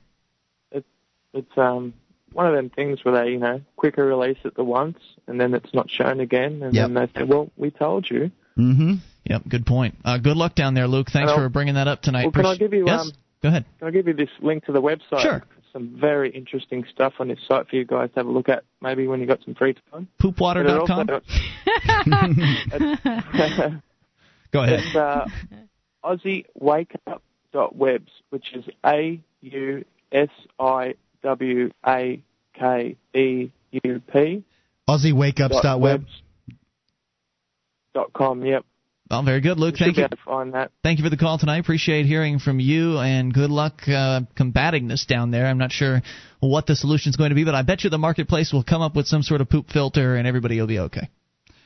It's 1.31 1.47
um 1.57 1.93
one 2.33 2.47
of 2.47 2.53
them 2.53 2.69
things 2.69 3.03
where 3.03 3.23
they, 3.23 3.31
you 3.31 3.37
know, 3.39 3.61
quicker 3.75 4.05
release 4.05 4.37
it 4.43 4.55
the 4.55 4.63
once 4.63 4.97
and 5.27 5.39
then 5.39 5.53
it's 5.53 5.73
not 5.73 5.89
shown 5.89 6.19
again, 6.19 6.61
and 6.63 6.73
Yep. 6.73 6.89
then 6.89 6.93
they 6.93 7.07
say, 7.19 7.23
"Well, 7.25 7.51
we 7.57 7.71
told 7.71 8.09
you." 8.09 8.31
Mm-hmm. 8.57 8.93
Yep, 9.25 9.41
good 9.47 9.65
point. 9.65 9.95
Uh, 10.03 10.17
good 10.17 10.37
luck 10.37 10.55
down 10.55 10.73
there, 10.73 10.87
Luke. 10.87 11.09
Thanks 11.11 11.31
for 11.33 11.47
bringing 11.49 11.75
that 11.75 11.87
up 11.87 12.01
tonight. 12.01 12.23
Well, 12.25 12.31
can 12.31 12.45
I 12.45 12.55
give 12.55 12.73
you, 12.73 12.85
yes? 12.87 13.01
um, 13.01 13.11
Go 13.41 13.49
ahead. 13.49 13.65
Can 13.79 13.87
I 13.87 13.91
give 13.91 14.07
you 14.07 14.13
this 14.13 14.29
link 14.41 14.65
to 14.65 14.71
the 14.71 14.81
website? 14.81 15.21
Sure. 15.21 15.43
Some 15.71 15.95
very 15.99 16.31
interesting 16.31 16.83
stuff 16.91 17.13
on 17.19 17.27
this 17.27 17.37
site 17.47 17.69
for 17.69 17.75
you 17.75 17.85
guys 17.85 18.09
to 18.09 18.15
have 18.21 18.25
a 18.25 18.31
look 18.31 18.49
at. 18.49 18.63
Maybe 18.81 19.07
when 19.07 19.19
you 19.21 19.27
got 19.27 19.39
some 19.45 19.53
free 19.53 19.75
time. 19.91 20.07
Poopwater.com. 20.19 21.09
Also- 21.09 21.21
Go 24.51 24.63
ahead. 24.63 24.79
It's 24.79 24.95
uh, 24.95 25.25
AussieWakeUp.webs, 26.03 28.11
which 28.29 28.53
is 28.53 28.65
A 28.85 29.19
U 29.41 29.85
S 30.11 30.29
I 30.59 30.95
W 31.23 31.71
A 31.85 32.21
K 32.53 32.97
E 33.13 33.51
U 33.71 34.01
P. 34.11 34.43
AussieWakeUps.web. 34.87 36.05
Dot 37.93 38.13
com. 38.13 38.45
Yep. 38.45 38.65
Well, 39.09 39.23
very 39.23 39.41
good, 39.41 39.59
Luke. 39.59 39.73
You 39.73 39.77
should 39.77 39.83
Thank 39.85 39.95
be 39.95 40.01
you. 40.01 40.05
able 40.05 40.17
to 40.17 40.23
find 40.23 40.53
that. 40.53 40.71
Thank 40.83 40.99
you 40.99 41.03
for 41.03 41.09
the 41.09 41.17
call 41.17 41.39
tonight. 41.39 41.57
Appreciate 41.57 42.05
hearing 42.05 42.37
from 42.37 42.59
you, 42.59 42.99
and 42.99 43.33
good 43.33 43.49
luck 43.49 43.81
uh, 43.87 44.21
combating 44.35 44.87
this 44.87 45.05
down 45.05 45.31
there. 45.31 45.47
I'm 45.47 45.57
not 45.57 45.71
sure 45.71 46.03
what 46.39 46.67
the 46.67 46.75
solution 46.75 47.09
is 47.09 47.15
going 47.15 47.29
to 47.29 47.35
be, 47.35 47.43
but 47.43 47.55
I 47.55 47.63
bet 47.63 47.83
you 47.83 47.89
the 47.89 47.97
marketplace 47.97 48.53
will 48.53 48.63
come 48.63 48.83
up 48.83 48.95
with 48.95 49.07
some 49.07 49.23
sort 49.23 49.41
of 49.41 49.49
poop 49.49 49.69
filter, 49.71 50.15
and 50.15 50.27
everybody 50.27 50.59
will 50.59 50.67
be 50.67 50.79
okay. 50.79 51.09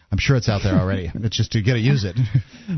I'm 0.10 0.20
sure 0.20 0.38
it's 0.38 0.48
out 0.48 0.62
there 0.64 0.76
already. 0.76 1.12
it's 1.16 1.36
just 1.36 1.54
you 1.54 1.66
got 1.66 1.74
to 1.74 1.80
use 1.80 2.06
it. 2.06 2.18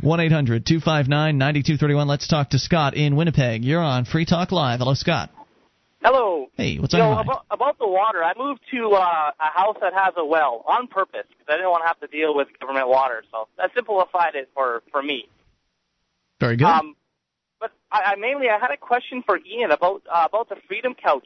1 0.02 0.20
800 0.20 0.66
259 0.66 1.38
9231. 1.38 2.08
Let's 2.08 2.28
talk 2.28 2.50
to 2.52 2.60
Scott 2.60 2.96
in 2.96 3.16
Winnipeg. 3.16 3.64
You're 3.64 3.84
on 3.84 4.06
Free 4.06 4.26
Talk 4.26 4.52
Live. 4.52 4.80
Hello, 4.80 4.96
Scott. 4.96 5.30
Hello. 6.06 6.52
Hey, 6.56 6.78
what's 6.78 6.94
on 6.94 7.00
your 7.00 7.16
mind? 7.16 7.28
about, 7.28 7.46
about 7.50 7.80
the 7.80 7.88
water, 7.88 8.24
I 8.24 8.34
moved 8.38 8.62
to 8.72 8.92
uh, 8.92 9.32
a 9.40 9.60
house 9.60 9.78
that 9.82 9.92
has 9.96 10.14
a 10.18 10.24
well 10.24 10.64
on 10.68 10.86
purpose 10.86 11.26
because 11.28 11.48
I 11.50 11.54
didn't 11.54 11.72
want 11.72 11.82
to 11.82 11.88
have 11.88 12.00
to 12.02 12.08
deal 12.08 12.36
with 12.36 12.48
government 12.60 12.88
water. 12.90 13.24
So 13.32 13.48
that 13.58 13.72
simplified 13.74 14.36
it 14.36 14.48
for 14.54 14.84
for 14.92 15.02
me. 15.02 15.28
Very 16.40 16.58
good. 16.58 16.68
Um, 16.68 16.96
but 17.60 17.72
I, 17.92 18.14
I 18.14 18.16
mainly 18.18 18.50
I 18.50 18.60
had 18.60 18.70
a 18.70 18.78
question 18.78 19.24
for 19.26 19.40
Ian 19.40 19.72
about 19.72 20.04
uh, 20.08 20.28
about 20.30 20.50
the 20.50 20.58
Freedom 20.68 20.94
Couch. 20.94 21.26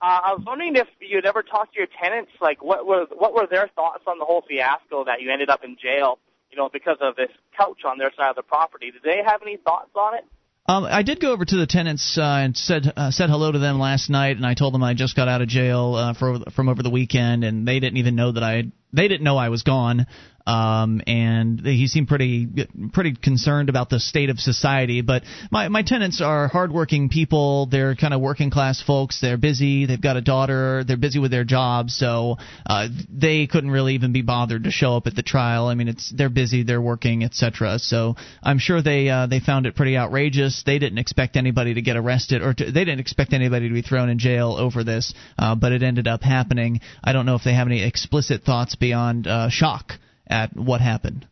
Uh, 0.00 0.20
I 0.26 0.34
was 0.34 0.44
wondering 0.46 0.76
if 0.76 0.86
you'd 1.00 1.26
ever 1.26 1.42
talked 1.42 1.74
to 1.74 1.80
your 1.80 1.88
tenants, 2.00 2.30
like 2.40 2.62
what 2.62 2.86
were 2.86 3.06
what 3.10 3.34
were 3.34 3.48
their 3.50 3.68
thoughts 3.74 4.04
on 4.06 4.20
the 4.20 4.24
whole 4.24 4.44
fiasco 4.46 5.04
that 5.06 5.22
you 5.22 5.32
ended 5.32 5.50
up 5.50 5.64
in 5.64 5.76
jail, 5.82 6.20
you 6.52 6.56
know, 6.56 6.70
because 6.72 6.98
of 7.00 7.16
this 7.16 7.30
couch 7.58 7.80
on 7.84 7.98
their 7.98 8.12
side 8.16 8.30
of 8.30 8.36
the 8.36 8.42
property. 8.42 8.92
Did 8.92 9.02
they 9.02 9.24
have 9.26 9.42
any 9.42 9.56
thoughts 9.56 9.90
on 9.96 10.14
it? 10.14 10.24
Um, 10.66 10.84
I 10.84 11.02
did 11.02 11.20
go 11.20 11.32
over 11.32 11.44
to 11.44 11.56
the 11.56 11.66
tenants 11.66 12.16
uh, 12.16 12.22
and 12.22 12.56
said 12.56 12.90
uh, 12.96 13.10
said 13.10 13.28
hello 13.28 13.52
to 13.52 13.58
them 13.58 13.78
last 13.78 14.08
night, 14.08 14.36
and 14.38 14.46
I 14.46 14.54
told 14.54 14.72
them 14.72 14.82
I 14.82 14.94
just 14.94 15.14
got 15.14 15.28
out 15.28 15.42
of 15.42 15.48
jail 15.48 15.94
uh, 15.94 16.14
for, 16.14 16.38
from 16.56 16.70
over 16.70 16.82
the 16.82 16.88
weekend, 16.88 17.44
and 17.44 17.68
they 17.68 17.80
didn't 17.80 17.98
even 17.98 18.16
know 18.16 18.32
that 18.32 18.42
I 18.42 18.64
they 18.90 19.06
didn't 19.06 19.24
know 19.24 19.36
I 19.36 19.50
was 19.50 19.62
gone. 19.62 20.06
Um, 20.46 21.00
and 21.06 21.60
he 21.64 21.86
seemed 21.86 22.08
pretty 22.08 22.46
pretty 22.92 23.14
concerned 23.14 23.70
about 23.70 23.88
the 23.88 23.98
state 23.98 24.28
of 24.28 24.38
society. 24.38 25.00
But 25.00 25.22
my 25.50 25.68
my 25.68 25.82
tenants 25.82 26.20
are 26.20 26.48
hardworking 26.48 27.08
people. 27.08 27.66
They're 27.66 27.94
kind 27.94 28.12
of 28.12 28.20
working 28.20 28.50
class 28.50 28.82
folks. 28.82 29.20
They're 29.20 29.38
busy. 29.38 29.86
They've 29.86 30.00
got 30.00 30.18
a 30.18 30.20
daughter. 30.20 30.84
They're 30.84 30.98
busy 30.98 31.18
with 31.18 31.30
their 31.30 31.44
jobs, 31.44 31.96
so 31.96 32.36
uh, 32.66 32.88
they 33.08 33.46
couldn't 33.46 33.70
really 33.70 33.94
even 33.94 34.12
be 34.12 34.20
bothered 34.20 34.64
to 34.64 34.70
show 34.70 34.96
up 34.96 35.06
at 35.06 35.16
the 35.16 35.22
trial. 35.22 35.68
I 35.68 35.74
mean, 35.74 35.88
it's 35.88 36.12
they're 36.14 36.28
busy. 36.28 36.62
They're 36.62 36.82
working, 36.82 37.24
etc. 37.24 37.78
So 37.78 38.16
I'm 38.42 38.58
sure 38.58 38.82
they 38.82 39.08
uh, 39.08 39.26
they 39.26 39.40
found 39.40 39.64
it 39.64 39.74
pretty 39.74 39.96
outrageous. 39.96 40.62
They 40.66 40.78
didn't 40.78 40.98
expect 40.98 41.36
anybody 41.36 41.72
to 41.74 41.80
get 41.80 41.96
arrested, 41.96 42.42
or 42.42 42.52
to, 42.52 42.70
they 42.70 42.84
didn't 42.84 43.00
expect 43.00 43.32
anybody 43.32 43.68
to 43.68 43.74
be 43.74 43.82
thrown 43.82 44.10
in 44.10 44.18
jail 44.18 44.56
over 44.58 44.84
this. 44.84 45.14
Uh, 45.38 45.54
but 45.54 45.72
it 45.72 45.82
ended 45.82 46.06
up 46.06 46.22
happening. 46.22 46.80
I 47.02 47.14
don't 47.14 47.24
know 47.24 47.34
if 47.34 47.44
they 47.44 47.54
have 47.54 47.66
any 47.66 47.82
explicit 47.82 48.42
thoughts 48.42 48.74
beyond 48.74 49.26
uh, 49.26 49.48
shock 49.48 49.94
at 50.26 50.56
what 50.56 50.80
happened. 50.80 51.26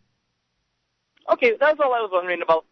Okay, 1.32 1.52
that's 1.58 1.78
all 1.80 1.94
I 1.94 2.00
was 2.00 2.10
wondering 2.12 2.42
about. 2.42 2.64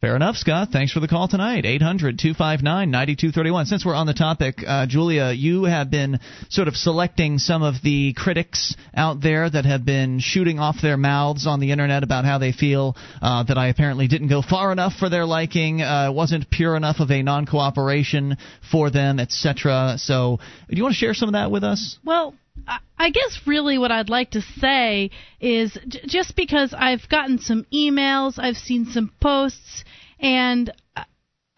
Fair 0.00 0.16
enough, 0.16 0.36
Scott. 0.36 0.68
Thanks 0.72 0.92
for 0.92 1.00
the 1.00 1.08
call 1.08 1.28
tonight. 1.28 1.66
800 1.66 2.18
259 2.18 2.90
9231. 2.90 3.66
Since 3.66 3.84
we're 3.84 3.94
on 3.94 4.06
the 4.06 4.14
topic, 4.14 4.64
uh, 4.66 4.86
Julia, 4.86 5.30
you 5.30 5.64
have 5.64 5.90
been 5.90 6.20
sort 6.48 6.68
of 6.68 6.74
selecting 6.74 7.36
some 7.36 7.62
of 7.62 7.74
the 7.84 8.14
critics 8.14 8.74
out 8.94 9.20
there 9.20 9.50
that 9.50 9.66
have 9.66 9.84
been 9.84 10.18
shooting 10.18 10.58
off 10.58 10.76
their 10.80 10.96
mouths 10.96 11.46
on 11.46 11.60
the 11.60 11.70
internet 11.70 12.02
about 12.02 12.24
how 12.24 12.38
they 12.38 12.50
feel 12.50 12.96
uh, 13.20 13.42
that 13.42 13.58
I 13.58 13.68
apparently 13.68 14.08
didn't 14.08 14.28
go 14.28 14.40
far 14.40 14.72
enough 14.72 14.94
for 14.94 15.10
their 15.10 15.26
liking, 15.26 15.82
uh, 15.82 16.10
wasn't 16.10 16.48
pure 16.48 16.76
enough 16.76 17.00
of 17.00 17.10
a 17.10 17.22
non 17.22 17.44
cooperation 17.44 18.38
for 18.70 18.90
them, 18.90 19.20
etc. 19.20 19.96
So, 19.98 20.38
do 20.70 20.76
you 20.78 20.82
want 20.82 20.94
to 20.94 20.98
share 20.98 21.12
some 21.12 21.28
of 21.28 21.34
that 21.34 21.50
with 21.50 21.62
us? 21.62 21.98
Well, 22.02 22.34
I- 22.66 23.10
guess 23.10 23.40
really 23.46 23.78
what 23.78 23.90
I'd 23.92 24.08
like 24.10 24.30
to 24.32 24.42
say 24.42 25.10
is 25.40 25.76
j- 25.88 26.00
just 26.06 26.36
because 26.36 26.72
I've 26.72 27.08
gotten 27.08 27.38
some 27.38 27.64
emails, 27.72 28.38
I've 28.38 28.56
seen 28.56 28.86
some 28.86 29.10
posts, 29.20 29.84
and 30.18 30.70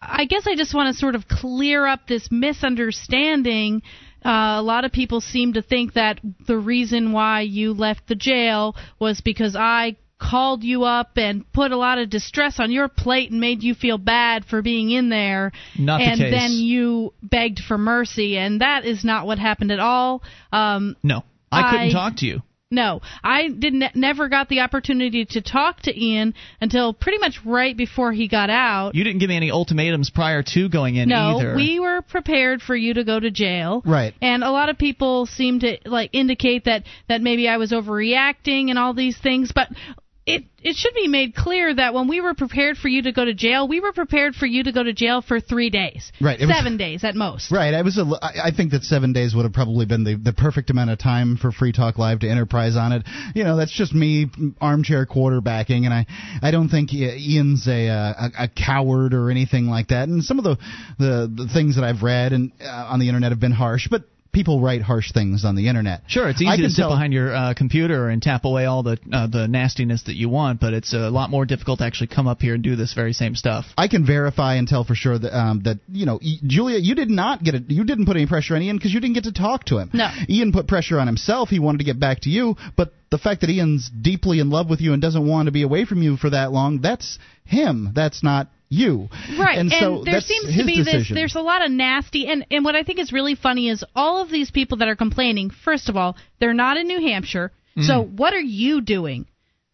I 0.01 0.25
guess 0.25 0.47
I 0.47 0.55
just 0.55 0.73
want 0.73 0.93
to 0.93 0.99
sort 0.99 1.15
of 1.15 1.27
clear 1.27 1.85
up 1.85 2.07
this 2.07 2.29
misunderstanding. 2.31 3.81
Uh, 4.25 4.55
a 4.57 4.61
lot 4.61 4.85
of 4.85 4.91
people 4.91 5.21
seem 5.21 5.53
to 5.53 5.61
think 5.61 5.93
that 5.93 6.19
the 6.47 6.57
reason 6.57 7.11
why 7.11 7.41
you 7.41 7.73
left 7.73 8.07
the 8.07 8.15
jail 8.15 8.75
was 8.99 9.21
because 9.21 9.55
I 9.55 9.97
called 10.29 10.63
you 10.63 10.83
up 10.83 11.11
and 11.17 11.43
put 11.51 11.71
a 11.71 11.77
lot 11.77 11.97
of 11.97 12.09
distress 12.09 12.59
on 12.59 12.71
your 12.71 12.87
plate 12.87 13.29
and 13.31 13.39
made 13.41 13.61
you 13.63 13.73
feel 13.75 13.97
bad 13.97 14.45
for 14.45 14.61
being 14.61 14.89
in 14.91 15.09
there 15.09 15.51
Not 15.77 15.97
the 15.99 16.03
and 16.05 16.19
case. 16.19 16.31
then 16.33 16.51
you 16.53 17.13
begged 17.21 17.59
for 17.59 17.77
mercy 17.77 18.37
and 18.37 18.61
that 18.61 18.85
is 18.85 19.03
not 19.03 19.25
what 19.27 19.37
happened 19.39 19.71
at 19.71 19.79
all 19.79 20.23
um 20.51 20.95
No. 21.03 21.23
I 21.51 21.69
couldn't 21.71 21.87
I- 21.89 21.91
talk 21.91 22.15
to 22.17 22.25
you. 22.25 22.41
no, 22.71 23.01
I 23.23 23.49
didn't. 23.49 23.95
Never 23.95 24.27
got 24.29 24.49
the 24.49 24.61
opportunity 24.61 25.25
to 25.25 25.41
talk 25.43 25.81
to 25.83 25.91
Ian 25.95 26.33
until 26.59 26.91
pretty 26.91 27.19
much 27.19 27.35
right 27.45 27.77
before 27.77 28.11
he 28.11 28.27
got 28.27 28.49
out. 28.49 28.95
You 28.95 29.03
didn't 29.03 29.19
give 29.19 29.29
me 29.29 29.35
any 29.35 29.51
ultimatums 29.51 30.09
prior 30.09 30.41
to 30.41 30.69
going 30.69 30.95
in 30.95 31.07
no, 31.09 31.37
either. 31.37 31.55
we 31.55 31.79
were 31.79 32.01
prepared 32.01 32.63
for 32.63 32.75
you 32.75 32.95
to 32.95 33.03
go 33.03 33.19
to 33.19 33.29
jail. 33.29 33.83
Right. 33.85 34.15
And 34.23 34.43
a 34.43 34.49
lot 34.49 34.69
of 34.69 34.79
people 34.79 35.27
seem 35.27 35.59
to 35.59 35.77
like 35.85 36.09
indicate 36.13 36.65
that 36.65 36.85
that 37.07 37.21
maybe 37.21 37.47
I 37.47 37.57
was 37.57 37.71
overreacting 37.71 38.71
and 38.71 38.79
all 38.79 38.95
these 38.95 39.19
things, 39.19 39.51
but 39.53 39.67
it 40.25 40.43
it 40.61 40.77
should 40.77 40.93
be 40.93 41.09
made 41.09 41.35
clear 41.35 41.73
that 41.75 41.93
when 41.93 42.07
we 42.07 42.21
were 42.21 42.33
prepared 42.33 42.77
for 42.77 42.87
you 42.87 43.01
to 43.01 43.11
go 43.11 43.25
to 43.25 43.33
jail, 43.33 43.67
we 43.67 43.81
were 43.81 43.91
prepared 43.91 44.33
for 44.35 44.45
you 44.45 44.63
to 44.63 44.71
go 44.71 44.81
to 44.81 44.93
jail 44.93 45.21
for 45.21 45.41
three 45.41 45.69
days, 45.69 46.13
Right, 46.21 46.39
it 46.39 46.45
was- 46.45 46.55
seven 46.55 46.77
days 46.77 47.03
at 47.03 47.13
most. 47.15 47.51
Right. 47.51 47.73
I 47.73 47.81
was. 47.81 47.97
A, 47.97 48.03
I 48.21 48.47
I 48.47 48.51
think 48.55 48.71
that 48.71 48.83
seven 48.83 49.11
days 49.11 49.35
would 49.35 49.43
have 49.43 49.51
probably 49.51 49.85
been 49.85 50.05
the, 50.05 50.15
the 50.15 50.31
perfect 50.31 50.69
amount 50.69 50.91
of 50.91 50.99
time 50.99 51.35
for 51.35 51.51
Free 51.51 51.73
Talk 51.73 51.97
Live 51.97 52.19
to 52.19 52.29
enterprise 52.29 52.77
on 52.77 52.93
it. 52.93 53.03
You 53.35 53.43
know, 53.43 53.57
that's 53.57 53.73
just 53.73 53.93
me 53.93 54.27
armchair 54.61 55.05
quarterbacking, 55.05 55.83
and 55.83 55.93
I 55.93 56.05
I 56.41 56.51
don't 56.51 56.69
think 56.69 56.93
Ian's 56.93 57.67
a 57.67 57.87
a, 57.87 58.31
a 58.43 58.47
coward 58.47 59.13
or 59.13 59.29
anything 59.29 59.67
like 59.67 59.89
that. 59.89 60.07
And 60.07 60.23
some 60.23 60.37
of 60.39 60.45
the 60.45 60.57
the, 60.99 61.31
the 61.35 61.47
things 61.53 61.75
that 61.75 61.83
I've 61.83 62.01
read 62.01 62.31
and 62.31 62.53
uh, 62.61 62.87
on 62.89 62.99
the 62.99 63.09
internet 63.09 63.31
have 63.31 63.41
been 63.41 63.51
harsh, 63.51 63.89
but 63.91 64.03
people 64.33 64.59
write 64.59 64.81
harsh 64.81 65.11
things 65.13 65.45
on 65.45 65.55
the 65.55 65.67
internet. 65.69 66.01
Sure, 66.07 66.27
it's 66.27 66.41
I 66.41 66.53
easy 66.53 66.57
to 66.57 66.63
can 66.63 66.71
sit 66.71 66.81
tell- 66.81 66.89
behind 66.89 67.13
your 67.13 67.33
uh, 67.33 67.53
computer 67.55 68.09
and 68.09 68.21
tap 68.21 68.45
away 68.45 68.65
all 68.65 68.83
the 68.83 68.97
uh, 69.11 69.27
the 69.27 69.47
nastiness 69.47 70.03
that 70.03 70.15
you 70.15 70.27
want, 70.27 70.59
but 70.59 70.73
it's 70.73 70.93
a 70.93 71.09
lot 71.09 71.29
more 71.29 71.45
difficult 71.45 71.79
to 71.79 71.85
actually 71.85 72.07
come 72.07 72.27
up 72.27 72.41
here 72.41 72.55
and 72.55 72.63
do 72.63 72.75
this 72.75 72.93
very 72.93 73.13
same 73.13 73.35
stuff. 73.35 73.65
I 73.77 73.87
can 73.87 74.05
verify 74.05 74.55
and 74.55 74.67
tell 74.67 74.83
for 74.83 74.95
sure 74.95 75.17
that 75.17 75.37
um, 75.37 75.61
that 75.63 75.79
you 75.87 76.05
know 76.05 76.19
Julia, 76.45 76.79
you 76.79 76.95
did 76.95 77.09
not 77.09 77.43
get 77.43 77.55
it. 77.55 77.63
You 77.67 77.83
didn't 77.85 78.05
put 78.05 78.17
any 78.17 78.27
pressure 78.27 78.55
on 78.55 78.61
Ian 78.61 78.77
because 78.77 78.93
you 78.93 78.99
didn't 78.99 79.13
get 79.13 79.23
to 79.25 79.31
talk 79.33 79.65
to 79.65 79.77
him. 79.77 79.89
No. 79.93 80.09
Ian 80.27 80.51
put 80.51 80.67
pressure 80.67 80.99
on 80.99 81.07
himself. 81.07 81.49
He 81.49 81.59
wanted 81.59 81.77
to 81.77 81.83
get 81.85 81.99
back 81.99 82.21
to 82.21 82.29
you, 82.29 82.55
but 82.75 82.93
the 83.11 83.17
fact 83.19 83.41
that 83.41 83.49
Ian's 83.49 83.89
deeply 83.89 84.39
in 84.39 84.49
love 84.49 84.69
with 84.69 84.81
you 84.81 84.93
and 84.93 85.01
doesn't 85.01 85.27
want 85.27 85.45
to 85.45 85.51
be 85.51 85.61
away 85.61 85.85
from 85.85 86.01
you 86.01 86.17
for 86.17 86.31
that 86.31 86.51
long—that's 86.51 87.19
him. 87.45 87.91
That's 87.93 88.23
not 88.23 88.49
you. 88.81 89.09
Right, 89.37 89.57
And, 89.59 89.71
so 89.71 90.03
there 90.03 90.21
seems 90.21 90.55
to 90.57 90.65
be 90.65 90.83
this. 90.83 91.11
There's 91.13 91.35
a 91.35 91.41
lot 91.41 91.63
of 91.65 91.71
nasty, 91.71 92.27
and 92.27 92.45
and 92.51 92.65
what 92.65 92.75
I 92.75 92.83
think 92.83 92.99
is 92.99 93.11
really 93.13 93.35
funny 93.35 93.69
is 93.69 93.83
all 93.95 94.21
of 94.21 94.29
these 94.29 94.49
people 94.51 94.77
that 94.79 94.87
are 94.87 94.95
complaining. 94.95 95.51
First 95.51 95.89
of 95.89 95.95
all, 95.97 96.15
they're 96.39 96.53
not 96.65 96.77
in 96.77 96.87
New 96.87 97.01
Hampshire, 97.01 97.51
so 97.89 98.03
Mm. 98.03 98.09
what 98.21 98.33
are 98.33 98.47
you 98.63 98.81
doing, 98.81 99.25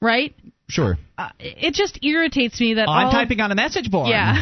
right? 0.02 0.34
Sure. 0.70 0.98
Uh, 1.20 1.28
it 1.38 1.74
just 1.74 2.00
irritates 2.02 2.62
me 2.62 2.76
that 2.76 2.88
oh, 2.88 2.92
I'm 2.92 3.08
all, 3.08 3.12
typing 3.12 3.42
on 3.42 3.52
a 3.52 3.56
message 3.56 3.92
board. 3.92 4.08
Yeah. 4.08 4.38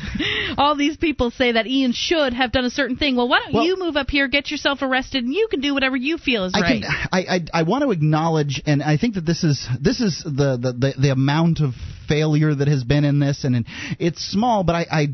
all 0.56 0.74
these 0.74 0.96
people 0.96 1.30
say 1.30 1.52
that 1.52 1.66
Ian 1.66 1.92
should 1.92 2.32
have 2.32 2.52
done 2.52 2.64
a 2.64 2.70
certain 2.70 2.96
thing. 2.96 3.16
Well, 3.16 3.28
why 3.28 3.40
don't 3.44 3.52
well, 3.52 3.64
you 3.64 3.78
move 3.78 3.96
up 3.96 4.08
here, 4.08 4.28
get 4.28 4.50
yourself 4.50 4.80
arrested, 4.80 5.24
and 5.24 5.34
you 5.34 5.48
can 5.50 5.60
do 5.60 5.74
whatever 5.74 5.94
you 5.94 6.16
feel 6.16 6.46
is 6.46 6.54
I 6.56 6.60
right. 6.60 6.82
Can, 6.82 6.90
I, 7.12 7.18
I 7.18 7.60
I 7.60 7.62
want 7.64 7.84
to 7.84 7.90
acknowledge, 7.90 8.62
and 8.64 8.82
I 8.82 8.96
think 8.96 9.16
that 9.16 9.26
this 9.26 9.44
is 9.44 9.68
this 9.78 10.00
is 10.00 10.22
the 10.24 10.56
the 10.56 10.72
the, 10.72 10.94
the 10.98 11.10
amount 11.10 11.60
of 11.60 11.74
failure 12.08 12.54
that 12.54 12.68
has 12.68 12.84
been 12.84 13.04
in 13.04 13.20
this, 13.20 13.44
and 13.44 13.64
it's 13.98 14.22
small, 14.22 14.64
but 14.64 14.74
I, 14.74 14.86
I 14.90 15.06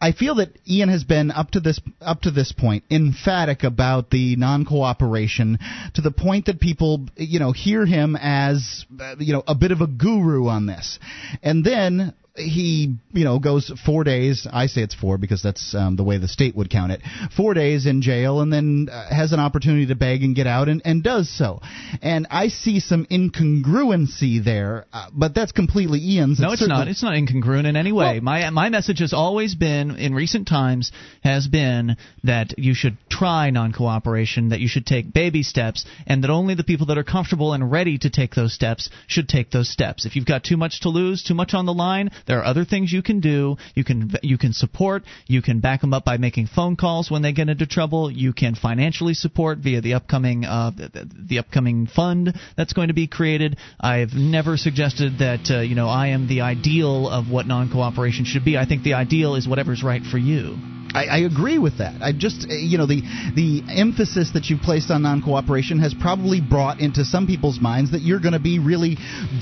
I 0.00 0.12
feel 0.12 0.36
that 0.36 0.48
Ian 0.68 0.88
has 0.88 1.04
been 1.04 1.30
up 1.30 1.50
to 1.52 1.60
this 1.60 1.80
up 2.00 2.22
to 2.22 2.30
this 2.30 2.52
point 2.52 2.84
emphatic 2.90 3.64
about 3.64 4.10
the 4.10 4.36
non-cooperation 4.36 5.58
to 5.94 6.00
the 6.00 6.10
point 6.10 6.46
that 6.46 6.60
people 6.60 7.06
you 7.16 7.38
know 7.38 7.52
hear 7.52 7.84
him 7.84 8.16
as 8.16 8.86
uh, 8.98 9.16
you 9.18 9.32
know 9.32 9.42
a 9.46 9.54
bit 9.54 9.72
of 9.72 9.80
a 9.80 9.86
guru 9.86 10.48
on 10.48 10.57
this, 10.66 10.98
and 11.42 11.64
then 11.64 12.14
he 12.38 12.96
you 13.12 13.24
know 13.24 13.38
goes 13.38 13.72
four 13.84 14.04
days. 14.04 14.46
I 14.50 14.66
say 14.66 14.82
it's 14.82 14.94
four 14.94 15.18
because 15.18 15.42
that's 15.42 15.74
um, 15.74 15.96
the 15.96 16.04
way 16.04 16.18
the 16.18 16.28
state 16.28 16.54
would 16.56 16.70
count 16.70 16.92
it. 16.92 17.02
Four 17.36 17.54
days 17.54 17.86
in 17.86 18.02
jail 18.02 18.40
and 18.40 18.52
then 18.52 18.88
uh, 18.90 19.14
has 19.14 19.32
an 19.32 19.40
opportunity 19.40 19.86
to 19.86 19.94
beg 19.94 20.22
and 20.22 20.34
get 20.34 20.46
out 20.46 20.68
and, 20.68 20.82
and 20.84 21.02
does 21.02 21.28
so. 21.28 21.60
And 22.02 22.26
i 22.30 22.48
see 22.48 22.80
some 22.80 23.06
incongruency 23.06 24.42
there 24.42 24.86
uh, 24.92 25.08
but 25.12 25.34
that's 25.34 25.52
completely 25.52 26.00
ian's. 26.00 26.40
No 26.40 26.52
it's, 26.52 26.62
it's 26.62 26.68
not. 26.68 26.88
it's 26.88 27.02
not 27.02 27.14
incongruent 27.14 27.66
in 27.66 27.76
any 27.76 27.92
way. 27.92 28.14
Well, 28.14 28.20
my 28.22 28.50
my 28.50 28.68
message 28.68 29.00
has 29.00 29.12
always 29.12 29.54
been 29.54 29.96
in 29.96 30.14
recent 30.14 30.48
times 30.48 30.92
has 31.22 31.46
been 31.46 31.96
that 32.24 32.58
you 32.58 32.74
should 32.74 32.96
try 33.10 33.50
non-cooperation 33.50 34.50
that 34.50 34.60
you 34.60 34.68
should 34.68 34.86
take 34.86 35.12
baby 35.12 35.42
steps 35.42 35.84
and 36.06 36.24
that 36.24 36.30
only 36.30 36.54
the 36.54 36.64
people 36.64 36.86
that 36.86 36.98
are 36.98 37.04
comfortable 37.04 37.52
and 37.52 37.70
ready 37.70 37.98
to 37.98 38.10
take 38.10 38.34
those 38.34 38.54
steps 38.54 38.90
should 39.06 39.28
take 39.28 39.50
those 39.50 39.68
steps. 39.68 40.06
If 40.06 40.16
you've 40.16 40.26
got 40.26 40.44
too 40.44 40.56
much 40.56 40.82
to 40.82 40.88
lose 40.88 41.22
too 41.22 41.34
much 41.34 41.54
on 41.54 41.66
the 41.66 41.74
line 41.74 42.10
there 42.28 42.38
are 42.38 42.44
other 42.44 42.64
things 42.64 42.92
you 42.92 43.02
can 43.02 43.20
do. 43.20 43.56
You 43.74 43.82
can 43.82 44.12
you 44.22 44.38
can 44.38 44.52
support. 44.52 45.02
You 45.26 45.42
can 45.42 45.60
back 45.60 45.80
them 45.80 45.92
up 45.92 46.04
by 46.04 46.18
making 46.18 46.46
phone 46.46 46.76
calls 46.76 47.10
when 47.10 47.22
they 47.22 47.32
get 47.32 47.48
into 47.48 47.66
trouble. 47.66 48.10
You 48.10 48.32
can 48.32 48.54
financially 48.54 49.14
support 49.14 49.58
via 49.58 49.80
the 49.80 49.94
upcoming 49.94 50.44
uh, 50.44 50.70
the, 50.76 51.08
the 51.28 51.38
upcoming 51.38 51.86
fund 51.86 52.38
that's 52.56 52.74
going 52.74 52.88
to 52.88 52.94
be 52.94 53.06
created. 53.06 53.56
I've 53.80 54.12
never 54.12 54.56
suggested 54.56 55.18
that 55.18 55.50
uh, 55.50 55.60
you 55.60 55.74
know 55.74 55.88
I 55.88 56.08
am 56.08 56.28
the 56.28 56.42
ideal 56.42 57.08
of 57.08 57.30
what 57.30 57.46
non-cooperation 57.46 58.26
should 58.26 58.44
be. 58.44 58.58
I 58.58 58.66
think 58.66 58.82
the 58.82 58.94
ideal 58.94 59.34
is 59.34 59.48
whatever's 59.48 59.82
right 59.82 60.02
for 60.02 60.18
you. 60.18 60.58
I, 60.94 61.04
I 61.04 61.18
agree 61.18 61.58
with 61.58 61.78
that. 61.78 62.00
I 62.00 62.12
just, 62.12 62.46
uh, 62.48 62.54
you 62.54 62.78
know, 62.78 62.86
the 62.86 63.02
the 63.34 63.62
emphasis 63.68 64.30
that 64.32 64.46
you've 64.46 64.60
placed 64.60 64.90
on 64.90 65.02
non-cooperation 65.02 65.80
has 65.80 65.94
probably 65.94 66.40
brought 66.40 66.80
into 66.80 67.04
some 67.04 67.26
people's 67.26 67.60
minds 67.60 67.92
that 67.92 68.00
you're 68.00 68.20
going 68.20 68.32
to 68.32 68.40
be 68.40 68.58
really 68.58 68.96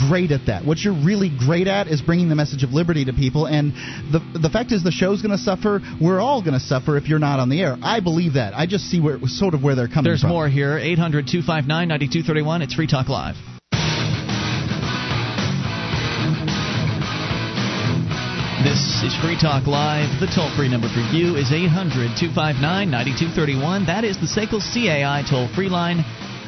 great 0.08 0.32
at 0.32 0.46
that. 0.46 0.64
What 0.64 0.78
you're 0.78 1.04
really 1.04 1.30
great 1.30 1.68
at 1.68 1.86
is 1.86 2.02
bringing 2.02 2.28
the 2.28 2.34
message 2.34 2.64
of 2.64 2.72
liberty 2.76 3.06
to 3.06 3.12
people, 3.12 3.46
and 3.46 3.72
the 4.12 4.20
the 4.38 4.50
fact 4.50 4.70
is 4.70 4.84
the 4.84 4.92
show's 4.92 5.22
going 5.22 5.32
to 5.32 5.42
suffer. 5.42 5.80
We're 6.00 6.20
all 6.20 6.42
going 6.42 6.54
to 6.54 6.60
suffer 6.60 6.96
if 6.96 7.08
you're 7.08 7.18
not 7.18 7.40
on 7.40 7.48
the 7.48 7.60
air. 7.62 7.76
I 7.82 8.00
believe 8.00 8.34
that. 8.34 8.52
I 8.54 8.66
just 8.66 8.84
see 8.84 9.00
where 9.00 9.18
sort 9.26 9.54
of 9.54 9.62
where 9.62 9.74
they're 9.74 9.88
coming 9.88 10.04
There's 10.04 10.20
from. 10.20 10.30
There's 10.30 10.36
more 10.36 10.48
here. 10.48 10.78
800-259-9231. 10.78 12.62
It's 12.62 12.74
Free 12.74 12.86
Talk 12.86 13.08
Live. 13.08 13.36
This 18.66 18.82
is 19.06 19.14
Free 19.22 19.38
Talk 19.38 19.66
Live. 19.68 20.10
The 20.18 20.26
toll 20.26 20.50
free 20.56 20.68
number 20.68 20.88
for 20.88 20.98
you 21.14 21.36
is 21.36 21.52
800 21.52 22.18
259 22.18 22.58
9231. 22.90 23.86
That 23.86 24.02
is 24.02 24.18
the 24.18 24.26
SACL 24.26 24.58
CAI 24.58 25.22
toll 25.22 25.46
free 25.54 25.68
line. 25.68 26.02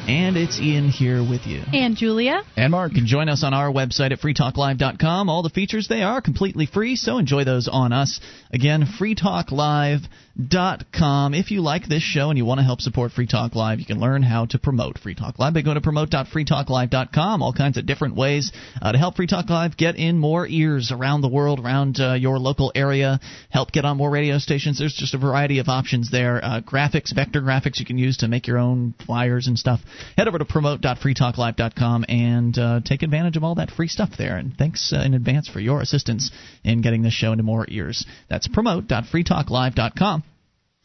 And 0.09 0.37
it's 0.37 0.59
Ian 0.59 0.89
here 0.89 1.21
with 1.21 1.45
you. 1.45 1.61
And 1.71 1.95
Julia. 1.95 2.41
And 2.57 2.71
Mark. 2.71 2.93
You 2.93 2.97
can 2.97 3.05
join 3.05 3.29
us 3.29 3.43
on 3.43 3.53
our 3.53 3.71
website 3.71 4.11
at 4.11 4.19
freetalklive.com. 4.19 5.29
All 5.29 5.43
the 5.43 5.51
features, 5.51 5.87
they 5.87 6.01
are 6.01 6.19
completely 6.19 6.65
free, 6.65 6.95
so 6.95 7.19
enjoy 7.19 7.43
those 7.43 7.67
on 7.67 7.93
us. 7.93 8.19
Again, 8.51 8.85
freetalklive.com. 8.99 10.09
If 10.41 11.51
you 11.51 11.61
like 11.61 11.87
this 11.87 12.01
show 12.01 12.29
and 12.29 12.37
you 12.37 12.45
want 12.45 12.59
to 12.59 12.63
help 12.63 12.79
support 12.79 13.11
Free 13.11 13.27
Talk 13.27 13.55
Live, 13.55 13.79
you 13.79 13.85
can 13.85 13.99
learn 13.99 14.23
how 14.23 14.45
to 14.45 14.59
promote 14.59 14.97
Free 14.97 15.15
Talk 15.15 15.37
Live 15.37 15.53
by 15.53 15.61
going 15.61 15.75
to 15.75 15.81
promote.freetalklive.com. 15.81 17.41
All 17.41 17.53
kinds 17.53 17.77
of 17.77 17.85
different 17.85 18.15
ways 18.15 18.51
uh, 18.81 18.91
to 18.93 18.97
help 18.97 19.17
Free 19.17 19.27
Talk 19.27 19.49
Live 19.49 19.75
get 19.75 19.97
in 19.97 20.17
more 20.17 20.47
ears 20.47 20.91
around 20.91 21.21
the 21.21 21.27
world, 21.27 21.59
around 21.59 21.99
uh, 21.99 22.13
your 22.13 22.39
local 22.39 22.71
area, 22.73 23.19
help 23.49 23.71
get 23.71 23.83
on 23.83 23.97
more 23.97 24.09
radio 24.09 24.37
stations. 24.37 24.79
There's 24.79 24.93
just 24.93 25.13
a 25.13 25.17
variety 25.17 25.59
of 25.59 25.67
options 25.67 26.09
there. 26.09 26.39
Uh, 26.43 26.61
graphics, 26.61 27.13
vector 27.13 27.41
graphics 27.41 27.79
you 27.79 27.85
can 27.85 27.97
use 27.97 28.17
to 28.17 28.27
make 28.27 28.47
your 28.47 28.59
own 28.59 28.93
flyers 29.05 29.47
and 29.47 29.59
stuff 29.59 29.81
head 30.15 30.27
over 30.27 30.37
to 30.37 30.45
promote.freetalklive.com 30.45 32.05
and 32.07 32.57
uh, 32.57 32.79
take 32.85 33.03
advantage 33.03 33.35
of 33.35 33.43
all 33.43 33.55
that 33.55 33.71
free 33.71 33.87
stuff 33.87 34.11
there. 34.17 34.37
And 34.37 34.55
thanks 34.57 34.93
uh, 34.93 35.01
in 35.01 35.13
advance 35.13 35.49
for 35.49 35.59
your 35.59 35.81
assistance 35.81 36.31
in 36.63 36.81
getting 36.81 37.01
this 37.01 37.13
show 37.13 37.31
into 37.31 37.43
more 37.43 37.65
ears. 37.67 38.05
That's 38.29 38.47
promote.freetalklive.com. 38.47 40.23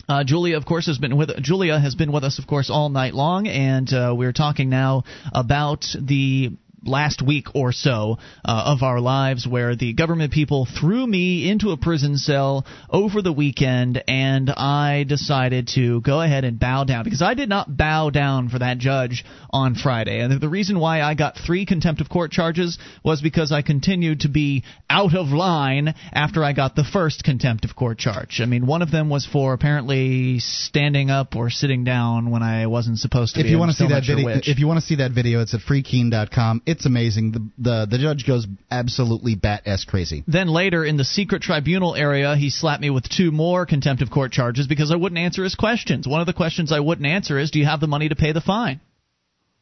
Uh, 0.09 0.25
Julia, 0.25 0.57
of 0.57 0.67
course, 0.67 0.87
has 0.87 0.99
been 0.99 1.17
with 1.17 1.31
Julia 1.43 1.79
has 1.79 1.95
been 1.95 2.13
with 2.13 2.25
us, 2.25 2.39
of 2.39 2.47
course, 2.47 2.71
all 2.71 2.89
night 2.89 3.15
long, 3.15 3.47
and 3.47 3.91
uh, 3.93 4.15
we're 4.17 4.33
talking 4.33 4.69
now 4.69 5.05
about 5.33 5.85
the 5.99 6.51
last 6.87 7.23
week 7.23 7.49
or 7.55 7.73
so 7.73 8.19
uh, 8.45 8.63
of 8.67 8.83
our 8.83 9.01
lives 9.01 9.47
where 9.47 9.77
the 9.77 9.93
government 9.93 10.33
people 10.33 10.67
threw 10.81 11.07
me 11.07 11.49
into 11.51 11.71
a 11.71 11.77
prison 11.77 12.17
cell 12.17 12.67
over 12.91 13.23
the 13.23 13.33
weekend 13.33 14.03
and 14.09 14.51
I 14.51 15.05
decided 15.07 15.69
to 15.75 16.01
go 16.01 16.21
ahead 16.21 16.45
and 16.45 16.59
bow 16.59 16.85
down 16.85 17.05
because 17.05 17.23
I 17.23 17.35
did 17.35 17.49
not 17.49 17.77
bow 17.77 18.11
down 18.11 18.49
for 18.49 18.59
that 18.59 18.79
judge 18.79 19.25
on 19.51 19.75
Friday. 19.75 20.21
And 20.21 20.41
the 20.41 20.49
reason 20.49 20.79
why 20.79 21.01
I 21.01 21.15
got 21.15 21.37
three 21.37 21.67
contempt 21.67 22.01
of 22.01 22.09
court 22.09 22.31
charges 22.31 22.79
was 23.05 23.21
because 23.21 23.53
I 23.53 23.63
continued 23.63 24.21
to 24.21 24.29
be 24.29 24.65
out 24.89 25.15
of 25.15 25.29
line 25.29 25.95
after 26.13 26.45
I 26.45 26.53
got 26.53 26.77
the 26.77 26.85
first 26.85 27.25
contempt 27.25 27.65
of 27.65 27.77
court 27.77 27.99
charge. 27.99 28.41
I 28.41 28.47
mean, 28.47 28.67
one 28.67 28.83
of 28.83 28.91
them 28.91 29.11
was 29.11 29.27
for 29.27 29.53
apparently 29.53 30.39
standing 30.39 31.11
up 31.11 31.37
or 31.37 31.51
sitting 31.51 31.85
down 31.85 32.31
when 32.31 32.43
I 32.43 32.67
wasn't 32.67 32.99
supposed 32.99 33.35
to 33.35 33.41
if 33.41 33.45
be. 33.45 33.51
You 33.51 33.59
want 33.59 33.71
to 33.73 33.77
see 33.77 33.89
that 33.89 34.05
video, 34.07 34.29
if 34.29 34.59
you 34.59 34.67
want 34.67 34.81
to 34.81 34.87
see 34.87 34.97
that 34.97 35.13
video, 35.13 35.41
it's 35.41 35.55
at 35.55 35.61
FreeKeene.com. 35.61 36.63
It 36.67 36.74
it's 36.75 36.87
amazing. 36.87 37.33
The 37.33 37.43
the 37.59 37.87
the 37.93 37.99
judge 37.99 38.27
goes 38.27 38.47
absolutely 38.71 39.35
bat 39.35 39.63
s 39.65 39.85
crazy. 39.85 40.25
Then 40.27 40.49
later 40.49 40.85
in 40.85 40.97
the 40.97 41.05
secret 41.05 41.43
tribunal 41.43 41.95
area, 41.95 42.37
he 42.37 42.51
slapped 42.51 42.83
me 42.83 42.91
with 42.91 43.09
two 43.09 43.31
more 43.31 43.65
contempt 43.67 44.03
of 44.03 44.11
court 44.11 44.33
charges 44.33 44.67
because 44.67 44.91
I 44.91 44.97
wouldn't 44.97 45.19
answer 45.19 45.43
his 45.45 45.55
questions. 45.55 46.09
One 46.09 46.21
of 46.21 46.27
the 46.27 46.33
questions 46.33 46.73
I 46.73 46.81
wouldn't 46.81 47.07
answer 47.07 47.39
is, 47.39 47.51
"Do 47.51 47.59
you 47.59 47.67
have 47.67 47.81
the 47.81 47.87
money 47.87 48.09
to 48.09 48.17
pay 48.17 48.33
the 48.33 48.41
fine?" 48.41 48.81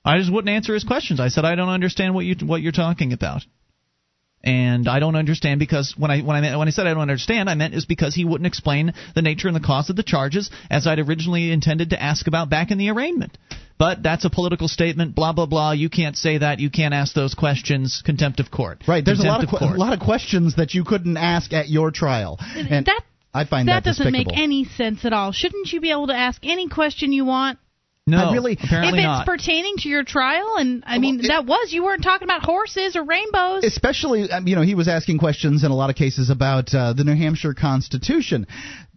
I 0.04 0.18
just 0.18 0.32
wouldn't 0.32 0.54
answer 0.54 0.74
his 0.74 0.84
questions. 0.84 1.20
I 1.20 1.28
said, 1.28 1.44
"I 1.44 1.54
don't 1.54 1.68
understand 1.68 2.14
what 2.14 2.24
you 2.24 2.34
what 2.46 2.62
you're 2.62 2.72
talking 2.72 3.12
about." 3.12 3.44
and 4.44 4.88
I 4.88 4.98
don't 4.98 5.14
understand 5.14 5.60
because 5.60 5.94
when 5.96 6.10
I 6.10 6.20
when 6.20 6.44
I 6.44 6.56
when 6.56 6.68
I 6.68 6.72
said 6.72 6.86
I 6.86 6.94
don't 6.94 7.02
understand, 7.02 7.48
I 7.48 7.54
meant 7.54 7.74
is 7.74 7.84
because 7.84 8.14
he 8.14 8.24
wouldn't 8.24 8.46
explain 8.46 8.92
the 9.14 9.22
nature 9.22 9.48
and 9.48 9.56
the 9.56 9.60
cause 9.60 9.88
of 9.90 9.96
the 9.96 10.02
charges 10.02 10.50
as 10.68 10.86
I'd 10.86 10.98
originally 10.98 11.52
intended 11.52 11.90
to 11.90 12.02
ask 12.02 12.26
about 12.26 12.50
back 12.50 12.70
in 12.70 12.78
the 12.78 12.90
arraignment. 12.90 13.38
But 13.78 14.02
that's 14.02 14.24
a 14.24 14.30
political 14.30 14.68
statement. 14.68 15.14
Blah 15.14 15.32
blah 15.32 15.46
blah. 15.46 15.72
You 15.72 15.88
can't 15.90 16.16
say 16.16 16.38
that. 16.38 16.60
You 16.60 16.70
can't 16.70 16.94
ask 16.94 17.14
those 17.14 17.34
questions. 17.34 18.02
Contempt 18.04 18.38
of 18.40 18.50
court. 18.50 18.82
Right. 18.86 19.04
There's 19.04 19.18
contempt 19.18 19.50
a 19.52 19.54
lot 19.54 19.62
of, 19.62 19.62
of 19.62 19.70
qu- 19.70 19.76
a 19.76 19.82
lot 19.84 19.92
of 19.92 20.00
questions 20.00 20.56
that 20.56 20.74
you 20.74 20.84
couldn't 20.84 21.16
ask 21.16 21.52
at 21.52 21.68
your 21.68 21.90
trial. 21.90 22.38
And 22.40 22.86
that 22.86 23.02
I 23.34 23.44
find 23.44 23.66
that, 23.68 23.84
that 23.84 23.90
doesn't 23.90 24.04
despicable. 24.12 24.32
make 24.34 24.42
any 24.42 24.64
sense 24.64 25.04
at 25.04 25.12
all. 25.12 25.32
Shouldn't 25.32 25.72
you 25.72 25.80
be 25.80 25.90
able 25.90 26.08
to 26.08 26.14
ask 26.14 26.40
any 26.44 26.68
question 26.68 27.12
you 27.12 27.24
want? 27.24 27.58
No, 28.04 28.18
I 28.18 28.32
really, 28.32 28.54
apparently 28.54 28.98
if 28.98 29.04
it's 29.04 29.04
not. 29.04 29.26
pertaining 29.26 29.74
to 29.78 29.88
your 29.88 30.02
trial, 30.02 30.56
and 30.58 30.82
I 30.84 30.98
mean 30.98 31.18
Well, 31.18 31.24
it- 31.24 31.28
that 31.28 31.46
was 31.46 31.72
you 31.72 31.84
weren't 31.84 32.02
talking 32.02 32.26
about 32.26 32.42
horses 32.42 32.96
or 32.96 33.04
rainbows. 33.04 33.62
especially 33.62 34.28
um, 34.28 34.48
you 34.48 34.56
know 34.56 34.62
he 34.62 34.74
was 34.74 34.88
asking 34.88 35.18
questions 35.18 35.62
in 35.62 35.70
a 35.70 35.74
lot 35.76 35.88
of 35.88 35.94
cases 35.94 36.28
about 36.28 36.74
uh, 36.74 36.94
the 36.94 37.04
New 37.04 37.14
Hampshire 37.14 37.54
Constitution. 37.54 38.48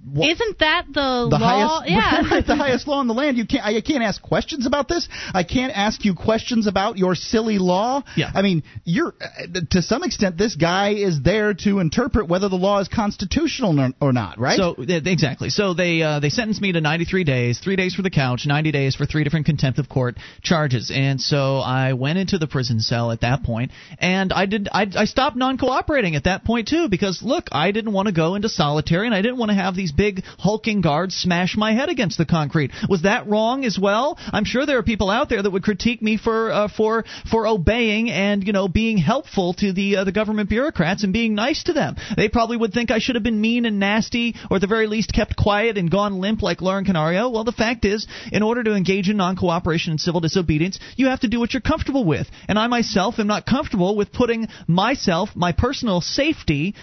Wha- 0.06 0.28
Isn't 0.28 0.60
that 0.60 0.86
the, 0.88 1.28
the 1.30 1.38
law? 1.38 1.82
highest, 1.82 1.90
yeah, 1.90 2.30
right, 2.36 2.46
the 2.46 2.56
highest 2.56 2.88
law 2.88 3.02
in 3.02 3.08
the 3.08 3.14
land. 3.14 3.38
You 3.38 3.48
can't, 3.48 3.66
I 3.66 3.82
can't 3.82 4.04
ask 4.04 4.22
questions 4.22 4.66
about 4.66 4.88
this. 4.88 5.08
I 5.34 5.44
can't 5.44 5.74
ask 5.76 6.06
you 6.06 6.14
questions 6.14 6.68
about 6.68 6.98
your 6.98 7.16
silly 7.16 7.58
law. 7.58 8.04
Yeah. 8.16 8.32
I 8.34 8.42
mean, 8.42 8.64
you're 8.84 9.16
uh, 9.20 9.62
to 9.72 9.82
some 9.82 10.04
extent, 10.04 10.38
this 10.38 10.56
guy 10.56 10.94
is 10.94 11.22
there 11.22 11.54
to 11.66 11.80
interpret 11.80 12.28
whether 12.28 12.50
the 12.50 12.56
law 12.56 12.80
is 12.80 12.88
constitutional 12.88 13.80
or, 13.80 13.90
or 14.00 14.14
not, 14.14 14.40
right? 14.40 14.58
So 14.58 14.76
exactly. 14.78 15.50
So 15.50 15.74
they 15.74 16.02
uh, 16.02 16.20
they 16.20 16.30
sentenced 16.30 16.62
me 16.62 16.72
to 16.74 16.82
93 16.82 17.24
days, 17.24 17.60
three 17.60 17.76
days 17.76 17.96
for 17.96 18.02
the 18.04 18.12
couch, 18.12 18.46
90 18.46 18.72
days 18.72 18.96
for 18.96 19.06
three 19.06 19.24
different 19.24 19.46
contempt 19.48 19.80
of 19.80 19.90
court 19.90 20.18
charges. 20.44 20.92
And 20.94 21.20
so 21.20 21.58
I 21.58 21.94
went 21.94 22.20
into 22.20 22.38
the 22.38 22.48
prison 22.48 22.80
cell 22.80 23.12
at 23.12 23.22
that 23.22 23.44
point, 23.44 23.72
and 23.98 24.32
I 24.32 24.46
did 24.46 24.70
I, 24.72 24.88
I 24.96 25.06
stopped 25.06 25.36
non-cooperating 25.36 26.16
at 26.16 26.26
that 26.26 26.44
point 26.44 26.68
too 26.68 26.90
because 26.90 27.22
look, 27.24 27.48
I 27.52 27.72
didn't 27.72 27.94
want 27.94 28.08
to 28.08 28.14
go 28.14 28.36
into 28.36 28.50
solitary, 28.50 29.08
and 29.08 29.16
I 29.16 29.22
didn't 29.22 29.38
want 29.38 29.50
to 29.50 29.56
have 29.56 29.76
these 29.76 29.92
big 29.96 30.24
hulking 30.40 30.82
guards 30.82 31.16
smash 31.16 31.56
my 31.58 31.74
head 31.74 31.90
against 31.90 32.18
the 32.18 32.26
concrete. 32.26 32.72
Was 32.90 33.04
that 33.04 33.28
wrong 33.28 33.66
as 33.66 33.78
well? 33.80 34.18
I'm 34.32 34.46
sure 34.46 34.66
there 34.66 34.78
are 34.78 34.84
people 34.84 35.10
out 35.10 35.30
there 35.30 35.42
that 35.42 35.50
would 35.50 35.64
critique 35.64 36.02
me 36.02 36.18
for 36.18 36.52
uh, 36.52 36.68
for 36.68 37.06
for 37.30 37.48
obeying 37.48 38.10
and 38.10 38.46
you 38.46 38.54
know 38.54 38.68
being 38.68 38.98
helpful 38.98 39.54
to 39.56 39.74
the 39.74 39.98
uh, 39.98 40.04
the 40.04 40.12
government 40.12 40.50
bureaucrats 40.50 41.04
and 41.04 41.14
being 41.14 41.36
nice 41.36 41.64
to 41.64 41.74
them. 41.74 41.96
They 42.16 42.30
probably 42.30 42.58
would 42.58 42.74
think 42.74 42.92
I 42.92 43.00
should 43.00 43.16
have 43.16 43.24
been 43.24 43.40
mean 43.40 43.66
and 43.66 43.80
nasty, 43.80 44.36
or 44.50 44.58
at 44.58 44.62
the 44.62 44.68
very 44.68 44.88
least 44.88 45.14
kept 45.14 45.36
quiet 45.36 45.78
and 45.78 45.90
gone 45.90 46.20
limp 46.20 46.42
like 46.42 46.62
Lauren 46.62 46.86
Canario. 46.86 47.30
Well, 47.30 47.44
the 47.44 47.52
fact 47.52 47.86
is, 47.86 48.08
in 48.32 48.44
order 48.44 48.64
to 48.64 48.76
engage 48.76 49.10
in 49.10 49.18
non 49.18 49.36
cooperation 49.36 49.92
and 49.92 50.00
civil 50.00 50.22
disobedience, 50.22 50.80
you 50.96 51.08
have 51.08 51.22
to 51.22 51.28
do 51.28 51.40
what 51.40 51.54
you're 51.54 51.62
comfortable 51.62 52.04
with. 52.06 52.28
And 52.48 52.58
I 52.60 52.68
myself 52.68 53.20
am 53.20 53.28
not 53.28 53.46
comfortable 53.46 53.96
with 53.96 54.12
putting 54.12 54.48
myself, 54.68 55.30
my 55.36 55.52
personal 55.52 56.02
safety, 56.02 56.76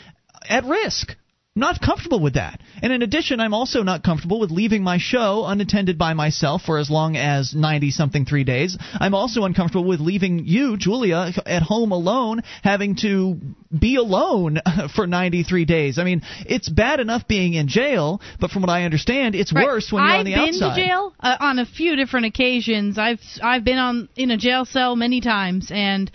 at 0.48 0.64
risk 0.64 1.16
not 1.54 1.82
comfortable 1.82 2.20
with 2.20 2.34
that. 2.34 2.60
And 2.82 2.92
in 2.92 3.02
addition, 3.02 3.38
I'm 3.38 3.52
also 3.52 3.82
not 3.82 4.02
comfortable 4.02 4.40
with 4.40 4.50
leaving 4.50 4.82
my 4.82 4.96
show 4.98 5.44
unattended 5.46 5.98
by 5.98 6.14
myself 6.14 6.62
for 6.62 6.78
as 6.78 6.88
long 6.88 7.16
as 7.16 7.54
90 7.54 7.90
something 7.90 8.24
three 8.24 8.44
days. 8.44 8.78
I'm 8.94 9.14
also 9.14 9.44
uncomfortable 9.44 9.84
with 9.84 10.00
leaving 10.00 10.46
you, 10.46 10.78
Julia, 10.78 11.30
at 11.44 11.62
home 11.62 11.92
alone, 11.92 12.40
having 12.62 12.96
to 13.02 13.38
be 13.78 13.96
alone 13.96 14.60
for 14.96 15.06
93 15.06 15.66
days. 15.66 15.98
I 15.98 16.04
mean, 16.04 16.22
it's 16.46 16.70
bad 16.70 17.00
enough 17.00 17.28
being 17.28 17.52
in 17.52 17.68
jail, 17.68 18.22
but 18.40 18.50
from 18.50 18.62
what 18.62 18.70
I 18.70 18.84
understand, 18.84 19.34
it's 19.34 19.52
right. 19.52 19.66
worse 19.66 19.92
when 19.92 20.02
you're 20.02 20.10
I've 20.10 20.18
on 20.20 20.24
the 20.24 20.34
been 20.34 20.52
to 20.54 20.74
jail 20.74 21.12
uh, 21.20 21.36
on 21.38 21.58
a 21.58 21.66
few 21.66 21.96
different 21.96 22.26
occasions. 22.26 22.96
I've 22.96 23.20
I've 23.42 23.64
been 23.64 23.78
on 23.78 24.08
in 24.16 24.30
a 24.30 24.38
jail 24.38 24.64
cell 24.64 24.96
many 24.96 25.20
times 25.20 25.70
and 25.70 26.10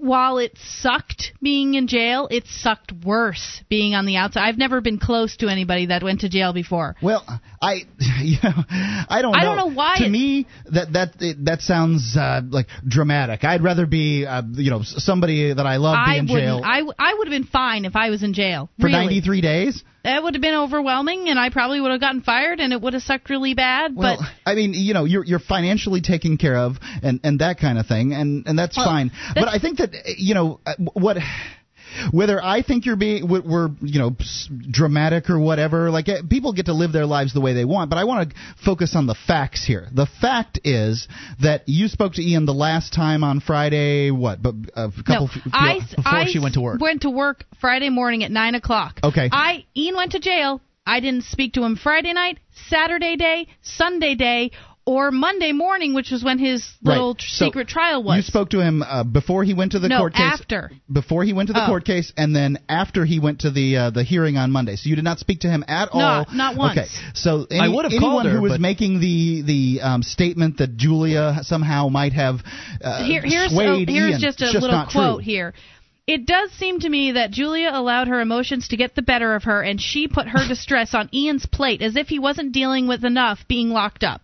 while 0.00 0.38
it 0.38 0.56
sucked 0.56 1.32
being 1.42 1.74
in 1.74 1.86
jail, 1.86 2.28
it 2.30 2.46
sucked 2.46 2.92
worse 3.04 3.62
being 3.68 3.94
on 3.94 4.06
the 4.06 4.16
outside. 4.16 4.48
I've 4.48 4.58
never 4.58 4.80
been 4.80 4.98
close 4.98 5.36
to 5.38 5.48
anybody 5.48 5.86
that 5.86 6.02
went 6.02 6.20
to 6.20 6.28
jail 6.28 6.52
before. 6.52 6.96
Well, 7.02 7.24
I, 7.60 7.82
you 8.22 8.36
know, 8.42 8.52
I 8.68 9.20
don't 9.22 9.32
know. 9.32 9.38
I 9.38 9.42
don't 9.44 9.56
know 9.56 9.74
why 9.74 9.96
To 9.98 10.04
it- 10.06 10.10
me, 10.10 10.46
that 10.66 10.92
that 10.92 11.36
that 11.44 11.60
sounds 11.62 12.16
uh, 12.16 12.40
like 12.48 12.66
dramatic. 12.86 13.44
I'd 13.44 13.62
rather 13.62 13.86
be, 13.86 14.26
uh, 14.26 14.42
you 14.52 14.70
know, 14.70 14.82
somebody 14.82 15.52
that 15.52 15.66
I 15.66 15.76
love 15.76 15.94
be 16.06 16.12
I 16.12 16.16
in 16.16 16.26
jail 16.26 16.60
I, 16.64 16.78
w- 16.78 16.94
I 16.98 17.14
would 17.14 17.26
have 17.26 17.32
been 17.32 17.44
fine 17.50 17.84
if 17.84 17.96
I 17.96 18.10
was 18.10 18.22
in 18.22 18.32
jail. 18.34 18.70
for 18.80 18.86
really. 18.86 18.98
93 19.06 19.40
days. 19.40 19.84
That 20.04 20.22
would 20.22 20.34
have 20.34 20.40
been 20.40 20.54
overwhelming, 20.54 21.28
and 21.28 21.38
I 21.38 21.50
probably 21.50 21.80
would 21.80 21.90
have 21.90 22.00
gotten 22.00 22.22
fired, 22.22 22.60
and 22.60 22.72
it 22.72 22.80
would 22.80 22.94
have 22.94 23.02
sucked 23.02 23.28
really 23.28 23.54
bad. 23.54 23.94
Well, 23.94 24.18
but 24.20 24.50
I 24.50 24.54
mean, 24.54 24.72
you 24.72 24.94
know, 24.94 25.04
you're 25.04 25.24
you're 25.24 25.38
financially 25.40 26.00
taken 26.00 26.38
care 26.38 26.56
of, 26.56 26.76
and 27.02 27.20
and 27.24 27.40
that 27.40 27.58
kind 27.58 27.78
of 27.78 27.86
thing, 27.86 28.14
and 28.14 28.46
and 28.46 28.58
that's 28.58 28.76
Well, 28.76 28.86
fine. 28.86 29.10
But 29.34 29.48
I 29.48 29.58
think 29.58 29.78
that 29.78 29.90
you 30.16 30.34
know 30.34 30.60
uh, 30.64 30.74
what. 30.94 31.18
Whether 32.10 32.42
I 32.42 32.62
think 32.62 32.86
you're 32.86 32.96
being 32.96 33.28
we're 33.28 33.68
you 33.80 33.98
know 33.98 34.16
dramatic 34.70 35.30
or 35.30 35.38
whatever, 35.38 35.90
like 35.90 36.08
uh, 36.08 36.22
people 36.28 36.52
get 36.52 36.66
to 36.66 36.74
live 36.74 36.92
their 36.92 37.06
lives 37.06 37.34
the 37.34 37.40
way 37.40 37.54
they 37.54 37.64
want, 37.64 37.90
but 37.90 37.98
I 37.98 38.04
want 38.04 38.30
to 38.30 38.36
focus 38.64 38.94
on 38.94 39.06
the 39.06 39.16
facts 39.26 39.64
here. 39.64 39.88
The 39.92 40.06
fact 40.20 40.60
is 40.64 41.08
that 41.42 41.62
you 41.66 41.88
spoke 41.88 42.14
to 42.14 42.22
Ian 42.22 42.46
the 42.46 42.54
last 42.54 42.92
time 42.92 43.24
on 43.24 43.40
Friday. 43.40 44.10
What? 44.10 44.42
But 44.42 44.54
a 44.74 44.90
couple. 44.90 45.04
no, 45.08 45.24
f- 45.24 45.52
I, 45.52 45.78
before 45.94 46.02
I 46.04 46.26
she 46.26 46.38
went 46.38 46.54
to 46.54 46.60
work. 46.60 46.80
Went 46.80 47.02
to 47.02 47.10
work 47.10 47.44
Friday 47.60 47.90
morning 47.90 48.24
at 48.24 48.30
nine 48.30 48.54
o'clock. 48.54 49.00
Okay. 49.02 49.28
I 49.30 49.64
Ian 49.76 49.96
went 49.96 50.12
to 50.12 50.20
jail. 50.20 50.60
I 50.88 51.00
didn't 51.00 51.24
speak 51.24 51.52
to 51.52 51.64
him 51.64 51.76
Friday 51.76 52.14
night, 52.14 52.38
Saturday 52.68 53.16
day, 53.16 53.48
Sunday 53.60 54.14
day, 54.14 54.52
or 54.88 55.10
Monday 55.10 55.52
morning, 55.52 55.92
which 55.92 56.10
was 56.10 56.24
when 56.24 56.38
his 56.38 56.66
little 56.82 57.12
Right. 57.12 57.20
So 57.22 57.44
secret 57.44 57.68
trial 57.68 58.02
was. 58.02 58.16
You 58.16 58.22
spoke 58.22 58.48
to 58.50 58.60
him 58.60 58.82
uh, 58.82 59.04
before 59.04 59.44
he 59.44 59.52
went 59.52 59.72
to 59.72 59.78
the 59.78 59.88
no, 59.88 59.98
court 59.98 60.14
case. 60.14 60.22
after. 60.40 60.70
Before 60.90 61.24
he 61.24 61.34
went 61.34 61.48
to 61.48 61.52
the 61.52 61.62
Oh. 61.62 61.66
court 61.66 61.84
case, 61.84 62.10
and 62.16 62.34
then 62.34 62.58
after 62.70 63.04
he 63.04 63.18
went 63.20 63.40
to 63.40 63.50
the 63.50 63.76
uh, 63.76 63.90
the 63.90 64.02
hearing 64.02 64.38
on 64.38 64.50
Monday. 64.50 64.76
So 64.76 64.88
you 64.88 64.96
did 64.96 65.04
not 65.04 65.18
speak 65.18 65.40
to 65.40 65.48
him 65.48 65.62
at 65.68 65.94
No, 65.94 66.00
all. 66.00 66.26
not 66.32 66.56
once. 66.56 66.78
Okay. 66.78 66.88
So 67.12 67.46
any, 67.50 67.60
I 67.60 67.68
would 67.68 67.84
have 67.84 67.92
anyone 67.92 68.10
called 68.12 68.26
her, 68.26 68.32
who 68.36 68.40
was 68.40 68.52
but- 68.52 68.60
making 68.62 69.00
the 69.00 69.42
the 69.42 69.80
um, 69.82 70.02
statement 70.02 70.56
that 70.58 70.76
Julia 70.78 71.40
somehow 71.42 71.88
might 71.88 72.14
have 72.14 72.36
uh, 72.82 73.04
Here, 73.04 73.20
here's 73.22 73.52
swayed 73.52 73.90
a, 73.90 73.92
here's 73.92 74.10
Ian, 74.12 74.20
just 74.20 74.40
a 74.40 74.46
just 74.52 74.62
little 74.62 74.86
quote 74.90 75.16
true. 75.16 75.18
here. 75.18 75.52
It 76.06 76.24
does 76.24 76.50
seem 76.52 76.80
to 76.80 76.88
me 76.88 77.12
that 77.12 77.30
Julia 77.32 77.68
allowed 77.70 78.08
her 78.08 78.20
emotions 78.22 78.68
to 78.68 78.78
get 78.78 78.94
the 78.94 79.02
better 79.02 79.34
of 79.34 79.42
her, 79.44 79.60
and 79.60 79.78
she 79.78 80.08
put 80.08 80.26
her 80.28 80.48
distress 80.48 80.94
on 80.94 81.10
Ian's 81.12 81.44
plate 81.44 81.82
as 81.82 81.96
if 81.96 82.08
he 82.08 82.18
wasn't 82.18 82.52
dealing 82.52 82.88
with 82.88 83.04
enough 83.04 83.40
being 83.46 83.68
locked 83.68 84.02
up. 84.04 84.22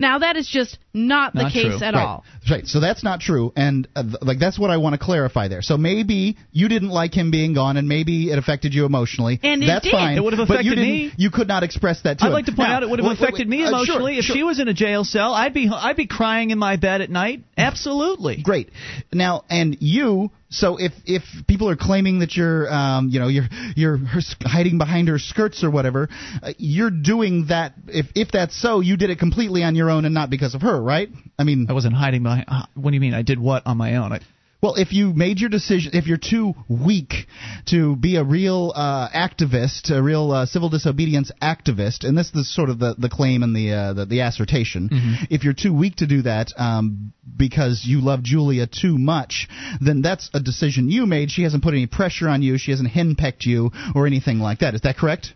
Now 0.00 0.18
that 0.18 0.36
is 0.36 0.48
just 0.48 0.78
not 0.92 1.34
the 1.34 1.42
Not 1.44 1.52
case 1.52 1.78
true. 1.78 1.86
at 1.86 1.94
Right. 1.94 2.02
all. 2.04 2.24
Right. 2.50 2.66
So 2.66 2.80
that's 2.80 3.04
not 3.04 3.20
true, 3.20 3.52
and 3.56 3.86
uh, 3.94 4.02
th- 4.02 4.16
like 4.22 4.38
that's 4.38 4.58
what 4.58 4.70
I 4.70 4.78
want 4.78 4.94
to 4.94 4.98
clarify 4.98 5.48
there. 5.48 5.62
So 5.62 5.76
maybe 5.76 6.36
you 6.52 6.68
didn't 6.68 6.88
like 6.90 7.14
him 7.14 7.30
being 7.30 7.54
gone, 7.54 7.76
and 7.76 7.88
maybe 7.88 8.30
it 8.30 8.38
affected 8.38 8.74
you 8.74 8.86
emotionally. 8.86 9.38
And 9.42 9.62
it 9.62 9.66
that's 9.66 9.84
did. 9.84 9.92
fine. 9.92 10.16
It 10.16 10.24
would 10.24 10.32
have 10.32 10.48
but 10.48 10.64
you 10.64 10.72
affected 10.72 10.82
me. 10.82 11.12
You 11.16 11.30
could 11.30 11.48
not 11.48 11.62
express 11.62 12.02
that 12.02 12.18
to 12.18 12.24
I'd 12.24 12.28
him. 12.28 12.32
like 12.32 12.46
to 12.46 12.52
point 12.52 12.68
Now, 12.70 12.76
out 12.78 12.82
it 12.82 12.90
would 12.90 12.98
have 12.98 13.06
wait, 13.06 13.20
wait, 13.20 13.28
affected 13.28 13.48
wait. 13.48 13.58
me 13.58 13.62
Uh, 13.64 13.68
sure, 13.68 13.74
emotionally 13.76 14.18
if 14.18 14.24
sure. 14.24 14.36
she 14.36 14.42
was 14.42 14.58
in 14.58 14.68
a 14.68 14.74
jail 14.74 15.04
cell. 15.04 15.32
I'd 15.32 15.54
be 15.54 15.68
I'd 15.68 15.96
be 15.96 16.06
crying 16.06 16.50
in 16.50 16.58
my 16.58 16.76
bed 16.76 17.00
at 17.02 17.10
night. 17.10 17.44
Absolutely. 17.56 18.42
Great. 18.42 18.70
Now, 19.12 19.44
and 19.48 19.76
you. 19.80 20.30
So 20.52 20.78
if 20.78 20.92
if 21.06 21.22
people 21.46 21.68
are 21.68 21.76
claiming 21.76 22.18
that 22.20 22.34
you're, 22.36 22.68
um, 22.72 23.08
you 23.08 23.20
know, 23.20 23.28
you're 23.28 23.46
you're 23.76 23.96
her 23.98 24.20
hiding 24.42 24.78
behind 24.78 25.06
her 25.06 25.20
skirts 25.20 25.62
or 25.62 25.70
whatever, 25.70 26.08
uh, 26.42 26.52
you're 26.58 26.90
doing 26.90 27.46
that. 27.50 27.74
If 27.86 28.06
if 28.16 28.32
that's 28.32 28.60
so, 28.60 28.80
you 28.80 28.96
did 28.96 29.10
it 29.10 29.20
completely 29.20 29.62
on 29.62 29.76
your 29.76 29.90
own 29.90 30.04
and 30.04 30.12
not 30.12 30.28
because 30.28 30.56
of 30.56 30.62
her, 30.62 30.79
right? 30.82 31.08
I 31.38 31.44
mean, 31.44 31.66
I 31.68 31.72
wasn't 31.72 31.94
hiding 31.94 32.22
behind. 32.22 32.44
Uh, 32.48 32.66
what 32.74 32.90
do 32.90 32.94
you 32.94 33.00
mean? 33.00 33.14
I 33.14 33.22
did 33.22 33.38
what 33.38 33.66
on 33.66 33.76
my 33.76 33.96
own? 33.96 34.12
I, 34.12 34.20
Well, 34.62 34.74
if 34.74 34.92
you 34.92 35.14
made 35.14 35.40
your 35.40 35.48
decision, 35.48 35.92
if 35.94 36.06
you're 36.06 36.18
too 36.18 36.52
weak 36.68 37.26
to 37.66 37.96
be 37.96 38.16
a 38.16 38.24
real 38.24 38.72
uh, 38.74 39.08
activist, 39.08 39.90
a 39.90 40.02
real 40.02 40.32
uh, 40.32 40.44
civil 40.44 40.68
disobedience 40.68 41.32
activist, 41.40 42.04
and 42.04 42.16
this 42.16 42.30
is 42.34 42.54
sort 42.54 42.68
of 42.68 42.78
the, 42.78 42.94
the 42.98 43.08
claim 43.08 43.42
and 43.42 43.56
the, 43.56 43.72
uh, 43.72 43.92
the 43.94 44.04
the 44.04 44.20
assertion, 44.20 44.90
if 45.30 45.44
you're 45.44 45.54
too 45.54 45.72
weak 45.72 45.96
to 45.96 46.06
do 46.06 46.22
that 46.22 46.52
um, 46.58 47.14
because 47.38 47.84
you 47.86 48.02
love 48.02 48.22
Julia 48.22 48.66
too 48.66 48.98
much, 48.98 49.48
then 49.80 50.02
that's 50.02 50.28
a 50.34 50.40
decision 50.40 50.90
you 50.90 51.06
made. 51.06 51.30
She 51.30 51.42
hasn't 51.42 51.62
put 51.62 51.72
any 51.72 51.86
pressure 51.86 52.28
on 52.28 52.42
you. 52.42 52.58
She 52.58 52.70
hasn't 52.70 52.90
henpecked 52.90 53.46
you 53.46 53.70
or 53.94 54.06
anything 54.06 54.40
like 54.40 54.58
that. 54.58 54.74
Is 54.74 54.82
that 54.82 54.98
correct? 54.98 55.32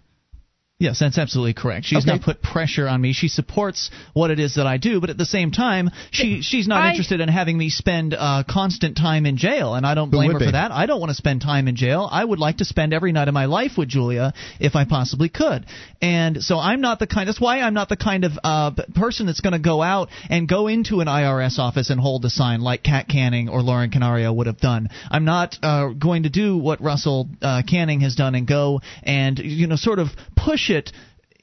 Yes, 0.81 0.99
that's 0.99 1.19
absolutely 1.19 1.55
correct. 1.55 1.87
She's 1.87 1.99
Okay. 1.99 2.11
not 2.11 2.23
put 2.23 2.43
pressure 2.43 2.89
on 2.89 3.01
me. 3.01 3.13
She 3.13 3.29
supports 3.29 3.93
what 4.13 4.33
it 4.33 4.41
is 4.41 4.57
that 4.57 4.67
I 4.67 4.77
do, 4.77 5.01
but 5.01 5.09
at 5.09 5.17
the 5.17 5.25
same 5.25 5.53
time, 5.53 5.89
she 6.11 6.43
she's 6.43 6.67
not 6.67 6.83
I- 6.83 6.91
interested 6.91 7.21
in 7.21 7.29
having 7.29 7.57
me 7.57 7.69
spend 7.71 8.13
uh, 8.13 8.43
constant 8.43 8.97
time 8.97 9.25
in 9.25 9.37
jail, 9.37 9.77
and 9.77 9.87
I 9.87 9.95
don't 9.95 10.11
blame 10.11 10.33
her 10.33 10.39
for 10.41 10.51
that. 10.51 10.73
I 10.73 10.87
don't 10.87 10.99
want 10.99 11.11
to 11.11 11.15
spend 11.15 11.43
time 11.43 11.69
in 11.69 11.77
jail. 11.77 12.09
I 12.11 12.25
would 12.25 12.41
like 12.41 12.57
to 12.57 12.65
spend 12.65 12.93
every 12.93 13.13
night 13.13 13.29
of 13.29 13.35
my 13.35 13.45
life 13.45 13.79
with 13.79 13.89
Julia 13.89 14.33
if 14.59 14.75
I 14.75 14.85
possibly 14.85 15.29
could. 15.29 15.65
And 16.03 16.43
so 16.43 16.59
I'm 16.59 16.81
not 16.81 16.99
the 16.99 17.07
kind. 17.07 17.29
That's 17.29 17.41
why 17.41 17.61
I'm 17.61 17.75
not 17.75 17.89
the 17.89 17.97
kind 17.97 18.25
of 18.25 18.33
uh, 18.43 18.73
person 18.97 19.27
that's 19.27 19.41
going 19.41 19.53
to 19.53 19.61
go 19.61 19.81
out 19.81 20.09
and 20.29 20.49
go 20.49 20.67
into 20.67 20.99
an 21.01 21.07
IRS 21.07 21.61
office 21.61 21.91
and 21.91 22.01
hold 22.01 22.25
a 22.25 22.31
sign 22.31 22.61
like 22.63 22.83
Kat 22.83 23.09
Kanning 23.09 23.49
or 23.49 23.63
Lauren 23.63 23.91
Canario 23.93 24.33
would 24.33 24.49
have 24.49 24.59
done. 24.59 24.89
I'm 25.09 25.25
not 25.25 25.57
uh, 25.63 25.91
going 25.91 26.25
to 26.25 26.31
do 26.31 26.59
what 26.59 26.81
Russell 26.83 27.29
uh, 27.41 27.63
Kanning 27.63 28.03
has 28.03 28.17
done 28.17 28.35
and 28.35 28.45
go 28.45 28.81
and 29.05 29.39
you 29.39 29.69
know 29.69 29.77
sort 29.77 30.01
of 30.01 30.09
push 30.37 30.64
it 30.71 30.93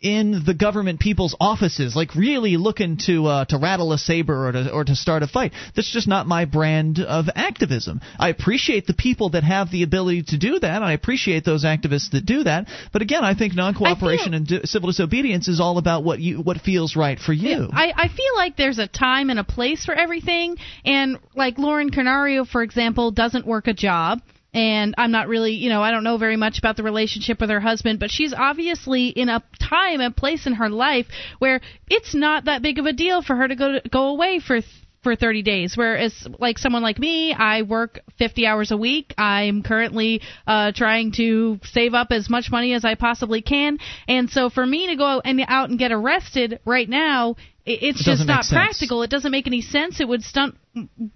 in 0.01 0.41
the 0.45 0.53
government 0.53 0.99
people's 0.99 1.35
offices, 1.39 1.95
like 1.95 2.15
really 2.15 2.57
looking 2.57 2.97
to 3.05 3.27
uh, 3.27 3.45
to 3.45 3.57
rattle 3.57 3.93
a 3.93 3.97
saber 3.97 4.47
or 4.47 4.51
to 4.51 4.71
or 4.71 4.83
to 4.83 4.95
start 4.95 5.21
a 5.21 5.27
fight. 5.27 5.53
That's 5.75 5.91
just 5.91 6.07
not 6.07 6.25
my 6.27 6.45
brand 6.45 6.99
of 6.99 7.27
activism. 7.35 8.01
I 8.19 8.29
appreciate 8.29 8.87
the 8.87 8.95
people 8.95 9.29
that 9.31 9.43
have 9.43 9.69
the 9.69 9.83
ability 9.83 10.23
to 10.29 10.37
do 10.37 10.59
that. 10.59 10.81
I 10.81 10.93
appreciate 10.93 11.45
those 11.45 11.63
activists 11.63 12.11
that 12.11 12.25
do 12.25 12.43
that. 12.43 12.67
But 12.91 13.03
again, 13.03 13.23
I 13.23 13.35
think 13.35 13.55
non-cooperation 13.55 14.33
I 14.33 14.37
and 14.37 14.47
di- 14.47 14.61
civil 14.63 14.89
disobedience 14.89 15.47
is 15.47 15.59
all 15.59 15.77
about 15.77 16.03
what 16.03 16.19
you 16.19 16.41
what 16.41 16.61
feels 16.61 16.95
right 16.95 17.19
for 17.19 17.33
you. 17.33 17.69
I, 17.71 17.93
I 17.95 18.07
feel 18.07 18.35
like 18.35 18.57
there's 18.57 18.79
a 18.79 18.87
time 18.87 19.29
and 19.29 19.39
a 19.39 19.43
place 19.43 19.85
for 19.85 19.93
everything. 19.93 20.57
And 20.83 21.19
like 21.35 21.59
Lauren 21.59 21.91
Canario, 21.91 22.43
for 22.43 22.63
example, 22.63 23.11
doesn't 23.11 23.45
work 23.45 23.67
a 23.67 23.73
job. 23.73 24.21
And 24.53 24.95
I'm 24.97 25.11
not 25.11 25.27
really, 25.27 25.53
you 25.53 25.69
know, 25.69 25.81
I 25.81 25.91
don't 25.91 26.03
know 26.03 26.17
very 26.17 26.35
much 26.35 26.59
about 26.59 26.75
the 26.75 26.83
relationship 26.83 27.39
with 27.39 27.49
her 27.49 27.61
husband, 27.61 27.99
but 27.99 28.11
she's 28.11 28.33
obviously 28.33 29.07
in 29.07 29.29
a 29.29 29.41
time 29.59 30.01
and 30.01 30.15
place 30.15 30.45
in 30.45 30.53
her 30.53 30.69
life 30.69 31.07
where 31.39 31.61
it's 31.89 32.13
not 32.13 32.45
that 32.45 32.61
big 32.61 32.77
of 32.77 32.85
a 32.85 32.93
deal 32.93 33.21
for 33.21 33.35
her 33.35 33.47
to 33.47 33.55
go 33.55 33.79
to, 33.79 33.89
go 33.89 34.07
away 34.07 34.39
for 34.39 34.61
for 35.03 35.15
30 35.15 35.41
days. 35.41 35.75
Whereas, 35.75 36.27
like 36.39 36.57
someone 36.57 36.83
like 36.83 36.99
me, 36.99 37.33
I 37.33 37.63
work 37.63 38.01
50 38.17 38.45
hours 38.45 38.71
a 38.71 38.77
week. 38.77 39.13
I'm 39.17 39.63
currently 39.63 40.21
uh, 40.45 40.71
trying 40.75 41.11
to 41.13 41.59
save 41.63 41.93
up 41.93 42.11
as 42.11 42.29
much 42.29 42.51
money 42.51 42.73
as 42.73 42.85
I 42.85 42.95
possibly 42.95 43.41
can, 43.41 43.79
and 44.07 44.29
so 44.29 44.49
for 44.49 44.65
me 44.65 44.87
to 44.87 44.95
go 44.95 45.21
and 45.23 45.41
out 45.47 45.69
and 45.69 45.79
get 45.79 45.91
arrested 45.91 46.59
right 46.65 46.87
now 46.87 47.35
it's 47.65 48.01
It 48.01 48.03
just 48.03 48.25
sense. 48.25 48.49
practical. 48.49 49.03
It 49.03 49.09
doesn't 49.09 49.31
make 49.31 49.47
any 49.47 49.61
sense. 49.61 49.99
It 49.99 50.07
would 50.07 50.23
stunt 50.23 50.55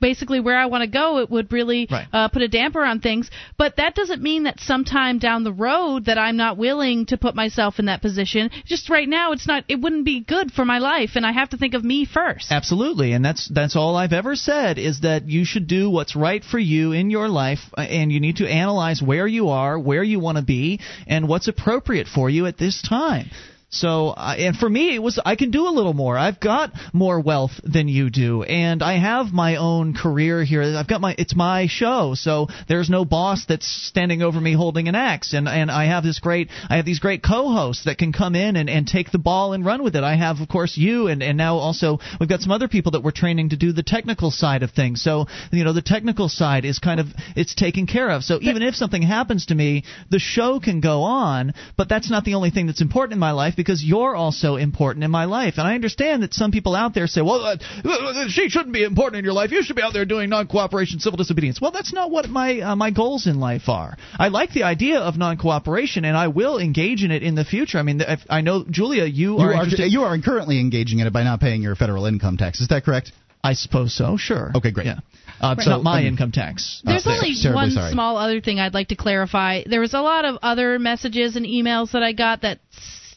basically 0.02 0.42
where 0.42 0.58
I 0.58 0.66
want 0.66 0.82
to 0.82 0.88
go. 0.88 1.20
It 1.20 1.32
would 1.32 1.54
really 1.54 1.88
Right. 1.90 2.06
uh, 2.12 2.28
put 2.28 2.42
a 2.42 2.48
damper 2.50 2.84
on 2.84 3.00
things. 3.00 3.32
But 3.58 3.78
that 3.78 3.96
doesn't 3.96 4.22
mean 4.22 4.44
that 4.44 4.60
sometime 4.60 5.18
down 5.18 5.44
the 5.46 5.54
road 5.54 6.06
that 6.06 6.18
I'm 6.18 6.36
not 6.36 6.58
willing 6.58 7.06
to 7.08 7.18
put 7.18 7.36
myself 7.36 7.80
in 7.80 7.86
that 7.86 8.02
position. 8.02 8.52
Just 8.66 8.90
right 8.90 9.08
now, 9.08 9.32
it's 9.32 9.48
not. 9.48 9.64
It 9.70 9.80
wouldn't 9.80 10.04
be 10.06 10.20
good 10.20 10.52
for 10.52 10.66
my 10.66 10.80
life, 10.80 11.16
and 11.16 11.26
I 11.26 11.32
have 11.32 11.50
to 11.52 11.58
think 11.58 11.74
of 11.74 11.84
me 11.86 12.04
first. 12.06 12.52
Absolutely, 12.52 13.14
and 13.14 13.24
that's 13.24 13.48
that's 13.48 13.76
all 13.78 13.96
I've 13.96 14.14
ever 14.14 14.36
said 14.36 14.78
is 14.78 15.00
that 15.02 15.28
you 15.30 15.46
should 15.46 15.68
do 15.68 15.90
what's 15.90 16.16
right 16.16 16.44
for 16.44 16.60
you 16.60 16.92
in 16.92 17.10
your 17.10 17.30
life, 17.30 17.60
uh, 17.78 17.82
and 17.82 18.12
you 18.12 18.20
need 18.20 18.38
to 18.38 18.48
analyze 18.48 19.02
where 19.02 19.26
you 19.28 19.50
are, 19.50 19.80
where 19.80 20.04
you 20.04 20.20
want 20.20 20.38
to 20.38 20.44
be, 20.44 20.80
and 21.08 21.28
what's 21.30 21.48
appropriate 21.48 22.08
for 22.08 22.30
you 22.30 22.46
at 22.46 22.58
this 22.58 22.82
time. 22.82 23.30
So, 23.70 24.10
uh, 24.10 24.36
and 24.38 24.56
for 24.56 24.70
me, 24.70 24.96
it 24.96 25.02
was 25.02 25.20
I 25.26 25.36
can 25.36 25.52
do 25.52 25.68
a 25.68 25.70
little 25.70 25.94
more. 25.94 26.18
I've 26.18 26.40
got 26.40 26.72
more 26.94 27.20
wealth 27.20 27.60
than 27.64 27.88
you 27.88 28.10
do, 28.10 28.44
and 28.44 28.82
I 28.82 28.98
have 28.98 29.34
my 29.34 29.58
own 29.58 29.94
career 29.94 30.44
here. 30.44 30.62
I've 30.62 30.88
got 30.88 31.02
my 31.02 31.16
it's 31.18 31.36
my 31.36 31.68
show, 31.68 32.14
so 32.16 32.48
there's 32.70 32.90
no 32.90 33.06
boss 33.06 33.46
that's 33.46 33.68
standing 33.68 34.22
over 34.22 34.40
me 34.40 34.54
holding 34.54 34.88
an 34.88 34.96
axe, 34.96 35.34
and 35.34 35.50
and 35.50 35.72
I 35.72 35.86
have 35.86 36.04
this 36.04 36.20
great 36.20 36.50
I 36.70 36.78
have 36.78 36.86
these 36.86 37.00
great 37.00 37.24
co-hosts 37.24 37.86
that 37.86 37.98
can 37.98 38.14
come 38.14 38.36
in 38.36 38.56
and 38.56 38.70
and 38.70 38.88
take 38.88 39.12
the 39.12 39.18
ball 39.18 39.54
and 39.54 39.66
run 39.66 39.84
with 39.84 39.96
it. 39.96 40.04
I 40.04 40.16
have, 40.16 40.40
of 40.40 40.48
course, 40.48 40.78
you, 40.78 41.08
and 41.08 41.22
and 41.24 41.38
now 41.38 41.58
also 41.58 42.00
we've 42.20 42.30
got 42.30 42.42
some 42.42 42.52
other 42.52 42.68
people 42.68 42.94
that 42.94 43.04
we're 43.04 43.12
training 43.12 43.50
to 43.50 43.58
do 43.58 43.74
the 43.74 43.84
technical 43.84 44.32
side 44.32 44.64
of 44.64 44.72
things. 44.72 45.02
So 45.02 45.26
you 45.52 45.64
know 45.64 45.74
the 45.74 45.82
technical 45.82 46.30
side 46.30 46.66
is 46.66 46.80
kind 46.80 47.00
of 47.00 47.08
it's 47.36 47.56
taken 47.56 47.88
care 47.88 48.12
of. 48.12 48.24
So 48.24 48.40
even 48.42 48.62
if 48.62 48.76
something 48.76 49.02
happens 49.02 49.48
to 49.48 49.56
me, 49.56 49.84
the 50.10 50.20
show 50.20 50.60
can 50.60 50.80
go 50.80 51.02
on, 51.02 51.54
but 51.76 51.90
that's 51.90 52.10
not 52.10 52.24
the 52.24 52.36
only 52.36 52.52
thing 52.52 52.68
that's 52.68 52.82
important 52.82 53.14
in 53.14 53.20
my 53.20 53.32
life 53.32 53.55
because 53.56 53.84
you're 53.84 54.16
also 54.16 54.56
important 54.56 55.04
in 55.04 55.12
my 55.12 55.26
life. 55.26 55.56
And 55.58 55.68
I 55.68 55.76
understand 55.76 56.24
that 56.24 56.34
some 56.34 56.52
people 56.52 56.76
out 56.76 56.94
there 56.94 57.08
say, 57.08 57.22
well, 57.22 57.44
uh, 57.44 57.58
uh, 57.84 58.28
she 58.30 58.50
shouldn't 58.50 58.74
be 58.74 58.84
important 58.84 59.20
in 59.20 59.26
your 59.26 59.34
life. 59.34 59.52
You 59.52 59.64
should 59.64 59.76
be 59.76 59.82
out 59.82 59.94
there 59.94 60.06
doing 60.06 60.30
non-cooperation, 60.30 61.00
civil 61.00 61.18
disobedience. 61.18 61.60
Well, 61.62 61.72
that's 61.72 61.94
not 61.94 62.12
what 62.12 62.30
my 62.30 62.60
uh, 62.62 62.76
my 62.76 62.92
goals 62.92 63.28
in 63.28 63.40
life 63.40 63.70
are. 63.70 63.98
I 64.18 64.28
like 64.30 64.52
the 64.54 64.64
idea 64.64 65.00
of 65.00 65.18
non-cooperation, 65.18 66.06
and 66.06 66.16
I 66.18 66.28
will 66.28 66.58
engage 66.60 67.04
in 67.04 67.12
it 67.12 67.24
in 67.24 67.36
the 67.36 67.46
future. 67.46 67.78
I 67.78 67.84
mean, 67.84 68.02
if, 68.02 68.20
I 68.30 68.42
know 68.42 68.66
Julia, 68.70 69.06
you, 69.06 69.34
You 69.34 69.38
are, 69.40 69.54
are, 69.54 69.64
interested- 69.64 69.92
you 69.92 70.02
are 70.04 70.18
currently 70.20 70.60
engaging 70.60 71.00
in 71.00 71.08
it 71.08 71.14
by 71.14 71.24
not 71.24 71.40
paying 71.40 71.62
your 71.62 71.76
federal 71.76 72.06
income 72.06 72.38
tax. 72.38 72.60
Is 72.62 72.68
that 72.70 72.84
correct? 72.84 73.12
I 73.44 73.54
suppose 73.54 73.96
so. 73.96 74.18
Sure. 74.18 74.52
Okay, 74.56 74.72
great. 74.72 74.88
Yeah. 74.88 75.00
Uh, 75.40 75.54
it's 75.58 75.66
So, 75.66 75.72
not 75.72 75.84
my 75.84 76.00
um, 76.00 76.08
income 76.08 76.32
tax. 76.32 76.82
Uh, 76.86 76.92
There's 76.92 77.04
there. 77.04 77.14
only 77.14 77.36
Terribly 77.36 77.54
one 77.56 77.72
sorry. 77.72 77.92
small 77.92 78.18
other 78.18 78.42
thing 78.42 78.60
I'd 78.60 78.74
like 78.74 78.88
to 78.88 78.96
clarify. 78.96 79.64
There 79.66 79.82
was 79.82 79.94
a 79.94 80.02
lot 80.02 80.26
of 80.26 80.38
other 80.42 80.80
messages 80.80 81.36
and 81.36 81.46
emails 81.46 81.92
that 81.92 82.02
I 82.02 82.14
got 82.14 82.42
that 82.42 82.60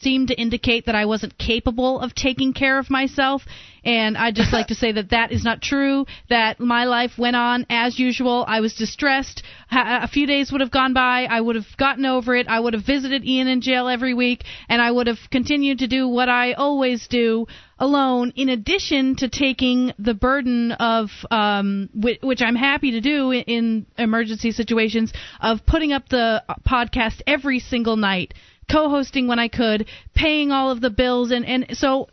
seemed 0.01 0.29
to 0.29 0.39
indicate 0.39 0.85
that 0.85 0.95
I 0.95 1.05
wasn't 1.05 1.37
capable 1.37 1.99
of 1.99 2.15
taking 2.15 2.53
care 2.53 2.79
of 2.79 2.89
myself. 2.89 3.43
And 3.83 4.17
I'd 4.17 4.35
just 4.35 4.51
like 4.51 4.67
to 4.67 4.75
say 4.75 4.91
that 4.91 5.11
that 5.11 5.31
is 5.31 5.45
not 5.45 5.61
true, 5.61 6.05
that 6.29 6.59
my 6.59 6.83
life 6.83 7.17
went 7.17 7.37
on 7.37 7.65
as 7.69 7.97
usual. 7.97 8.43
I 8.47 8.59
was 8.59 8.73
distressed. 8.73 9.41
A 9.71 10.07
few 10.07 10.27
days 10.27 10.51
would 10.51 10.61
have 10.61 10.71
gone 10.71 10.93
by. 10.93 11.25
I 11.29 11.39
would 11.39 11.55
have 11.55 11.77
gotten 11.77 12.05
over 12.05 12.35
it. 12.35 12.47
I 12.49 12.59
would 12.59 12.73
have 12.73 12.85
visited 12.85 13.23
Ian 13.23 13.47
in 13.47 13.61
jail 13.61 13.87
every 13.87 14.13
week. 14.13 14.43
And 14.67 14.81
I 14.81 14.91
would 14.91 15.07
have 15.07 15.19
continued 15.31 15.79
to 15.79 15.87
do 15.87 16.07
what 16.07 16.27
I 16.27 16.53
always 16.53 17.07
do 17.07 17.47
alone, 17.79 18.33
in 18.35 18.49
addition 18.49 19.15
to 19.15 19.29
taking 19.29 19.93
the 19.97 20.13
burden 20.13 20.73
of, 20.73 21.09
um, 21.31 21.89
which, 21.93 22.41
I'm 22.41 22.57
happy 22.57 22.91
to 22.91 23.01
do 23.01 23.31
in 23.31 23.85
emergency 23.97 24.51
situations, 24.51 25.13
of 25.39 25.65
putting 25.65 25.93
up 25.93 26.09
the 26.09 26.43
podcast 26.67 27.21
every 27.25 27.59
single 27.59 27.95
night, 27.95 28.33
co-hosting 28.69 29.27
when 29.27 29.39
I 29.39 29.47
could, 29.47 29.87
paying 30.13 30.51
all 30.51 30.71
of 30.71 30.81
the 30.81 30.89
bills, 30.89 31.31
and 31.31 31.45
and 31.45 31.77
so. 31.77 32.09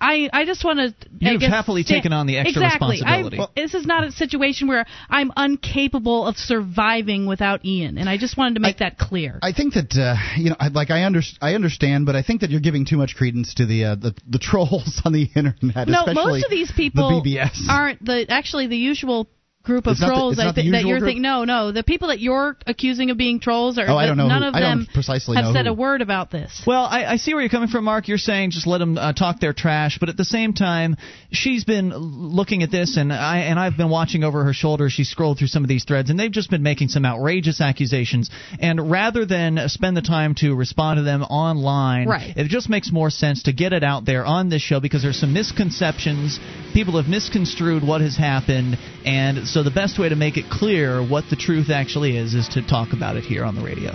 I 0.00 0.28
I 0.32 0.44
just 0.46 0.64
want 0.64 0.80
to. 0.80 1.08
You've 1.20 1.42
happily 1.42 1.84
taken 1.84 2.12
on 2.12 2.26
the 2.26 2.38
extra 2.38 2.60
exactly. 2.60 2.96
responsibility. 2.96 3.36
I, 3.36 3.38
Well- 3.38 3.52
this 3.54 3.72
is 3.72 3.86
not 3.86 4.02
a 4.02 4.10
situation 4.10 4.66
where 4.66 4.84
I'm 5.08 5.30
incapable 5.36 6.26
of 6.26 6.36
surviving 6.36 7.26
without 7.26 7.64
Ian, 7.64 7.96
and 7.96 8.08
I 8.08 8.16
just 8.18 8.36
wanted 8.36 8.54
to 8.54 8.60
make 8.62 8.78
that 8.78 8.98
clear. 8.98 9.38
I 9.42 9.52
think 9.52 9.74
that 9.74 9.94
uh, 9.96 10.16
you 10.36 10.50
know, 10.50 10.56
like 10.72 10.90
I 10.90 11.04
under, 11.04 11.20
I 11.40 11.54
understand, 11.54 12.04
but 12.04 12.16
I 12.16 12.24
think 12.24 12.40
that 12.40 12.50
you're 12.50 12.58
giving 12.58 12.84
too 12.84 12.96
much 12.96 13.14
credence 13.14 13.54
to 13.54 13.66
the 13.66 13.84
uh, 13.84 13.94
the, 13.94 14.12
the 14.28 14.38
trolls 14.42 15.02
on 15.04 15.12
the 15.12 15.30
internet. 15.36 15.86
no, 15.86 16.04
most 16.12 16.44
of 16.44 16.50
these 16.50 16.72
people 16.72 17.22
the 17.22 17.30
BBS. 17.30 17.68
aren't 17.68 18.04
the 18.04 18.26
actually 18.28 18.66
the 18.66 18.76
usual 18.76 19.28
group 19.66 19.86
of 19.86 19.92
It's 19.92 20.00
not 20.00 20.08
the- 20.08 20.14
trolls 20.14 20.38
I 20.38 20.44
not 20.46 20.54
think 20.54 20.72
that 20.72 20.84
you're 20.86 20.98
group? 21.00 21.08
thinking. 21.08 21.22
No, 21.22 21.44
no, 21.44 21.72
the 21.72 21.82
people 21.82 22.08
that 22.08 22.20
you're 22.20 22.56
accusing 22.66 23.10
of 23.10 23.18
being 23.18 23.40
trolls 23.40 23.76
are 23.78 23.88
Oh, 23.88 23.96
I 23.96 24.06
don't 24.06 24.16
know 24.16 24.28
none 24.28 24.42
who- 24.42 24.48
of 24.48 24.54
them 24.54 24.86
precisely 24.94 25.36
have 25.36 25.52
said 25.52 25.66
who. 25.66 25.72
a 25.72 25.74
word 25.74 26.00
about 26.00 26.30
this. 26.30 26.62
Well, 26.66 26.84
I, 26.84 27.04
I 27.04 27.16
see 27.16 27.34
where 27.34 27.42
you're 27.42 27.50
coming 27.50 27.68
from, 27.68 27.84
Mark. 27.84 28.08
You're 28.08 28.16
saying 28.18 28.52
just 28.52 28.66
let 28.66 28.78
them 28.78 28.96
uh, 28.96 29.12
talk 29.12 29.40
their 29.40 29.52
trash, 29.52 29.98
but 29.98 30.08
at 30.08 30.16
the 30.16 30.24
same 30.24 30.52
time, 30.54 30.96
she's 31.30 31.64
been 31.64 31.90
looking 31.94 32.62
at 32.62 32.70
this, 32.70 32.96
and 32.96 33.12
I 33.12 33.38
and 33.40 33.58
I've 33.58 33.76
been 33.76 33.90
watching 33.90 34.24
over 34.24 34.44
her 34.44 34.52
shoulder. 34.52 34.88
She 34.88 35.04
scrolled 35.04 35.38
through 35.38 35.48
some 35.48 35.62
of 35.64 35.68
these 35.68 35.84
threads, 35.84 36.08
and 36.10 36.18
they've 36.18 36.30
just 36.32 36.48
been 36.50 36.62
making 36.62 36.88
some 36.88 37.04
outrageous 37.04 37.60
accusations. 37.60 38.30
And 38.60 38.90
rather 38.90 39.24
than 39.26 39.68
spend 39.68 39.96
the 39.96 40.02
time 40.02 40.34
to 40.36 40.54
respond 40.54 40.98
to 40.98 41.02
them 41.02 41.22
online, 41.22 42.08
Right. 42.08 42.36
it 42.36 42.46
just 42.48 42.68
makes 42.68 42.92
more 42.92 43.10
sense 43.10 43.42
to 43.44 43.52
get 43.52 43.72
it 43.72 43.82
out 43.82 44.04
there 44.04 44.24
on 44.24 44.48
this 44.48 44.62
show 44.62 44.78
because 44.80 45.02
there's 45.02 45.18
some 45.18 45.32
misconceptions. 45.32 46.38
People 46.72 46.96
have 46.96 47.08
misconstrued 47.08 47.82
what 47.82 48.00
has 48.00 48.16
happened, 48.16 48.78
and 49.04 49.46
so 49.56 49.62
the 49.62 49.70
best 49.70 49.98
way 49.98 50.06
to 50.06 50.16
make 50.16 50.36
it 50.36 50.44
clear 50.50 51.00
what 51.00 51.24
the 51.30 51.34
truth 51.34 51.70
actually 51.70 52.14
is 52.14 52.34
is 52.34 52.46
to 52.46 52.60
talk 52.60 52.92
about 52.92 53.16
it 53.16 53.24
here 53.24 53.42
on 53.42 53.54
the 53.54 53.62
radio. 53.62 53.90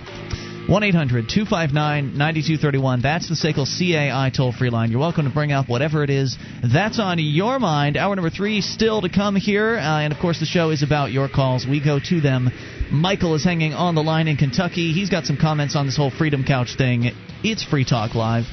1 0.68 0.84
800 0.84 1.30
259 1.30 2.18
9231. 2.18 3.02
That's 3.04 3.30
the 3.30 3.36
SACL 3.36 3.70
CAI 3.70 4.32
toll 4.36 4.54
free 4.54 4.72
line. 4.72 4.90
You're 4.90 5.00
welcome 5.00 5.26
to 5.26 5.32
bring 5.32 5.52
up 5.52 5.70
whatever 5.70 6.04
it 6.04 6.10
is 6.10 6.36
that's 6.64 7.00
on 7.00 7.20
your 7.20 7.60
mind. 7.60 7.96
Hour 7.96 8.16
number 8.16 8.32
three 8.32 8.62
still 8.62 9.02
to 9.04 9.10
come 9.10 9.36
here. 9.36 9.76
Uh, 9.76 10.02
and 10.02 10.12
of 10.12 10.18
course, 10.18 10.40
the 10.40 10.48
show 10.48 10.72
is 10.72 10.82
about 10.82 11.12
your 11.12 11.30
calls. 11.30 11.68
We 11.68 11.80
go 11.80 12.00
to 12.10 12.22
them. 12.22 12.50
Michael 12.92 13.36
is 13.36 13.44
hanging 13.44 13.76
on 13.76 13.94
the 13.94 14.02
line 14.02 14.28
in 14.28 14.38
Kentucky. 14.38 14.94
He's 14.94 15.12
got 15.12 15.26
some 15.26 15.38
comments 15.38 15.76
on 15.76 15.86
this 15.86 15.96
whole 15.96 16.10
Freedom 16.10 16.44
Couch 16.44 16.74
thing. 16.76 17.12
It's 17.44 17.64
Free 17.64 17.86
Talk 17.86 18.16
Live. 18.16 18.46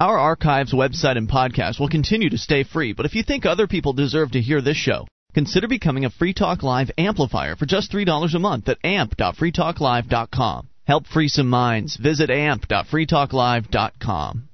Our 0.00 0.18
archives, 0.18 0.72
website, 0.72 1.18
and 1.18 1.28
podcast 1.28 1.78
will 1.78 1.90
continue 1.90 2.30
to 2.30 2.38
stay 2.38 2.64
free, 2.64 2.94
but 2.94 3.04
if 3.04 3.14
you 3.14 3.22
think 3.22 3.44
other 3.44 3.66
people 3.66 3.92
deserve 3.92 4.32
to 4.32 4.40
hear 4.40 4.62
this 4.62 4.78
show, 4.78 5.06
consider 5.34 5.68
becoming 5.68 6.04
a 6.04 6.10
Free 6.10 6.32
Talk 6.32 6.62
Live 6.62 6.92
amplifier 6.96 7.56
for 7.56 7.66
just 7.66 7.90
$3 7.92 8.34
a 8.34 8.38
month 8.38 8.68
at 8.68 8.78
amp.freetalklive.com. 8.84 10.68
Help 10.86 11.06
free 11.06 11.28
some 11.28 11.48
minds. 11.48 11.96
Visit 11.96 12.28
amp.freetalklive.com. 12.30 14.48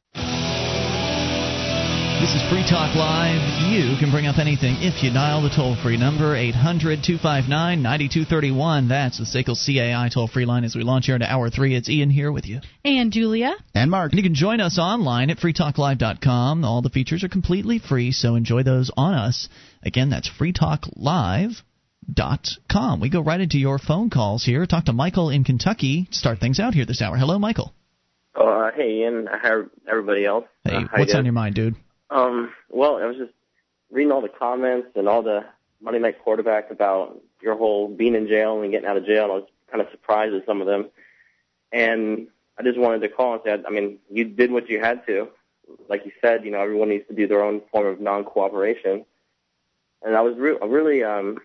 This 2.20 2.34
is 2.34 2.42
Free 2.50 2.68
Talk 2.68 2.94
Live. 2.94 3.40
You 3.72 3.96
can 3.98 4.10
bring 4.10 4.26
up 4.26 4.36
anything 4.36 4.76
if 4.80 5.02
you 5.02 5.10
dial 5.10 5.40
the 5.40 5.48
toll 5.48 5.74
free 5.82 5.96
number 5.96 6.36
800 6.36 7.02
259 7.02 7.82
9231. 7.82 8.88
That's 8.88 9.16
the 9.16 9.24
SACL 9.24 9.56
CAI 9.56 10.10
toll 10.12 10.28
free 10.28 10.44
line 10.44 10.64
as 10.64 10.76
we 10.76 10.82
launch 10.82 11.06
here 11.06 11.14
into 11.14 11.32
hour 11.32 11.48
three. 11.48 11.74
It's 11.74 11.88
Ian 11.88 12.10
here 12.10 12.30
with 12.30 12.46
you. 12.46 12.60
And 12.84 13.10
Julia, 13.10 13.54
and 13.74 13.90
Mark. 13.90 14.12
And 14.12 14.18
you 14.18 14.22
can 14.22 14.34
join 14.34 14.60
us 14.60 14.78
online 14.78 15.30
at 15.30 15.38
freetalklive.com. 15.38 16.62
All 16.62 16.82
the 16.82 16.90
features 16.90 17.24
are 17.24 17.30
completely 17.30 17.78
free, 17.78 18.12
so 18.12 18.34
enjoy 18.34 18.64
those 18.64 18.90
on 18.98 19.14
us. 19.14 19.48
Again, 19.82 20.10
that's 20.10 20.28
freetalklive.com. 20.28 23.00
We 23.00 23.08
go 23.08 23.22
right 23.22 23.40
into 23.40 23.56
your 23.58 23.78
phone 23.78 24.10
calls 24.10 24.44
here. 24.44 24.66
Talk 24.66 24.84
to 24.86 24.92
Michael 24.92 25.30
in 25.30 25.44
Kentucky. 25.44 26.08
Start 26.10 26.38
things 26.38 26.60
out 26.60 26.74
here 26.74 26.84
this 26.84 27.00
hour. 27.00 27.16
Hello, 27.16 27.38
Michael. 27.38 27.72
Uh, 28.34 28.70
hey, 28.76 28.98
Ian. 29.00 29.26
How 29.26 29.64
everybody 29.88 30.26
else? 30.26 30.44
Hey, 30.64 30.76
uh, 30.76 30.82
what's 30.96 31.14
on 31.14 31.24
your 31.24 31.32
mind, 31.32 31.54
dude? 31.54 31.76
Um, 32.10 32.52
well, 32.68 32.96
I 32.96 33.06
was 33.06 33.16
just 33.16 33.32
reading 33.90 34.12
all 34.12 34.20
the 34.20 34.28
comments 34.28 34.88
and 34.96 35.08
all 35.08 35.22
the 35.22 35.46
Monday 35.80 36.00
Night 36.00 36.22
Quarterback 36.22 36.70
about 36.70 37.18
your 37.40 37.56
whole 37.56 37.88
being 37.88 38.14
in 38.14 38.28
jail 38.28 38.60
and 38.60 38.70
getting 38.70 38.88
out 38.88 38.98
of 38.98 39.06
jail. 39.06 39.24
And 39.24 39.32
I 39.32 39.36
was 39.36 39.48
kind 39.70 39.80
of 39.80 39.88
surprised 39.90 40.34
at 40.34 40.44
some 40.46 40.60
of 40.60 40.66
them. 40.66 40.90
And 41.72 42.28
I 42.58 42.62
just 42.62 42.78
wanted 42.78 43.00
to 43.00 43.08
call 43.08 43.32
and 43.34 43.42
say, 43.44 43.56
I 43.66 43.70
mean, 43.70 43.98
you 44.10 44.24
did 44.24 44.52
what 44.52 44.68
you 44.68 44.80
had 44.80 45.06
to. 45.06 45.28
Like 45.88 46.04
you 46.04 46.12
said, 46.20 46.44
you 46.44 46.50
know, 46.50 46.60
everyone 46.60 46.90
needs 46.90 47.06
to 47.08 47.14
do 47.14 47.26
their 47.26 47.42
own 47.42 47.62
form 47.72 47.86
of 47.86 48.00
non-cooperation. 48.00 49.06
And 50.02 50.16
I 50.16 50.22
was 50.22 50.36
re- 50.36 50.58
really, 50.62 51.04
um, 51.04 51.38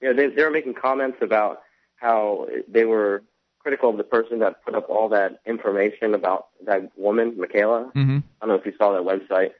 you 0.00 0.08
know, 0.08 0.14
they, 0.14 0.34
they 0.34 0.42
were 0.42 0.50
making 0.50 0.74
comments 0.74 1.18
about 1.22 1.62
how 1.96 2.46
they 2.68 2.84
were 2.84 3.22
critical 3.58 3.90
of 3.90 3.96
the 3.96 4.04
person 4.04 4.38
that 4.38 4.64
put 4.64 4.74
up 4.74 4.88
all 4.88 5.08
that 5.10 5.40
information 5.46 6.14
about 6.14 6.48
that 6.64 6.90
woman, 6.96 7.36
Michaela. 7.38 7.90
Mm-hmm. 7.94 8.18
I 8.40 8.46
don't 8.46 8.48
know 8.48 8.54
if 8.54 8.66
you 8.66 8.72
saw 8.78 8.92
that 8.92 9.02
website. 9.02 9.50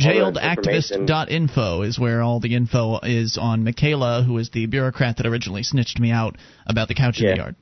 All 0.00 0.32
that 0.32 0.58
information. 0.58 1.06
Jailedactivist.info 1.06 1.82
is 1.82 1.98
where 1.98 2.22
all 2.22 2.40
the 2.40 2.54
info 2.54 3.00
is 3.02 3.36
on 3.40 3.64
Michaela, 3.64 4.22
who 4.22 4.38
is 4.38 4.50
the 4.50 4.66
bureaucrat 4.66 5.16
that 5.16 5.26
originally 5.26 5.62
snitched 5.62 5.98
me 5.98 6.12
out 6.12 6.36
about 6.66 6.88
the 6.88 6.94
couch 6.94 7.20
in 7.20 7.26
the 7.26 7.36
yard. 7.36 7.56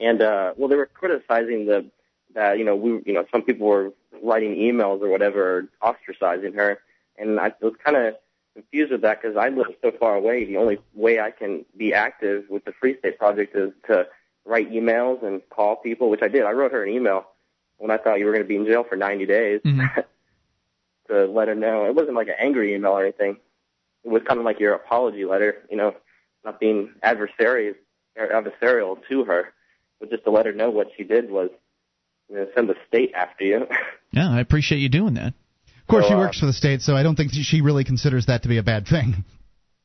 And 0.00 0.20
uh 0.20 0.54
well 0.56 0.68
they 0.68 0.76
were 0.76 0.86
criticizing 0.86 1.66
the 1.66 1.90
that, 2.34 2.58
you 2.58 2.64
know, 2.64 2.74
we 2.74 3.00
you 3.06 3.12
know, 3.12 3.24
some 3.30 3.42
people 3.42 3.66
were 3.66 3.92
writing 4.22 4.56
emails 4.56 5.00
or 5.02 5.08
whatever 5.08 5.68
ostracizing 5.82 6.54
her 6.56 6.80
and 7.16 7.38
I 7.38 7.52
was 7.60 7.74
kinda 7.84 8.14
confused 8.56 8.92
with 8.92 9.02
that 9.02 9.22
because 9.22 9.36
I 9.36 9.50
live 9.50 9.66
so 9.82 9.92
far 9.92 10.16
away. 10.16 10.44
The 10.44 10.56
only 10.56 10.78
way 10.94 11.20
I 11.20 11.30
can 11.30 11.64
be 11.76 11.94
active 11.94 12.44
with 12.48 12.64
the 12.64 12.72
Free 12.72 12.98
State 12.98 13.18
Project 13.18 13.54
is 13.54 13.72
to 13.88 14.06
write 14.44 14.72
emails 14.72 15.22
and 15.22 15.42
call 15.50 15.76
people, 15.76 16.10
which 16.10 16.22
I 16.22 16.28
did. 16.28 16.42
I 16.44 16.52
wrote 16.52 16.72
her 16.72 16.82
an 16.82 16.90
email 16.90 17.26
when 17.78 17.90
I 17.90 17.98
thought 17.98 18.18
you 18.18 18.24
were 18.24 18.32
going 18.32 18.44
to 18.44 18.48
be 18.48 18.56
in 18.56 18.66
jail 18.66 18.84
for 18.88 18.96
90 18.96 19.26
days. 19.26 19.60
Mm-hmm. 19.64 20.00
to 21.08 21.26
let 21.26 21.48
her 21.48 21.54
know. 21.54 21.86
It 21.86 21.94
wasn't 21.94 22.16
like 22.16 22.28
an 22.28 22.34
angry 22.38 22.74
email 22.74 22.92
or 22.92 23.02
anything. 23.02 23.36
It 24.04 24.08
was 24.08 24.22
kind 24.26 24.38
of 24.38 24.44
like 24.44 24.60
your 24.60 24.74
apology 24.74 25.24
letter, 25.24 25.64
you 25.70 25.76
know, 25.76 25.94
not 26.44 26.60
being 26.60 26.90
adversarial, 27.02 27.74
adversarial 28.18 28.98
to 29.08 29.24
her, 29.24 29.52
but 30.00 30.10
just 30.10 30.24
to 30.24 30.30
let 30.30 30.46
her 30.46 30.52
know 30.52 30.70
what 30.70 30.88
she 30.96 31.04
did 31.04 31.30
was 31.30 31.50
you 32.28 32.36
know, 32.36 32.46
send 32.54 32.68
the 32.68 32.76
state 32.88 33.12
after 33.14 33.44
you. 33.44 33.68
Yeah, 34.12 34.32
I 34.32 34.40
appreciate 34.40 34.78
you 34.78 34.88
doing 34.88 35.12
that. 35.14 35.34
Of 35.86 35.90
course, 35.90 36.04
So, 36.06 36.08
she 36.08 36.14
uh, 36.14 36.18
works 36.18 36.40
for 36.40 36.46
the 36.46 36.52
state, 36.52 36.82
so 36.82 36.96
I 36.96 37.04
don't 37.04 37.14
think 37.14 37.30
she 37.32 37.60
really 37.60 37.84
considers 37.84 38.26
that 38.26 38.42
to 38.42 38.48
be 38.48 38.58
a 38.58 38.62
bad 38.64 38.88
thing. 38.88 39.24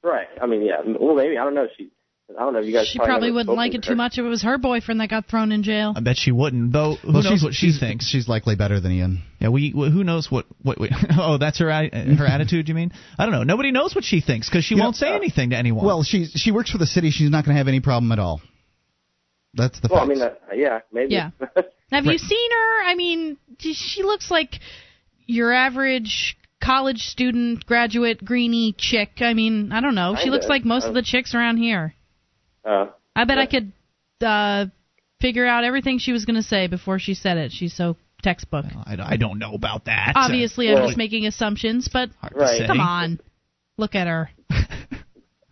right. 0.03 0.25
I 0.41 0.47
mean, 0.47 0.63
yeah. 0.65 0.77
Well, 0.83 1.13
maybe 1.13 1.37
I 1.37 1.43
don't 1.43 1.53
know. 1.53 1.67
She, 1.77 1.91
I 2.35 2.39
don't 2.39 2.53
know 2.53 2.59
if 2.59 2.65
you 2.65 2.73
guys. 2.73 2.87
She 2.87 2.97
probably 2.97 3.27
never 3.27 3.35
wouldn't 3.35 3.55
like 3.55 3.75
it 3.75 3.83
too 3.83 3.93
much 3.93 4.13
if 4.13 4.25
it 4.25 4.27
was 4.27 4.41
her 4.41 4.57
boyfriend 4.57 4.99
that 4.99 5.11
got 5.11 5.27
thrown 5.27 5.51
in 5.51 5.61
jail. 5.61 5.93
I 5.95 5.99
bet 5.99 6.17
she 6.17 6.31
wouldn't. 6.31 6.73
Though 6.73 6.95
who 6.95 7.13
well, 7.13 7.21
knows 7.21 7.33
she's, 7.33 7.43
what 7.43 7.53
she 7.53 7.67
she's, 7.67 7.79
thinks? 7.79 8.07
She's 8.07 8.27
likely 8.27 8.55
better 8.55 8.79
than 8.79 8.93
Ian. 8.93 9.23
Yeah, 9.39 9.49
we 9.49 9.69
who 9.69 10.03
knows 10.03 10.31
what 10.31 10.45
what 10.63 10.79
we, 10.79 10.89
oh 11.19 11.37
that's 11.37 11.59
her 11.59 11.69
a- 11.69 12.15
her 12.15 12.25
attitude. 12.25 12.67
You 12.67 12.73
mean? 12.73 12.93
I 13.19 13.25
don't 13.25 13.33
know. 13.33 13.43
Nobody 13.43 13.71
knows 13.71 13.93
what 13.93 14.03
she 14.03 14.21
thinks 14.21 14.49
because 14.49 14.63
she 14.63 14.73
You 14.73 14.81
won't 14.81 14.95
know, 14.95 15.07
say 15.07 15.11
uh, 15.11 15.17
anything 15.17 15.51
to 15.51 15.57
anyone. 15.57 15.85
Well, 15.85 16.01
she 16.01 16.25
she 16.25 16.51
works 16.51 16.71
for 16.71 16.79
the 16.79 16.87
city. 16.87 17.11
She's 17.11 17.29
not 17.29 17.45
going 17.45 17.53
to 17.53 17.59
have 17.59 17.67
any 17.67 17.81
problem 17.81 18.11
at 18.11 18.17
all. 18.17 18.41
That's 19.53 19.79
the 19.79 19.89
Well, 19.91 20.01
I 20.01 20.05
mean, 20.05 20.19
that, 20.19 20.39
yeah, 20.55 20.79
maybe. 20.91 21.13
Yeah. 21.13 21.31
Have 21.91 22.05
you 22.05 22.17
seen 22.17 22.51
her? 22.51 22.83
I 22.85 22.95
mean, 22.95 23.37
she 23.59 24.01
looks 24.03 24.31
like 24.31 24.59
your 25.25 25.51
average 25.53 26.37
college 26.63 26.99
student, 27.03 27.65
graduate, 27.65 28.23
greeny 28.23 28.73
chick. 28.77 29.13
I 29.19 29.33
mean, 29.33 29.71
I 29.71 29.81
don't 29.81 29.95
know. 29.95 30.13
She 30.15 30.23
Kinda. 30.23 30.37
looks 30.37 30.47
like 30.47 30.63
most 30.65 30.85
of 30.87 30.93
the 30.93 31.01
chicks 31.01 31.33
around 31.35 31.57
here. 31.57 31.93
uh, 32.65 32.87
I 33.15 33.25
bet 33.25 33.37
I 33.37 33.45
could 33.47 33.71
uh 34.21 34.65
figure 35.19 35.45
out 35.45 35.63
everything 35.63 35.99
she 35.99 36.11
was 36.11 36.25
going 36.25 36.35
to 36.35 36.43
say 36.43 36.67
before 36.67 36.97
she 36.99 37.13
said 37.13 37.37
it. 37.37 37.51
She's 37.51 37.75
so 37.75 37.95
textbook. 38.23 38.65
I, 38.85 38.97
I 38.99 39.17
don't 39.17 39.37
know 39.39 39.53
about 39.53 39.85
that. 39.85 40.13
Obviously, 40.15 40.69
I'm 40.69 40.75
Well- 40.75 40.87
just 40.87 40.97
making 40.97 41.25
assumptions, 41.25 41.89
but 41.91 42.09
Right. 42.33 42.65
come 42.67 42.79
on. 42.79 43.19
Look 43.77 43.95
at 43.95 44.07
her. 44.07 44.29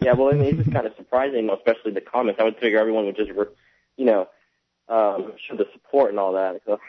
yeah. 0.02 0.14
Well, 0.14 0.30
I 0.30 0.34
mean, 0.38 0.44
it's 0.50 0.58
just 0.60 0.72
kind 0.72 0.86
of 0.88 0.94
surprising, 0.98 1.50
especially 1.50 1.92
the 1.94 2.02
comments. 2.02 2.40
I 2.40 2.44
would 2.44 2.58
figure 2.58 2.80
everyone 2.80 3.06
would 3.06 3.16
just, 3.16 3.32
re- 3.32 3.46
you 3.98 4.06
know, 4.06 4.28
um, 4.88 5.34
show 5.48 5.56
the 5.56 5.66
support 5.74 6.10
and 6.12 6.20
all 6.20 6.34
that. 6.34 6.62
So, 6.66 6.80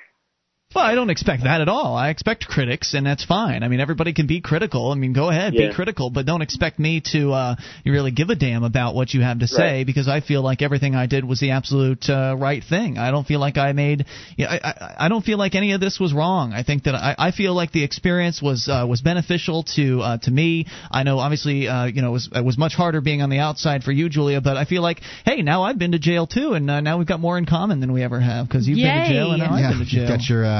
Well, 0.72 0.84
I 0.84 0.94
don't 0.94 1.10
expect 1.10 1.42
that 1.42 1.60
at 1.60 1.68
all. 1.68 1.96
I 1.96 2.10
expect 2.10 2.46
critics, 2.46 2.94
and 2.94 3.04
that's 3.04 3.24
fine. 3.24 3.64
I 3.64 3.68
mean, 3.68 3.80
everybody 3.80 4.12
can 4.12 4.28
be 4.28 4.40
critical. 4.40 4.92
I 4.92 4.94
mean, 4.94 5.12
go 5.12 5.28
ahead, 5.28 5.52
Yeah. 5.52 5.70
be 5.70 5.74
critical, 5.74 6.10
but 6.10 6.26
don't 6.26 6.42
expect 6.42 6.78
me 6.78 7.02
to 7.10 7.32
uh, 7.32 7.56
really 7.84 8.12
give 8.12 8.30
a 8.30 8.36
damn 8.36 8.62
about 8.62 8.94
what 8.94 9.12
you 9.12 9.20
have 9.22 9.40
to 9.40 9.48
say 9.48 9.78
Right. 9.78 9.86
because 9.86 10.06
I 10.06 10.20
feel 10.20 10.42
like 10.42 10.62
everything 10.62 10.94
I 10.94 11.06
did 11.06 11.24
was 11.24 11.40
the 11.40 11.50
absolute 11.50 12.08
uh, 12.08 12.36
right 12.38 12.62
thing. 12.62 12.98
I 12.98 13.10
don't 13.10 13.26
feel 13.26 13.40
like 13.40 13.58
I 13.58 13.72
made. 13.72 14.04
Yeah, 14.36 14.46
I, 14.48 14.68
I, 14.68 15.06
I 15.06 15.08
don't 15.08 15.24
feel 15.24 15.38
like 15.38 15.56
any 15.56 15.72
of 15.72 15.80
this 15.80 15.98
was 15.98 16.12
wrong. 16.14 16.52
I 16.52 16.62
think 16.62 16.84
that 16.84 16.94
I, 16.94 17.16
I 17.18 17.30
feel 17.32 17.52
like 17.52 17.72
the 17.72 17.82
experience 17.82 18.40
was 18.40 18.68
uh, 18.68 18.86
was 18.88 19.00
beneficial 19.00 19.64
to 19.74 20.00
uh, 20.02 20.18
to 20.18 20.30
me. 20.30 20.66
I 20.88 21.02
know, 21.02 21.18
obviously, 21.18 21.66
uh, 21.66 21.86
you 21.86 22.00
know, 22.00 22.10
it 22.10 22.12
was 22.12 22.28
it 22.32 22.44
was 22.44 22.56
much 22.56 22.74
harder 22.74 23.00
being 23.00 23.22
on 23.22 23.30
the 23.30 23.40
outside 23.40 23.82
for 23.82 23.90
you, 23.90 24.08
Julia. 24.08 24.40
But 24.40 24.56
I 24.56 24.66
feel 24.66 24.82
like, 24.82 25.00
hey, 25.24 25.42
now 25.42 25.64
I've 25.64 25.80
been 25.80 25.90
to 25.92 25.98
jail 25.98 26.28
too, 26.28 26.52
and 26.52 26.70
uh, 26.70 26.80
now 26.80 26.98
we've 26.98 27.08
got 27.08 27.18
more 27.18 27.38
in 27.38 27.44
common 27.46 27.80
than 27.80 27.92
we 27.92 28.04
ever 28.04 28.20
have 28.20 28.46
because 28.46 28.68
you've 28.68 28.76
been 28.76 29.08
to 29.08 29.12
jail 29.12 29.32
and 29.32 29.42
now 29.42 29.52
I've 29.52 29.70
been 29.70 29.80
to 29.80 29.84
jail. 29.84 30.02
you've 30.02 30.08
got 30.08 30.28
your 30.28 30.44
uh, 30.46 30.59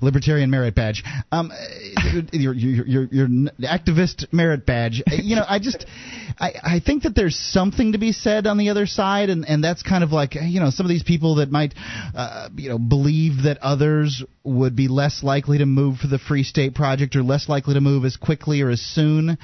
libertarian 0.00 0.50
merit 0.50 0.74
badge, 0.74 1.02
um, 1.30 1.52
your, 2.32 2.54
your 2.54 2.84
your 2.84 3.04
your 3.10 3.28
activist 3.62 4.32
merit 4.32 4.66
badge. 4.66 5.02
You 5.08 5.36
know, 5.36 5.44
I 5.46 5.58
just 5.58 5.86
I 6.38 6.52
I 6.62 6.80
think 6.84 7.04
that 7.04 7.14
there's 7.14 7.36
something 7.36 7.92
to 7.92 7.98
be 7.98 8.12
said 8.12 8.46
on 8.46 8.58
the 8.58 8.70
other 8.70 8.86
side, 8.86 9.30
and 9.30 9.46
and 9.46 9.62
that's 9.62 9.82
kind 9.82 10.02
of 10.02 10.12
like 10.12 10.34
you 10.34 10.60
know 10.60 10.70
some 10.70 10.86
of 10.86 10.90
these 10.90 11.02
people 11.02 11.36
that 11.36 11.50
might 11.50 11.74
uh, 12.14 12.48
you 12.56 12.68
know 12.68 12.78
believe 12.78 13.44
that 13.44 13.58
others 13.58 14.22
would 14.44 14.74
be 14.74 14.88
less 14.88 15.22
likely 15.22 15.58
to 15.58 15.66
move 15.66 15.98
for 15.98 16.06
the 16.06 16.18
Free 16.18 16.42
State 16.42 16.74
Project 16.74 17.16
or 17.16 17.22
less 17.22 17.48
likely 17.48 17.74
to 17.74 17.80
move 17.80 18.04
as 18.04 18.16
quickly 18.16 18.62
or 18.62 18.70
as 18.70 18.80
soon. 18.80 19.38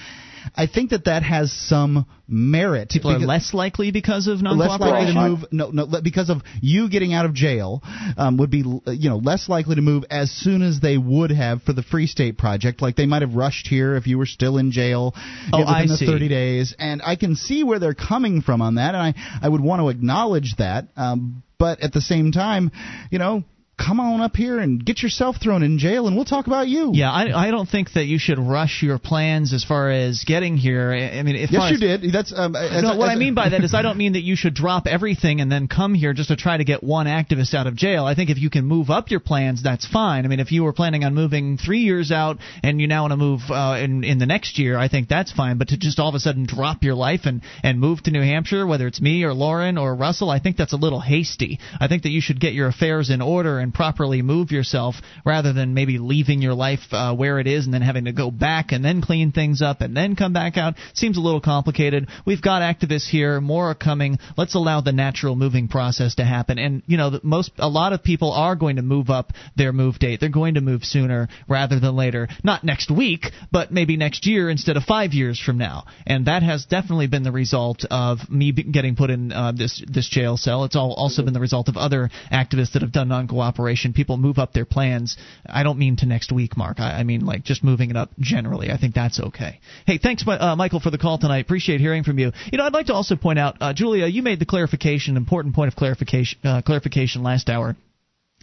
I 0.55 0.67
think 0.67 0.91
that 0.91 1.05
that 1.07 1.23
has 1.23 1.53
some 1.53 2.07
merit. 2.29 2.91
People 2.91 3.13
are 3.13 3.19
less 3.19 3.55
likely 3.55 3.91
because 3.91 4.27
of 4.27 4.41
less 4.43 4.69
likely 4.81 5.07
to 5.07 5.13
non-cooperation. 5.15 5.31
move 5.31 5.45
no 5.53 5.71
no 5.87 6.01
because 6.03 6.29
of 6.31 6.43
you 6.61 6.89
getting 6.91 7.15
out 7.15 7.25
of 7.25 7.35
jail 7.35 7.83
um, 8.17 8.37
would 8.39 8.51
be 8.51 8.63
uh, 8.87 8.91
you 8.91 9.09
know 9.09 9.17
less 9.19 9.49
likely 9.49 9.77
to 9.77 9.83
move 9.83 10.05
as 10.11 10.31
soon 10.31 10.63
as 10.63 10.81
they 10.81 10.99
would 10.99 11.31
have 11.31 11.63
for 11.63 11.73
the 11.73 11.83
Free 11.83 12.07
State 12.07 12.37
Project 12.39 12.83
like 12.83 12.97
they 12.97 13.07
might 13.07 13.23
have 13.23 13.35
rushed 13.35 13.67
here 13.69 13.97
if 13.97 14.07
you 14.07 14.19
were 14.19 14.27
still 14.27 14.59
in 14.59 14.73
jail 14.73 15.15
Oh, 15.17 15.59
you 15.59 15.65
know, 15.65 15.71
within 15.71 15.75
I 15.75 15.87
the 15.87 15.97
see. 15.97 16.07
30 16.07 16.29
days 16.29 16.75
and 16.79 17.01
I 17.03 17.17
can 17.17 17.37
see 17.37 17.63
where 17.65 17.79
they're 17.79 17.95
coming 17.95 18.43
from 18.43 18.61
on 18.63 18.75
that 18.77 18.95
and 18.95 19.03
I 19.03 19.15
I 19.43 19.49
would 19.49 19.61
want 19.61 19.81
to 19.83 19.89
acknowledge 19.89 20.57
that 20.59 20.87
um, 20.97 21.43
but 21.59 21.81
at 21.81 21.93
the 21.93 22.01
same 22.01 22.33
time 22.33 22.71
you 23.11 23.19
know 23.19 23.45
come 23.79 24.01
on 24.01 24.23
up 24.23 24.35
here 24.35 24.59
and 24.59 24.85
get 24.85 25.03
yourself 25.03 25.37
thrown 25.43 25.63
in 25.63 25.79
jail 25.79 26.07
and 26.07 26.17
we'll 26.17 26.25
talk 26.25 26.47
about 26.47 26.67
you 26.67 26.93
Yeah, 26.95 27.11
I, 27.13 27.49
I 27.49 27.51
don't 27.51 27.69
think 27.69 27.93
that 27.93 28.07
you 28.07 28.19
should 28.19 28.39
rush 28.39 28.83
your 28.83 28.99
plans 28.99 29.53
as 29.53 29.65
far 29.65 29.91
as 29.91 30.25
getting 30.27 30.57
here. 30.57 30.93
I 30.93 31.19
I 31.19 31.23
mean, 31.23 31.37
if 31.37 31.51
yes 31.53 31.71
you 31.73 31.79
did 31.79 32.11
that's 32.13 32.33
um, 32.35 32.57
as, 32.57 32.83
no, 32.83 32.97
what 32.97 33.11
as- 33.11 33.17
I 33.17 33.19
mean 33.19 33.35
by 33.35 33.51
that 33.51 33.63
is 33.63 33.75
I 33.75 33.83
don't 33.83 33.99
mean 33.99 34.15
that 34.15 34.23
you 34.23 34.35
should 34.35 34.55
drop 34.55 34.87
everything 34.87 35.41
and 35.43 35.53
then 35.53 35.69
come 35.69 35.93
here 35.95 36.15
just 36.15 36.31
to 36.31 36.37
try 36.37 36.57
to 36.57 36.65
get 36.65 36.83
one 36.83 37.07
activist 37.07 37.53
out 37.55 37.67
of 37.67 37.77
jail. 37.77 38.05
I 38.07 38.15
think 38.15 38.31
if 38.31 38.39
you 38.39 38.49
can 38.49 38.65
move 38.65 38.89
up 38.89 39.11
your 39.11 39.21
plans, 39.21 39.63
that's 39.63 39.87
fine. 39.87 40.25
I 40.25 40.29
mean, 40.29 40.41
if 40.41 40.53
you 40.53 40.65
were 40.65 40.73
planning 40.73 41.05
on 41.05 41.15
moving 41.15 41.59
three 41.59 41.81
years 41.81 42.11
out 42.11 42.39
and 42.63 42.81
you 42.81 42.87
now 42.87 43.03
want 43.03 43.13
to 43.13 43.17
move 43.19 43.41
uh, 43.51 43.77
in 43.79 44.05
in 44.05 44.19
the 44.19 44.27
next 44.27 44.59
year, 44.59 44.79
I 44.79 44.89
think 44.89 45.09
that's 45.09 45.33
fine. 45.33 45.59
But 45.59 45.69
to 45.69 45.77
just 45.77 45.99
all 46.01 46.09
of 46.09 46.15
a 46.15 46.21
sudden 46.21 46.47
drop 46.47 46.83
your 46.83 46.95
life 46.95 47.21
and 47.25 47.43
and 47.63 47.79
move 47.79 48.03
to 48.05 48.11
New 48.11 48.23
Hampshire, 48.23 48.67
whether 48.67 48.87
it's 48.87 49.03
me 49.03 49.23
or 49.25 49.35
Lauren 49.35 49.77
or 49.77 49.95
Russell, 49.95 50.31
I 50.31 50.39
think 50.39 50.57
that's 50.57 50.73
a 50.73 50.77
little 50.79 51.01
hasty. 51.01 51.59
I 51.79 51.89
think 51.89 52.05
that 52.05 52.11
you 52.11 52.23
should 52.23 52.41
get 52.41 52.55
your 52.55 52.69
affairs 52.69 53.11
in 53.11 53.21
order 53.21 53.59
and 53.59 53.66
properly 53.73 54.23
move 54.23 54.51
yourself 54.51 54.97
rather 55.25 55.53
than 55.53 55.75
maybe 55.75 55.99
leaving 55.99 56.43
your 56.43 56.55
life 56.55 56.81
uh, 56.93 57.15
where 57.15 57.39
it 57.39 57.47
is 57.47 57.65
and 57.65 57.75
then 57.75 57.83
having 57.83 58.07
to 58.07 58.13
go 58.13 58.31
back 58.31 58.73
and 58.73 58.85
then 58.85 59.03
clean 59.03 59.33
things 59.33 59.63
up 59.63 59.81
and 59.81 59.97
then 59.97 60.17
come 60.17 60.33
back 60.33 60.57
out. 60.57 60.75
Seems 60.95 61.17
a 61.17 61.21
little 61.21 61.41
complicated. 61.41 62.09
We've 62.25 62.43
got 62.43 62.63
activists 62.63 63.09
here, 63.09 63.41
more 63.41 63.71
are 63.71 63.75
coming. 63.75 64.19
Let's 64.37 64.55
allow 64.55 64.81
the 64.81 64.93
natural 64.93 65.37
moving 65.37 65.69
process 65.69 66.17
to 66.17 66.25
happen. 66.25 66.59
And 66.59 66.83
you 66.87 66.97
know, 66.97 67.19
most 67.23 67.53
a 67.59 67.69
lot 67.69 67.93
of 67.93 68.03
people 68.03 68.33
are 68.33 68.57
going 68.57 68.77
to 68.77 68.83
move 68.83 69.11
up 69.11 69.33
their 69.57 69.73
move 69.73 69.99
date. 69.99 70.21
They're 70.21 70.29
going 70.29 70.55
to 70.55 70.61
move 70.61 70.85
sooner 70.85 71.29
rather 71.49 71.81
than 71.81 71.97
later. 71.97 72.29
Not 72.45 72.65
next 72.65 72.91
week, 72.91 73.27
but 73.53 73.73
maybe 73.73 73.97
next 73.97 74.27
year 74.27 74.51
instead 74.51 74.77
of 74.77 74.85
5 74.85 75.13
years 75.13 75.41
from 75.41 75.59
now. 75.59 75.85
And 76.07 76.27
that 76.27 76.43
has 76.43 76.65
definitely 76.67 77.07
been 77.07 77.23
the 77.23 77.33
result 77.33 77.85
of 77.91 78.19
me 78.31 78.53
getting 78.53 78.97
put 78.97 79.11
in 79.11 79.33
uh, 79.33 79.53
this 79.53 79.83
this 79.87 80.09
jail 80.09 80.37
cell. 80.37 80.65
It's 80.65 80.77
all 80.77 80.93
also 80.95 81.23
been 81.25 81.35
the 81.35 81.41
result 81.41 81.69
of 81.69 81.77
other 81.77 82.11
activists 82.33 82.73
that 82.73 82.83
have 82.83 82.93
done 82.93 83.09
non-cooperation. 83.57 83.93
People 83.93 84.17
move 84.17 84.39
up 84.39 84.53
their 84.53 84.65
plans. 84.65 85.17
I 85.47 85.63
don't 85.63 85.79
mean 85.79 85.97
to 85.97 86.07
next 86.07 86.33
week, 86.33 86.57
Mark. 86.57 86.81
I, 86.81 87.01
I 87.01 87.03
mean 87.05 87.25
like 87.25 87.45
just 87.45 87.65
moving 87.65 87.91
it 87.91 87.97
up 87.97 88.11
generally. 88.19 88.71
I 88.71 88.79
think 88.79 88.95
that's 88.95 89.21
okay. 89.21 89.61
Hey, 89.87 89.99
thanks, 89.99 90.25
uh, 90.27 90.57
Michael, 90.57 90.81
for 90.81 90.91
the 90.91 90.99
call 90.99 91.19
tonight. 91.19 91.45
Appreciate 91.45 91.81
hearing 91.81 92.05
from 92.05 92.19
you. 92.19 92.33
You 92.51 92.59
know, 92.59 92.65
I'd 92.65 92.75
like 92.75 92.87
to 92.87 92.95
also 92.95 93.17
point 93.17 93.39
out, 93.39 93.57
uh, 93.61 93.73
Julia, 93.73 94.07
you 94.07 94.23
made 94.23 94.39
the 94.39 94.47
clarification, 94.47 95.17
important 95.17 95.55
point 95.55 95.69
of 95.69 95.77
clarification, 95.77 96.39
uh, 96.45 96.63
clarification 96.63 97.23
last 97.23 97.49
hour, 97.49 97.77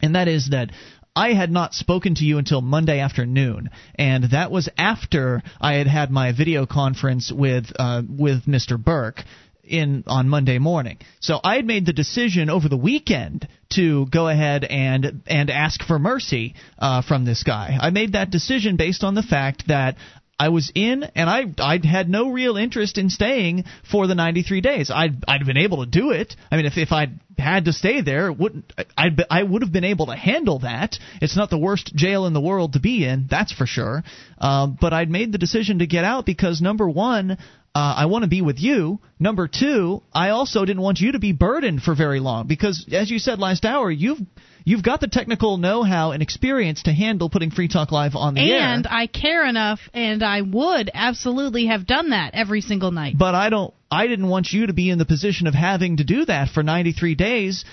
and 0.01 0.15
that 0.15 0.27
is 0.27 0.49
that. 0.51 0.71
I 1.15 1.33
had 1.33 1.51
not 1.51 1.75
spoken 1.75 2.15
to 2.15 2.25
you 2.25 2.39
until 2.39 2.59
Monday 2.61 2.99
afternoon, 2.99 3.69
and 3.93 4.31
that 4.31 4.49
was 4.49 4.67
after 4.79 5.43
I 5.61 5.75
had 5.75 5.85
had 5.85 6.09
my 6.09 6.31
video 6.31 6.65
conference 6.65 7.31
with 7.31 7.71
uh, 7.77 8.01
with 8.09 8.47
Mr. 8.47 8.83
Burke 8.83 9.23
in 9.63 10.03
on 10.07 10.29
Monday 10.29 10.59
morning. 10.59 10.97
So 11.19 11.39
I 11.43 11.55
had 11.55 11.65
made 11.65 11.85
the 11.85 11.93
decision 11.93 12.49
over 12.49 12.69
the 12.69 12.77
weekend 12.77 13.47
to 13.73 14.05
go 14.07 14.27
ahead 14.27 14.63
and 14.63 15.23
and 15.27 15.49
ask 15.49 15.81
for 15.83 15.97
mercy 15.97 16.55
uh, 16.79 17.01
from 17.01 17.25
this 17.25 17.43
guy. 17.43 17.77
I 17.79 17.89
made 17.89 18.13
that 18.13 18.29
decision 18.29 18.75
based 18.75 19.03
on 19.03 19.15
the 19.15 19.23
fact 19.23 19.67
that 19.67 19.95
I 20.39 20.49
was 20.49 20.71
in, 20.73 21.03
and 21.15 21.29
I 21.29 21.45
I 21.59 21.79
had 21.85 22.09
no 22.09 22.31
real 22.31 22.57
interest 22.57 22.97
in 22.97 23.09
staying 23.09 23.65
for 23.89 24.07
the 24.07 24.15
93 24.15 24.61
days. 24.61 24.91
I'd 24.91 25.23
I'd 25.27 25.45
been 25.45 25.57
able 25.57 25.85
to 25.85 25.89
do 25.89 26.11
it. 26.11 26.35
I 26.51 26.57
mean, 26.57 26.65
if 26.65 26.77
if 26.77 26.91
I'd 26.91 27.19
had 27.37 27.65
to 27.65 27.73
stay 27.73 28.01
there, 28.01 28.31
wouldn't 28.31 28.73
I 28.97 29.09
I 29.29 29.43
would 29.43 29.61
have 29.61 29.71
been 29.71 29.83
able 29.83 30.07
to 30.07 30.15
handle 30.15 30.59
that. 30.59 30.97
It's 31.21 31.37
not 31.37 31.49
the 31.49 31.57
worst 31.57 31.95
jail 31.95 32.25
in 32.25 32.33
the 32.33 32.41
world 32.41 32.73
to 32.73 32.79
be 32.79 33.05
in, 33.05 33.27
that's 33.29 33.53
for 33.53 33.67
sure. 33.67 34.03
Um, 34.37 34.77
but 34.79 34.91
I'd 34.91 35.09
made 35.09 35.31
the 35.31 35.37
decision 35.37 35.79
to 35.79 35.87
get 35.87 36.03
out 36.03 36.25
because 36.25 36.61
number 36.61 36.89
one. 36.89 37.37
Uh, 37.75 37.95
I 37.97 38.05
want 38.05 38.23
to 38.23 38.29
be 38.29 38.43
with 38.43 38.59
you. 38.59 38.99
Number 39.19 39.47
two, 39.47 40.03
I 40.13 40.29
also 40.29 40.63
didn't 40.63 40.83
want 40.83 40.99
you 40.99 41.13
to 41.13 41.19
be 41.19 41.31
burdened 41.31 41.81
for 41.81 41.95
very 41.95 42.19
long 42.19 42.45
because, 42.45 42.85
as 42.91 43.09
you 43.09 43.17
said 43.17 43.39
last 43.39 43.65
hour, 43.65 43.89
you've 43.89 44.19
you've 44.63 44.83
got 44.83 45.01
the 45.01 45.07
technical 45.07 45.57
know-how 45.57 46.11
and 46.11 46.21
experience 46.21 46.83
to 46.83 46.93
handle 46.93 47.31
putting 47.31 47.49
Free 47.49 47.67
Talk 47.67 47.91
Live 47.91 48.15
on 48.15 48.35
the 48.35 48.41
air. 48.41 48.59
And 48.59 48.85
I 48.85 49.07
care 49.07 49.47
enough, 49.47 49.79
and 49.91 50.21
I 50.21 50.41
would 50.41 50.91
absolutely 50.93 51.65
have 51.65 51.87
done 51.87 52.11
that 52.11 52.35
every 52.35 52.61
single 52.61 52.91
night. 52.91 53.15
But 53.17 53.33
I 53.33 53.49
don't. 53.49 53.73
I 53.89 54.05
didn't 54.05 54.27
want 54.27 54.51
you 54.51 54.67
to 54.67 54.73
be 54.73 54.91
in 54.91 54.99
the 54.99 55.05
position 55.05 55.47
of 55.47 55.55
having 55.55 55.97
to 55.97 56.03
do 56.03 56.25
that 56.25 56.49
for 56.49 56.61
93 56.61 57.15
days 57.15 57.65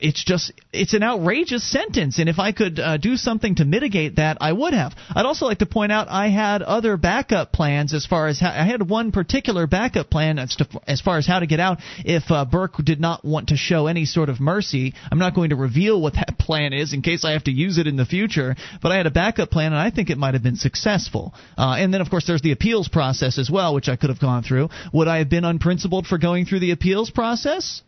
it's 0.00 0.24
just 0.24 0.52
it's 0.72 0.94
an 0.94 1.02
outrageous 1.02 1.68
sentence. 1.68 2.18
And 2.18 2.28
if 2.28 2.38
i 2.38 2.52
could 2.52 2.78
uh, 2.78 2.96
do 2.96 3.16
something 3.16 3.56
to 3.56 3.64
mitigate 3.64 4.16
that 4.16 4.38
i 4.40 4.52
would 4.52 4.74
have. 4.74 4.94
I'd 5.14 5.26
also 5.26 5.46
like 5.46 5.58
to 5.58 5.66
point 5.66 5.92
out 5.92 6.08
i 6.08 6.28
had 6.28 6.62
other 6.62 6.96
backup 6.96 7.52
plans 7.52 7.94
as 7.94 8.06
far 8.06 8.28
as 8.28 8.40
how, 8.40 8.50
i 8.50 8.64
had 8.64 8.88
one 8.88 9.12
particular 9.12 9.66
backup 9.66 10.10
plan 10.10 10.38
as, 10.38 10.56
to, 10.56 10.68
as 10.86 11.00
far 11.00 11.18
as 11.18 11.26
how 11.26 11.40
to 11.40 11.46
get 11.46 11.60
out 11.60 11.78
if 12.04 12.24
uh, 12.30 12.44
burke 12.44 12.76
did 12.84 13.00
not 13.00 13.24
want 13.24 13.48
to 13.48 13.56
show 13.56 13.86
any 13.86 14.04
sort 14.04 14.28
of 14.28 14.40
mercy. 14.40 14.94
I'm 15.10 15.18
not 15.18 15.34
going 15.34 15.50
to 15.50 15.56
reveal 15.56 16.00
what 16.00 16.14
that 16.14 16.38
plan 16.38 16.72
is 16.72 16.92
in 16.92 17.02
case 17.02 17.24
i 17.24 17.32
have 17.32 17.44
to 17.44 17.52
use 17.52 17.78
it 17.78 17.86
in 17.86 17.96
the 17.96 18.06
future 18.06 18.56
but 18.82 18.92
i 18.92 18.96
had 18.96 19.06
a 19.06 19.10
backup 19.10 19.50
plan 19.50 19.72
and 19.72 19.80
i 19.80 19.90
think 19.90 20.10
it 20.10 20.18
might 20.18 20.34
have 20.34 20.42
been 20.42 20.56
successful. 20.56 21.34
Uh, 21.56 21.76
and 21.78 21.92
then 21.92 22.00
of 22.00 22.10
course 22.10 22.26
there's 22.26 22.42
the 22.42 22.52
appeals 22.52 22.88
process 22.88 23.38
as 23.38 23.50
well 23.50 23.74
which 23.74 23.88
i 23.88 23.96
could 23.96 24.10
have 24.10 24.20
gone 24.20 24.42
through. 24.42 24.68
Would 24.92 25.08
i 25.08 25.18
have 25.18 25.28
been 25.28 25.44
unprincipled 25.44 26.06
for 26.06 26.18
going 26.18 26.46
through 26.46 26.60
the 26.60 26.72
appeals 26.72 27.10
process 27.10 27.82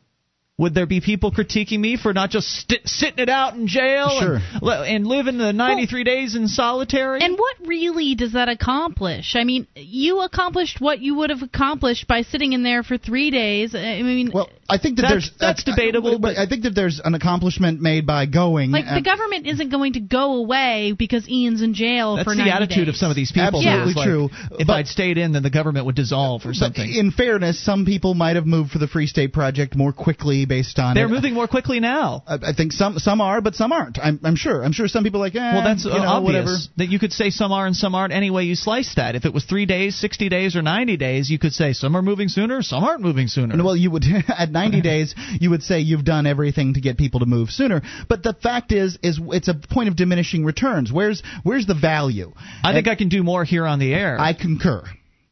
would 0.56 0.72
there 0.72 0.86
be 0.86 1.00
people 1.00 1.32
critiquing 1.32 1.80
me 1.80 1.96
for 1.96 2.12
not 2.12 2.30
just 2.30 2.46
st- 2.46 2.86
sitting 2.86 3.18
it 3.18 3.28
out 3.28 3.54
in 3.54 3.66
jail 3.66 4.08
sure. 4.20 4.36
and, 4.36 4.96
and 4.96 5.06
living 5.06 5.36
the 5.36 5.52
93 5.52 5.98
well, 5.98 6.04
days 6.04 6.36
in 6.36 6.46
solitary? 6.46 7.20
And 7.22 7.36
what 7.36 7.56
really 7.64 8.14
does 8.14 8.34
that 8.34 8.48
accomplish? 8.48 9.34
I 9.34 9.42
mean, 9.42 9.66
you 9.74 10.20
accomplished 10.20 10.80
what 10.80 11.00
you 11.00 11.16
would 11.16 11.30
have 11.30 11.42
accomplished 11.42 12.06
by 12.06 12.22
sitting 12.22 12.52
in 12.52 12.62
there 12.62 12.84
for 12.84 12.96
three 12.96 13.32
days. 13.32 13.74
I 13.74 14.00
mean, 14.02 14.30
well, 14.32 14.48
I 14.68 14.78
think 14.78 14.96
that 14.96 15.02
that's, 15.02 15.12
there's 15.12 15.32
that's 15.40 15.64
debatable, 15.64 16.14
I, 16.14 16.18
but 16.18 16.38
I 16.38 16.46
think 16.46 16.62
that 16.62 16.74
there's 16.76 17.00
an 17.04 17.14
accomplishment 17.14 17.80
made 17.80 18.06
by 18.06 18.26
going. 18.26 18.70
Like 18.70 18.84
the 18.84 19.02
government 19.02 19.48
isn't 19.48 19.70
going 19.70 19.94
to 19.94 20.00
go 20.00 20.36
away 20.36 20.94
because 20.96 21.28
Ian's 21.28 21.62
in 21.62 21.74
jail 21.74 22.14
for 22.14 22.30
that's 22.30 22.38
for 22.38 22.44
the 22.44 22.54
attitude 22.54 22.86
days. 22.86 22.88
of 22.90 22.96
some 22.96 23.10
of 23.10 23.16
these 23.16 23.32
people. 23.32 23.60
Absolutely 23.60 23.94
like, 23.94 24.06
true. 24.06 24.28
If 24.52 24.70
I'd 24.70 24.86
stayed 24.86 25.18
in, 25.18 25.32
then 25.32 25.42
the 25.42 25.50
government 25.50 25.86
would 25.86 25.96
dissolve 25.96 26.42
or 26.46 26.54
something. 26.54 26.88
in 26.88 27.10
fairness, 27.10 27.62
some 27.62 27.84
people 27.84 28.14
might 28.14 28.36
have 28.36 28.46
moved 28.46 28.70
for 28.70 28.78
the 28.78 28.86
Free 28.86 29.08
State 29.08 29.32
Project 29.32 29.74
more 29.74 29.92
quickly 29.92 30.43
based 30.46 30.78
on. 30.78 30.94
They're 30.94 31.06
it. 31.06 31.10
moving 31.10 31.34
more 31.34 31.46
quickly 31.46 31.80
now. 31.80 32.22
I, 32.26 32.34
I, 32.34 32.52
think 32.52 32.72
some 32.72 32.98
some 32.98 33.20
are, 33.20 33.40
but 33.40 33.54
some 33.54 33.72
aren't. 33.72 33.98
I'm, 33.98 34.20
I'm 34.24 34.36
sure. 34.36 34.64
I'm 34.64 34.72
sure 34.72 34.88
some 34.88 35.04
people 35.04 35.20
are 35.20 35.26
like. 35.26 35.34
Eh, 35.34 35.38
well, 35.38 35.64
that's 35.64 35.84
you 35.84 35.90
know, 35.90 36.04
obvious 36.04 36.34
whatever. 36.34 36.56
that 36.78 36.88
you 36.88 36.98
could 36.98 37.12
say 37.12 37.30
some 37.30 37.52
are 37.52 37.66
and 37.66 37.76
some 37.76 37.94
aren't. 37.94 38.12
Any 38.12 38.30
way 38.30 38.44
you 38.44 38.54
slice 38.54 38.94
that, 38.96 39.14
if 39.14 39.24
it 39.24 39.32
was 39.32 39.44
three 39.44 39.66
days, 39.66 39.98
sixty 39.98 40.28
days, 40.28 40.56
or 40.56 40.62
ninety 40.62 40.96
days, 40.96 41.30
you 41.30 41.38
could 41.38 41.52
say 41.52 41.72
some 41.72 41.96
are 41.96 42.02
moving 42.02 42.28
sooner, 42.28 42.62
some 42.62 42.84
aren't 42.84 43.02
moving 43.02 43.28
sooner. 43.28 43.62
Well, 43.62 43.76
you 43.76 43.90
would 43.90 44.04
at 44.28 44.50
ninety 44.50 44.80
days, 44.92 45.14
you 45.40 45.50
would 45.50 45.62
say 45.62 45.80
you've 45.80 46.04
done 46.04 46.26
everything 46.26 46.74
to 46.74 46.80
get 46.80 46.96
people 46.96 47.20
to 47.20 47.26
move 47.26 47.50
sooner. 47.50 47.82
But 48.08 48.22
the 48.22 48.34
fact 48.34 48.72
is, 48.72 48.98
is 49.02 49.20
it's 49.20 49.48
a 49.48 49.54
point 49.54 49.88
of 49.88 49.96
diminishing 49.96 50.44
returns. 50.44 50.92
Where's 50.92 51.22
where's 51.42 51.66
the 51.66 51.74
value? 51.74 52.32
I 52.62 52.72
think 52.72 52.88
I 52.88 52.94
can 52.94 53.08
do 53.08 53.22
more 53.22 53.44
here 53.44 53.66
on 53.66 53.78
the 53.78 53.94
air. 53.94 54.18
I 54.18 54.32
concur. 54.32 54.84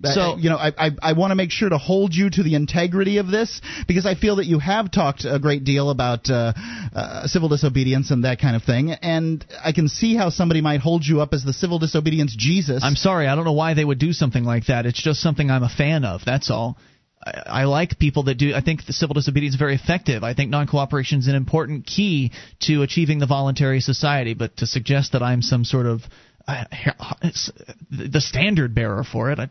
So 0.05 0.37
you 0.37 0.51
know, 0.51 0.57
I 0.57 0.73
I, 0.77 0.91
I 1.03 1.13
want 1.13 1.31
to 1.31 1.35
make 1.35 1.51
sure 1.51 1.69
to 1.69 1.79
hold 1.79 2.15
you 2.15 2.31
to 2.31 2.43
the 2.43 2.55
integrity 2.55 3.19
of 3.19 3.29
this 3.29 3.61
because 3.87 4.07
I 4.07 4.15
feel 4.15 4.37
that 4.37 4.47
you 4.47 4.59
have 4.59 4.91
talked 4.91 5.25
a 5.25 5.39
great 5.39 5.65
deal 5.65 5.91
about 5.91 6.29
uh, 6.31 6.53
uh, 6.95 7.27
civil 7.27 7.49
disobedience 7.49 8.11
and 8.11 8.25
that 8.25 8.41
kind 8.41 8.57
of 8.57 8.63
thing, 8.65 8.91
and 8.91 9.45
I 9.63 9.73
can 9.73 9.89
see 9.89 10.17
how 10.17 10.31
somebody 10.31 10.61
might 10.61 10.81
hold 10.81 11.05
you 11.07 11.21
up 11.21 11.33
as 11.33 11.45
the 11.45 11.53
civil 11.53 11.79
disobedience 11.79 12.35
Jesus. 12.37 12.83
I'm 12.85 12.97
sorry, 12.97 13.27
I 13.29 13.35
don't 13.35 13.45
know 13.45 13.53
why 13.53 13.75
they 13.75 13.85
would 13.85 13.99
do 13.99 14.13
something 14.13 14.45
like 14.45 14.67
that. 14.67 14.87
It's 14.87 15.03
just 15.03 15.21
something 15.21 15.51
I'm 15.51 15.63
a 15.63 15.69
fan 15.69 16.05
of. 16.05 16.23
That's 16.25 16.51
all. 16.51 16.77
I 17.25 17.65
like 17.65 17.99
people 17.99 18.25
that 18.25 18.35
do. 18.35 18.53
I 18.55 18.63
think 18.63 18.85
the 18.85 18.93
civil 18.93 19.15
disobedience 19.15 19.55
is 19.55 19.59
very 19.59 19.77
effective. 19.77 20.25
I 20.25 20.35
think 20.35 20.51
non-cooperation 20.51 21.21
is 21.21 21.29
an 21.29 21.37
important 21.37 21.87
key 21.87 22.33
to 22.63 22.83
achieving 22.83 23.21
the 23.21 23.27
voluntary 23.27 23.81
society. 23.81 24.35
But 24.35 24.57
to 24.57 24.67
suggest 24.67 25.13
that 25.13 25.23
I'm 25.23 25.41
some 25.41 25.65
sort 25.65 25.87
of 25.87 26.03
uh, 26.49 26.65
the 27.91 28.21
standard 28.21 28.75
bearer 28.75 29.05
for 29.05 29.31
it, 29.31 29.39
I, 29.39 29.51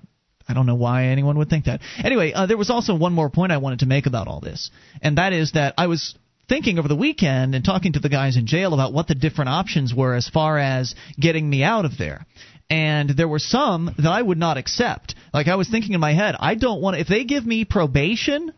I 0.51 0.53
don't 0.53 0.67
know 0.67 0.75
why 0.75 1.05
anyone 1.05 1.37
would 1.37 1.49
think 1.49 1.65
that. 1.65 1.81
Anyway, 2.03 2.33
uh, 2.33 2.45
there 2.45 2.57
was 2.57 2.69
also 2.69 2.93
one 2.93 3.13
more 3.13 3.29
point 3.29 3.51
I 3.51 3.57
wanted 3.57 3.79
to 3.79 3.85
make 3.87 4.05
about 4.05 4.27
all 4.27 4.41
this, 4.41 4.69
and 5.01 5.17
that 5.17 5.33
is 5.33 5.53
that 5.53 5.73
I 5.77 5.87
was 5.87 6.15
thinking 6.47 6.77
over 6.77 6.87
the 6.87 6.95
weekend 6.95 7.55
and 7.55 7.63
talking 7.65 7.93
to 7.93 7.99
the 7.99 8.09
guys 8.09 8.35
in 8.37 8.45
jail 8.45 8.73
about 8.73 8.93
what 8.93 9.07
the 9.07 9.15
different 9.15 9.49
options 9.49 9.95
were 9.95 10.13
as 10.13 10.27
far 10.27 10.59
as 10.59 10.93
getting 11.17 11.49
me 11.49 11.63
out 11.63 11.85
of 11.85 11.97
there 11.97 12.25
and 12.71 13.09
there 13.09 13.27
were 13.27 13.39
some 13.39 13.93
that 13.97 14.09
I 14.09 14.21
would 14.21 14.37
not 14.37 14.57
accept. 14.57 15.13
Like 15.33 15.49
I 15.49 15.55
was 15.55 15.69
thinking 15.69 15.93
in 15.93 15.99
my 15.99 16.13
head, 16.13 16.35
I 16.39 16.55
don't 16.55 16.81
want 16.81 16.97
if 16.97 17.07
they 17.07 17.25
give 17.25 17.45
me 17.45 17.65
probation, 17.65 18.53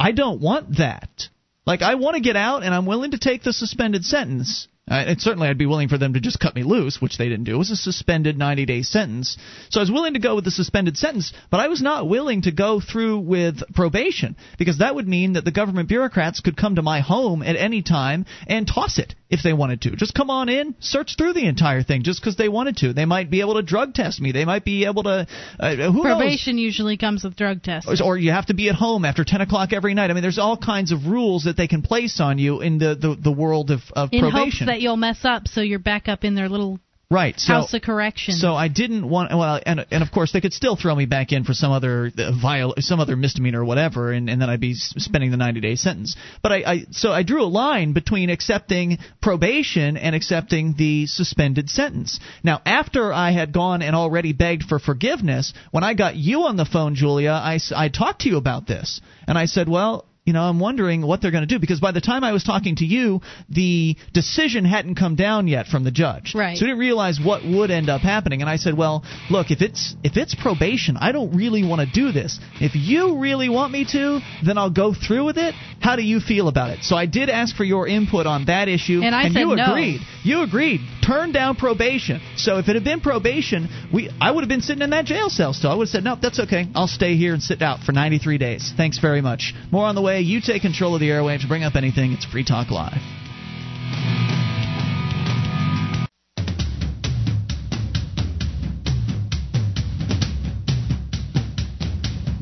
I 0.00 0.10
don't 0.10 0.40
want 0.40 0.78
that. 0.78 1.28
Like 1.64 1.80
I 1.80 1.94
want 1.94 2.16
to 2.16 2.22
get 2.22 2.34
out 2.34 2.64
and 2.64 2.74
I'm 2.74 2.86
willing 2.86 3.12
to 3.12 3.18
take 3.18 3.44
the 3.44 3.52
suspended 3.52 4.04
sentence. 4.04 4.66
Uh, 4.88 4.94
and 4.94 5.20
certainly, 5.20 5.48
I'd 5.48 5.58
be 5.58 5.66
willing 5.66 5.88
for 5.88 5.98
them 5.98 6.14
to 6.14 6.20
just 6.20 6.38
cut 6.38 6.54
me 6.54 6.62
loose, 6.62 7.00
which 7.00 7.18
they 7.18 7.28
didn't 7.28 7.44
do. 7.44 7.56
It 7.56 7.58
was 7.58 7.72
a 7.72 7.76
suspended 7.76 8.38
90 8.38 8.66
day 8.66 8.82
sentence. 8.82 9.36
So 9.68 9.80
I 9.80 9.82
was 9.82 9.90
willing 9.90 10.14
to 10.14 10.20
go 10.20 10.36
with 10.36 10.44
the 10.44 10.52
suspended 10.52 10.96
sentence, 10.96 11.32
but 11.50 11.58
I 11.58 11.66
was 11.66 11.82
not 11.82 12.08
willing 12.08 12.42
to 12.42 12.52
go 12.52 12.80
through 12.80 13.18
with 13.18 13.62
probation 13.74 14.36
because 14.58 14.78
that 14.78 14.94
would 14.94 15.08
mean 15.08 15.32
that 15.32 15.44
the 15.44 15.50
government 15.50 15.88
bureaucrats 15.88 16.40
could 16.40 16.56
come 16.56 16.76
to 16.76 16.82
my 16.82 17.00
home 17.00 17.42
at 17.42 17.56
any 17.56 17.82
time 17.82 18.26
and 18.46 18.64
toss 18.64 18.98
it 18.98 19.16
if 19.28 19.42
they 19.42 19.52
wanted 19.52 19.82
to. 19.82 19.96
Just 19.96 20.14
come 20.14 20.30
on 20.30 20.48
in, 20.48 20.74
search 20.78 21.16
through 21.16 21.32
the 21.32 21.46
entire 21.46 21.82
thing 21.82 22.02
just 22.02 22.20
because 22.20 22.36
they 22.36 22.48
wanted 22.48 22.76
to. 22.78 22.92
They 22.92 23.04
might 23.04 23.30
be 23.30 23.40
able 23.40 23.54
to 23.54 23.62
drug 23.62 23.94
test 23.94 24.20
me. 24.20 24.32
They 24.32 24.44
might 24.44 24.64
be 24.64 24.84
able 24.84 25.02
to. 25.04 25.26
Uh, 25.58 25.76
who 25.92 26.02
probation 26.02 26.56
knows? 26.56 26.62
usually 26.62 26.96
comes 26.96 27.24
with 27.24 27.36
drug 27.36 27.62
tests. 27.62 28.00
Or 28.00 28.16
you 28.16 28.30
have 28.30 28.46
to 28.46 28.54
be 28.54 28.68
at 28.68 28.74
home 28.76 29.04
after 29.04 29.24
10 29.24 29.40
o'clock 29.40 29.72
every 29.72 29.94
night. 29.94 30.10
I 30.10 30.14
mean, 30.14 30.22
there's 30.22 30.38
all 30.38 30.56
kinds 30.56 30.92
of 30.92 31.06
rules 31.06 31.44
that 31.44 31.56
they 31.56 31.66
can 31.66 31.82
place 31.82 32.20
on 32.20 32.38
you 32.38 32.60
in 32.60 32.78
the, 32.78 32.94
the, 32.94 33.16
the 33.20 33.32
world 33.32 33.70
of, 33.70 33.80
of 33.94 34.10
in 34.12 34.20
probation. 34.20 34.66
hopes 34.66 34.66
that 34.66 34.80
you'll 34.80 34.96
mess 34.96 35.24
up 35.24 35.48
so 35.48 35.60
you're 35.60 35.78
back 35.78 36.08
up 36.08 36.24
in 36.24 36.34
their 36.34 36.48
little 36.48 36.78
Right. 37.08 37.38
So, 37.38 37.52
House 37.52 37.72
of 37.72 37.82
Correction. 37.82 38.34
So 38.34 38.54
I 38.54 38.66
didn't 38.66 39.08
want. 39.08 39.30
Well, 39.30 39.60
and 39.64 39.86
and 39.92 40.02
of 40.02 40.10
course 40.10 40.32
they 40.32 40.40
could 40.40 40.52
still 40.52 40.74
throw 40.74 40.92
me 40.92 41.06
back 41.06 41.30
in 41.30 41.44
for 41.44 41.54
some 41.54 41.70
other 41.70 42.10
uh, 42.18 42.32
viol, 42.32 42.74
some 42.78 42.98
other 42.98 43.14
misdemeanor 43.14 43.60
or 43.60 43.64
whatever, 43.64 44.10
and, 44.10 44.28
and 44.28 44.42
then 44.42 44.50
I'd 44.50 44.58
be 44.58 44.74
spending 44.74 45.30
the 45.30 45.36
90 45.36 45.60
day 45.60 45.76
sentence. 45.76 46.16
But 46.42 46.50
I, 46.50 46.56
I 46.66 46.86
so 46.90 47.12
I 47.12 47.22
drew 47.22 47.44
a 47.44 47.46
line 47.46 47.92
between 47.92 48.28
accepting 48.28 48.98
probation 49.22 49.96
and 49.96 50.16
accepting 50.16 50.74
the 50.76 51.06
suspended 51.06 51.70
sentence. 51.70 52.18
Now 52.42 52.60
after 52.66 53.12
I 53.12 53.30
had 53.30 53.52
gone 53.52 53.82
and 53.82 53.94
already 53.94 54.32
begged 54.32 54.64
for 54.64 54.80
forgiveness, 54.80 55.54
when 55.70 55.84
I 55.84 55.94
got 55.94 56.16
you 56.16 56.42
on 56.42 56.56
the 56.56 56.64
phone, 56.64 56.96
Julia, 56.96 57.30
I 57.30 57.60
I 57.76 57.88
talked 57.88 58.22
to 58.22 58.28
you 58.28 58.36
about 58.36 58.66
this, 58.66 59.00
and 59.28 59.38
I 59.38 59.46
said, 59.46 59.68
well 59.68 60.06
you 60.26 60.32
know, 60.32 60.42
I'm 60.42 60.58
wondering 60.58 61.06
what 61.06 61.22
they're 61.22 61.30
going 61.30 61.46
to 61.46 61.54
do 61.54 61.60
because 61.60 61.78
by 61.78 61.92
the 61.92 62.00
time 62.00 62.24
I 62.24 62.32
was 62.32 62.42
talking 62.42 62.76
to 62.76 62.84
you, 62.84 63.20
the 63.48 63.96
decision 64.12 64.64
hadn't 64.64 64.96
come 64.96 65.14
down 65.14 65.46
yet 65.46 65.66
from 65.68 65.84
the 65.84 65.92
judge. 65.92 66.34
Right. 66.34 66.58
So 66.58 66.64
we 66.64 66.70
didn't 66.72 66.80
realize 66.80 67.20
what 67.24 67.44
would 67.44 67.70
end 67.70 67.88
up 67.88 68.00
happening. 68.00 68.40
And 68.40 68.50
I 68.50 68.56
said, 68.56 68.76
well, 68.76 69.04
look, 69.30 69.52
if 69.52 69.62
it's 69.62 69.94
if 70.02 70.16
it's 70.16 70.34
probation, 70.34 70.96
I 70.96 71.12
don't 71.12 71.36
really 71.36 71.64
want 71.64 71.80
to 71.80 71.86
do 71.86 72.10
this. 72.10 72.40
If 72.60 72.72
you 72.74 73.18
really 73.18 73.48
want 73.48 73.72
me 73.72 73.86
to, 73.92 74.18
then 74.44 74.58
I'll 74.58 74.68
go 74.68 74.92
through 74.92 75.24
with 75.24 75.38
it. 75.38 75.54
How 75.80 75.94
do 75.94 76.02
you 76.02 76.18
feel 76.18 76.48
about 76.48 76.70
it? 76.70 76.82
So 76.82 76.96
I 76.96 77.06
did 77.06 77.30
ask 77.30 77.54
for 77.54 77.64
your 77.64 77.86
input 77.86 78.26
on 78.26 78.46
that 78.46 78.68
issue, 78.68 79.02
and, 79.04 79.14
I 79.14 79.26
and 79.26 79.34
you 79.34 79.54
no. 79.54 79.64
agreed. 79.64 80.00
You 80.24 80.42
agreed. 80.42 80.80
Turn 81.06 81.30
down 81.30 81.54
probation. 81.54 82.20
So 82.36 82.58
if 82.58 82.68
it 82.68 82.74
had 82.74 82.82
been 82.82 83.00
probation, 83.00 83.68
we 83.94 84.10
I 84.20 84.32
would 84.32 84.42
have 84.42 84.48
been 84.48 84.62
sitting 84.62 84.82
in 84.82 84.90
that 84.90 85.04
jail 85.04 85.30
cell 85.30 85.52
still. 85.52 85.70
I 85.70 85.74
would 85.76 85.84
have 85.84 85.90
said, 85.90 86.02
no, 86.02 86.16
that's 86.20 86.40
okay. 86.40 86.66
I'll 86.74 86.88
stay 86.88 87.14
here 87.14 87.32
and 87.32 87.40
sit 87.40 87.62
out 87.62 87.84
for 87.84 87.92
93 87.92 88.38
days. 88.38 88.72
Thanks 88.76 88.98
very 88.98 89.20
much. 89.20 89.54
More 89.70 89.84
on 89.84 89.94
the 89.94 90.02
way. 90.02 90.15
You 90.20 90.40
take 90.40 90.62
control 90.62 90.94
of 90.94 91.00
the 91.00 91.08
airwaves. 91.08 91.46
Bring 91.46 91.64
up 91.64 91.74
anything. 91.74 92.12
It's 92.12 92.24
Free 92.24 92.44
Talk 92.44 92.70
Live. 92.70 94.35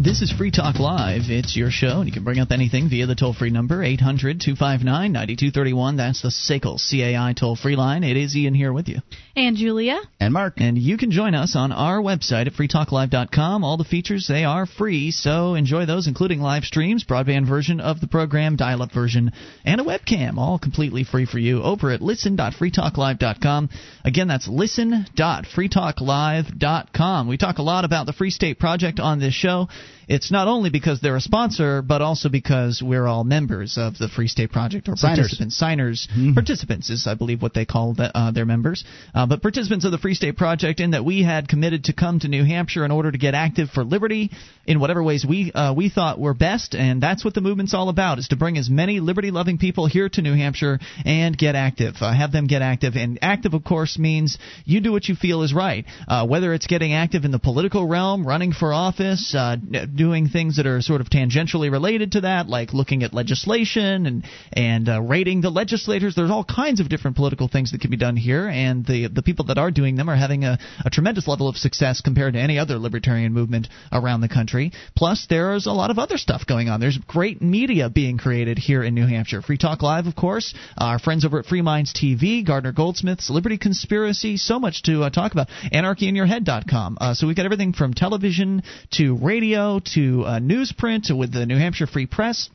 This 0.05 0.21
is 0.21 0.31
Free 0.31 0.51
Talk 0.51 0.79
Live. 0.79 1.31
It's 1.31 1.57
your 1.57 1.71
show, 1.71 2.01
and 2.01 2.07
you 2.07 2.13
can 2.13 2.25
bring 2.25 2.39
up 2.39 2.53
anything 2.53 2.91
via 2.91 3.07
the 3.07 3.15
toll 3.15 3.33
free 3.33 3.49
number, 3.49 3.83
800 3.83 4.39
259 4.39 5.11
9231. 5.11 5.97
That's 5.97 6.21
the 6.21 6.29
SACL 6.29 6.77
CAI 6.77 7.33
toll 7.33 7.57
free 7.57 7.75
line. 7.75 8.05
It 8.05 8.19
is 8.19 8.37
Ian 8.37 8.53
here 8.53 8.71
with 8.71 8.87
you. 8.87 8.99
And 9.35 9.57
Julia. 9.57 9.99
And 10.21 10.35
Mark. 10.35 10.57
And 10.59 10.77
you 10.77 10.99
can 10.99 11.11
join 11.11 11.35
us 11.35 11.57
on 11.57 11.73
our 11.73 12.03
website 12.03 12.47
at 12.47 12.53
freetalklive.com. 12.53 13.65
All 13.65 13.79
the 13.79 13.85
features, 13.85 14.27
they 14.29 14.45
are 14.45 14.67
free, 14.67 15.11
so 15.11 15.55
enjoy 15.55 15.87
those, 15.87 16.07
including 16.07 16.43
live 16.43 16.65
streams, 16.65 17.03
broadband 17.03 17.49
version 17.49 17.81
of 17.81 18.03
the 18.03 18.07
program, 18.07 18.57
dial 18.57 18.83
up 18.83 18.93
version, 18.93 19.33
and 19.65 19.81
a 19.81 19.85
webcam, 19.85 20.37
all 20.37 20.59
completely 20.59 21.05
free 21.05 21.25
for 21.25 21.39
you 21.39 21.63
over 21.63 21.91
at 21.91 22.03
listen.freetalklive.com. 22.03 23.71
Again, 24.05 24.29
that's 24.29 24.49
listen.freetalklive.com. 24.49 27.27
We 27.27 27.39
talk 27.39 27.57
a 27.57 27.63
lot 27.63 27.87
about 27.87 28.05
the 28.05 28.13
Free 28.13 28.29
State 28.29 28.59
Project 28.59 29.01
on 29.01 29.19
this 29.19 29.33
show. 29.33 29.69
It's 30.09 30.31
not 30.31 30.49
only 30.49 30.71
because 30.71 31.01
they're 31.01 31.17
a 31.17 31.21
sponsor, 31.21 31.83
but 31.83 32.03
also 32.03 32.29
because 32.29 32.83
we're 32.83 33.07
all 33.07 33.25
members 33.25 33.79
of 33.79 33.99
the 33.99 34.09
Free 34.09 34.29
State 34.29 34.53
Project 34.53 34.89
or 34.89 34.97
Signers. 34.97 35.19
participants. 35.19 35.57
Signers. 35.57 36.09
Participants 36.35 36.91
is, 36.91 37.07
I 37.07 37.15
believe, 37.15 37.43
what 37.43 37.55
they 37.55 37.65
call 37.65 37.95
the, 37.95 38.17
uh, 38.17 38.31
their 38.31 38.45
members. 38.45 38.85
Uh, 39.15 39.27
but 39.27 39.43
participants 39.43 39.85
of 39.85 39.93
the 39.93 39.99
Free 39.99 40.15
State 40.15 40.37
Project, 40.37 40.81
in 40.81 40.93
that 40.93 41.05
we 41.05 41.23
had 41.23 41.49
committed 41.49 41.85
to 41.85 41.93
come 41.93 42.21
to 42.21 42.29
New 42.29 42.45
Hampshire 42.45 42.85
in 42.85 42.91
order 42.91 43.11
to 43.11 43.19
get 43.19 43.35
active 43.35 43.71
for 43.71 43.85
liberty 43.85 44.31
in 44.67 44.81
whatever 44.81 45.03
ways 45.03 45.25
we 45.29 45.53
uh, 45.53 45.73
we 45.75 45.89
thought 45.89 46.19
were 46.19 46.35
best, 46.35 46.75
and 46.75 47.03
that's 47.03 47.25
what 47.25 47.35
the 47.35 47.41
movement's 47.41 47.75
all 47.75 47.89
about: 47.89 48.19
is 48.19 48.29
to 48.29 48.37
bring 48.37 48.57
as 48.59 48.71
many 48.71 49.01
liberty-loving 49.01 49.59
people 49.59 49.87
here 49.87 50.09
to 50.09 50.23
New 50.23 50.35
Hampshire 50.35 50.79
and 51.05 51.37
get 51.37 51.55
active, 51.55 51.97
uh, 52.01 52.13
have 52.13 52.33
them 52.33 52.47
get 52.47 52.63
active. 52.63 52.95
And 52.97 53.19
active, 53.23 53.55
of 53.55 53.65
course, 53.65 53.99
means 53.99 54.39
you 54.65 54.81
do 54.81 54.93
what 54.93 55.09
you 55.09 55.15
feel 55.15 55.43
is 55.43 55.53
right, 55.53 55.85
uh, 56.09 56.27
whether 56.27 56.55
it's 56.55 56.67
getting 56.67 56.93
active 56.93 57.25
in 57.25 57.31
the 57.31 57.39
political 57.39 57.87
realm, 57.87 58.27
running 58.27 58.53
for 58.53 58.73
office, 58.73 59.35
uh, 59.35 59.57
doing 59.95 60.29
things 60.29 60.57
that 60.57 60.67
are 60.67 60.81
sort 60.81 61.01
of 61.01 61.09
tangentially 61.09 61.71
related 61.71 62.13
to 62.13 62.23
that, 62.23 62.49
like 62.49 62.73
looking 62.73 63.03
at 63.03 63.15
legislation 63.15 64.07
and 64.07 64.25
and 64.53 64.89
uh, 64.89 65.01
rating 65.01 65.41
the 65.41 65.51
legislators. 65.51 66.15
There's 66.15 66.31
all 66.31 66.45
kinds 66.45 66.81
of 66.81 66.89
different 66.89 67.17
political 67.17 67.49
things 67.49 67.73
that 67.73 67.81
can 67.81 67.91
be 67.91 67.97
done 67.97 68.17
here, 68.17 68.49
and 68.49 68.85
the 68.85 69.09
the 69.09 69.23
people 69.23 69.47
that 69.47 69.59
are 69.59 69.71
doing 69.71 69.97
them 69.97 70.09
are 70.09 70.17
having 70.17 70.45
a, 70.45 70.59
a 70.85 70.91
tremendous 70.91 71.29
level 71.29 71.49
of 71.49 71.57
success 71.57 72.01
compared 72.01 72.35
to 72.35 72.41
any 72.41 72.59
other 72.59 72.79
libertarian 72.79 73.33
movement 73.33 73.69
around 73.93 74.21
the 74.21 74.29
country. 74.29 74.73
Plus, 74.97 75.27
there's 75.29 75.67
a 75.67 75.73
lot 75.73 75.91
of 75.91 75.99
other 75.99 76.19
stuff 76.19 76.47
going 76.47 76.69
on. 76.69 76.81
There's 76.81 76.99
great 76.99 77.41
media 77.43 77.89
being 77.89 78.19
created 78.19 78.59
here 78.59 78.83
in 78.83 78.95
New 78.95 79.07
Hampshire. 79.07 79.43
Free 79.43 79.59
Talk 79.59 79.83
Live, 79.83 80.07
of 80.07 80.17
course, 80.17 80.55
our 80.77 80.99
friends 80.99 81.25
over 81.25 81.39
at 81.39 81.47
Free 81.47 81.63
Minds 81.63 81.93
TV, 81.93 82.45
Gardner 82.47 82.73
Goldsmith's 82.73 83.31
Liberty 83.31 83.59
Conspiracy, 83.59 84.37
so 84.37 84.59
much 84.59 84.83
to 84.83 85.03
uh, 85.03 85.11
talk 85.11 85.33
about. 85.33 85.49
AnarchyInYourHead.com. 85.73 86.99
Uh, 87.01 87.15
so 87.15 87.27
we've 87.27 87.37
got 87.37 87.45
everything 87.45 87.73
from 87.73 87.95
television 87.95 88.63
to 88.93 89.17
radio 89.17 89.81
to 89.95 90.25
uh, 90.25 90.39
newsprint 90.39 91.17
with 91.17 91.33
the 91.33 91.47
New 91.47 91.59
Hampshire 91.59 91.87
Free 91.87 92.07
Press 92.07 92.49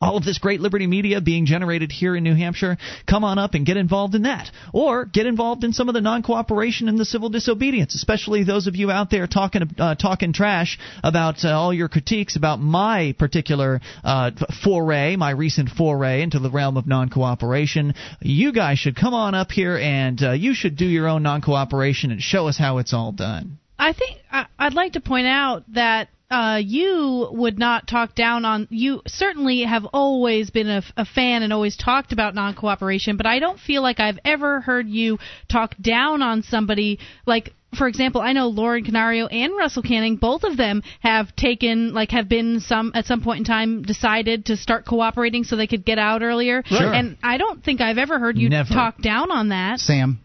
all 0.00 0.16
of 0.16 0.24
this 0.24 0.38
great 0.38 0.60
liberty 0.60 0.86
media 0.86 1.20
being 1.20 1.46
generated 1.46 1.90
here 1.90 2.14
in 2.14 2.22
New 2.22 2.34
Hampshire, 2.34 2.76
come 3.06 3.24
on 3.24 3.38
up 3.38 3.54
and 3.54 3.64
get 3.64 3.78
involved 3.78 4.14
in 4.14 4.22
that. 4.22 4.50
Or 4.72 5.06
get 5.06 5.26
involved 5.26 5.64
in 5.64 5.72
some 5.72 5.88
of 5.88 5.94
the 5.94 6.00
non 6.00 6.22
cooperation 6.22 6.88
and 6.88 6.98
the 6.98 7.04
civil 7.04 7.30
disobedience, 7.30 7.94
especially 7.94 8.44
those 8.44 8.66
of 8.66 8.76
you 8.76 8.90
out 8.90 9.10
there 9.10 9.26
talking, 9.26 9.62
uh, 9.78 9.94
talking 9.94 10.32
trash 10.32 10.78
about 11.02 11.44
uh, 11.44 11.48
all 11.48 11.72
your 11.72 11.88
critiques 11.88 12.36
about 12.36 12.60
my 12.60 13.14
particular 13.18 13.80
uh, 14.04 14.32
foray, 14.62 15.16
my 15.16 15.30
recent 15.30 15.70
foray 15.70 16.22
into 16.22 16.38
the 16.38 16.50
realm 16.50 16.76
of 16.76 16.86
non 16.86 17.08
cooperation. 17.08 17.94
You 18.20 18.52
guys 18.52 18.78
should 18.78 18.96
come 18.96 19.14
on 19.14 19.34
up 19.34 19.50
here 19.50 19.78
and 19.78 20.22
uh, 20.22 20.32
you 20.32 20.54
should 20.54 20.76
do 20.76 20.86
your 20.86 21.08
own 21.08 21.22
non 21.22 21.40
cooperation 21.40 22.10
and 22.10 22.20
show 22.20 22.48
us 22.48 22.58
how 22.58 22.78
it's 22.78 22.92
all 22.92 23.12
done. 23.12 23.58
I 23.78 23.92
think 23.92 24.18
I'd 24.58 24.74
like 24.74 24.94
to 24.94 25.00
point 25.00 25.26
out 25.26 25.64
that 25.74 26.08
uh, 26.30 26.60
you 26.62 27.28
would 27.30 27.58
not 27.58 27.86
talk 27.86 28.14
down 28.14 28.44
on. 28.44 28.66
You 28.70 29.02
certainly 29.06 29.62
have 29.62 29.84
always 29.92 30.50
been 30.50 30.68
a, 30.68 30.82
a 30.96 31.04
fan 31.04 31.42
and 31.42 31.52
always 31.52 31.76
talked 31.76 32.12
about 32.12 32.34
non 32.34 32.54
cooperation, 32.54 33.16
but 33.16 33.26
I 33.26 33.38
don't 33.38 33.60
feel 33.60 33.82
like 33.82 34.00
I've 34.00 34.18
ever 34.24 34.60
heard 34.60 34.88
you 34.88 35.18
talk 35.48 35.76
down 35.80 36.22
on 36.22 36.42
somebody 36.42 36.98
like 37.26 37.52
for 37.76 37.88
example, 37.88 38.20
I 38.20 38.32
know 38.32 38.46
Lauren 38.48 38.84
Canario 38.84 39.26
and 39.26 39.54
Russell 39.54 39.82
Kanning, 39.82 40.18
both 40.18 40.44
of 40.44 40.56
them 40.56 40.82
have 41.00 41.34
taken, 41.36 41.92
like, 41.92 42.10
have 42.10 42.28
been 42.28 42.60
some 42.60 42.92
at 42.94 43.04
some 43.06 43.22
point 43.22 43.40
in 43.40 43.44
time 43.44 43.82
decided 43.82 44.46
to 44.46 44.56
start 44.56 44.86
cooperating 44.86 45.44
so 45.44 45.56
they 45.56 45.66
could 45.66 45.84
get 45.84 45.98
out 45.98 46.22
earlier. 46.22 46.62
Sure. 46.64 46.94
And 46.94 47.18
I 47.22 47.36
don't 47.36 47.62
think 47.62 47.80
I've 47.80 47.98
ever 47.98 48.18
heard 48.18 48.38
you 48.38 48.48
Never. 48.48 48.72
talk 48.72 49.02
down 49.02 49.30
on 49.30 49.50
that. 49.50 49.80
Sam. 49.80 50.20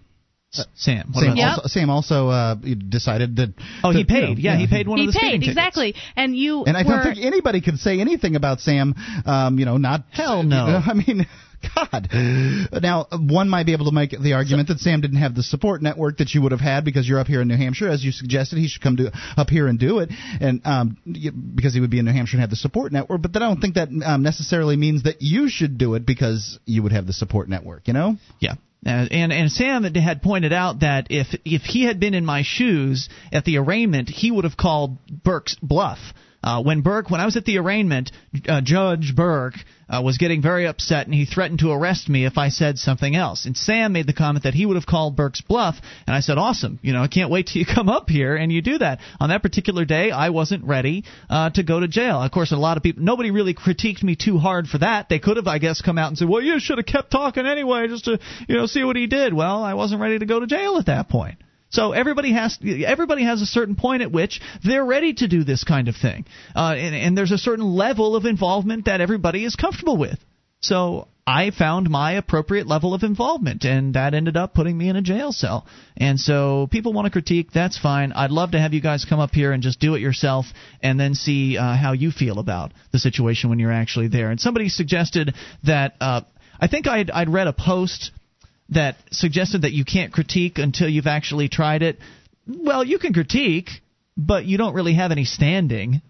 Uh, 0.58 0.64
Sam, 0.76 1.12
what 1.14 1.24
Sam 1.24 1.38
Yep. 1.38 1.48
also, 1.48 1.62
Sam 1.68 1.90
also 1.90 2.28
uh, 2.30 2.56
decided 2.56 3.38
that. 3.38 3.54
Oh, 3.86 3.92
he 3.92 4.04
that, 4.04 4.14
you 4.14 4.22
know, 4.22 4.28
paid. 4.28 4.40
yeah, 4.40 4.58
he 4.58 4.68
paid 4.68 4.86
one 4.88 4.98
he 5.00 5.08
of 5.08 5.14
the 5.14 5.20
paid 5.20 5.32
tickets. 5.32 5.48
exactly, 5.48 5.96
and 6.18 6.36
you 6.36 6.66
And 6.66 6.76
I 6.76 6.84
were, 6.84 6.90
don't 6.90 7.04
think 7.16 7.26
anybody 7.26 7.62
could 7.62 7.80
say 7.80 8.02
anything 8.02 8.36
about 8.36 8.60
Sam. 8.60 8.94
Um, 9.26 9.60
you 9.60 9.66
know, 9.66 9.78
not 9.78 10.04
Hell 10.12 10.44
no. 10.56 10.82
I 10.86 10.94
mean. 10.94 11.26
God. 11.76 12.08
Now, 12.82 13.06
one 13.12 13.48
might 13.48 13.68
be 13.68 13.74
able 13.74 13.86
to 13.86 13.92
make 13.92 14.20
the 14.20 14.34
argument 14.34 14.70
that 14.70 14.80
Sam 14.80 15.00
didn't 15.00 15.20
have 15.20 15.36
the 15.36 15.44
support 15.44 15.84
network 15.84 16.18
that 16.18 16.34
you 16.34 16.42
would 16.42 16.54
have 16.54 16.60
had 16.60 16.84
because 16.84 17.08
you're 17.08 17.20
up 17.20 17.28
here 17.28 17.40
in 17.40 17.48
New 17.48 17.56
Hampshire, 17.56 17.88
as 17.88 18.04
you 18.04 18.12
suggested. 18.12 18.58
He 18.58 18.68
should 18.68 18.82
come 18.82 18.98
to 18.98 19.12
up 19.38 19.48
here 19.48 19.68
and 19.68 19.78
do 19.78 20.00
it, 20.00 20.10
and 20.42 20.62
um, 20.66 20.98
because 21.54 21.76
he 21.76 21.80
would 21.80 21.92
be 21.92 22.00
in 22.00 22.06
New 22.06 22.14
Hampshire 22.14 22.38
and 22.38 22.42
have 22.42 22.50
the 22.50 22.56
support 22.56 22.92
network. 22.92 23.22
But 23.22 23.34
then 23.34 23.44
I 23.44 23.48
don't 23.48 23.62
think 23.62 23.76
that 23.76 23.90
um, 24.04 24.24
necessarily 24.24 24.76
means 24.76 25.04
that 25.04 25.18
you 25.22 25.50
should 25.50 25.78
do 25.78 25.94
it 25.94 26.04
because 26.04 26.58
you 26.66 26.82
would 26.82 26.94
have 26.94 27.06
the 27.06 27.14
support 27.14 27.48
network. 27.48 27.88
You 27.88 27.94
know? 27.94 28.16
Yeah. 28.40 28.56
Uh, 28.86 29.06
and 29.12 29.32
and 29.32 29.52
Sam 29.52 29.84
had- 29.84 29.96
had 29.96 30.22
pointed 30.24 30.54
out 30.54 30.80
that 30.80 31.08
if 31.10 31.28
if 31.46 31.62
he 31.64 31.84
had 31.84 32.00
been 32.00 32.14
in 32.16 32.26
my 32.26 32.42
shoes 32.42 33.10
at 33.32 33.46
the 33.46 33.58
arraignment, 33.58 34.10
he 34.10 34.32
would 34.32 34.44
have 34.44 34.58
called 34.58 34.98
Burke's 35.24 35.56
bluff. 35.62 36.00
Uh, 36.44 36.64
when 36.64 36.82
Burke, 36.82 37.10
when 37.10 37.22
I 37.22 37.26
was 37.26 37.38
at 37.38 37.46
the 37.46 37.60
arraignment, 37.60 38.12
uh, 38.48 38.62
Judge 38.62 39.14
Burke 39.16 39.56
uh, 39.88 40.02
was 40.04 40.18
getting 40.18 40.42
very 40.42 40.66
upset 40.66 41.06
and 41.06 41.14
he 41.14 41.26
threatened 41.26 41.60
to 41.60 41.72
arrest 41.72 42.10
me 42.10 42.26
if 42.26 42.38
I 42.38 42.50
said 42.50 42.80
something 42.80 43.16
else. 43.16 43.46
And 43.46 43.56
Sam 43.56 43.94
made 43.94 44.08
the 44.08 44.14
comment 44.14 44.46
that 44.46 44.56
he 44.56 44.66
would 44.66 44.76
have 44.76 44.88
called 44.88 45.16
Burke's 45.16 45.42
bluff, 45.42 45.76
and 46.08 46.16
I 46.16 46.22
said, 46.22 46.38
"Awesome! 46.38 46.80
You 46.82 46.94
know, 46.94 47.04
I 47.04 47.08
can't 47.08 47.30
wait 47.30 47.48
till 47.48 47.60
you 47.60 47.66
come 47.76 47.90
up 47.90 48.10
here 48.10 48.36
and 48.36 48.52
you 48.52 48.62
do 48.62 48.80
that." 48.80 49.00
On 49.20 49.30
that 49.30 49.44
particular 49.44 49.86
day, 49.86 50.10
I 50.10 50.30
wasn't 50.30 50.64
ready 50.64 51.04
uh, 51.30 51.52
to 51.52 51.64
go 51.64 51.80
to 51.80 51.88
jail. 51.88 52.22
Of 52.22 52.32
course, 52.32 52.52
a 52.52 52.58
lot 52.58 52.78
of 52.78 52.84
people, 52.84 53.04
nobody 53.04 53.30
really 53.30 53.54
critiqued 53.54 54.02
me 54.02 54.16
too 54.16 54.40
hard 54.40 54.68
for 54.68 54.80
that. 54.80 55.10
They 55.10 55.20
could 55.20 55.38
have, 55.38 55.48
I 55.48 55.60
guess, 55.60 55.82
come 55.82 55.98
out 55.98 56.08
and 56.08 56.18
said, 56.18 56.30
"Well, 56.30 56.42
you 56.42 56.60
should 56.60 56.80
have 56.80 56.88
kept 56.88 57.12
talking 57.12 57.46
anyway, 57.46 57.88
just 57.88 58.06
to 58.06 58.20
you 58.48 58.56
know 58.56 58.66
see 58.66 58.84
what 58.84 58.96
he 58.96 59.06
did." 59.06 59.34
Well, 59.34 59.64
I 59.64 59.76
wasn't 59.76 60.02
ready 60.02 60.18
to 60.18 60.26
go 60.26 60.40
to 60.40 60.48
jail 60.48 60.78
at 60.78 60.88
that 60.88 61.10
point. 61.10 61.38
So 61.72 61.94
everybody 61.94 62.34
has 62.34 62.60
everybody 62.64 63.24
has 63.24 63.42
a 63.42 63.46
certain 63.46 63.76
point 63.76 64.02
at 64.02 64.12
which 64.12 64.42
they're 64.64 64.86
ready 64.86 65.14
to 65.16 65.28
do 65.28 65.44
this 65.44 65.64
kind 65.64 65.88
of 65.88 65.96
thing, 65.96 66.26
uh, 66.56 66.76
and, 66.78 66.96
and 66.96 67.18
there's 67.18 67.32
a 67.32 67.38
certain 67.38 67.66
level 67.66 68.16
of 68.16 68.26
involvement 68.26 68.86
that 68.86 69.02
everybody 69.02 69.44
is 69.46 69.56
comfortable 69.56 69.98
with. 69.98 70.20
So 70.62 71.08
I 71.26 71.52
found 71.52 71.90
my 71.90 72.14
appropriate 72.14 72.68
level 72.68 72.94
of 72.94 73.04
involvement, 73.04 73.64
and 73.64 73.94
that 73.94 74.14
ended 74.14 74.38
up 74.38 74.54
putting 74.54 74.78
me 74.78 74.90
in 74.90 74.96
a 74.96 75.02
jail 75.02 75.32
cell. 75.32 75.66
And 75.96 76.20
so 76.20 76.68
people 76.72 76.94
want 76.94 77.06
to 77.06 77.12
critique, 77.12 77.52
that's 77.54 77.80
fine. 77.80 78.12
I'd 78.12 78.32
love 78.32 78.52
to 78.52 78.60
have 78.60 78.74
you 78.74 78.82
guys 78.82 79.06
come 79.06 79.20
up 79.20 79.32
here 79.32 79.52
and 79.52 79.64
just 79.64 79.80
do 79.80 79.96
it 79.96 80.02
yourself, 80.02 80.46
and 80.82 81.00
then 81.00 81.14
see 81.14 81.58
uh, 81.58 81.76
how 81.76 81.94
you 81.94 82.12
feel 82.12 82.40
about 82.40 82.74
the 82.92 83.00
situation 83.00 83.50
when 83.50 83.60
you're 83.60 83.72
actually 83.72 84.08
there. 84.08 84.30
And 84.30 84.40
somebody 84.40 84.70
suggested 84.70 85.34
that 85.64 85.96
uh, 86.02 86.22
I 86.60 86.68
think 86.68 86.88
I'd, 86.88 87.10
I'd 87.10 87.30
read 87.30 87.48
a 87.48 87.54
post 87.54 88.12
that 88.72 88.98
suggested 89.12 89.64
that 89.64 89.74
you 89.74 89.86
can't 89.86 90.12
critique 90.12 90.58
until 90.58 90.90
you've 90.90 91.08
actually 91.08 91.50
tried 91.50 91.84
it. 91.84 92.00
Well, 92.48 92.84
you 92.84 93.00
can 93.00 93.14
critique, 93.14 93.70
but 94.18 94.46
you 94.46 94.58
don't 94.58 94.74
really 94.74 94.94
have 94.96 95.12
any 95.12 95.26
standing. 95.26 96.02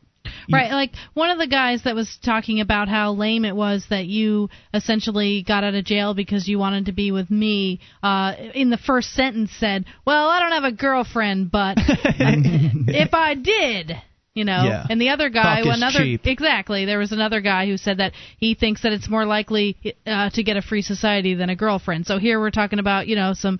Right, 0.52 0.72
like 0.72 0.92
one 1.14 1.30
of 1.30 1.38
the 1.38 1.48
guys 1.48 1.84
that 1.84 1.96
was 1.96 2.20
talking 2.24 2.62
about 2.62 2.88
how 2.88 3.14
lame 3.14 3.46
it 3.46 3.56
was 3.56 3.86
that 3.90 4.06
you 4.06 4.50
essentially 4.74 5.44
got 5.44 5.64
out 5.64 5.76
of 5.76 5.86
jail 5.86 6.14
because 6.14 6.48
you 6.48 6.60
wanted 6.60 6.86
to 6.86 6.92
be 6.92 7.12
with 7.12 7.30
me. 7.32 7.80
Uh, 8.04 8.34
in 8.54 8.70
the 8.70 8.78
first 8.78 9.14
sentence, 9.14 9.52
said, 9.60 9.86
"Well, 10.06 10.28
I 10.28 10.40
don't 10.40 10.52
have 10.52 10.64
a 10.64 10.72
girlfriend, 10.72 11.52
but 11.52 11.78
if 11.78 13.14
I 13.14 13.36
did." 13.36 13.96
You 14.34 14.46
know, 14.46 14.64
Yeah. 14.64 14.86
and 14.90 15.02
the 15.02 15.10
other 15.10 15.30
guy, 15.30 15.60
another 15.60 16.00
cheap. 16.00 16.26
exactly. 16.26 16.86
There 16.86 17.00
was 17.00 17.12
another 17.12 17.42
guy 17.42 17.66
who 17.66 17.76
said 17.76 17.98
that 17.98 18.14
he 18.38 18.54
thinks 18.54 18.82
that 18.84 18.94
it's 18.94 19.10
more 19.10 19.26
likely 19.26 19.76
uh, 20.08 20.30
to 20.30 20.44
get 20.44 20.56
a 20.56 20.62
free 20.62 20.82
society 20.82 21.34
than 21.34 21.50
a 21.50 21.56
girlfriend. 21.56 22.06
So 22.08 22.18
here 22.18 22.40
we're 22.40 22.50
talking 22.52 22.80
about 22.80 23.08
you 23.08 23.18
know 23.18 23.34
some 23.34 23.60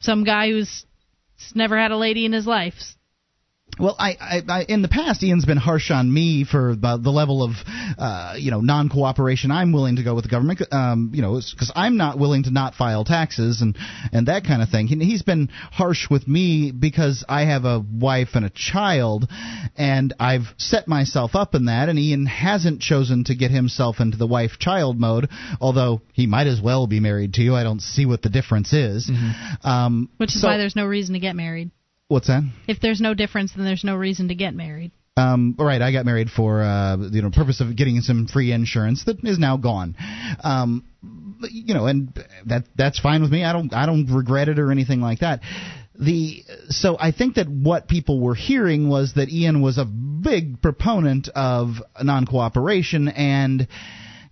some 0.00 0.24
guy 0.24 0.50
who's 0.50 0.84
never 1.54 1.78
had 1.78 1.90
a 1.90 1.96
lady 1.96 2.26
in 2.26 2.32
his 2.32 2.46
life. 2.46 2.74
Well, 3.80 3.96
I, 3.98 4.16
I, 4.20 4.42
I 4.48 4.64
in 4.68 4.82
the 4.82 4.88
past, 4.88 5.22
Ian's 5.22 5.44
been 5.44 5.56
harsh 5.56 5.90
on 5.90 6.12
me 6.12 6.44
for 6.44 6.76
the, 6.76 6.98
the 7.02 7.10
level 7.10 7.42
of, 7.42 7.52
uh, 7.98 8.34
you 8.38 8.50
know, 8.50 8.60
non-cooperation 8.60 9.50
I'm 9.50 9.72
willing 9.72 9.96
to 9.96 10.02
go 10.02 10.14
with 10.14 10.24
the 10.24 10.30
government. 10.30 10.62
Um, 10.70 11.12
you 11.14 11.22
know, 11.22 11.40
because 11.50 11.72
I'm 11.74 11.96
not 11.96 12.18
willing 12.18 12.44
to 12.44 12.50
not 12.50 12.74
file 12.74 13.04
taxes 13.04 13.62
and 13.62 13.76
and 14.12 14.28
that 14.28 14.44
kind 14.44 14.62
of 14.62 14.68
thing. 14.68 14.86
He, 14.86 14.96
he's 14.96 15.22
been 15.22 15.48
harsh 15.72 16.08
with 16.10 16.28
me 16.28 16.72
because 16.72 17.24
I 17.28 17.46
have 17.46 17.64
a 17.64 17.80
wife 17.80 18.30
and 18.34 18.44
a 18.44 18.50
child, 18.50 19.28
and 19.76 20.14
I've 20.20 20.46
set 20.58 20.86
myself 20.86 21.34
up 21.34 21.54
in 21.54 21.66
that. 21.66 21.88
And 21.88 21.98
Ian 21.98 22.26
hasn't 22.26 22.80
chosen 22.80 23.24
to 23.24 23.34
get 23.34 23.50
himself 23.50 24.00
into 24.00 24.16
the 24.16 24.26
wife-child 24.26 24.98
mode, 24.98 25.28
although 25.60 26.02
he 26.12 26.26
might 26.26 26.46
as 26.46 26.60
well 26.60 26.86
be 26.86 27.00
married 27.00 27.34
to 27.34 27.42
you. 27.42 27.54
I 27.54 27.62
don't 27.62 27.80
see 27.80 28.06
what 28.06 28.22
the 28.22 28.28
difference 28.28 28.72
is. 28.72 29.10
Um, 29.64 30.10
Which 30.18 30.34
is 30.34 30.42
so- 30.42 30.48
why 30.48 30.56
there's 30.58 30.76
no 30.76 30.86
reason 30.86 31.14
to 31.14 31.20
get 31.20 31.34
married. 31.36 31.70
What's 32.10 32.26
that? 32.26 32.42
If 32.66 32.80
there's 32.80 33.00
no 33.00 33.14
difference, 33.14 33.52
then 33.54 33.64
there's 33.64 33.84
no 33.84 33.94
reason 33.94 34.28
to 34.28 34.34
get 34.34 34.54
married. 34.54 34.90
Um, 35.16 35.54
all 35.58 35.66
right, 35.66 35.80
I 35.80 35.92
got 35.92 36.04
married 36.04 36.30
for 36.30 36.62
uh, 36.62 36.96
you 36.96 37.22
know 37.22 37.30
purpose 37.30 37.60
of 37.60 37.76
getting 37.76 38.00
some 38.00 38.26
free 38.26 38.52
insurance 38.52 39.04
that 39.04 39.24
is 39.24 39.38
now 39.38 39.56
gone. 39.56 39.96
Um, 40.42 40.84
but, 41.40 41.52
you 41.52 41.74
know, 41.74 41.86
and 41.86 42.12
that 42.46 42.64
that's 42.76 42.98
fine 42.98 43.22
with 43.22 43.30
me. 43.30 43.44
I 43.44 43.52
don't 43.52 43.72
I 43.72 43.86
don't 43.86 44.06
regret 44.06 44.48
it 44.48 44.58
or 44.58 44.70
anything 44.70 45.00
like 45.00 45.20
that. 45.20 45.40
The 45.98 46.42
so 46.68 46.96
I 46.98 47.12
think 47.12 47.36
that 47.36 47.48
what 47.48 47.88
people 47.88 48.20
were 48.20 48.34
hearing 48.34 48.88
was 48.88 49.14
that 49.14 49.28
Ian 49.28 49.60
was 49.60 49.78
a 49.78 49.84
big 49.84 50.60
proponent 50.62 51.28
of 51.34 51.76
non-cooperation 52.02 53.08
and. 53.08 53.68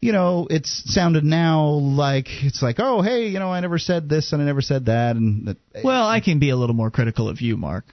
You 0.00 0.12
know, 0.12 0.46
it's 0.48 0.82
sounded 0.94 1.24
now 1.24 1.70
like 1.70 2.28
it's 2.28 2.62
like, 2.62 2.76
oh, 2.78 3.02
hey, 3.02 3.28
you 3.28 3.38
know, 3.40 3.52
I 3.52 3.60
never 3.60 3.78
said 3.78 4.08
this 4.08 4.32
and 4.32 4.40
I 4.40 4.44
never 4.44 4.62
said 4.62 4.86
that, 4.86 5.16
and 5.16 5.48
that, 5.48 5.56
Well, 5.82 6.06
I 6.06 6.20
can 6.20 6.38
be 6.38 6.50
a 6.50 6.56
little 6.56 6.76
more 6.76 6.90
critical 6.90 7.28
of 7.28 7.40
you, 7.40 7.56
Mark. 7.56 7.84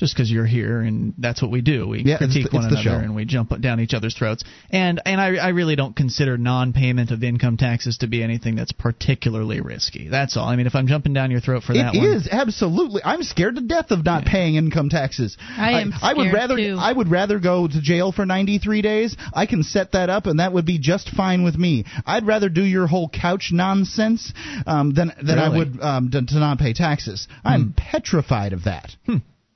Just 0.00 0.14
because 0.14 0.30
you're 0.30 0.46
here, 0.46 0.80
and 0.80 1.12
that's 1.18 1.42
what 1.42 1.50
we 1.50 1.60
do. 1.60 1.86
We 1.86 2.02
Yeah, 2.02 2.16
critique 2.16 2.50
the- 2.50 2.56
one 2.56 2.72
it's 2.72 2.80
another, 2.86 3.04
and 3.04 3.14
we 3.14 3.26
jump 3.26 3.52
down 3.60 3.80
each 3.80 3.92
other's 3.92 4.14
throats. 4.14 4.42
And 4.70 4.98
and 5.04 5.20
I, 5.20 5.36
I 5.36 5.48
really 5.48 5.76
don't 5.76 5.94
consider 5.94 6.38
non-payment 6.38 7.10
of 7.10 7.22
income 7.22 7.58
taxes 7.58 7.98
to 7.98 8.06
be 8.06 8.22
anything 8.22 8.54
that's 8.56 8.72
particularly 8.72 9.60
risky. 9.60 10.08
That's 10.08 10.38
all. 10.38 10.48
I 10.48 10.56
mean, 10.56 10.66
if 10.66 10.74
I'm 10.74 10.86
jumping 10.86 11.12
down 11.12 11.30
your 11.30 11.40
throat 11.40 11.64
for 11.64 11.74
that 11.74 11.94
It 11.94 11.98
one, 11.98 12.06
is 12.12 12.28
absolutely. 12.32 13.02
I'm 13.04 13.22
scared 13.22 13.56
to 13.56 13.60
death 13.60 13.90
of 13.90 14.02
not 14.02 14.24
paying 14.24 14.54
income 14.54 14.88
taxes. 14.88 15.36
I 15.54 15.82
am 15.82 15.92
I, 16.00 16.14
would 16.14 16.32
rather. 16.32 16.56
too. 16.56 16.78
I 16.80 16.90
would 16.92 17.08
rather 17.10 17.38
go 17.38 17.68
to 17.68 17.80
jail 17.82 18.10
for 18.10 18.24
93 18.24 18.80
days. 18.80 19.16
I 19.34 19.44
can 19.44 19.62
set 19.62 19.92
that 19.92 20.08
up, 20.08 20.24
and 20.24 20.40
that 20.40 20.54
would 20.54 20.64
be 20.64 20.78
just 20.78 21.10
fine 21.10 21.44
with 21.44 21.56
me. 21.58 21.84
I'd 22.06 22.26
rather 22.26 22.48
do 22.48 22.64
your 22.64 22.86
whole 22.86 23.10
couch 23.10 23.50
nonsense 23.52 24.32
um, 24.66 24.94
than 24.94 25.12
than 25.22 25.38
I 25.38 25.54
would 25.54 25.78
um, 25.82 26.10
to, 26.10 26.24
to 26.24 26.38
not 26.38 26.58
pay 26.58 26.72
taxes. 26.72 27.28
I'm 27.44 27.74
petrified 27.76 28.54
of 28.54 28.64
that. 28.64 28.96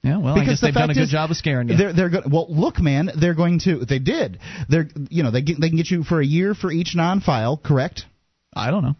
Yeah, 0.05 0.19
well, 0.19 0.35
because 0.35 0.49
I 0.49 0.53
guess 0.53 0.61
the 0.61 0.67
they've 0.67 0.75
done 0.75 0.91
a 0.91 0.95
good 0.95 1.03
is, 1.05 1.11
job 1.11 1.31
of 1.31 1.37
scaring 1.37 1.69
you. 1.69 1.79
They're 1.79 1.93
they're 1.95 2.11
go- 2.11 2.23
well, 2.31 2.47
look, 2.51 2.79
man, 2.79 3.11
they're 3.19 3.35
going 3.35 3.59
to. 3.61 3.87
They 3.87 3.99
did. 3.99 4.39
They're 4.69 4.87
you 5.09 5.23
know 5.23 5.31
they 5.31 5.41
get, 5.41 5.59
they 5.59 5.69
can 5.69 5.79
get 5.79 5.91
you 5.91 6.05
for 6.05 6.21
a 6.21 6.27
year 6.27 6.55
for 6.55 6.71
each 6.71 6.95
non-file, 6.95 7.57
correct? 7.65 8.03
I 8.55 8.71
don't 8.71 8.83
know. 8.83 8.97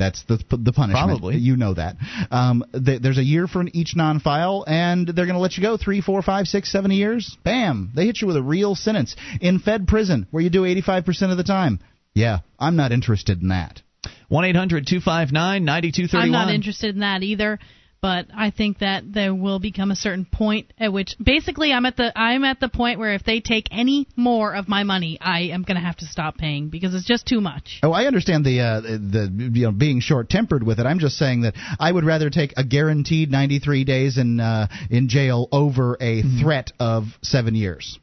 That's 0.00 0.24
the 0.24 0.38
the 0.50 0.72
punishment. 0.72 0.92
Probably. 0.94 1.36
you 1.36 1.56
know 1.56 1.74
that. 1.74 1.94
Um, 2.32 2.64
th- 2.72 3.00
there's 3.00 3.18
a 3.18 3.24
year 3.24 3.46
for 3.46 3.64
each 3.72 3.94
non-file, 3.94 4.64
and 4.66 5.06
they're 5.06 5.26
going 5.26 5.36
to 5.36 5.40
let 5.40 5.56
you 5.56 5.62
go 5.62 5.76
three, 5.76 6.00
four, 6.00 6.22
five, 6.22 6.46
six, 6.46 6.72
seven 6.72 6.90
years. 6.90 7.36
Bam! 7.44 7.92
They 7.94 8.06
hit 8.06 8.20
you 8.20 8.26
with 8.26 8.36
a 8.36 8.42
real 8.42 8.74
sentence 8.74 9.14
in 9.40 9.60
Fed 9.60 9.86
prison 9.86 10.26
where 10.32 10.42
you 10.42 10.50
do 10.50 10.62
85% 10.62 11.30
of 11.30 11.36
the 11.36 11.44
time. 11.44 11.78
Yeah, 12.14 12.38
I'm 12.58 12.74
not 12.74 12.90
interested 12.90 13.40
in 13.42 13.48
that. 13.48 13.80
One 14.28 14.44
eight 14.44 14.56
hundred 14.56 14.88
two 14.88 14.98
five 14.98 15.30
nine 15.30 15.64
ninety 15.64 15.92
two 15.92 16.08
thirty 16.08 16.24
I'm 16.24 16.32
not 16.32 16.52
interested 16.52 16.96
in 16.96 17.02
that 17.02 17.22
either. 17.22 17.60
But 18.02 18.26
I 18.36 18.50
think 18.50 18.80
that 18.80 19.04
there 19.12 19.32
will 19.32 19.60
become 19.60 19.92
a 19.92 19.96
certain 19.96 20.24
point 20.24 20.72
at 20.76 20.92
which, 20.92 21.14
basically, 21.22 21.72
I'm 21.72 21.86
at 21.86 21.96
the 21.96 22.12
I'm 22.18 22.42
at 22.42 22.58
the 22.58 22.68
point 22.68 22.98
where 22.98 23.14
if 23.14 23.22
they 23.22 23.38
take 23.40 23.68
any 23.70 24.08
more 24.16 24.56
of 24.56 24.66
my 24.68 24.82
money, 24.82 25.18
I 25.20 25.42
am 25.52 25.62
going 25.62 25.76
to 25.76 25.86
have 25.86 25.96
to 25.98 26.06
stop 26.06 26.36
paying 26.36 26.68
because 26.68 26.96
it's 26.96 27.06
just 27.06 27.26
too 27.26 27.40
much. 27.40 27.78
Oh, 27.84 27.92
I 27.92 28.06
understand 28.06 28.44
the 28.44 28.60
uh, 28.60 28.80
the 28.80 29.50
you 29.54 29.66
know 29.66 29.70
being 29.70 30.00
short-tempered 30.00 30.64
with 30.64 30.80
it. 30.80 30.86
I'm 30.86 30.98
just 30.98 31.16
saying 31.16 31.42
that 31.42 31.54
I 31.78 31.92
would 31.92 32.04
rather 32.04 32.28
take 32.28 32.54
a 32.56 32.64
guaranteed 32.64 33.30
93 33.30 33.84
days 33.84 34.18
in 34.18 34.40
uh, 34.40 34.66
in 34.90 35.08
jail 35.08 35.48
over 35.52 35.94
a 36.00 36.12
Mm-hmm. 36.22 36.40
threat 36.42 36.72
of 36.80 37.04
seven 37.22 37.54
years. 37.54 37.98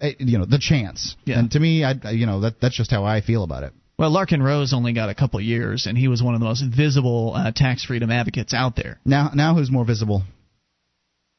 Uh, 0.00 0.10
you 0.20 0.38
know 0.38 0.44
the 0.46 0.60
chance. 0.60 1.16
Yeah. 1.24 1.40
And 1.40 1.50
to 1.50 1.58
me, 1.58 1.82
I 1.82 1.94
you 2.12 2.26
know 2.26 2.40
that 2.42 2.60
that's 2.60 2.76
just 2.76 2.92
how 2.92 3.04
I 3.04 3.20
feel 3.20 3.42
about 3.42 3.64
it. 3.64 3.72
Well, 4.00 4.12
Larken 4.12 4.42
Rose 4.42 4.72
only 4.72 4.94
got 4.94 5.10
a 5.10 5.14
couple 5.14 5.42
years, 5.42 5.84
and 5.84 5.98
he 5.98 6.08
was 6.08 6.22
one 6.22 6.32
of 6.32 6.40
the 6.40 6.46
most 6.46 6.64
visible 6.64 7.34
uh, 7.36 7.52
tax 7.54 7.84
freedom 7.84 8.10
advocates 8.10 8.54
out 8.54 8.74
there. 8.74 8.98
Now 9.04 9.32
now 9.34 9.54
who's 9.54 9.70
more 9.70 9.84
visible? 9.84 10.22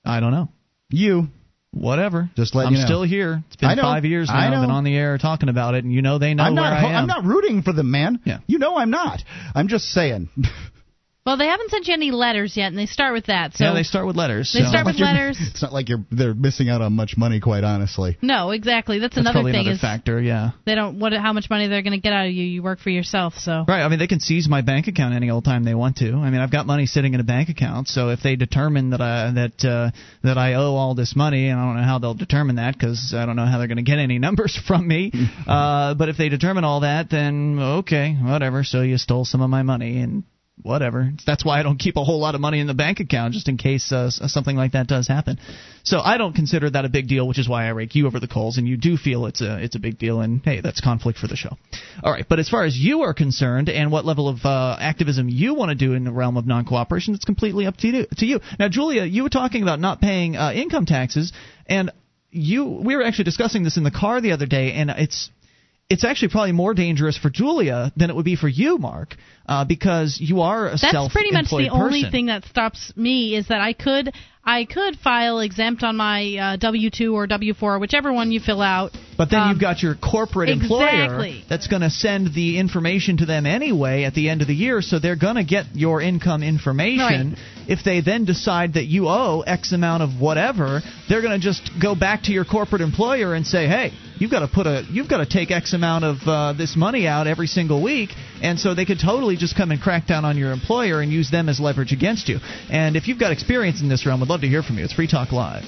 I 0.05 0.19
don't 0.19 0.29
know. 0.29 0.47
You. 0.91 1.29
Whatever. 1.71 2.29
Just 2.35 2.53
letting 2.53 2.67
I'm 2.67 2.73
you 2.73 2.79
know. 2.81 2.85
still 2.85 3.01
here. 3.01 3.43
It's 3.47 3.55
been 3.55 3.79
five 3.79 4.05
years 4.05 4.27
now. 4.27 4.35
I've 4.35 4.61
been 4.61 4.69
on 4.69 4.83
the 4.83 4.95
air 4.95 5.17
talking 5.17 5.49
about 5.49 5.73
it, 5.73 5.85
and 5.85 5.91
you 5.91 6.03
know 6.03 6.19
they 6.19 6.35
know 6.35 6.43
I'm 6.43 6.53
where 6.53 6.63
not. 6.63 6.73
I 6.73 6.89
am. 6.89 6.95
I'm 6.97 7.07
not 7.07 7.23
rooting 7.23 7.63
for 7.63 7.73
them, 7.73 7.89
man. 7.89 8.19
Yeah. 8.25 8.41
You 8.45 8.59
know 8.59 8.77
I'm 8.77 8.91
not. 8.91 9.23
I'm 9.55 9.67
just 9.67 9.85
saying. 9.85 10.29
Well, 11.23 11.37
they 11.37 11.45
haven't 11.45 11.69
sent 11.69 11.87
you 11.87 11.93
any 11.93 12.09
letters 12.09 12.57
yet, 12.57 12.67
and 12.69 12.77
they 12.77 12.87
start 12.87 13.13
with 13.13 13.27
that. 13.27 13.53
So 13.53 13.65
yeah, 13.65 13.73
they 13.73 13.83
start 13.83 14.07
with 14.07 14.15
letters. 14.15 14.51
They 14.53 14.63
so- 14.63 14.69
start 14.69 14.87
with 14.87 14.95
You're- 14.95 15.11
letters. 15.11 15.37
It's 15.39 15.61
not 15.61 15.71
like 15.71 15.87
you're 15.87 16.03
they're 16.11 16.33
missing 16.33 16.67
out 16.67 16.81
on 16.81 16.93
much 16.93 17.15
money, 17.15 17.39
quite 17.39 17.63
honestly. 17.63 18.17
No, 18.23 18.49
exactly. 18.49 18.97
That's, 18.97 19.13
That's 19.13 19.27
another 19.29 19.43
thing 19.51 19.67
another 19.67 19.77
factor. 19.77 20.19
Yeah. 20.19 20.51
they 20.65 20.73
don't 20.73 20.97
what 20.97 21.13
how 21.13 21.31
much 21.31 21.47
money 21.47 21.67
they're 21.67 21.83
going 21.83 21.93
to 21.93 21.99
get 21.99 22.11
out 22.11 22.25
of 22.25 22.31
you. 22.31 22.43
You 22.43 22.63
work 22.63 22.79
for 22.79 22.89
yourself, 22.89 23.35
so 23.37 23.65
Right. 23.67 23.83
I 23.83 23.87
mean, 23.87 23.99
they 23.99 24.07
can 24.07 24.19
seize 24.19 24.49
my 24.49 24.61
bank 24.61 24.87
account 24.87 25.13
any 25.13 25.29
old 25.29 25.45
time 25.45 25.63
they 25.63 25.75
want 25.75 25.97
to. 25.97 26.11
I 26.11 26.31
mean, 26.31 26.41
I've 26.41 26.51
got 26.51 26.65
money 26.65 26.87
sitting 26.87 27.13
in 27.13 27.19
a 27.19 27.23
bank 27.23 27.49
account, 27.49 27.87
so 27.87 28.09
if 28.09 28.21
they 28.23 28.35
determine 28.35 28.89
that 28.89 29.01
I 29.01 29.31
that 29.31 29.63
uh, 29.63 29.91
that 30.23 30.39
I 30.39 30.55
owe 30.55 30.73
all 30.73 30.95
this 30.95 31.15
money, 31.15 31.49
and 31.49 31.59
I 31.59 31.65
don't 31.65 31.75
know 31.77 31.83
how 31.83 31.99
they'll 31.99 32.15
determine 32.15 32.55
that 32.55 32.73
because 32.73 33.13
I 33.15 33.27
don't 33.27 33.35
know 33.35 33.45
how 33.45 33.59
they're 33.59 33.67
going 33.67 33.77
to 33.77 33.83
get 33.83 33.99
any 33.99 34.17
numbers 34.27 34.59
from 34.67 34.87
me. 34.87 35.11
uh, 35.47 35.93
but 35.93 36.09
if 36.09 36.17
they 36.17 36.29
determine 36.29 36.63
all 36.63 36.79
that, 36.79 37.11
then 37.11 37.59
okay, 37.59 38.15
whatever. 38.19 38.63
So 38.63 38.81
you 38.81 38.97
stole 38.97 39.23
some 39.23 39.41
of 39.41 39.51
my 39.51 39.61
money 39.61 39.99
and. 39.99 40.23
Whatever. 40.63 41.11
That's 41.25 41.43
why 41.43 41.59
I 41.59 41.63
don't 41.63 41.79
keep 41.79 41.97
a 41.97 42.03
whole 42.03 42.19
lot 42.19 42.35
of 42.35 42.41
money 42.41 42.59
in 42.59 42.67
the 42.67 42.73
bank 42.73 42.99
account, 42.99 43.33
just 43.33 43.47
in 43.47 43.57
case 43.57 43.91
uh, 43.91 44.11
something 44.11 44.55
like 44.55 44.73
that 44.73 44.87
does 44.87 45.07
happen. 45.07 45.39
So 45.83 45.99
I 45.99 46.17
don't 46.17 46.33
consider 46.33 46.69
that 46.69 46.85
a 46.85 46.89
big 46.89 47.07
deal, 47.07 47.27
which 47.27 47.39
is 47.39 47.49
why 47.49 47.65
I 47.65 47.69
rake 47.69 47.95
you 47.95 48.05
over 48.05 48.19
the 48.19 48.27
coals, 48.27 48.57
and 48.57 48.67
you 48.67 48.77
do 48.77 48.97
feel 48.97 49.25
it's 49.25 49.41
a 49.41 49.57
it's 49.63 49.75
a 49.75 49.79
big 49.79 49.97
deal, 49.97 50.21
and 50.21 50.41
hey, 50.43 50.61
that's 50.61 50.79
conflict 50.79 51.17
for 51.17 51.27
the 51.27 51.35
show. 51.35 51.57
All 52.03 52.11
right, 52.11 52.25
but 52.27 52.39
as 52.39 52.47
far 52.47 52.63
as 52.63 52.77
you 52.77 53.01
are 53.01 53.13
concerned, 53.13 53.69
and 53.69 53.91
what 53.91 54.05
level 54.05 54.29
of 54.29 54.45
uh, 54.45 54.77
activism 54.79 55.29
you 55.29 55.55
want 55.55 55.69
to 55.69 55.75
do 55.75 55.93
in 55.93 56.03
the 56.03 56.11
realm 56.11 56.37
of 56.37 56.45
non-cooperation, 56.45 57.15
it's 57.15 57.25
completely 57.25 57.65
up 57.65 57.77
to 57.77 57.87
you. 57.87 58.05
To 58.17 58.25
you. 58.25 58.39
Now, 58.59 58.69
Julia, 58.69 59.03
you 59.03 59.23
were 59.23 59.29
talking 59.29 59.63
about 59.63 59.79
not 59.79 59.99
paying 60.01 60.35
uh, 60.35 60.51
income 60.53 60.85
taxes, 60.85 61.33
and 61.65 61.91
you 62.29 62.65
we 62.65 62.95
were 62.95 63.03
actually 63.03 63.25
discussing 63.25 63.63
this 63.63 63.77
in 63.77 63.83
the 63.83 63.91
car 63.91 64.21
the 64.21 64.33
other 64.33 64.45
day, 64.45 64.73
and 64.73 64.91
it's 64.91 65.29
it's 65.91 66.05
actually 66.05 66.29
probably 66.29 66.53
more 66.53 66.73
dangerous 66.73 67.17
for 67.17 67.29
Julia 67.29 67.91
than 67.97 68.09
it 68.09 68.15
would 68.15 68.25
be 68.25 68.37
for 68.37 68.47
you, 68.47 68.77
Mark, 68.77 69.15
uh, 69.45 69.65
because 69.65 70.17
you 70.21 70.39
are 70.41 70.67
a 70.67 70.77
that's 70.77 71.11
pretty 71.11 71.31
much 71.31 71.45
the 71.45 71.49
self-employed 71.49 71.69
only 71.71 72.09
thing 72.09 72.27
that 72.27 72.45
stops 72.45 72.93
me 72.95 73.35
is 73.35 73.49
that 73.49 73.59
I 73.59 73.73
could 73.73 74.13
I 74.43 74.65
could 74.65 74.95
file 74.97 75.39
exempt 75.39 75.83
on 75.83 75.95
my 75.97 76.35
uh, 76.35 76.55
W 76.57 76.89
two 76.89 77.15
or 77.15 77.27
W 77.27 77.53
four, 77.53 77.77
whichever 77.77 78.11
one 78.11 78.31
you 78.31 78.39
fill 78.39 78.61
out. 78.61 78.91
But 79.15 79.29
then 79.29 79.41
Um, 79.41 79.49
you've 79.51 79.61
got 79.61 79.83
your 79.83 79.93
corporate 79.93 80.49
employer 80.49 81.03
exactly. 81.03 81.45
that's 81.47 81.67
going 81.67 81.83
to 81.83 81.91
send 81.91 82.33
the 82.33 82.57
information 82.57 83.17
to 83.17 83.27
them 83.27 83.45
anyway 83.45 84.03
at 84.03 84.15
the 84.15 84.29
end 84.29 84.41
of 84.41 84.47
the 84.47 84.55
year, 84.55 84.81
so 84.81 84.97
they're 84.97 85.15
going 85.15 85.35
to 85.35 85.43
get 85.43 85.67
your 85.75 86.01
income 86.01 86.41
information. 86.41 87.37
If 87.67 87.83
they 87.83 88.01
then 88.01 88.25
decide 88.25 88.73
that 88.73 88.85
you 88.85 89.07
owe 89.09 89.41
X 89.45 89.73
amount 89.73 90.01
of 90.01 90.19
whatever, 90.19 90.81
they're 91.07 91.21
going 91.21 91.39
to 91.39 91.43
just 91.45 91.69
go 91.79 91.93
back 91.93 92.23
to 92.23 92.31
your 92.31 92.43
corporate 92.43 92.81
employer 92.81 93.35
and 93.35 93.45
say, 93.45 93.67
"Hey, 93.67 93.93
you've 94.17 94.31
got 94.31 94.39
to 94.39 94.47
put 94.47 94.65
a 94.65 94.83
you've 94.89 95.07
got 95.07 95.17
to 95.17 95.27
take 95.27 95.51
X 95.51 95.73
amount 95.73 96.03
of 96.03 96.17
uh, 96.25 96.53
this 96.53 96.75
money 96.75 97.07
out 97.07 97.27
every 97.27 97.47
single 97.47 97.81
week." 97.83 98.09
And 98.41 98.59
so 98.59 98.73
they 98.73 98.85
could 98.85 98.99
totally 98.99 99.37
just 99.37 99.55
come 99.55 99.71
and 99.71 99.79
crack 99.79 100.07
down 100.07 100.25
on 100.25 100.37
your 100.37 100.51
employer 100.51 101.01
and 101.01 101.11
use 101.11 101.29
them 101.29 101.47
as 101.47 101.59
leverage 101.59 101.91
against 101.91 102.27
you. 102.27 102.39
And 102.69 102.95
if 102.95 103.07
you've 103.07 103.19
got 103.19 103.31
experience 103.31 103.81
in 103.81 103.89
this 103.89 104.05
realm, 104.05 104.21
I'd 104.23 104.29
love 104.29 104.41
to 104.41 104.47
hear 104.47 104.63
from 104.63 104.77
you. 104.77 104.83
It's 104.83 104.93
Free 104.93 105.07
Talk 105.07 105.31
Live. 105.31 105.63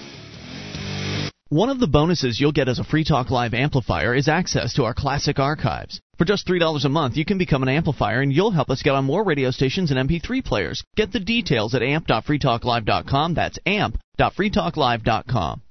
One 1.50 1.70
of 1.70 1.80
the 1.80 1.88
bonuses 1.88 2.40
you'll 2.40 2.52
get 2.52 2.68
as 2.68 2.80
a 2.80 2.84
Free 2.84 3.04
Talk 3.04 3.30
Live 3.30 3.54
amplifier 3.54 4.16
is 4.16 4.28
access 4.28 4.74
to 4.74 4.86
our 4.86 4.95
classic 4.95 5.38
archives. 5.38 6.02
For 6.18 6.26
just 6.26 6.48
$3 6.48 6.84
a 6.84 6.90
month, 6.90 7.16
you 7.16 7.26
can 7.26 7.38
become 7.38 7.62
an 7.62 7.70
amplifier 7.70 8.22
and 8.22 8.34
you'll 8.34 8.50
help 8.50 8.72
us 8.72 8.82
get 8.82 8.95
on 8.95 9.06
more 9.06 9.24
radio 9.24 9.52
stations 9.52 9.91
and 9.91 10.10
MP3 10.10 10.44
players. 10.44 10.84
Get 10.95 11.12
the 11.12 11.20
details 11.20 11.76
at 11.76 11.84
amp.freetalklive.com. 11.84 13.36
That's 13.36 13.60
amp.freetalklive.com. 13.68 15.62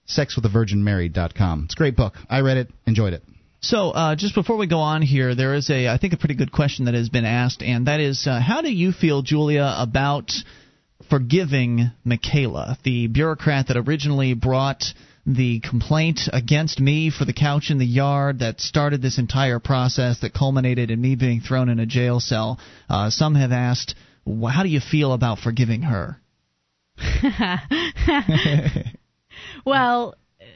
sexwiththevirginmary.com. 0.08 1.64
It's 1.64 1.74
a 1.74 1.76
great 1.76 1.96
book. 1.96 2.14
I 2.30 2.40
read 2.40 2.56
it, 2.56 2.68
enjoyed 2.86 3.14
it. 3.14 3.22
So, 3.60 3.90
uh, 3.90 4.16
just 4.16 4.34
before 4.34 4.56
we 4.56 4.66
go 4.66 4.78
on 4.78 5.02
here, 5.02 5.34
there 5.34 5.54
is 5.54 5.70
a, 5.70 5.88
I 5.88 5.98
think, 5.98 6.12
a 6.12 6.16
pretty 6.18 6.34
good 6.34 6.52
question 6.52 6.84
that 6.84 6.94
has 6.94 7.08
been 7.08 7.24
asked, 7.24 7.62
and 7.62 7.86
that 7.86 8.00
is, 8.00 8.26
uh, 8.26 8.40
how 8.40 8.60
do 8.62 8.70
you 8.70 8.92
feel, 8.92 9.22
Julia, 9.22 9.74
about 9.78 10.30
forgiving 11.08 11.90
Michaela, 12.04 12.78
the 12.84 13.06
bureaucrat 13.06 13.68
that 13.68 13.76
originally 13.76 14.34
brought 14.34 14.84
the 15.26 15.60
complaint 15.60 16.20
against 16.32 16.80
me 16.80 17.10
for 17.10 17.24
the 17.24 17.32
couch 17.32 17.70
in 17.70 17.78
the 17.78 17.86
yard 17.86 18.38
that 18.40 18.60
started 18.60 19.02
this 19.02 19.18
entire 19.18 19.58
process 19.58 20.20
that 20.20 20.32
culminated 20.32 20.90
in 20.90 21.00
me 21.00 21.16
being 21.16 21.40
thrown 21.40 21.68
in 21.68 21.80
a 21.80 21.86
jail 21.86 22.20
cell? 22.20 22.60
Uh, 22.88 23.10
some 23.10 23.34
have 23.34 23.52
asked, 23.52 23.94
wh- 24.24 24.50
how 24.50 24.62
do 24.62 24.68
you 24.68 24.80
feel 24.80 25.12
about 25.12 25.38
forgiving 25.38 25.82
her? 25.82 26.20
well, 29.66 30.14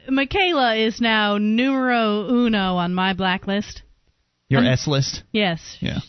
Michaela 0.08 0.74
is 0.76 1.00
now 1.00 1.38
numero 1.38 2.28
uno 2.28 2.76
on 2.76 2.94
my 2.94 3.12
blacklist. 3.12 3.82
Your 4.48 4.60
Um, 4.60 4.66
S 4.66 4.86
list? 4.86 5.22
Yes, 5.32 5.76
Yeah. 5.80 6.00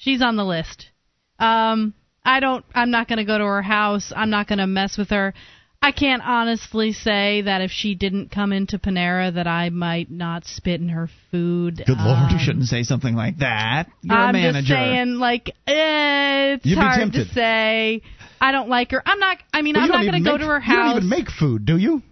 she's 0.00 0.22
on 0.22 0.36
the 0.36 0.44
list. 0.44 0.90
Um, 1.38 1.94
I 2.24 2.40
don't. 2.40 2.64
I'm 2.74 2.90
not 2.90 3.06
going 3.08 3.18
to 3.18 3.24
go 3.24 3.38
to 3.38 3.44
her 3.44 3.62
house. 3.62 4.12
I'm 4.16 4.30
not 4.30 4.46
going 4.46 4.58
to 4.58 4.66
mess 4.66 4.96
with 4.96 5.10
her. 5.10 5.34
I 5.82 5.92
can't 5.92 6.22
honestly 6.26 6.92
say 6.92 7.42
that 7.42 7.60
if 7.60 7.70
she 7.70 7.94
didn't 7.94 8.30
come 8.30 8.52
into 8.54 8.78
Panera, 8.78 9.34
that 9.34 9.46
I 9.46 9.68
might 9.68 10.10
not 10.10 10.46
spit 10.46 10.80
in 10.80 10.88
her 10.88 11.10
food. 11.30 11.82
Good 11.86 11.98
lord, 11.98 12.30
you 12.30 12.38
Um, 12.38 12.42
shouldn't 12.42 12.66
say 12.68 12.82
something 12.84 13.14
like 13.14 13.38
that. 13.40 13.88
You're 14.00 14.16
I'm 14.16 14.30
a 14.30 14.32
manager. 14.38 14.60
just 14.60 14.68
saying, 14.68 15.14
like, 15.16 15.50
eh, 15.66 16.54
it's 16.54 16.64
You'd 16.64 16.78
hard 16.78 17.12
to 17.12 17.26
say. 17.26 18.00
I 18.40 18.52
don't 18.52 18.70
like 18.70 18.92
her. 18.92 19.02
I'm 19.04 19.18
not. 19.18 19.36
I 19.52 19.60
mean, 19.60 19.74
Well, 19.74 19.84
I'm 19.84 19.90
not 19.90 20.10
going 20.10 20.24
to 20.24 20.30
go 20.30 20.38
to 20.38 20.46
her 20.46 20.60
house. 20.60 20.72
You 20.74 20.82
don't 20.84 20.96
even 20.96 21.08
make 21.10 21.30
food, 21.30 21.66
do 21.66 21.76
you? 21.76 22.02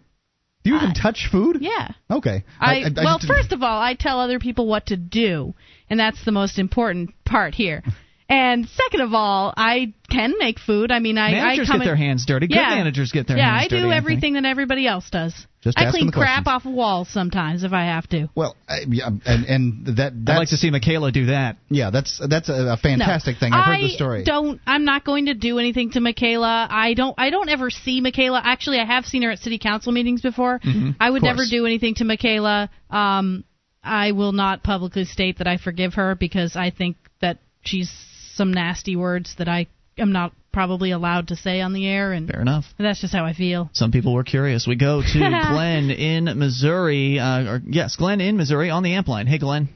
Do 0.64 0.70
you 0.70 0.76
even 0.76 0.94
touch 0.94 1.28
food? 1.30 1.58
Yeah. 1.60 1.88
Okay. 2.10 2.44
I, 2.60 2.90
well, 2.94 3.18
just- 3.18 3.26
first 3.26 3.52
of 3.52 3.62
all, 3.62 3.80
I 3.80 3.94
tell 3.94 4.20
other 4.20 4.38
people 4.38 4.66
what 4.66 4.86
to 4.86 4.96
do, 4.96 5.54
and 5.90 5.98
that's 5.98 6.24
the 6.24 6.32
most 6.32 6.58
important 6.58 7.10
part 7.24 7.54
here. 7.54 7.82
And 8.28 8.66
second 8.66 9.02
of 9.02 9.12
all, 9.12 9.52
I 9.58 9.92
can 10.10 10.32
make 10.38 10.58
food. 10.58 10.90
I 10.90 11.00
mean, 11.00 11.18
I 11.18 11.32
managers 11.32 11.68
I 11.68 11.72
come 11.72 11.80
get 11.80 11.84
their 11.84 11.96
hands 11.96 12.24
dirty. 12.24 12.46
Good 12.46 12.56
Yeah. 12.56 12.76
managers 12.76 13.12
get 13.12 13.26
their 13.26 13.36
yeah, 13.36 13.58
hands 13.58 13.68
dirty. 13.68 13.82
Yeah, 13.82 13.88
I 13.88 13.90
do 13.90 13.92
everything 13.92 14.34
that 14.34 14.46
everybody 14.46 14.86
else 14.86 15.10
does. 15.10 15.34
Just 15.62 15.78
I 15.78 15.84
ask 15.84 15.92
clean 15.94 16.06
them 16.06 16.12
crap 16.12 16.44
questions. 16.44 16.48
off 16.48 16.66
of 16.66 16.72
walls 16.72 17.08
sometimes 17.08 17.62
if 17.62 17.72
I 17.72 17.84
have 17.84 18.08
to. 18.08 18.28
Well, 18.34 18.56
I, 18.68 18.78
yeah, 18.88 19.10
and 19.24 19.44
and 19.46 19.86
that 19.96 20.12
I'd 20.26 20.36
like 20.38 20.48
to 20.48 20.56
see 20.56 20.70
Michaela 20.70 21.12
do 21.12 21.26
that. 21.26 21.56
yeah, 21.70 21.90
that's 21.90 22.20
that's 22.28 22.48
a, 22.48 22.72
a 22.72 22.76
fantastic 22.76 23.36
No. 23.36 23.40
thing. 23.40 23.52
I've 23.52 23.66
heard 23.66 23.84
the 23.84 23.88
story. 23.90 24.24
Don't. 24.24 24.60
I'm 24.66 24.84
not 24.84 25.04
going 25.04 25.26
to 25.26 25.34
do 25.34 25.60
anything 25.60 25.92
to 25.92 26.00
Michaela. 26.00 26.66
I 26.68 26.94
don't. 26.94 27.14
I 27.16 27.30
don't 27.30 27.48
ever 27.48 27.70
see 27.70 28.00
Michaela. 28.00 28.40
Actually, 28.44 28.80
I 28.80 28.84
have 28.86 29.04
seen 29.06 29.22
her 29.22 29.30
at 29.30 29.38
city 29.38 29.58
council 29.58 29.92
meetings 29.92 30.20
before. 30.20 30.58
Mhm. 30.58 30.96
I 30.98 31.08
would 31.08 31.22
never 31.22 31.42
do 31.48 31.64
anything 31.64 31.94
to 31.96 32.04
Michaela. 32.04 32.68
Um, 32.90 33.44
I 33.84 34.12
will 34.12 34.32
not 34.32 34.62
publicly 34.64 35.04
state 35.04 35.38
that 35.38 35.46
I 35.46 35.58
forgive 35.58 35.94
her 35.94 36.16
because 36.16 36.56
I 36.56 36.70
think 36.70 36.96
that 37.20 37.38
she's 37.62 37.90
some 38.34 38.52
nasty 38.52 38.96
words 38.96 39.34
that 39.38 39.48
I 39.48 39.66
am 39.96 40.10
not 40.12 40.32
probably 40.52 40.90
allowed 40.90 41.28
to 41.28 41.36
say 41.36 41.60
on 41.60 41.72
the 41.72 41.86
air, 41.88 42.12
and 42.12 42.28
Fair 42.28 42.40
enough. 42.40 42.64
that's 42.78 43.00
just 43.00 43.12
how 43.12 43.24
I 43.24 43.32
feel. 43.32 43.70
Some 43.72 43.90
people 43.92 44.12
were 44.14 44.24
curious. 44.24 44.66
We 44.66 44.76
go 44.76 45.02
to 45.02 45.18
Glenn 45.18 45.90
in 45.90 46.24
Missouri. 46.38 47.18
Uh, 47.18 47.44
or 47.54 47.62
yes, 47.66 47.96
Glenn 47.96 48.20
in 48.20 48.36
Missouri 48.36 48.70
on 48.70 48.82
the 48.82 48.94
amp 48.94 49.08
line. 49.08 49.26
Hey, 49.26 49.38
Glenn. 49.38 49.68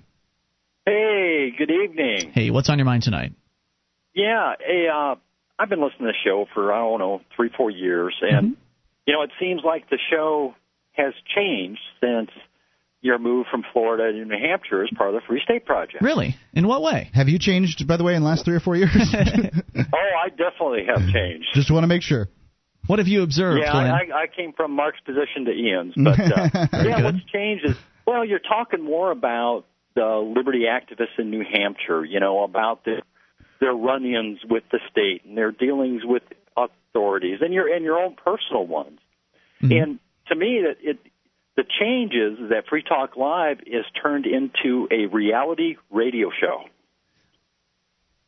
Hey, 0.85 1.53
good 1.57 1.71
evening. 1.71 2.31
Hey, 2.33 2.51
what's 2.51 2.69
on 2.71 2.79
your 2.79 2.85
mind 2.85 3.03
tonight? 3.03 3.33
Yeah, 4.15 4.55
hey, 4.65 4.87
uh, 4.93 5.17
I've 5.59 5.69
been 5.69 5.83
listening 5.83 6.07
to 6.07 6.13
the 6.13 6.19
show 6.25 6.47
for 6.55 6.73
I 6.73 6.79
don't 6.79 6.99
know 6.99 7.21
three, 7.35 7.51
four 7.57 7.71
years, 7.71 8.15
and 8.23 8.57
you 9.07 9.15
know 9.15 9.23
it 9.23 9.31
seems 9.41 9.63
like 9.65 9.89
the 9.91 9.99
show 10.11 10.55
has 10.93 11.13
changed 11.35 11.81
since 12.01 12.31
your 13.01 13.19
move 13.19 13.47
from 13.51 13.63
Florida 13.73 14.13
to 14.13 14.25
New 14.25 14.37
Hampshire 14.37 14.83
as 14.83 14.91
part 14.97 15.15
of 15.15 15.21
the 15.21 15.27
Free 15.27 15.41
State 15.45 15.65
Project. 15.65 16.03
Really? 16.03 16.37
In 16.53 16.67
what 16.67 16.83
way? 16.83 17.11
Have 17.15 17.29
you 17.29 17.39
changed, 17.39 17.87
by 17.87 17.97
the 17.97 18.05
way, 18.05 18.15
in 18.15 18.23
the 18.23 18.29
last 18.29 18.45
three 18.45 18.57
or 18.57 18.61
four 18.61 18.77
years? 18.77 18.91
Oh, 19.79 20.11
I 20.25 20.31
definitely 20.31 20.87
have 20.89 21.07
changed. 21.13 21.49
Just 21.53 21.71
want 21.71 21.85
to 21.85 21.87
make 21.87 22.03
sure. 22.03 22.29
What 22.87 22.99
have 22.99 23.09
you 23.09 23.23
observed, 23.23 23.61
yeah, 23.63 23.73
Glenn? 23.73 23.91
I, 23.91 24.23
I 24.23 24.27
came 24.35 24.53
from 24.53 24.73
Mark's 24.73 25.01
position 25.01 25.45
to 25.45 25.53
Ian's, 25.53 25.95
but 26.03 26.19
uh, 26.19 26.49
yeah, 26.73 26.97
good. 26.97 27.05
what's 27.05 27.25
changed 27.33 27.65
is 27.67 27.77
well, 28.07 28.25
you're 28.25 28.39
talking 28.39 28.83
more 28.83 29.11
about 29.11 29.65
the 29.95 30.33
liberty 30.35 30.65
activists 30.71 31.19
in 31.19 31.31
New 31.31 31.45
Hampshire, 31.45 32.05
you 32.05 32.21
know, 32.21 32.45
about 32.45 32.85
the, 32.85 33.03
their 33.61 33.73
run-ins 33.73 34.39
with 34.49 34.63
the 34.71 34.79
state 34.91 35.25
and 35.25 35.37
their 35.37 35.51
dealings 35.51 36.03
with 36.05 36.23
authorities, 36.57 37.39
and 37.41 37.53
your 37.53 37.73
and 37.73 37.85
your 37.85 37.99
own 37.99 38.15
personal 38.15 38.67
ones. 38.67 39.01
Mm-hmm. 39.63 39.73
And 39.73 39.99
to 40.29 40.37
me, 40.37 40.63
that 40.63 40.77
it 40.89 40.99
the 41.57 41.65
change 41.81 42.13
is 42.13 42.51
that 42.51 42.67
Free 42.69 42.83
Talk 42.83 43.17
Live 43.17 43.61
is 43.67 43.85
turned 44.03 44.27
into 44.27 44.89
a 44.91 45.07
reality 45.07 45.77
radio 45.91 46.31
show. 46.39 46.65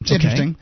It's 0.01 0.13
interesting. 0.13 0.57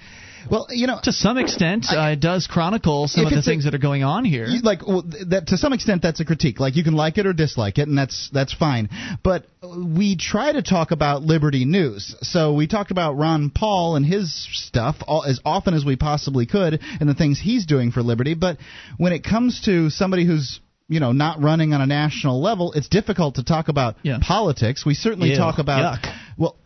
Well, 0.50 0.68
you 0.70 0.86
know, 0.86 0.98
to 1.02 1.12
some 1.12 1.38
extent, 1.38 1.86
uh, 1.90 2.10
it 2.12 2.20
does 2.20 2.46
chronicle 2.46 3.08
some 3.08 3.24
of 3.24 3.30
the 3.32 3.38
it's 3.38 3.46
a- 3.46 3.50
things 3.50 3.64
that 3.64 3.74
are 3.74 3.78
going 3.78 4.04
on 4.04 4.24
here. 4.24 4.46
You- 4.46 4.60
like 4.60 4.86
well, 4.86 5.02
th- 5.02 5.24
that 5.30 5.48
to 5.48 5.56
some 5.56 5.72
extent 5.72 6.02
that's 6.02 6.20
a 6.20 6.24
critique 6.24 6.60
like 6.60 6.76
you 6.76 6.84
can 6.84 6.94
like 6.94 7.18
it 7.18 7.26
or 7.26 7.32
dislike 7.32 7.78
it 7.78 7.88
and 7.88 7.98
that's 7.98 8.30
that's 8.32 8.54
fine 8.54 8.88
but 9.24 9.44
we 9.62 10.16
try 10.16 10.52
to 10.52 10.62
talk 10.62 10.92
about 10.92 11.22
liberty 11.22 11.64
news 11.64 12.14
so 12.22 12.52
we 12.54 12.66
talked 12.66 12.90
about 12.92 13.14
ron 13.14 13.50
paul 13.50 13.96
and 13.96 14.06
his 14.06 14.48
stuff 14.52 14.96
all, 15.06 15.24
as 15.24 15.40
often 15.44 15.74
as 15.74 15.84
we 15.84 15.96
possibly 15.96 16.46
could 16.46 16.80
and 17.00 17.08
the 17.08 17.14
things 17.14 17.40
he's 17.40 17.66
doing 17.66 17.90
for 17.90 18.02
liberty 18.02 18.34
but 18.34 18.56
when 18.98 19.12
it 19.12 19.24
comes 19.24 19.60
to 19.62 19.90
somebody 19.90 20.24
who's 20.24 20.60
you 20.88 21.00
know 21.00 21.12
not 21.12 21.42
running 21.42 21.72
on 21.72 21.80
a 21.80 21.86
national 21.86 22.40
level 22.40 22.72
it's 22.72 22.88
difficult 22.88 23.36
to 23.36 23.44
talk 23.44 23.68
about 23.68 23.96
politics. 24.20 24.84
We 24.86 24.94
certainly 24.94 25.30
Ew, 25.30 25.36
talk 25.36 25.58
about 25.58 26.00
yuck. 26.00 26.16
Well, 26.38 26.56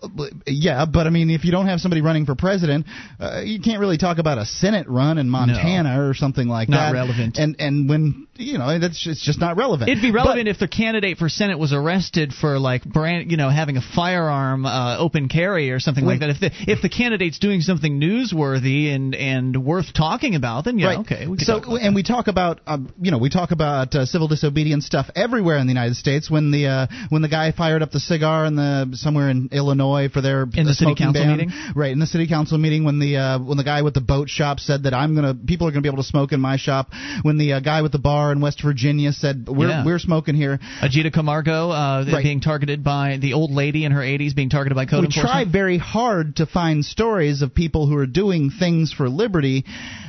yeah, 0.47 0.85
but 0.85 1.07
I 1.07 1.11
mean, 1.11 1.31
if 1.31 1.45
you 1.45 1.53
don't 1.53 1.67
have 1.67 1.81
somebody 1.81 2.01
running 2.01 2.27
for 2.27 2.35
president, 2.35 2.87
uh, 3.21 3.43
you 3.45 3.61
can't 3.61 3.79
really 3.79 3.99
talk 3.99 4.19
about 4.19 4.39
a 4.39 4.45
Senate 4.45 4.89
run 4.89 5.17
in 5.17 5.31
Montana 5.31 6.09
or 6.09 6.15
something 6.15 6.49
like 6.49 6.69
Not 6.69 6.89
that. 6.89 6.93
relevant. 6.93 7.39
And 7.39 7.55
and 7.61 7.89
when 7.89 8.27
you 8.35 8.59
know 8.59 8.79
that's 8.81 8.99
just, 8.99 9.19
it's 9.19 9.25
just 9.25 9.41
not 9.41 9.57
relevant. 9.57 9.89
It'd 9.89 10.03
be 10.03 10.11
relevant 10.11 10.49
if 10.49 10.59
the 10.59 10.67
candidate 10.67 11.19
for 11.19 11.29
Senate 11.29 11.59
was 11.59 11.73
arrested 11.73 12.33
for 12.33 12.59
like 12.59 12.85
brand, 12.85 13.31
you 13.31 13.37
know, 13.37 13.49
having 13.49 13.77
a 13.77 13.81
firearm 13.95 14.67
uh, 14.67 14.99
open 14.99 15.29
carry 15.29 15.71
or 15.71 15.79
something 15.79 16.05
like 16.05 16.19
that. 16.21 16.31
If 16.31 16.41
the 16.41 16.51
if 16.67 16.83
the 16.83 16.89
candidate's 16.89 17.39
doing 17.39 17.61
something 17.61 18.01
newsworthy 18.01 18.93
and 18.93 19.15
and 19.15 19.65
worth 19.65 19.95
talking 19.95 20.35
about, 20.35 20.65
then 20.65 20.81
yeah, 20.81 20.87
right. 20.87 20.99
okay. 21.01 21.27
We 21.29 21.39
so 21.39 21.77
and 21.77 21.95
we 21.95 22.03
talk 22.03 22.27
about 22.27 22.61
um, 22.67 22.93
you 23.01 23.13
know 23.13 23.19
we 23.19 23.31
talk 23.31 23.53
about 23.53 23.95
uh, 23.95 24.05
civil 24.05 24.27
disobedience 24.27 24.85
stuff 24.85 25.09
everywhere 25.15 25.59
in 25.59 25.69
the 25.69 25.73
United 25.73 25.95
States. 25.95 26.29
When 26.29 26.51
the 26.51 26.67
uh, 26.67 26.87
when 27.09 27.23
the 27.23 27.29
guy 27.29 27.53
fired 27.53 27.83
up 27.83 27.93
the 27.93 28.01
cigar 28.01 28.47
in 28.47 28.57
the 28.57 28.89
somewhere 28.95 29.31
in 29.31 29.49
Illinois 29.61 30.09
for 30.09 30.21
their 30.21 30.43
In 30.55 30.67
the 30.67 30.75
city 30.75 30.95
council 30.95 31.23
ban. 31.23 31.31
meeting? 31.37 31.51
right 31.77 31.93
in 31.93 32.01
the 32.01 32.07
city 32.15 32.27
council 32.27 32.59
meeting 32.59 32.83
when 32.85 32.99
the 32.99 33.17
uh, 33.17 33.39
when 33.39 33.57
the 33.59 33.65
guy 33.65 33.83
with 33.83 33.95
the 33.95 34.01
boat 34.15 34.29
shop 34.29 34.59
said 34.61 34.83
that 34.85 34.95
I'm 34.95 35.15
gonna 35.15 35.35
people 35.35 35.67
are 35.69 35.71
gonna 35.71 35.83
be 35.89 35.89
able 35.95 36.03
to 36.03 36.09
smoke 36.15 36.33
in 36.33 36.41
my 36.41 36.57
shop. 36.57 36.89
When 37.23 37.37
the 37.39 37.53
uh, 37.55 37.61
guy 37.61 37.83
with 37.83 37.93
the 37.93 37.99
bar 38.11 38.33
in 38.33 38.41
West 38.41 38.63
Virginia 38.63 39.13
said 39.13 39.47
we're 39.49 39.69
Yeah. 39.69 39.85
we're 39.85 39.99
smoking 39.99 40.35
here. 40.35 40.59
Ajita 40.83 41.13
Camargo 41.13 41.71
uh, 41.71 42.05
Right. 42.11 42.23
being 42.25 42.41
targeted 42.41 42.83
by 42.83 43.19
the 43.21 43.35
old 43.35 43.51
lady 43.53 43.85
in 43.85 43.93
her 43.93 44.01
80s 44.01 44.35
being 44.35 44.51
targeted 44.51 44.75
by 44.77 44.87
code 44.87 45.01
we 45.03 45.07
enforcement. 45.07 45.31
try 45.33 45.45
very 45.61 45.79
hard 45.79 46.37
to 46.37 46.47
find 46.47 46.85
stories 46.85 47.43
of 47.43 47.55
people 47.55 47.87
who 47.87 47.97
are 47.97 48.07
doing 48.07 48.51
things 48.51 48.93
for 48.93 49.09
liberty, 49.09 49.65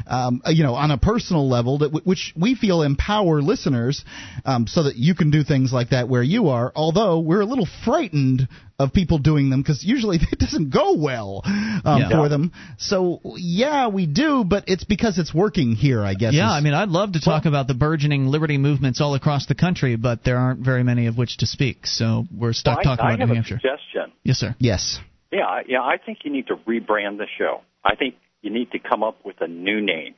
um, 0.08 0.42
you 0.48 0.64
know, 0.64 0.76
on 0.76 0.92
a 0.92 0.98
personal 0.98 1.48
level 1.50 1.80
that 1.80 1.88
w- 1.88 2.04
which 2.04 2.34
we 2.36 2.56
feel 2.56 2.82
empower 2.82 3.42
listeners, 3.42 4.04
um, 4.46 4.68
so 4.68 4.84
that 4.84 4.96
you 4.96 5.14
can 5.16 5.30
do 5.32 5.44
things 5.44 5.72
like 5.74 5.90
that 5.90 6.08
where 6.08 6.24
you 6.24 6.50
are. 6.50 6.72
Although 6.76 7.20
we're 7.20 7.42
a 7.42 7.46
little 7.46 7.68
frightened 7.86 8.48
of 8.80 8.94
people 8.94 9.18
doing 9.20 9.50
them 9.50 9.62
because 9.62 9.84
usually 9.84 10.18
it 10.32 10.40
doesn't 10.40 10.70
go 10.72 10.96
well 10.98 11.42
um, 11.46 12.02
Yeah. 12.02 12.10
for 12.10 12.30
them. 12.30 12.52
So 12.78 13.20
yeah, 13.36 13.88
we 13.90 14.06
do, 14.08 14.44
but 14.44 14.66
it's 14.68 14.84
because 14.84 15.18
it's 15.20 15.34
working 15.34 15.74
here, 15.76 16.04
I 16.04 16.14
guess. 16.16 16.34
Yeah, 16.34 16.48
is- 16.50 16.58
I 16.58 16.62
mean, 16.62 16.74
I'd 16.74 16.90
love 16.90 17.14
to 17.14 17.22
talk 17.22 17.46
about 17.46 17.68
the 17.68 17.74
burgeoning 17.74 18.28
liberty 18.28 18.58
movements 18.58 19.02
all 19.02 19.14
across 19.16 19.46
the 19.46 19.56
country, 19.56 19.96
but 19.96 20.24
there 20.24 20.38
aren't 20.38 20.62
very 20.62 20.84
many 20.84 21.08
of 21.08 21.18
which 21.18 21.38
to 21.38 21.46
speak. 21.46 21.86
So 21.86 22.26
we're 22.36 22.54
stuck 22.54 22.84
Well, 22.84 22.94
I, 22.94 22.96
talking 22.96 23.06
I 23.06 23.10
about 23.14 23.20
have 23.20 23.28
New 23.30 23.34
a 23.34 23.36
Hampshire. 23.36 23.56
suggestion. 23.62 24.12
Yes, 24.24 24.38
sir. 24.38 24.56
Yes. 24.60 25.00
Yeah, 25.32 25.62
yeah. 25.68 25.82
I 25.82 25.98
think 26.04 26.20
you 26.26 26.32
need 26.32 26.48
to 26.48 26.56
rebrand 26.56 27.18
the 27.18 27.28
show. 27.38 27.62
I 27.84 27.96
think 27.96 28.16
you 28.42 28.50
need 28.52 28.72
to 28.72 28.80
come 28.80 29.04
up 29.04 29.24
with 29.24 29.38
a 29.42 29.48
new 29.48 29.80
name. 29.82 30.16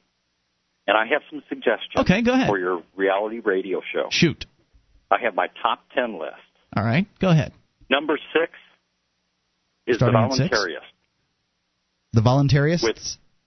And 0.88 0.97
I 0.97 1.05
have 1.13 1.21
some 1.30 1.41
suggestions. 1.47 1.93
Okay, 1.97 2.21
go 2.23 2.34
ahead. 2.34 2.47
For 2.47 2.59
your 2.59 2.84
reality 2.95 3.39
radio 3.39 3.81
show. 3.93 4.07
Shoot. 4.09 4.45
I 5.09 5.17
have 5.21 5.34
my 5.35 5.47
top 5.61 5.80
ten 5.95 6.19
list. 6.19 6.34
All 6.75 6.84
right, 6.84 7.05
go 7.19 7.30
ahead. 7.30 7.53
Number 7.94 8.18
six 8.34 8.52
is 9.86 9.98
Starting 9.98 10.20
the 10.20 10.26
at 10.26 10.34
six? 10.34 10.57
voluntarist. 10.57 10.94
The 12.14 12.22
voluntarists. 12.22 12.84
With 12.84 12.98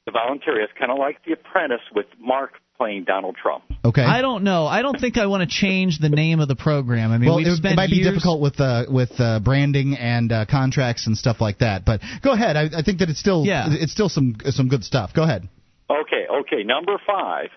the 0.06 0.12
voluntarist, 0.12 0.78
kind 0.78 0.92
of 0.92 0.98
like 0.98 1.16
The 1.24 1.32
Apprentice, 1.32 1.80
with 1.94 2.06
Mark 2.20 2.52
playing 2.76 3.04
Donald 3.04 3.36
Trump. 3.42 3.64
Okay. 3.84 4.02
I 4.02 4.20
don't 4.22 4.44
know. 4.44 4.66
I 4.66 4.82
don't 4.82 5.00
think 5.00 5.16
I 5.18 5.26
want 5.26 5.48
to 5.48 5.48
change 5.48 5.98
the 5.98 6.08
name 6.10 6.40
of 6.40 6.48
the 6.48 6.54
program. 6.56 7.10
I 7.10 7.18
mean, 7.18 7.28
well, 7.28 7.38
we've 7.38 7.46
it, 7.48 7.56
spent 7.56 7.72
it 7.72 7.76
might 7.76 7.90
be 7.90 7.96
years- 7.96 8.12
difficult 8.12 8.40
with 8.40 8.60
uh, 8.60 8.84
with 8.88 9.10
uh, 9.18 9.40
branding 9.40 9.96
and 9.96 10.30
uh, 10.30 10.44
contracts 10.48 11.06
and 11.08 11.16
stuff 11.16 11.40
like 11.40 11.58
that. 11.58 11.84
But 11.84 12.02
go 12.22 12.32
ahead. 12.32 12.56
I, 12.56 12.64
I 12.78 12.82
think 12.82 12.98
that 13.00 13.08
it's 13.08 13.18
still 13.18 13.44
Yeah. 13.44 13.66
it's 13.70 13.92
still 13.92 14.08
some 14.10 14.36
some 14.50 14.68
good 14.68 14.84
stuff. 14.84 15.12
Go 15.14 15.22
ahead. 15.24 15.48
Okay, 15.90 16.26
okay. 16.42 16.62
Number 16.64 16.96
five, 17.06 17.48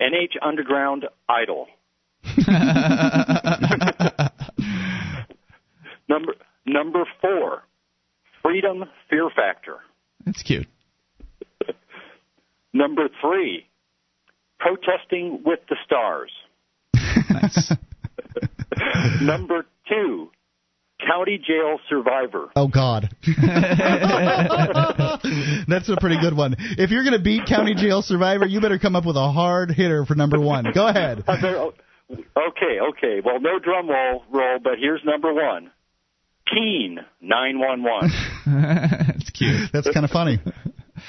NH 0.00 0.36
Underground 0.42 1.06
Idol. 1.28 1.66
number 6.10 6.34
number 6.66 7.04
four, 7.22 7.62
Freedom 8.42 8.84
Fear 9.08 9.30
Factor. 9.34 9.76
That's 10.26 10.42
cute. 10.42 10.66
Number 12.72 13.08
three, 13.20 13.66
Protesting 14.58 15.42
with 15.44 15.60
the 15.68 15.76
Stars. 15.86 16.30
Nice. 17.30 17.72
Number 19.22 19.66
two, 19.88 20.30
County 21.06 21.38
Jail 21.38 21.78
Survivor. 21.88 22.50
Oh 22.54 22.68
God, 22.68 23.08
that's 25.66 25.88
a 25.88 25.96
pretty 25.98 26.20
good 26.20 26.36
one. 26.36 26.54
If 26.58 26.90
you're 26.90 27.02
going 27.02 27.16
to 27.16 27.22
beat 27.22 27.46
County 27.46 27.74
Jail 27.74 28.02
Survivor, 28.02 28.46
you 28.46 28.60
better 28.60 28.78
come 28.78 28.94
up 28.94 29.06
with 29.06 29.16
a 29.16 29.32
hard 29.32 29.70
hitter 29.70 30.04
for 30.04 30.14
number 30.14 30.38
one. 30.38 30.66
Go 30.74 30.86
ahead. 30.86 31.24
Okay, 31.28 32.78
okay. 32.90 33.20
Well, 33.24 33.40
no 33.40 33.58
drum 33.58 33.88
roll, 33.88 34.24
roll, 34.30 34.58
but 34.62 34.74
here's 34.78 35.00
number 35.04 35.32
one. 35.32 35.70
Keene 36.52 37.00
911. 37.20 38.10
That's 39.06 39.30
cute. 39.30 39.70
That's 39.72 39.90
kind 39.90 40.04
of 40.04 40.10
funny. 40.10 40.38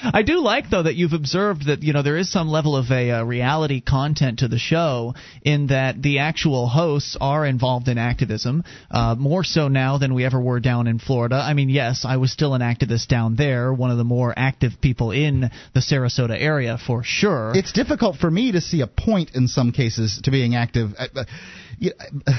I 0.04 0.22
do 0.22 0.40
like 0.40 0.68
though 0.68 0.82
that 0.82 0.96
you've 0.96 1.12
observed 1.12 1.66
that 1.66 1.82
you 1.82 1.92
know 1.92 2.02
there 2.02 2.16
is 2.16 2.30
some 2.30 2.48
level 2.48 2.76
of 2.76 2.90
a 2.90 3.10
uh, 3.10 3.24
reality 3.24 3.80
content 3.80 4.40
to 4.40 4.48
the 4.48 4.58
show 4.58 5.14
in 5.42 5.68
that 5.68 6.02
the 6.02 6.18
actual 6.18 6.66
hosts 6.66 7.16
are 7.20 7.46
involved 7.46 7.88
in 7.88 7.98
activism 7.98 8.64
uh, 8.90 9.14
more 9.16 9.44
so 9.44 9.68
now 9.68 9.98
than 9.98 10.14
we 10.14 10.24
ever 10.24 10.40
were 10.40 10.60
down 10.60 10.86
in 10.86 10.98
Florida. 10.98 11.36
I 11.36 11.54
mean, 11.54 11.68
yes, 11.68 12.04
I 12.04 12.16
was 12.16 12.32
still 12.32 12.54
an 12.54 12.62
activist 12.62 13.08
down 13.08 13.36
there, 13.36 13.72
one 13.72 13.90
of 13.90 13.98
the 13.98 14.04
more 14.04 14.34
active 14.36 14.72
people 14.80 15.12
in 15.12 15.50
the 15.74 15.80
Sarasota 15.80 16.36
area 16.38 16.78
for 16.84 17.02
sure. 17.04 17.52
It's 17.54 17.72
difficult 17.72 18.16
for 18.16 18.30
me 18.30 18.52
to 18.52 18.60
see 18.60 18.80
a 18.80 18.86
point 18.86 19.34
in 19.34 19.48
some 19.48 19.72
cases 19.72 20.20
to 20.24 20.30
being 20.30 20.54
active. 20.54 20.94
Uh, 20.98 21.06
uh, 21.14 21.24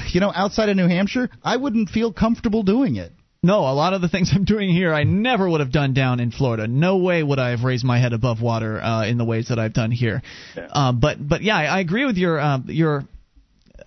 you 0.08 0.20
know, 0.20 0.32
outside 0.34 0.68
of 0.68 0.76
New 0.76 0.88
Hampshire, 0.88 1.28
I 1.42 1.56
wouldn't 1.56 1.88
feel 1.88 2.12
comfortable 2.12 2.62
doing 2.62 2.96
it. 2.96 3.12
No, 3.44 3.68
a 3.68 3.74
lot 3.74 3.92
of 3.92 4.00
the 4.00 4.08
things 4.08 4.32
I'm 4.34 4.44
doing 4.44 4.70
here, 4.70 4.92
I 4.94 5.04
never 5.04 5.48
would 5.48 5.60
have 5.60 5.70
done 5.70 5.92
down 5.92 6.18
in 6.18 6.30
Florida. 6.30 6.66
No 6.66 6.96
way 6.96 7.22
would 7.22 7.38
I 7.38 7.50
have 7.50 7.62
raised 7.62 7.84
my 7.84 8.00
head 8.00 8.14
above 8.14 8.40
water 8.40 8.80
uh, 8.80 9.04
in 9.06 9.18
the 9.18 9.24
ways 9.24 9.48
that 9.48 9.58
I've 9.58 9.74
done 9.74 9.90
here. 9.90 10.22
Uh, 10.56 10.92
but 10.92 11.16
but 11.20 11.42
yeah, 11.42 11.56
I, 11.56 11.64
I 11.64 11.80
agree 11.80 12.06
with 12.06 12.16
your 12.16 12.40
uh, 12.40 12.58
your 12.66 13.04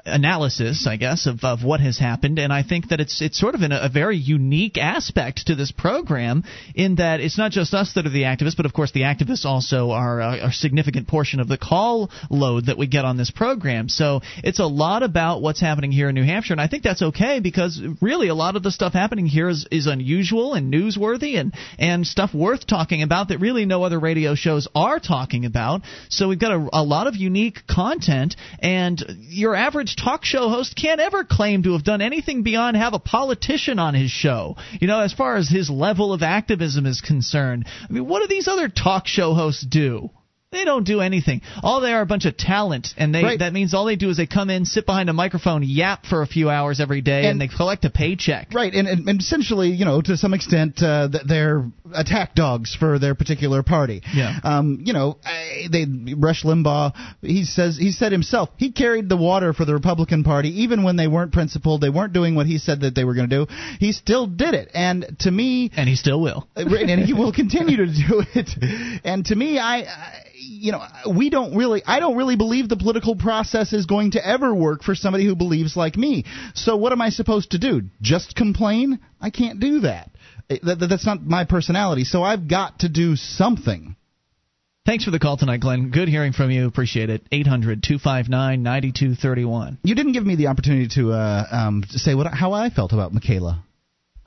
analysis, 0.05 0.85
I 0.87 0.97
guess, 0.97 1.27
of, 1.27 1.43
of 1.43 1.63
what 1.63 1.79
has 1.79 1.97
happened, 1.97 2.39
and 2.39 2.51
I 2.51 2.63
think 2.63 2.89
that 2.89 2.99
it's 2.99 3.21
it's 3.21 3.39
sort 3.39 3.55
of 3.55 3.61
in 3.61 3.71
a, 3.71 3.83
a, 3.83 3.89
very 3.89 4.17
unique 4.17 4.77
aspect 4.77 5.47
to 5.47 5.55
this 5.55 5.71
program 5.71 6.43
in 6.75 6.95
that 6.95 7.19
it's 7.19 7.37
not 7.37 7.51
just 7.51 7.73
us 7.73 7.93
that 7.93 8.05
are 8.05 8.09
the 8.09 8.23
activists, 8.23 8.57
but 8.57 8.65
of 8.65 8.73
course 8.73 8.91
the 8.91 9.01
activists 9.01 9.45
also 9.45 9.91
are 9.91 10.21
uh, 10.21 10.35
a, 10.37 10.47
a 10.47 10.51
significant 10.51 11.07
portion 11.07 11.39
of 11.39 11.47
the 11.47 11.57
call 11.57 12.09
load 12.29 12.65
that 12.65 12.77
we 12.77 12.87
get 12.87 13.05
on 13.05 13.17
this 13.17 13.31
program. 13.31 13.87
So 13.87 14.21
it's 14.43 14.59
a 14.59 14.65
lot 14.65 15.03
about 15.03 15.41
what's 15.41 15.61
happening 15.61 15.91
here 15.91 16.09
in 16.09 16.15
New 16.15 16.25
Hampshire, 16.25 16.53
and 16.53 16.61
I 16.61 16.67
think 16.67 16.83
that's 16.83 17.01
okay 17.01 17.39
because 17.39 17.81
really 18.01 18.27
a 18.27 18.35
lot 18.35 18.55
of 18.55 18.63
the 18.63 18.71
stuff 18.71 18.93
happening 18.93 19.25
here 19.25 19.49
is, 19.49 19.67
is 19.71 19.87
unusual 19.87 20.53
and 20.53 20.73
newsworthy 20.73 21.39
and 21.39 21.53
and 21.79 22.05
stuff 22.05 22.33
worth 22.33 22.67
talking 22.67 23.03
about 23.03 23.29
that 23.29 23.39
really 23.39 23.65
no 23.65 23.83
other 23.83 23.99
radio 23.99 24.35
shows 24.35 24.67
are 24.75 24.99
talking 24.99 25.45
about. 25.45 25.81
So 26.09 26.27
we've 26.27 26.39
got 26.39 26.51
a, 26.51 26.69
a 26.73 26.83
lot 26.83 27.07
of 27.07 27.15
unique 27.15 27.59
content, 27.67 28.35
and 28.59 29.01
your 29.21 29.55
average 29.55 29.76
talk 29.85 30.25
show 30.25 30.49
host 30.49 30.75
can't 30.75 30.99
ever 30.99 31.23
claim 31.23 31.63
to 31.63 31.73
have 31.73 31.83
done 31.83 32.01
anything 32.01 32.43
beyond 32.43 32.77
have 32.77 32.93
a 32.93 32.99
politician 32.99 33.79
on 33.79 33.93
his 33.93 34.11
show. 34.11 34.55
You 34.79 34.87
know, 34.87 34.99
as 34.99 35.13
far 35.13 35.35
as 35.35 35.49
his 35.49 35.69
level 35.69 36.13
of 36.13 36.23
activism 36.23 36.85
is 36.85 37.01
concerned. 37.01 37.65
I 37.89 37.93
mean, 37.93 38.07
what 38.07 38.21
do 38.21 38.27
these 38.27 38.47
other 38.47 38.69
talk 38.69 39.07
show 39.07 39.33
hosts 39.33 39.65
do? 39.65 40.09
They 40.49 40.63
don't 40.63 40.85
do 40.85 41.01
anything. 41.01 41.41
All 41.61 41.81
they 41.81 41.91
are 41.91 41.99
a 41.99 42.05
bunch 42.05 42.23
of 42.23 42.37
talent, 42.37 42.93
and 42.95 43.13
they 43.13 43.21
right. 43.21 43.39
that 43.39 43.51
means 43.51 43.73
all 43.73 43.83
they 43.83 43.97
do 43.97 44.09
is 44.09 44.15
they 44.15 44.27
come 44.27 44.49
in, 44.49 44.63
sit 44.63 44.85
behind 44.85 45.09
a 45.09 45.13
microphone, 45.13 45.61
yap 45.61 46.05
for 46.05 46.21
a 46.21 46.25
few 46.25 46.49
hours 46.49 46.79
every 46.79 47.01
day, 47.01 47.25
and, 47.25 47.31
and 47.31 47.41
they 47.41 47.49
collect 47.49 47.83
a 47.83 47.89
paycheck. 47.89 48.53
Right, 48.53 48.73
and, 48.73 48.87
and, 48.87 49.09
and, 49.09 49.19
essentially, 49.19 49.71
you 49.71 49.83
know, 49.83 50.01
to 50.01 50.15
some 50.15 50.33
extent, 50.33 50.81
uh, 50.81 51.09
they're 51.27 51.69
attack 51.93 52.33
dogs 52.33 52.73
for 52.73 52.97
their 52.97 53.13
particular 53.13 53.61
party. 53.61 54.01
Yeah. 54.13 54.39
Um, 54.41 54.79
you 54.85 54.93
know, 54.93 55.17
they 55.69 55.85
Rush 56.15 56.45
Limbaugh. 56.45 56.93
He 57.21 57.43
says 57.43 57.75
he 57.77 57.91
said 57.91 58.13
himself 58.13 58.49
he 58.55 58.71
carried 58.71 59.09
the 59.09 59.17
water 59.17 59.51
for 59.51 59.65
the 59.65 59.73
Republican 59.73 60.23
Party 60.23 60.61
even 60.61 60.83
when 60.83 60.95
they 60.95 61.07
weren't 61.07 61.33
principled, 61.33 61.81
they 61.81 61.89
weren't 61.89 62.13
doing 62.13 62.35
what 62.35 62.45
he 62.45 62.57
said 62.57 62.81
that 62.81 62.95
they 62.95 63.03
were 63.03 63.15
going 63.15 63.29
to 63.29 63.45
do. 63.45 63.53
He 63.81 63.91
still 63.91 64.27
did 64.27 64.53
it, 64.53 64.71
and 64.73 65.17
to 65.19 65.29
me, 65.29 65.71
and 65.75 65.89
he 65.89 65.95
still 65.95 66.21
will, 66.21 66.47
and 66.55 67.01
he 67.01 67.13
will 67.13 67.33
continue 67.33 67.75
to 67.75 67.87
do 67.87 68.23
it. 68.33 69.01
And 69.03 69.25
to 69.25 69.35
me, 69.35 69.59
I, 69.59 69.79
I 69.79 70.23
you 70.39 70.71
know, 70.71 70.85
we 71.09 71.29
don't 71.29 71.55
really, 71.55 71.81
I 71.85 71.99
don't 71.99 72.15
really 72.15 72.35
believe 72.35 72.69
the 72.69 72.77
political 72.77 73.15
process 73.15 73.73
is 73.73 73.85
going 73.85 74.11
to 74.11 74.25
ever 74.25 74.53
work 74.53 74.83
for 74.83 74.95
somebody 74.95 75.25
who 75.25 75.35
believes 75.35 75.75
like 75.75 75.95
me. 75.95 76.25
So 76.53 76.77
what 76.77 76.91
am 76.91 77.01
I 77.01 77.09
supposed 77.09 77.51
to 77.51 77.59
do? 77.59 77.83
Just 78.01 78.35
complain? 78.35 78.99
I 79.19 79.29
can't 79.29 79.59
do 79.59 79.81
that. 79.81 80.11
that 80.49 80.87
that's 80.89 81.05
not 81.05 81.23
my 81.23 81.45
personality. 81.45 82.03
So 82.03 82.23
I've 82.23 82.47
got 82.47 82.79
to 82.79 82.89
do 82.89 83.15
something. 83.15 83.95
Thanks 84.85 85.03
for 85.03 85.11
the 85.11 85.19
call 85.19 85.35
tonight, 85.35 85.59
Glenn. 85.59 85.89
Good 85.89 86.07
hearing 86.07 86.31
from 86.31 86.49
you. 86.49 86.65
Appreciate 86.65 87.09
it. 87.09 87.21
800 87.31 87.83
259 87.83 88.63
9231. 88.63 89.79
You 89.83 89.95
didn't 89.95 90.13
give 90.13 90.25
me 90.25 90.35
the 90.35 90.47
opportunity 90.47 90.87
to 90.95 91.11
uh, 91.11 91.43
um, 91.51 91.83
say 91.89 92.15
what 92.15 92.27
how 92.33 92.53
I 92.53 92.69
felt 92.69 92.93
about 92.93 93.13
Michaela. 93.13 93.65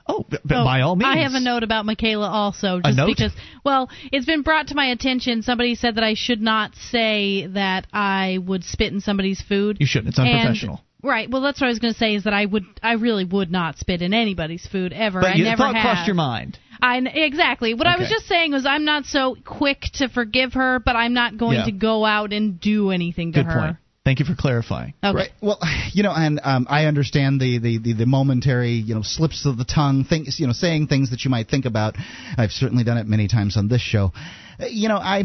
Oh, 0.07 0.25
b- 0.29 0.37
by 0.43 0.81
all 0.81 0.95
means. 0.95 1.09
I 1.09 1.19
have 1.19 1.33
a 1.33 1.39
note 1.39 1.63
about 1.63 1.85
Michaela 1.85 2.27
also, 2.27 2.81
just 2.81 2.99
because. 3.05 3.31
Well, 3.63 3.89
it's 4.11 4.25
been 4.25 4.41
brought 4.41 4.67
to 4.67 4.75
my 4.75 4.87
attention. 4.87 5.41
Somebody 5.41 5.75
said 5.75 5.95
that 5.95 6.03
I 6.03 6.15
should 6.15 6.41
not 6.41 6.75
say 6.75 7.47
that 7.47 7.87
I 7.93 8.39
would 8.45 8.63
spit 8.63 8.93
in 8.93 9.01
somebody's 9.01 9.41
food. 9.41 9.77
You 9.79 9.85
shouldn't. 9.85 10.09
It's 10.09 10.19
unprofessional. 10.19 10.77
And, 10.77 10.85
Right. 11.03 11.29
Well, 11.29 11.41
that's 11.41 11.59
what 11.59 11.65
I 11.65 11.69
was 11.69 11.79
going 11.79 11.93
to 11.93 11.99
say. 11.99 12.15
Is 12.15 12.25
that 12.25 12.33
I 12.33 12.45
would, 12.45 12.63
I 12.83 12.93
really 12.93 13.25
would 13.25 13.51
not 13.51 13.77
spit 13.79 14.01
in 14.01 14.13
anybody's 14.13 14.67
food 14.67 14.93
ever. 14.93 15.21
But 15.21 15.31
I 15.31 15.35
you, 15.35 15.45
never 15.45 15.57
thought 15.57 15.75
have. 15.75 15.81
crossed 15.81 16.07
your 16.07 16.15
mind. 16.15 16.59
I 16.81 16.97
exactly. 16.97 17.73
What 17.73 17.87
okay. 17.87 17.95
I 17.95 17.99
was 17.99 18.09
just 18.09 18.27
saying 18.27 18.51
was 18.51 18.65
I'm 18.65 18.85
not 18.85 19.05
so 19.05 19.35
quick 19.43 19.81
to 19.95 20.09
forgive 20.09 20.53
her, 20.53 20.79
but 20.79 20.95
I'm 20.95 21.13
not 21.13 21.37
going 21.37 21.57
yeah. 21.57 21.65
to 21.65 21.71
go 21.71 22.05
out 22.05 22.33
and 22.33 22.59
do 22.59 22.91
anything 22.91 23.33
to 23.33 23.43
Good 23.43 23.51
her. 23.51 23.59
Point. 23.59 23.77
Thank 24.03 24.19
you 24.19 24.25
for 24.25 24.35
clarifying. 24.35 24.95
Okay. 25.03 25.15
Right. 25.15 25.29
Well, 25.41 25.59
you 25.93 26.03
know, 26.03 26.13
and 26.15 26.39
um, 26.43 26.65
I 26.69 26.85
understand 26.85 27.39
the, 27.39 27.59
the, 27.59 27.77
the, 27.77 27.93
the, 27.93 28.05
momentary, 28.05 28.71
you 28.71 28.95
know, 28.95 29.03
slips 29.03 29.45
of 29.45 29.57
the 29.57 29.65
tongue, 29.65 30.05
things, 30.05 30.39
you 30.39 30.47
know, 30.47 30.53
saying 30.53 30.87
things 30.87 31.11
that 31.11 31.23
you 31.23 31.29
might 31.29 31.49
think 31.49 31.65
about. 31.65 31.95
I've 32.37 32.51
certainly 32.51 32.83
done 32.83 32.97
it 32.97 33.05
many 33.05 33.27
times 33.27 33.57
on 33.57 33.67
this 33.67 33.81
show. 33.81 34.11
Uh, 34.59 34.65
you 34.67 34.89
know, 34.89 34.97
I. 34.97 35.23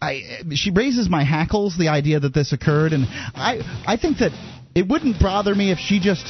I, 0.00 0.22
she 0.52 0.70
raises 0.70 1.10
my 1.10 1.24
hackles 1.24 1.76
the 1.76 1.88
idea 1.88 2.20
that 2.20 2.32
this 2.32 2.52
occurred, 2.52 2.92
and 2.92 3.04
I 3.08 3.62
I 3.84 3.96
think 3.96 4.18
that 4.18 4.30
it 4.72 4.86
wouldn't 4.86 5.20
bother 5.20 5.52
me 5.52 5.72
if 5.72 5.78
she 5.78 5.98
just 5.98 6.24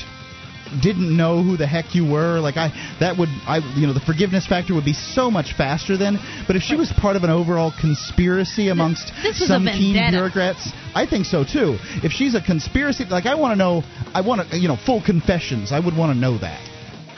didn't 0.83 1.17
know 1.17 1.43
who 1.43 1.57
the 1.57 1.67
heck 1.67 1.95
you 1.95 2.05
were 2.05 2.39
like 2.41 2.57
i 2.57 2.69
that 3.01 3.17
would 3.17 3.29
i 3.47 3.59
you 3.77 3.87
know 3.87 3.93
the 3.93 4.01
forgiveness 4.01 4.47
factor 4.47 4.75
would 4.75 4.85
be 4.85 4.93
so 4.93 5.31
much 5.31 5.55
faster 5.57 5.97
then 5.97 6.19
but 6.47 6.57
if 6.57 6.63
she 6.63 6.77
was 6.77 6.93
part 6.93 7.17
of 7.17 7.25
an 7.25 7.31
overall 7.31 7.73
conspiracy 7.81 8.69
amongst 8.69 9.13
some 9.35 9.67
Keene 9.67 10.11
bureaucrats 10.11 10.73
i 10.95 11.07
think 11.07 11.27
so 11.27 11.45
too 11.45 11.77
if 12.03 12.13
she's 12.13 12.35
a 12.35 12.41
conspiracy 12.41 13.05
like 13.05 13.27
i 13.27 13.35
want 13.35 13.53
to 13.53 13.57
know 13.57 13.83
i 14.15 14.21
want 14.21 14.49
to 14.49 14.59
you 14.59 14.69
know 14.69 14.77
full 14.77 15.03
confessions 15.03 15.73
i 15.73 15.81
would 15.81 15.97
want 15.97 16.13
to 16.13 16.19
know 16.19 16.39
that 16.39 16.65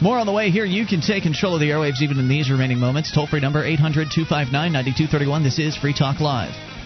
more 0.01 0.17
on 0.17 0.25
the 0.25 0.33
way 0.33 0.51
here. 0.51 0.65
You 0.65 0.87
can 0.87 1.03
take 1.03 1.25
control 1.25 1.55
of 1.55 1.61
the 1.61 1.69
airwaves 1.69 2.01
even 2.01 2.19
in 2.19 2.27
these 2.27 2.51
remaining 2.51 2.79
moments. 2.79 3.13
Toll 3.13 3.27
free 3.27 3.41
number 3.41 3.63
800 3.63 4.09
259 4.11 4.73
9231. 4.73 5.43
This 5.43 5.59
is 5.59 5.77
Free 5.77 5.93
Talk 5.93 6.21
Live. 6.21 6.80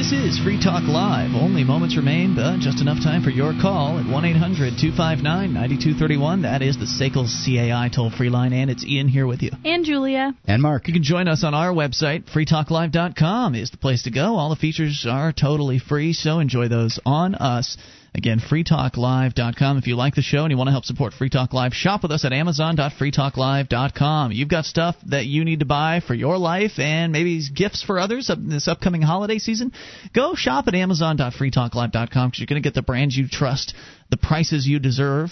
This 0.00 0.12
is 0.12 0.38
Free 0.38 0.58
Talk 0.58 0.88
Live. 0.88 1.34
Only 1.34 1.62
moments 1.62 1.94
remain, 1.94 2.34
but 2.34 2.60
just 2.60 2.80
enough 2.80 3.02
time 3.04 3.22
for 3.22 3.28
your 3.28 3.52
call 3.60 3.98
at 3.98 4.10
1 4.10 4.24
800 4.24 4.80
259 4.80 5.52
9231. 5.52 6.40
That 6.40 6.62
is 6.62 6.78
the 6.78 6.86
SACL 6.86 7.28
CAI 7.28 7.90
toll 7.94 8.10
free 8.10 8.30
line, 8.30 8.54
and 8.54 8.70
it's 8.70 8.82
Ian 8.82 9.08
here 9.08 9.26
with 9.26 9.42
you. 9.42 9.50
And 9.62 9.84
Julia. 9.84 10.32
And 10.46 10.62
Mark. 10.62 10.88
You 10.88 10.94
can 10.94 11.02
join 11.02 11.28
us 11.28 11.44
on 11.44 11.52
our 11.52 11.74
website. 11.74 12.24
FreeTalkLive.com 12.34 13.54
is 13.54 13.72
the 13.72 13.76
place 13.76 14.04
to 14.04 14.10
go. 14.10 14.36
All 14.36 14.48
the 14.48 14.56
features 14.56 15.06
are 15.06 15.34
totally 15.34 15.78
free, 15.78 16.14
so 16.14 16.38
enjoy 16.38 16.68
those 16.68 16.98
on 17.04 17.34
us. 17.34 17.76
Again, 18.14 18.40
freetalklive.com. 18.40 19.78
If 19.78 19.86
you 19.86 19.96
like 19.96 20.14
the 20.14 20.22
show 20.22 20.44
and 20.44 20.50
you 20.50 20.56
want 20.56 20.68
to 20.68 20.72
help 20.72 20.84
support 20.84 21.12
Free 21.12 21.30
Talk 21.30 21.52
Live, 21.52 21.72
shop 21.72 22.02
with 22.02 22.10
us 22.10 22.24
at 22.24 22.32
amazon.freetalklive.com. 22.32 24.32
You've 24.32 24.48
got 24.48 24.64
stuff 24.64 24.96
that 25.06 25.26
you 25.26 25.44
need 25.44 25.60
to 25.60 25.66
buy 25.66 26.00
for 26.04 26.14
your 26.14 26.36
life 26.36 26.78
and 26.78 27.12
maybe 27.12 27.40
gifts 27.54 27.82
for 27.82 28.00
others 28.00 28.30
this 28.38 28.68
upcoming 28.68 29.02
holiday 29.02 29.38
season. 29.38 29.72
Go 30.12 30.34
shop 30.34 30.66
at 30.66 30.74
amazon.freetalklive.com 30.74 32.30
because 32.30 32.40
you're 32.40 32.46
going 32.46 32.62
to 32.62 32.66
get 32.66 32.74
the 32.74 32.82
brands 32.82 33.16
you 33.16 33.28
trust, 33.28 33.74
the 34.10 34.16
prices 34.16 34.66
you 34.66 34.80
deserve 34.80 35.30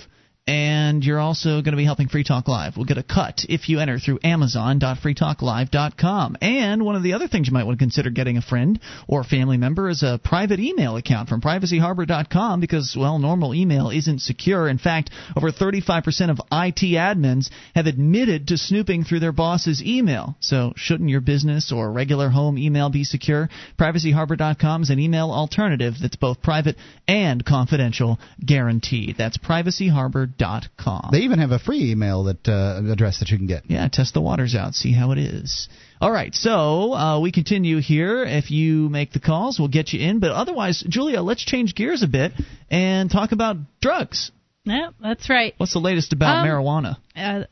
and 0.48 1.04
you're 1.04 1.20
also 1.20 1.60
going 1.60 1.72
to 1.72 1.76
be 1.76 1.84
helping 1.84 2.08
Free 2.08 2.24
Talk 2.24 2.48
Live. 2.48 2.74
We'll 2.74 2.86
get 2.86 2.96
a 2.96 3.02
cut 3.02 3.44
if 3.50 3.68
you 3.68 3.80
enter 3.80 3.98
through 3.98 4.20
Amazon.freetalklive.com. 4.24 6.36
And 6.40 6.86
one 6.86 6.96
of 6.96 7.02
the 7.02 7.12
other 7.12 7.28
things 7.28 7.48
you 7.48 7.52
might 7.52 7.64
want 7.64 7.78
to 7.78 7.84
consider 7.84 8.08
getting 8.08 8.38
a 8.38 8.42
friend 8.42 8.80
or 9.06 9.24
family 9.24 9.58
member 9.58 9.90
is 9.90 10.02
a 10.02 10.18
private 10.24 10.58
email 10.58 10.96
account 10.96 11.28
from 11.28 11.42
PrivacyHarbor.com 11.42 12.60
because, 12.60 12.96
well, 12.98 13.18
normal 13.18 13.54
email 13.54 13.90
isn't 13.90 14.22
secure. 14.22 14.70
In 14.70 14.78
fact, 14.78 15.10
over 15.36 15.52
35% 15.52 16.30
of 16.30 16.40
IT 16.50 16.80
admins 16.96 17.50
have 17.74 17.84
admitted 17.84 18.48
to 18.48 18.56
snooping 18.56 19.04
through 19.04 19.20
their 19.20 19.32
boss's 19.32 19.82
email. 19.82 20.34
So, 20.40 20.72
shouldn't 20.76 21.10
your 21.10 21.20
business 21.20 21.70
or 21.70 21.92
regular 21.92 22.30
home 22.30 22.56
email 22.56 22.88
be 22.88 23.04
secure? 23.04 23.50
PrivacyHarbor.com 23.78 24.82
is 24.82 24.88
an 24.88 24.98
email 24.98 25.30
alternative 25.30 25.96
that's 26.00 26.16
both 26.16 26.40
private 26.40 26.76
and 27.06 27.44
confidential, 27.44 28.18
guaranteed. 28.42 29.16
That's 29.18 29.36
PrivacyHarbor.com 29.36 30.37
com. 30.76 31.10
They 31.12 31.20
even 31.20 31.38
have 31.38 31.50
a 31.50 31.58
free 31.58 31.90
email 31.90 32.24
that 32.24 32.48
uh, 32.48 32.80
address 32.90 33.20
that 33.20 33.30
you 33.30 33.36
can 33.36 33.46
get. 33.46 33.64
Yeah, 33.66 33.88
test 33.88 34.14
the 34.14 34.20
waters 34.20 34.54
out, 34.54 34.74
see 34.74 34.92
how 34.92 35.12
it 35.12 35.18
is. 35.18 35.68
All 36.00 36.10
right, 36.10 36.34
so 36.34 36.92
uh, 36.94 37.20
we 37.20 37.32
continue 37.32 37.78
here. 37.80 38.24
If 38.24 38.50
you 38.50 38.88
make 38.88 39.12
the 39.12 39.20
calls, 39.20 39.58
we'll 39.58 39.68
get 39.68 39.92
you 39.92 40.00
in. 40.00 40.20
But 40.20 40.30
otherwise, 40.30 40.84
Julia, 40.88 41.20
let's 41.22 41.44
change 41.44 41.74
gears 41.74 42.02
a 42.02 42.08
bit 42.08 42.32
and 42.70 43.10
talk 43.10 43.32
about 43.32 43.56
drugs. 43.80 44.30
Yeah, 44.64 44.90
that's 45.00 45.28
right. 45.28 45.54
What's 45.56 45.72
the 45.72 45.80
latest 45.80 46.12
about 46.12 46.38
um, 46.38 46.46
marijuana? 46.46 46.98
Uh, 47.16 47.44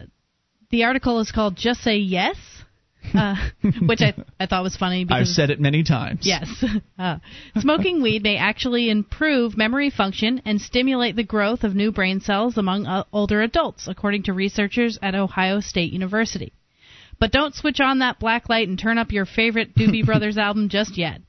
the 0.71 0.85
article 0.85 1.21
is 1.21 1.33
called 1.33 1.57
"Just 1.57 1.83
Say 1.83 1.97
Yes." 1.97 2.37
Uh, 3.15 3.37
which 3.87 4.01
I 4.01 4.15
I 4.39 4.47
thought 4.47 4.63
was 4.63 4.77
funny. 4.77 5.05
Because, 5.05 5.21
I've 5.21 5.35
said 5.35 5.51
it 5.51 5.61
many 5.61 5.83
times. 5.83 6.21
Yes. 6.23 6.49
Uh, 6.99 7.19
smoking 7.59 8.01
weed 8.01 8.23
may 8.23 8.39
actually 8.39 8.89
improve 8.89 9.57
memory 9.57 9.91
function 9.91 10.41
and 10.47 10.59
stimulate 10.59 11.15
the 11.15 11.23
growth 11.23 11.63
of 11.63 11.75
new 11.75 11.93
brain 11.93 12.21
cells 12.21 12.57
among 12.57 12.87
uh, 12.87 13.05
older 13.13 13.43
adults, 13.43 13.87
according 13.87 14.23
to 14.23 14.33
researchers 14.33 14.99
at 15.03 15.15
Ohio 15.15 15.61
State 15.61 15.93
University. 15.93 16.53
But 17.19 17.33
don't 17.33 17.55
switch 17.55 17.81
on 17.81 17.99
that 17.99 18.19
black 18.19 18.49
light 18.49 18.69
and 18.69 18.79
turn 18.79 18.97
up 18.97 19.13
your 19.13 19.27
favorite 19.27 19.75
Doobie 19.75 20.07
Brothers 20.07 20.39
album 20.39 20.71
just 20.71 20.97
yet. 20.97 21.21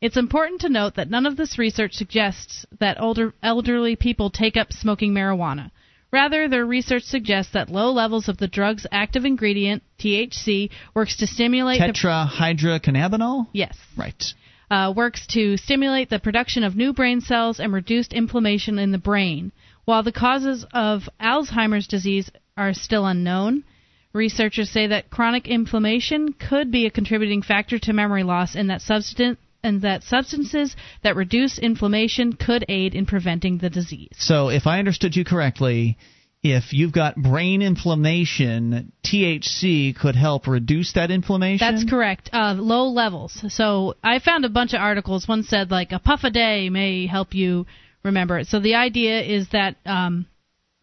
It's 0.00 0.16
important 0.16 0.60
to 0.60 0.68
note 0.68 0.94
that 0.96 1.10
none 1.10 1.26
of 1.26 1.36
this 1.36 1.58
research 1.58 1.94
suggests 1.94 2.66
that 2.78 3.00
older 3.00 3.32
elderly 3.42 3.96
people 3.96 4.30
take 4.30 4.56
up 4.56 4.72
smoking 4.72 5.12
marijuana. 5.12 5.70
Rather, 6.12 6.48
their 6.48 6.64
research 6.64 7.02
suggests 7.02 7.52
that 7.52 7.68
low 7.68 7.90
levels 7.90 8.28
of 8.28 8.38
the 8.38 8.48
drug's 8.48 8.86
active 8.92 9.24
ingredient, 9.24 9.82
THC, 9.98 10.70
works 10.94 11.16
to 11.16 11.26
stimulate 11.26 11.80
the 11.80 11.92
Tetrahydrocannabinol? 11.92 13.48
Yes. 13.52 13.76
Right. 13.96 14.22
uh, 14.70 14.92
works 14.96 15.26
to 15.28 15.56
stimulate 15.56 16.10
the 16.10 16.18
production 16.18 16.64
of 16.64 16.76
new 16.76 16.92
brain 16.92 17.20
cells 17.20 17.60
and 17.60 17.72
reduced 17.72 18.12
inflammation 18.12 18.78
in 18.78 18.92
the 18.92 18.98
brain. 18.98 19.52
While 19.84 20.02
the 20.02 20.12
causes 20.12 20.64
of 20.72 21.08
Alzheimer's 21.20 21.86
disease 21.86 22.30
are 22.56 22.74
still 22.74 23.06
unknown, 23.06 23.64
researchers 24.12 24.70
say 24.70 24.88
that 24.88 25.10
chronic 25.10 25.46
inflammation 25.46 26.32
could 26.32 26.72
be 26.72 26.86
a 26.86 26.90
contributing 26.90 27.42
factor 27.42 27.78
to 27.80 27.92
memory 27.92 28.22
loss 28.22 28.56
and 28.56 28.70
that 28.70 28.80
substance 28.82 29.38
and 29.66 29.82
that 29.82 30.04
substances 30.04 30.74
that 31.02 31.16
reduce 31.16 31.58
inflammation 31.58 32.32
could 32.32 32.64
aid 32.68 32.94
in 32.94 33.04
preventing 33.04 33.58
the 33.58 33.68
disease. 33.68 34.12
So, 34.18 34.48
if 34.48 34.66
I 34.66 34.78
understood 34.78 35.16
you 35.16 35.24
correctly, 35.24 35.98
if 36.42 36.72
you've 36.72 36.92
got 36.92 37.16
brain 37.16 37.60
inflammation, 37.60 38.92
THC 39.04 39.96
could 39.96 40.14
help 40.14 40.46
reduce 40.46 40.92
that 40.92 41.10
inflammation? 41.10 41.74
That's 41.74 41.88
correct. 41.88 42.30
Uh, 42.32 42.54
low 42.56 42.88
levels. 42.88 43.42
So 43.48 43.94
I 44.02 44.20
found 44.20 44.44
a 44.44 44.48
bunch 44.48 44.72
of 44.72 44.80
articles. 44.80 45.26
One 45.26 45.42
said 45.42 45.70
like 45.70 45.92
a 45.92 45.98
puff 45.98 46.20
a 46.22 46.30
day 46.30 46.70
may 46.70 47.06
help 47.06 47.34
you 47.34 47.66
remember 48.04 48.38
it. 48.38 48.46
So 48.46 48.60
the 48.60 48.76
idea 48.76 49.20
is 49.22 49.48
that 49.50 49.76
um, 49.84 50.26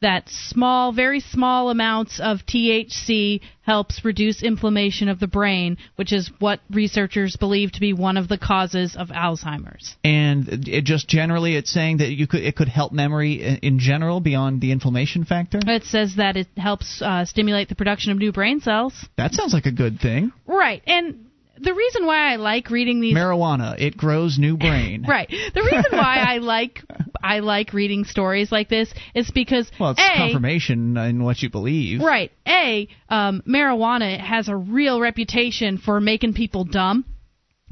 that 0.00 0.28
small, 0.28 0.92
very 0.92 1.20
small 1.20 1.70
amounts 1.70 2.20
of 2.20 2.40
THC 2.46 3.40
helps 3.62 4.04
reduce 4.04 4.42
inflammation 4.42 5.08
of 5.08 5.18
the 5.18 5.26
brain, 5.26 5.76
which 5.96 6.12
is 6.12 6.30
what 6.38 6.60
researchers 6.70 7.36
believe 7.36 7.72
to 7.72 7.80
be 7.80 7.92
one 7.92 8.16
of 8.16 8.28
the 8.28 8.38
causes 8.38 8.94
of 8.96 9.08
Alzheimer's. 9.08 9.96
And 10.04 10.68
it 10.68 10.84
just 10.84 11.08
generally, 11.08 11.56
it's 11.56 11.72
saying 11.72 11.98
that 11.98 12.10
you 12.10 12.26
could 12.26 12.42
it 12.42 12.56
could 12.56 12.68
help 12.68 12.92
memory 12.92 13.58
in- 13.62 13.76
general 13.76 14.20
beyond 14.20 14.62
the 14.62 14.72
inflammation 14.72 15.24
factor. 15.24 15.60
It 15.66 15.84
says 15.84 16.14
that 16.16 16.36
it 16.36 16.48
helps 16.56 17.02
uh, 17.02 17.26
stimulate 17.26 17.68
the 17.68 17.74
production 17.74 18.10
of 18.10 18.18
new 18.18 18.32
brain 18.32 18.60
cells. 18.60 18.94
That 19.18 19.34
sounds 19.34 19.52
like 19.52 19.66
a 19.66 19.72
good 19.72 20.00
thing. 20.00 20.32
Right, 20.46 20.82
and 20.86 21.26
the 21.60 21.74
reason 21.74 22.06
why 22.06 22.32
I 22.32 22.36
like 22.36 22.70
reading 22.70 23.00
these 23.00 23.14
Marijuana, 23.16 23.78
it 23.78 23.96
grows 23.96 24.38
new 24.38 24.56
brain. 24.66 25.04
Right. 25.08 25.28
The 25.28 25.62
reason 25.62 25.84
why 25.92 26.18
I 26.26 26.38
like 26.38 26.82
I 27.22 27.40
like 27.40 27.72
reading 27.72 28.04
stories 28.04 28.52
like 28.52 28.68
this 28.68 28.92
is 29.14 29.30
because 29.30 29.70
Well, 29.80 29.90
it's 29.92 30.00
a 30.00 30.16
confirmation 30.16 30.96
in 30.96 31.22
what 31.24 31.40
you 31.42 31.50
believe. 31.50 32.00
right 32.02 32.30
a 32.46 32.88
um, 33.08 33.42
marijuana 33.46 34.18
has 34.20 34.48
a 34.48 34.56
real 34.56 35.00
reputation 35.00 35.78
for 35.78 36.00
making 36.00 36.34
people 36.34 36.64
dumb. 36.64 37.04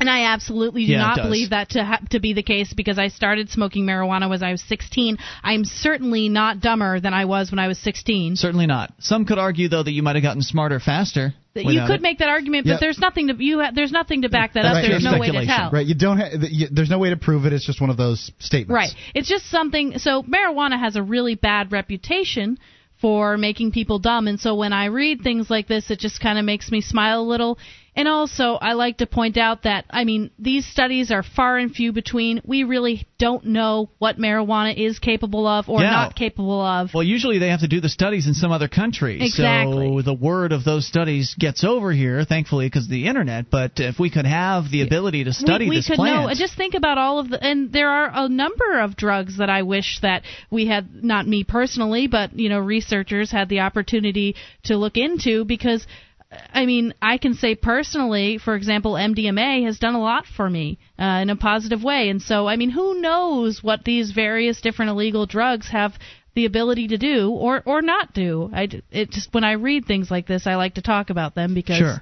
And 0.01 0.11
I 0.11 0.25
absolutely 0.33 0.87
do 0.87 0.93
Yeah, 0.93 0.99
not 0.99 1.17
believe 1.19 1.51
that 1.51 1.71
to 1.71 1.85
ha- 1.85 2.01
to 2.11 2.19
be 2.19 2.33
the 2.33 2.43
case 2.43 2.73
because 2.75 2.99
I 2.99 3.09
started 3.09 3.49
smoking 3.49 3.87
marijuana 3.87 4.29
when 4.29 4.43
I 4.43 4.51
was 4.51 4.61
16. 4.63 5.19
I'm 5.45 5.65
certainly 5.65 6.29
not 6.29 6.59
dumber 6.61 6.99
than 6.99 7.15
I 7.15 7.27
was 7.27 7.53
when 7.53 7.61
I 7.61 7.69
was 7.69 7.79
16. 7.79 8.35
Certainly 8.35 8.67
not. 8.67 8.93
Some 8.99 9.25
could 9.25 9.39
argue 9.39 9.69
though 9.69 9.85
that 9.85 9.93
you 9.93 10.03
might 10.03 10.17
have 10.17 10.25
gotten 10.25 10.43
smarter 10.43 10.81
faster. 10.81 11.33
You 11.55 11.83
could 11.87 11.97
it. 11.97 12.03
make 12.03 12.19
that 12.19 12.29
argument, 12.29 12.67
Yeah. 12.67 12.75
but 12.75 12.81
there's 12.81 12.99
nothing 12.99 13.29
to 13.29 13.37
you. 13.39 13.61
Ha- 13.61 13.71
there's 13.73 13.93
nothing 13.93 14.23
to 14.23 14.29
back 14.29 14.55
that 14.55 14.65
up. 14.65 14.75
That's 14.75 14.89
There's 14.89 15.05
no 15.05 15.17
way 15.21 15.31
to 15.31 15.47
tell. 15.47 15.71
Right. 15.71 15.87
You 15.87 15.95
don't. 15.95 16.19
Ha- 16.19 16.31
you, 16.51 16.67
there's 16.73 16.91
no 16.91 16.99
way 16.99 17.11
to 17.11 17.17
prove 17.17 17.47
it. 17.47 17.53
It's 17.53 17.65
just 17.65 17.81
one 17.81 17.91
of 17.91 17.97
those 17.97 18.33
statements. 18.41 18.75
Right. 18.75 18.91
It's 19.15 19.29
just 19.29 19.49
something. 19.49 19.99
So 19.99 20.25
marijuana 20.25 20.77
has 20.81 20.97
a 20.97 21.03
really 21.05 21.37
bad 21.37 21.71
reputation 21.71 22.59
for 23.01 23.37
making 23.39 23.71
people 23.71 24.01
dumb, 24.01 24.27
and 24.27 24.41
so 24.41 24.57
when 24.57 24.73
I 24.73 24.87
read 24.87 25.21
things 25.23 25.49
like 25.49 25.69
this, 25.69 25.91
it 25.91 26.01
just 26.01 26.21
kind 26.21 26.39
of 26.39 26.45
makes 26.45 26.73
me 26.73 26.81
smile 26.81 27.21
a 27.21 27.23
little. 27.23 27.59
And 27.97 28.09
also, 28.09 28.55
I 28.55 28.73
like 28.73 28.99
to 28.99 29.07
point 29.07 29.37
out 29.37 29.63
that 29.63 29.85
I 29.89 30.03
mean 30.05 30.31
these 30.39 30.67
studies 30.67 31.13
are 31.13 31.23
far 31.23 31.59
and 31.59 31.73
few 31.73 31.93
between. 31.93 32.41
We 32.45 32.65
really 32.65 33.07
don't 33.19 33.47
know 33.47 33.91
what 33.99 34.19
marijuana 34.19 34.77
is 34.77 34.99
capable 34.99 35.47
of 35.47 35.69
or 35.69 35.81
Yeah. 35.81 35.91
not 35.91 36.17
capable 36.17 36.61
of. 36.61 36.93
Well, 36.93 37.05
usually 37.05 37.39
they 37.39 37.51
have 37.51 37.61
to 37.61 37.69
do 37.69 37.81
the 37.81 37.89
studies 37.89 38.27
in 38.27 38.35
some 38.35 38.51
other 38.51 38.67
country. 38.67 39.23
Exactly. 39.23 39.89
So 39.97 40.03
the 40.03 40.13
word 40.13 40.51
of 40.51 40.65
those 40.65 40.87
studies 40.87 41.37
gets 41.39 41.63
over 41.63 41.93
here, 41.93 42.25
thankfully, 42.25 42.67
because 42.67 42.85
of 42.85 42.91
the 42.91 43.07
internet. 43.07 43.49
But 43.49 43.73
if 43.77 44.01
we 44.01 44.11
could 44.11 44.27
have 44.27 44.71
the 44.71 44.83
ability 44.83 45.25
to 45.25 45.33
study 45.33 45.67
we, 45.67 45.71
we 45.71 45.77
this 45.77 45.87
could 45.87 45.97
plant, 45.97 46.29
know. 46.29 46.35
Just 46.35 46.57
think 46.57 46.75
about 46.75 46.99
all 46.99 47.21
of 47.21 47.31
the, 47.31 47.43
and 47.43 47.73
there 47.73 47.91
are 47.91 48.11
a 48.13 48.29
number 48.29 48.81
of 48.81 48.97
drugs 48.97 49.39
that 49.39 49.51
I 49.51 49.63
wish 49.63 50.01
that 50.03 50.23
we 50.51 50.67
had, 50.67 51.05
not 51.05 51.29
me 51.29 51.45
personally, 51.45 52.09
but 52.09 52.37
you 52.37 52.49
know, 52.49 52.59
researchers 52.59 53.31
had 53.31 53.49
the 53.49 53.61
opportunity 53.61 54.35
to 54.65 54.77
look 54.77 54.97
into 54.97 55.45
because. 55.45 55.87
I 56.53 56.67
mean, 56.67 56.95
I 57.03 57.19
can 57.19 57.35
say 57.35 57.55
personally, 57.55 58.39
for 58.39 58.55
example, 58.55 58.93
MDMA 58.95 59.65
has 59.65 59.79
done 59.79 59.95
a 59.95 60.01
lot 60.01 60.25
for 60.27 60.49
me 60.49 60.79
uh, 60.99 61.21
in 61.23 61.31
a 61.31 61.37
positive 61.37 61.83
way. 61.83 62.09
And 62.09 62.21
so, 62.23 62.47
I 62.47 62.57
mean, 62.57 62.71
who 62.71 63.01
knows 63.01 63.63
what 63.63 63.85
these 63.85 64.13
various 64.13 64.61
different 64.61 64.91
illegal 64.91 65.27
drugs 65.27 65.69
have 65.69 65.93
the 66.35 66.47
ability 66.47 66.89
to 66.89 66.99
do 66.99 67.31
or 67.31 67.63
or 67.65 67.81
not 67.83 68.13
do? 68.13 68.51
I 68.53 68.69
it 68.91 69.11
just 69.11 69.33
when 69.33 69.45
I 69.45 69.53
read 69.53 69.87
things 69.87 70.11
like 70.11 70.27
this, 70.27 70.47
I 70.47 70.57
like 70.57 70.75
to 70.75 70.83
talk 70.83 71.11
about 71.11 71.35
them 71.35 71.55
because 71.55 71.79
sure. 71.79 71.97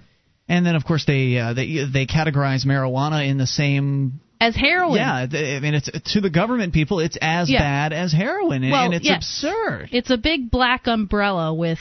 And 0.48 0.66
then, 0.66 0.74
of 0.74 0.84
course, 0.84 1.04
they 1.06 1.38
uh, 1.38 1.54
they 1.54 1.84
they 1.90 2.06
categorize 2.06 2.66
marijuana 2.66 3.26
in 3.28 3.38
the 3.38 3.46
same. 3.46 4.20
as 4.40 4.56
heroin, 4.56 4.96
Yeah, 4.96 5.14
I 5.30 5.60
mean, 5.60 5.74
it's 5.74 5.88
to 6.14 6.20
the 6.20 6.30
government 6.30 6.72
people, 6.74 6.98
it's 6.98 7.16
as 7.22 7.48
Yeah. 7.48 7.60
bad 7.60 7.92
as 7.92 8.12
heroin, 8.12 8.62
and, 8.64 8.72
Well, 8.72 8.84
and 8.86 8.94
it's 8.94 9.04
yes. 9.04 9.18
absurd. 9.18 9.90
It's 9.92 10.10
a 10.10 10.16
big 10.18 10.50
black 10.50 10.86
umbrella 10.88 11.54
with 11.54 11.78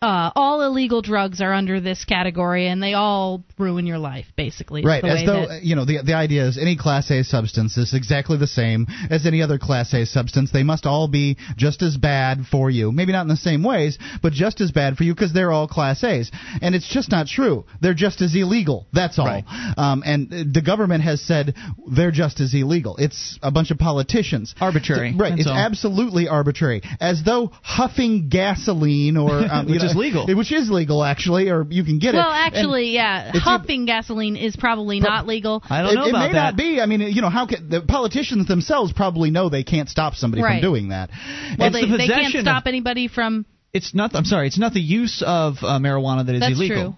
uh, 0.00 0.30
all 0.36 0.62
illegal 0.62 1.02
drugs 1.02 1.40
are 1.40 1.52
under 1.52 1.80
this 1.80 2.04
category, 2.04 2.68
and 2.68 2.80
they 2.80 2.94
all 2.94 3.42
ruin 3.58 3.84
your 3.84 3.98
life, 3.98 4.26
basically. 4.36 4.84
Right, 4.84 5.02
the 5.02 5.08
as 5.08 5.14
way 5.20 5.26
though 5.26 5.46
that- 5.48 5.64
you 5.64 5.74
know 5.74 5.84
the 5.84 6.02
the 6.04 6.14
idea 6.14 6.46
is 6.46 6.56
any 6.56 6.76
Class 6.76 7.10
A 7.10 7.24
substance 7.24 7.76
is 7.76 7.92
exactly 7.94 8.38
the 8.38 8.46
same 8.46 8.86
as 9.10 9.26
any 9.26 9.42
other 9.42 9.58
Class 9.58 9.92
A 9.94 10.06
substance. 10.06 10.52
They 10.52 10.62
must 10.62 10.86
all 10.86 11.08
be 11.08 11.36
just 11.56 11.82
as 11.82 11.96
bad 11.96 12.46
for 12.46 12.70
you. 12.70 12.92
Maybe 12.92 13.10
not 13.10 13.22
in 13.22 13.28
the 13.28 13.36
same 13.36 13.64
ways, 13.64 13.98
but 14.22 14.32
just 14.32 14.60
as 14.60 14.70
bad 14.70 14.96
for 14.96 15.02
you 15.02 15.14
because 15.16 15.32
they're 15.32 15.50
all 15.50 15.66
Class 15.66 16.04
A's. 16.04 16.30
And 16.62 16.76
it's 16.76 16.88
just 16.88 17.10
not 17.10 17.26
true. 17.26 17.64
They're 17.80 17.92
just 17.94 18.20
as 18.20 18.36
illegal. 18.36 18.86
That's 18.92 19.18
all. 19.18 19.26
Right. 19.26 19.44
Um, 19.76 20.04
and 20.06 20.32
uh, 20.32 20.44
the 20.52 20.62
government 20.62 21.02
has 21.02 21.20
said 21.20 21.56
they're 21.90 22.12
just 22.12 22.38
as 22.38 22.54
illegal. 22.54 22.96
It's 22.98 23.36
a 23.42 23.50
bunch 23.50 23.72
of 23.72 23.78
politicians. 23.78 24.54
Arbitrary, 24.60 25.12
Right. 25.16 25.30
that's 25.30 25.40
it's 25.40 25.48
all. 25.48 25.56
absolutely 25.56 26.28
arbitrary. 26.28 26.82
As 27.00 27.24
though 27.24 27.50
huffing 27.64 28.28
gasoline 28.28 29.16
or 29.16 29.30
um, 29.32 29.66
Which 29.66 29.80
know- 29.82 29.87
is 29.90 29.96
legal. 29.96 30.26
which 30.36 30.52
is 30.52 30.70
legal 30.70 31.02
actually, 31.04 31.48
or 31.50 31.66
you 31.68 31.84
can 31.84 31.98
get 31.98 32.14
it. 32.14 32.18
well, 32.18 32.30
And- 32.30 32.54
actually, 32.54 32.92
yeah, 32.94 33.28
if 33.28 33.34
you- 33.34 33.40
huffing 33.40 33.84
gasoline 33.86 34.36
is 34.36 34.56
probably 34.56 35.00
not 35.00 35.26
legal. 35.26 35.62
I 35.68 35.82
don't 35.82 35.94
know 35.94 36.02
it, 36.04 36.06
it 36.06 36.10
about 36.10 36.26
may 36.28 36.32
that. 36.32 36.42
not 36.44 36.56
be. 36.56 36.80
I 36.80 36.86
mean, 36.86 37.00
you 37.00 37.22
know, 37.22 37.30
how 37.30 37.46
can 37.46 37.68
the 37.68 37.80
politicians 37.82 38.46
themselves 38.46 38.92
probably 38.92 39.30
know 39.30 39.48
they 39.48 39.64
can't 39.64 39.88
stop 39.88 40.14
somebody 40.14 40.42
Right. 40.42 40.60
from 40.62 40.70
doing 40.70 40.88
that? 40.90 41.10
Well, 41.58 41.70
they, 41.70 41.84
the 41.86 41.96
they 41.96 42.06
can't 42.08 42.34
stop 42.34 42.64
of- 42.64 42.66
anybody 42.68 43.08
from. 43.08 43.46
It's 43.72 43.94
not. 43.94 44.14
I'm 44.14 44.24
sorry. 44.24 44.46
It's 44.46 44.58
not 44.58 44.72
the 44.72 44.80
use 44.80 45.22
of 45.24 45.56
uh, 45.62 45.78
marijuana 45.78 46.24
that 46.26 46.34
is 46.34 46.40
That's 46.40 46.54
illegal. 46.54 46.92
true. 46.92 46.96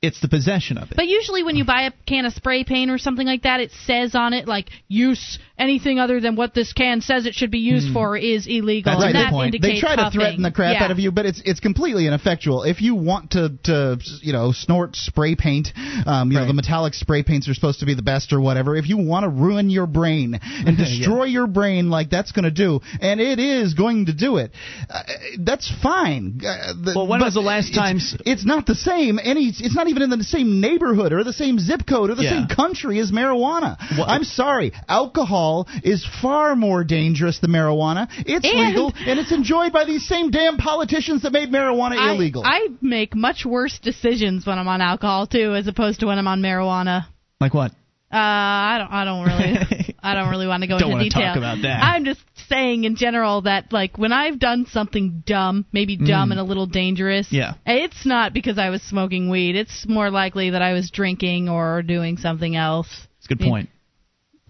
It's 0.00 0.20
the 0.20 0.28
possession 0.28 0.78
of 0.78 0.90
it. 0.90 0.96
But 0.96 1.06
usually, 1.06 1.44
when 1.44 1.54
you 1.56 1.64
buy 1.64 1.82
a 1.82 1.92
can 2.06 2.24
of 2.24 2.32
spray 2.32 2.64
paint 2.64 2.90
or 2.90 2.98
something 2.98 3.24
like 3.26 3.42
that, 3.42 3.60
it 3.60 3.70
says 3.86 4.16
on 4.16 4.32
it 4.32 4.48
like 4.48 4.68
use 4.88 5.38
anything 5.58 5.98
other 5.98 6.20
than 6.20 6.36
what 6.36 6.54
this 6.54 6.72
can 6.72 7.00
says 7.00 7.26
it 7.26 7.34
should 7.34 7.50
be 7.50 7.58
used 7.58 7.92
for 7.92 8.16
is 8.16 8.46
illegal, 8.46 8.92
That's 8.92 9.04
and 9.04 9.12
good 9.12 9.18
that 9.20 9.30
point. 9.30 9.54
indicates 9.54 9.80
They 9.80 9.80
try 9.80 9.96
to 9.96 10.02
huffing. 10.04 10.20
threaten 10.20 10.42
the 10.42 10.50
crap 10.50 10.74
Yeah. 10.74 10.84
out 10.84 10.90
of 10.90 10.98
you, 10.98 11.12
but 11.12 11.26
it's 11.26 11.40
it's 11.44 11.60
completely 11.60 12.06
ineffectual. 12.06 12.62
If 12.64 12.80
you 12.82 12.94
want 12.94 13.32
to 13.32 13.50
to 13.64 13.98
you 14.20 14.32
know 14.32 14.52
snort 14.52 14.96
spray 14.96 15.34
paint, 15.34 15.68
um, 16.06 16.30
you 16.32 16.38
know 16.38 16.46
the 16.46 16.52
metallic 16.54 16.94
spray 16.94 17.22
paints 17.22 17.48
are 17.48 17.54
supposed 17.54 17.80
to 17.80 17.86
be 17.86 17.94
the 17.94 18.02
best 18.02 18.32
or 18.32 18.40
whatever. 18.40 18.74
If 18.76 18.88
you 18.88 18.96
want 18.98 19.24
to 19.24 19.28
ruin 19.28 19.70
your 19.70 19.86
brain 19.86 20.38
and 20.66 20.76
destroy 20.76 21.24
your 21.24 21.46
brain 21.46 21.90
like 21.90 22.10
that's 22.10 22.32
going 22.32 22.44
to 22.44 22.50
do, 22.50 22.80
and 23.00 23.20
it 23.20 23.38
is 23.38 23.74
going 23.74 24.06
to 24.06 24.12
do 24.12 24.36
it, 24.38 24.52
uh, 24.90 25.02
that's 25.40 25.70
fine. 25.82 26.40
Uh, 26.44 26.72
the- 26.80 26.92
Well, 26.96 27.06
when 27.06 27.20
was 27.20 27.34
the 27.34 27.40
last 27.40 27.70
it's- 27.70 27.76
time- 27.84 27.98
It's 28.24 28.44
not 28.44 28.66
the 28.66 28.74
same. 28.74 29.18
Any, 29.22 29.46
it's 29.48 29.74
not 29.74 29.88
even 29.88 30.02
in 30.02 30.10
the 30.10 30.24
same 30.24 30.60
neighborhood 30.60 31.12
or 31.12 31.24
the 31.24 31.32
same 31.32 31.58
zip 31.58 31.86
code 31.86 32.10
or 32.10 32.14
the 32.14 32.24
Yeah. 32.24 32.30
same 32.30 32.46
country 32.46 32.98
as 32.98 33.10
marijuana. 33.12 33.76
Well- 33.96 34.06
I'm 34.08 34.24
sorry. 34.24 34.72
Alcohol 34.88 35.41
is 35.82 36.06
far 36.20 36.54
more 36.56 36.84
dangerous 36.84 37.38
than 37.40 37.50
marijuana. 37.50 38.08
It's 38.26 38.44
And- 38.46 38.68
legal 38.68 38.92
and 39.06 39.18
it's 39.20 39.32
enjoyed 39.32 39.72
by 39.72 39.84
these 39.84 40.06
same 40.06 40.30
damn 40.30 40.56
politicians 40.56 41.22
that 41.22 41.32
made 41.32 41.50
marijuana 41.50 41.96
I, 41.98 42.12
illegal. 42.12 42.42
I 42.44 42.68
make 42.80 43.14
much 43.14 43.44
worse 43.44 43.78
decisions 43.78 44.46
when 44.46 44.58
I'm 44.58 44.68
on 44.68 44.80
alcohol 44.80 45.26
too, 45.26 45.54
as 45.54 45.66
opposed 45.66 46.00
to 46.00 46.06
when 46.06 46.18
I'm 46.18 46.28
on 46.28 46.40
marijuana. 46.40 47.06
like 47.40 47.54
what? 47.54 47.72
Uh, 48.12 48.16
I 48.18 48.76
don't. 48.78 48.92
I 48.92 49.04
don't 49.06 49.24
really. 49.24 49.94
I 50.02 50.14
don't 50.14 50.28
really 50.28 50.46
want 50.46 50.62
to 50.64 50.66
go 50.68 50.78
Don't 50.78 50.92
into 50.92 51.04
detail 51.04 51.28
talk 51.28 51.36
about 51.38 51.62
that. 51.62 51.82
I'm 51.82 52.04
just 52.04 52.20
saying 52.48 52.84
in 52.84 52.96
general 52.96 53.42
that 53.42 53.72
like 53.72 53.96
when 53.96 54.12
I've 54.12 54.38
done 54.38 54.66
something 54.66 55.22
dumb, 55.24 55.64
maybe 55.72 55.96
dumb 55.96 56.28
Mm. 56.28 56.32
and 56.32 56.40
a 56.40 56.42
little 56.42 56.66
dangerous, 56.66 57.28
Yeah. 57.30 57.54
it's 57.64 58.04
not 58.04 58.34
because 58.34 58.58
I 58.58 58.68
was 58.68 58.82
smoking 58.82 59.30
weed. 59.30 59.56
It's 59.56 59.86
more 59.88 60.10
likely 60.10 60.50
that 60.50 60.60
I 60.60 60.72
was 60.74 60.90
drinking 60.90 61.48
or 61.48 61.80
doing 61.82 62.18
something 62.18 62.54
else. 62.54 62.88
It's 63.18 63.26
a 63.30 63.34
good 63.34 63.40
point. 63.48 63.70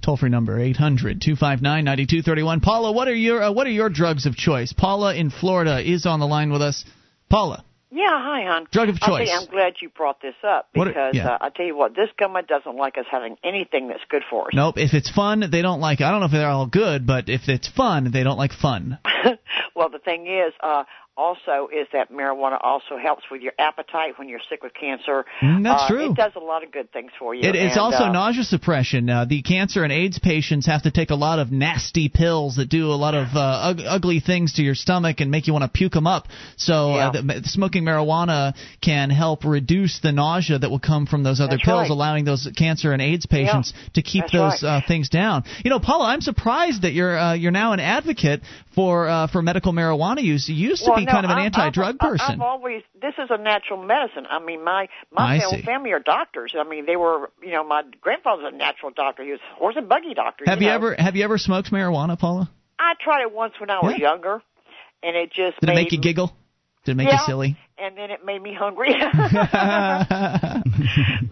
Toll 0.03 0.17
free 0.17 0.31
number 0.31 0.59
800-259-9231. 0.59 2.63
Paula, 2.63 2.93
what 2.93 3.09
are 3.09 3.15
your 3.15 3.43
uh, 3.43 3.53
what 3.53 3.67
are 3.67 3.71
your 3.71 3.89
drugs 3.89 4.27
of 4.27 4.37
choice? 4.37 4.73
Paula 4.73 5.15
in 5.15 5.31
Florida 5.31 5.81
is 5.81 6.07
on 6.07 6.21
the 6.21 6.27
line 6.27 6.51
with 6.53 6.61
us. 6.61 6.85
Paula, 7.31 7.65
Yeah, 7.91 8.09
hi, 8.09 8.45
hon. 8.47 8.67
Drug 8.73 8.89
of 8.89 8.99
choice. 8.99 9.31
I'm 9.33 9.47
glad 9.47 9.75
you 9.81 9.91
brought 9.91 10.21
this 10.21 10.35
up 10.43 10.69
because 10.73 11.15
yeah. 11.15 11.29
uh, 11.29 11.39
I 11.41 11.51
tell 11.51 11.67
you 11.67 11.77
what, 11.77 11.95
this 11.95 12.09
government 12.19 12.49
doesn't 12.49 12.77
like 12.77 12.99
us 12.99 13.05
having 13.11 13.37
anything 13.45 13.87
that's 13.89 14.03
good 14.09 14.23
for 14.29 14.47
us. 14.47 14.51
nope. 14.55 14.77
If 14.79 14.95
it's 14.95 15.11
fun, 15.11 15.45
they 15.51 15.63
don't 15.63 15.81
like. 15.81 16.01
it. 16.01 16.05
I 16.05 16.11
don't 16.11 16.21
know 16.21 16.27
if 16.27 16.33
they're 16.33 16.49
all 16.49 16.67
good, 16.67 17.07
but 17.07 17.29
if 17.29 17.49
it's 17.49 17.69
fun, 17.69 18.11
they 18.11 18.25
don't 18.25 18.39
like 18.39 18.53
fun. 18.53 18.99
well, 19.77 19.89
the 19.89 19.99
thing 19.99 20.27
is, 20.27 20.53
uh, 20.61 20.85
also 21.17 21.69
is 21.73 21.87
that 21.93 22.11
marijuana 22.11 22.59
also 22.63 22.97
helps 22.97 23.25
with 23.31 23.43
your 23.43 23.53
appetite 23.59 24.19
when 24.19 24.29
you're 24.29 24.41
sick 24.49 24.63
with 24.63 24.73
cancer. 24.73 25.27
Mm, 25.43 25.63
that's 25.63 25.83
uh, 25.83 25.89
true. 25.89 26.11
It 26.11 26.17
does 26.17 26.33
a 26.37 26.41
lot 26.41 26.65
of 26.65 26.73
good 26.73 26.91
things 26.91 27.11
for 27.19 27.35
you. 27.35 27.43
It, 27.43 27.55
it's 27.55 27.73
and, 27.73 27.81
also 27.81 28.05
uh, 28.05 28.13
nausea 28.13 28.45
suppression. 28.45 29.11
Uh, 29.11 29.27
the 29.27 29.43
cancer 29.43 29.85
and 29.85 29.93
AIDS 29.93 30.19
patients 30.19 30.67
have 30.67 30.83
to 30.83 30.91
take 30.91 31.11
a 31.11 31.15
lot 31.15 31.39
of 31.39 31.53
nasty 31.53 32.09
pills 32.09 32.57
that 32.57 32.69
do 32.71 32.91
a 32.91 32.97
lot 32.97 33.15
of 33.15 33.29
uh, 33.35 33.41
ug- 33.41 33.83
ugly 33.87 34.21
things 34.21 34.55
to 34.55 34.63
your 34.63 34.75
stomach 34.75 35.21
and 35.21 35.31
make 35.31 35.47
you 35.47 35.53
want 35.53 35.65
to 35.65 35.69
puke 35.71 35.93
them 35.93 36.07
up. 36.07 36.29
So 36.57 36.93
uh, 36.95 37.13
the, 37.13 37.43
smoking 37.45 37.85
marijuana 37.85 38.55
can 38.81 39.11
help 39.11 39.45
reduce 39.45 40.01
the 40.01 40.13
nausea 40.13 40.59
that 40.59 40.71
will 40.71 40.81
come 40.81 41.07
from 41.07 41.23
those 41.23 41.41
other 41.41 41.57
That's 41.57 41.65
pills, 41.65 41.83
right. 41.83 41.91
allowing 41.91 42.25
those 42.25 42.51
cancer 42.57 42.93
and 42.93 43.03
AIDS 43.03 43.27
patients 43.27 43.75
to 43.95 44.03
keep 44.03 44.25
That's 44.25 44.33
those 44.33 44.63
right. 44.63 44.79
uh, 44.79 44.81
things 44.89 45.11
down. 45.11 45.45
You 45.63 45.71
know, 45.71 45.79
Paula, 45.79 46.07
I'm 46.07 46.23
surprised 46.23 46.83
that 46.83 46.93
you're 46.93 47.35
you're 47.35 47.51
now 47.51 47.73
an 47.73 47.81
advocate 47.81 48.41
for 48.75 49.29
for 49.31 49.43
medical 49.43 49.73
marijuana 49.75 50.23
use. 50.23 50.49
You 50.49 50.55
used 50.55 50.85
to 50.85 50.91
well, 50.91 51.02
no, 51.07 51.13
kind 51.13 51.25
of 51.25 51.31
an 51.31 51.39
anti-drug 51.39 51.97
I've, 52.01 52.11
person. 52.11 52.35
I've 52.35 52.41
always 52.41 52.83
this 53.01 53.15
is 53.19 53.29
a 53.31 53.39
natural 53.39 53.83
medicine. 53.83 54.27
I 54.29 54.39
mean, 54.39 54.65
my 54.65 54.89
my 55.11 55.39
whole 55.39 55.63
family 55.63 55.93
are 55.93 56.01
doctors. 56.01 56.55
I 56.59 56.65
mean, 56.69 56.87
they 56.87 56.97
were 56.97 57.31
you 57.43 57.53
know 57.53 57.65
my 57.65 57.83
grandfather's 58.01 58.53
a 58.53 58.57
natural 58.57 58.91
doctor. 58.91 59.25
He 59.25 59.31
was 59.31 59.41
horse 59.57 59.75
and 59.77 59.89
buggy 59.89 60.15
doctor. 60.15 60.45
have 60.47 60.61
you 60.61 60.69
know. 60.69 60.75
ever 60.75 60.95
have 60.99 61.17
you 61.17 61.25
ever 61.25 61.39
smoked 61.39 61.71
marijuana, 61.71 62.19
Paula? 62.19 62.51
I 62.79 62.95
tried 63.03 63.23
it 63.23 63.33
once 63.33 63.55
when 63.59 63.71
I 63.71 63.81
was 63.81 63.95
Yeah. 63.97 64.09
younger, 64.09 64.43
and 65.03 65.17
it 65.17 65.33
just 65.33 65.61
Did 65.61 65.71
it 65.71 65.75
make 65.75 65.93
you 65.93 66.01
giggle? 66.01 66.37
Did 66.85 66.93
it 66.93 66.95
make 66.97 67.09
yeah, 67.09 67.21
you 67.21 67.27
silly? 67.27 67.57
And 67.79 67.97
then 67.97 68.11
it 68.11 68.25
made 68.25 68.43
me 68.43 68.57
hungry. 68.59 68.91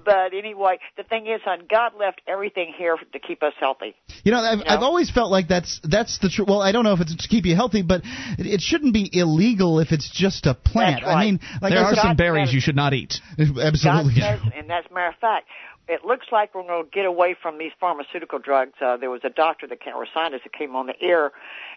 but 0.04 0.32
anyway, 0.32 0.78
the 0.96 1.02
thing 1.02 1.26
is, 1.26 1.40
hon, 1.44 1.62
God 1.68 1.92
left 1.98 2.20
everything 2.28 2.72
here 2.76 2.96
to 2.96 3.18
keep 3.18 3.42
us 3.42 3.52
healthy. 3.58 3.96
You 4.22 4.30
know, 4.30 4.38
I've, 4.38 4.60
I've 4.64 4.82
always 4.82 5.10
felt 5.10 5.32
like 5.32 5.48
that's 5.48 5.80
that's 5.82 6.18
the 6.18 6.28
truth. 6.28 6.48
Well, 6.48 6.62
I 6.62 6.70
don't 6.70 6.84
know 6.84 6.92
if 6.92 7.00
it's 7.00 7.16
to 7.16 7.28
keep 7.28 7.46
you 7.46 7.56
healthy, 7.56 7.82
but 7.82 8.02
it, 8.38 8.46
it 8.46 8.60
shouldn't 8.60 8.94
be 8.94 9.10
illegal 9.12 9.80
if 9.80 9.90
it's 9.90 10.08
just 10.08 10.46
a 10.46 10.54
plant. 10.54 11.00
That's 11.00 11.06
right. 11.06 11.16
I 11.16 11.24
mean, 11.24 11.40
like 11.60 11.72
there 11.72 11.84
I 11.84 11.90
are 11.90 11.94
said- 11.94 12.02
some 12.02 12.16
berries 12.16 12.52
you 12.52 12.60
should 12.60 12.76
not 12.76 12.94
eat. 12.94 13.20
Absolutely. 13.38 13.80
God's 13.82 14.16
medicine, 14.16 14.52
and 14.56 14.70
that's 14.70 14.86
a 14.88 14.94
matter 14.94 15.08
of 15.08 15.16
fact. 15.16 15.48
It 15.88 16.04
looks 16.04 16.26
like 16.30 16.54
we're 16.54 16.62
going 16.62 16.84
to 16.84 16.90
get 16.90 17.06
away 17.06 17.34
from 17.40 17.58
these 17.58 17.72
pharmaceutical 17.80 18.38
drugs. 18.38 18.74
Uh, 18.80 18.96
there 18.96 19.10
was 19.10 19.22
a 19.24 19.30
doctor 19.30 19.66
that 19.66 19.80
came, 19.80 19.96
or 19.96 20.04
a 20.04 20.08
scientist 20.14 20.44
that 20.44 20.52
came 20.52 20.76
on 20.76 20.86
the 20.86 20.94
air, 21.02 21.32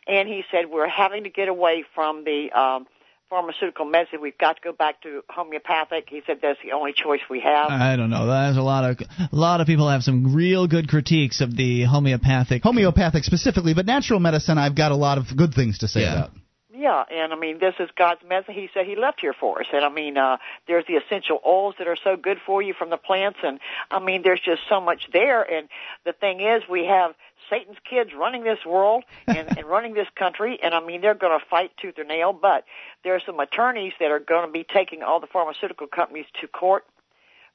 and 0.08 0.28
he 0.28 0.44
said 0.52 0.70
we're 0.70 0.88
having 0.88 1.24
to 1.24 1.32
get 1.32 1.48
away 1.48 1.84
from 1.95 2.24
the 2.24 2.52
um, 2.52 2.86
pharmaceutical 3.34 3.86
medicine. 3.86 4.22
We've 4.22 4.38
got 4.38 4.58
to 4.58 4.62
go 4.64 4.74
back 4.74 5.02
to 5.02 5.24
homeopathic. 5.28 6.08
He 6.08 6.22
said 6.28 6.38
that's 6.42 6.60
the 6.64 6.74
only 6.74 6.94
choice 6.94 7.22
we 7.32 7.40
have. 7.40 7.72
I 7.72 7.96
don't 7.96 8.12
know. 8.12 8.28
There's 8.28 8.58
a 8.58 8.62
lot 8.62 8.84
of 8.84 8.98
a 9.32 9.36
lot 9.36 9.60
of 9.60 9.66
people 9.66 9.90
have 9.90 10.04
some 10.04 10.36
real 10.36 10.68
good 10.68 10.88
critiques 10.88 11.42
of 11.42 11.58
the 11.58 11.84
homeopathic. 11.84 12.62
Homeopathic 12.62 13.24
specifically, 13.24 13.74
but 13.74 13.88
natural 13.88 14.20
medicine, 14.20 14.60
I've 14.60 14.76
got 14.76 14.92
a 14.92 14.96
lot 14.96 15.18
of 15.18 15.26
good 15.36 15.56
things 15.56 15.80
to 15.80 15.88
say 15.88 16.02
Yeah. 16.02 16.14
about. 16.14 16.32
Yeah, 16.76 17.04
and 17.10 17.32
I 17.32 17.38
mean, 17.38 17.60
this 17.60 17.76
is 17.80 17.90
God's 17.98 18.22
medicine. 18.28 18.56
He 18.56 18.68
said 18.74 18.86
He 18.86 18.96
left 18.98 19.22
here 19.22 19.34
for 19.34 19.62
us, 19.62 19.68
and 19.72 19.86
I 19.86 19.90
mean, 19.90 20.18
uh, 20.18 20.38
there's 20.68 20.86
the 20.86 20.96
essential 20.96 21.40
oils 21.46 21.76
that 21.80 21.88
are 21.88 21.96
so 22.04 22.18
good 22.18 22.40
for 22.46 22.62
you 22.62 22.74
from 22.74 22.90
the 22.90 22.98
plants, 22.98 23.40
and 23.42 23.60
I 23.90 24.00
mean, 24.00 24.22
there's 24.22 24.42
just 24.44 24.62
so 24.68 24.82
much 24.82 25.08
there. 25.14 25.42
And 25.44 25.70
the 26.04 26.14
thing 26.14 26.42
is, 26.42 26.62
we 26.70 26.86
have 26.86 27.16
Satan's 27.49 27.78
kids 27.90 28.11
running 28.18 28.44
this 28.44 28.60
world 28.65 29.03
and, 29.28 29.57
and 29.57 29.65
running 29.68 29.94
this 29.94 30.07
country, 30.15 30.60
and 30.61 30.74
I 30.74 30.84
mean, 30.86 31.02
they're 31.02 31.15
going 31.15 31.38
to 31.38 31.45
fight 31.45 31.72
tooth 31.82 31.95
and 31.98 32.07
nail. 32.07 32.34
But 32.34 32.65
there 33.03 33.15
are 33.15 33.22
some 33.26 33.40
attorneys 33.40 33.94
that 33.99 34.11
are 34.11 34.20
going 34.20 34.45
to 34.45 34.52
be 34.52 34.64
taking 34.64 35.03
all 35.03 35.20
the 35.20 35.28
pharmaceutical 35.28 35.88
companies 35.88 36.26
to 36.41 36.48
court 36.48 36.86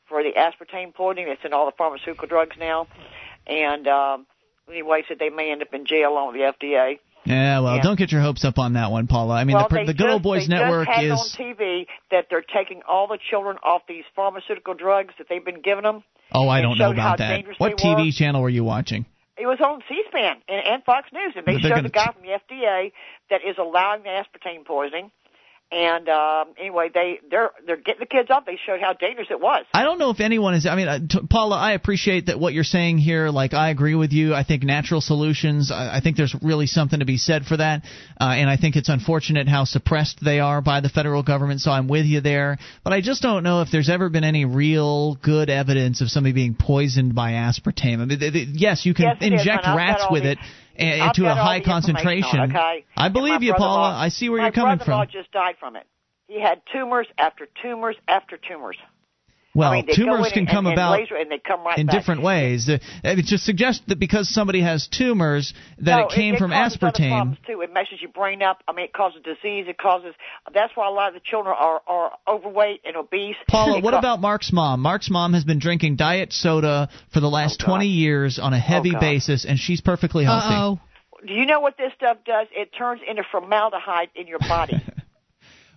for 0.08 0.22
the 0.22 0.32
aspartame 0.32 0.94
poisoning 0.94 1.26
that's 1.28 1.44
in 1.44 1.52
all 1.52 1.66
the 1.66 1.76
pharmaceutical 1.76 2.28
drugs 2.28 2.56
now, 2.58 2.86
and 3.46 3.86
um, 3.86 4.26
anyway, 4.68 5.04
said 5.06 5.18
they 5.18 5.30
may 5.30 5.50
end 5.52 5.62
up 5.62 5.72
in 5.72 5.86
jail 5.86 6.12
along 6.12 6.32
with 6.32 6.36
the 6.36 6.66
FDA. 6.66 6.98
Yeah, 7.24 7.60
well, 7.60 7.76
Yeah. 7.76 7.82
don't 7.82 7.98
get 7.98 8.10
your 8.10 8.22
hopes 8.22 8.44
up 8.44 8.58
on 8.58 8.74
that 8.74 8.90
one, 8.90 9.06
Paula. 9.06 9.34
I 9.34 9.44
mean, 9.44 9.56
well, 9.56 9.68
the, 9.68 9.84
the 9.84 9.94
Good 9.94 10.08
Old 10.08 10.22
Boys 10.22 10.46
they 10.48 10.54
Network 10.54 10.86
just 10.86 10.96
had 10.96 11.04
it 11.04 11.12
is. 11.12 11.36
on 11.38 11.44
TV 11.44 11.86
that 12.10 12.26
they're 12.30 12.42
taking 12.42 12.82
all 12.88 13.06
the 13.06 13.18
children 13.30 13.58
off 13.62 13.82
these 13.86 14.04
pharmaceutical 14.16 14.74
drugs 14.74 15.12
that 15.18 15.28
they've 15.28 15.44
been 15.44 15.60
giving 15.60 15.82
them. 15.82 16.04
Oh, 16.32 16.48
I 16.48 16.60
don't 16.60 16.78
know 16.78 16.92
about 16.92 17.18
that. 17.18 17.44
What 17.58 17.76
TV 17.76 18.06
were. 18.06 18.12
channel 18.12 18.42
were 18.42 18.48
you 18.48 18.64
watching? 18.64 19.06
It 19.38 19.46
was 19.46 19.58
on 19.60 19.82
C-SPAN 19.88 20.42
and, 20.48 20.66
and 20.66 20.84
Fox 20.84 21.08
News, 21.12 21.34
and 21.36 21.46
they 21.46 21.60
they're 21.60 21.76
showed 21.76 21.84
the 21.84 21.90
guy 21.90 22.12
from 22.12 22.22
the 22.22 22.38
FDA 22.38 22.92
that 23.30 23.40
is 23.46 23.56
allowing 23.58 24.02
the 24.02 24.08
aspartame 24.08 24.64
poisoning. 24.64 25.10
And 25.70 26.08
um, 26.08 26.54
anyway, 26.58 26.88
they 26.92 27.20
they're 27.30 27.50
they're 27.66 27.76
getting 27.76 28.00
the 28.00 28.06
kids 28.06 28.30
up. 28.30 28.46
They 28.46 28.58
showed 28.64 28.80
how 28.80 28.94
dangerous 28.94 29.28
it 29.30 29.38
was. 29.38 29.66
I 29.74 29.82
don't 29.82 29.98
know 29.98 30.08
if 30.08 30.18
anyone 30.18 30.54
is. 30.54 30.64
I 30.64 30.74
mean, 30.76 30.88
uh, 30.88 30.98
t- 31.06 31.20
Paula, 31.28 31.56
I 31.56 31.72
appreciate 31.72 32.26
that 32.26 32.40
what 32.40 32.54
you're 32.54 32.64
saying 32.64 32.96
here. 32.96 33.28
Like, 33.28 33.52
I 33.52 33.68
agree 33.68 33.94
with 33.94 34.12
you. 34.12 34.34
I 34.34 34.44
think 34.44 34.62
natural 34.62 35.02
solutions. 35.02 35.70
I, 35.70 35.98
I 35.98 36.00
think 36.00 36.16
there's 36.16 36.34
really 36.40 36.66
something 36.66 37.00
to 37.00 37.04
be 37.04 37.18
said 37.18 37.44
for 37.44 37.58
that. 37.58 37.82
Uh, 38.18 38.32
and 38.36 38.48
I 38.48 38.56
think 38.56 38.76
it's 38.76 38.88
unfortunate 38.88 39.46
how 39.46 39.64
suppressed 39.64 40.24
they 40.24 40.40
are 40.40 40.62
by 40.62 40.80
the 40.80 40.88
federal 40.88 41.22
government. 41.22 41.60
So 41.60 41.70
I'm 41.70 41.86
with 41.86 42.06
you 42.06 42.22
there. 42.22 42.56
But 42.82 42.94
I 42.94 43.02
just 43.02 43.20
don't 43.20 43.42
know 43.42 43.60
if 43.60 43.68
there's 43.70 43.90
ever 43.90 44.08
been 44.08 44.24
any 44.24 44.46
real 44.46 45.16
good 45.16 45.50
evidence 45.50 46.00
of 46.00 46.08
somebody 46.08 46.32
being 46.32 46.54
poisoned 46.54 47.14
by 47.14 47.32
aspartame. 47.32 48.00
I 48.00 48.06
mean, 48.06 48.18
th- 48.18 48.32
th- 48.32 48.48
yes, 48.54 48.86
you 48.86 48.94
can 48.94 49.04
Yes, 49.04 49.16
inject 49.20 49.48
and 49.48 49.58
I've 49.58 49.62
got 49.64 49.76
rats 49.76 50.04
with 50.10 50.24
it. 50.24 50.38
I've 50.78 51.12
to 51.14 51.26
a 51.26 51.34
high 51.34 51.60
concentration. 51.60 52.40
okay? 52.40 52.84
I 52.96 53.08
believe 53.08 53.42
you, 53.42 53.54
Paula. 53.54 53.78
brother-in-law- 53.90 54.00
I 54.02 54.08
see 54.08 54.28
where 54.28 54.38
my 54.38 54.46
you're 54.46 54.52
coming 54.52 54.76
brother-in-law 54.78 55.04
from. 55.04 55.12
just 55.12 55.32
died 55.32 55.56
from 55.58 55.76
it. 55.76 55.86
He 56.28 56.40
had 56.40 56.60
tumors 56.72 57.06
after 57.18 57.46
tumors 57.62 57.96
after 58.06 58.36
tumors. 58.36 58.76
Well, 59.58 59.72
I 59.72 59.82
mean, 59.82 59.94
tumors 59.94 60.30
can 60.32 60.40
and, 60.40 60.48
come 60.48 60.66
and 60.66 60.72
about 60.74 60.92
laser 61.00 61.16
and 61.16 61.30
they 61.30 61.38
come 61.38 61.64
right 61.64 61.78
in 61.78 61.86
back. 61.86 61.96
different 61.96 62.22
ways. 62.22 62.68
Uh, 62.68 62.78
It 63.02 63.24
just 63.24 63.44
suggests 63.44 63.82
that 63.88 63.98
because 63.98 64.28
somebody 64.32 64.60
has 64.60 64.86
tumors, 64.88 65.52
that 65.78 65.96
no, 65.96 66.06
it 66.06 66.10
came 66.14 66.34
it, 66.34 66.38
from 66.38 66.50
causes 66.52 66.78
other 66.80 66.92
aspartame. 66.92 67.10
problems 67.10 67.38
too. 67.46 67.60
It 67.62 67.72
messes 67.72 68.00
your 68.00 68.12
brain 68.12 68.42
up. 68.42 68.62
I 68.68 68.72
mean, 68.72 68.84
it 68.84 68.92
causes 68.92 69.20
disease. 69.22 69.66
It 69.68 69.78
causes. 69.78 70.14
That's 70.54 70.72
why 70.76 70.86
a 70.88 70.90
lot 70.92 71.08
of 71.08 71.14
the 71.14 71.20
children 71.20 71.54
are 71.58 71.80
are 71.86 72.12
overweight 72.26 72.82
and 72.84 72.96
obese. 72.96 73.36
Paula, 73.48 73.78
It 73.78 73.84
what 73.84 73.92
ca- 73.92 73.98
about 73.98 74.20
Mark's 74.20 74.52
mom? 74.52 74.80
Mark's 74.80 75.10
mom 75.10 75.32
has 75.34 75.44
been 75.44 75.58
drinking 75.58 75.96
diet 75.96 76.32
soda 76.32 76.88
for 77.12 77.20
the 77.20 77.28
last 77.28 77.58
20 77.60 77.86
years 77.86 78.38
on 78.38 78.52
a 78.52 78.58
heavy 78.60 78.92
God. 78.92 79.00
basis, 79.00 79.44
and 79.44 79.58
she's 79.58 79.80
perfectly 79.80 80.24
healthy. 80.24 80.54
Uh-oh. 80.54 80.80
Do 81.26 81.32
you 81.32 81.46
know 81.46 81.58
what 81.58 81.76
this 81.76 81.90
stuff 81.96 82.18
does? 82.24 82.46
It 82.52 82.70
turns 82.78 83.00
into 83.08 83.24
formaldehyde 83.30 84.10
in 84.14 84.28
your 84.28 84.38
body. 84.38 84.80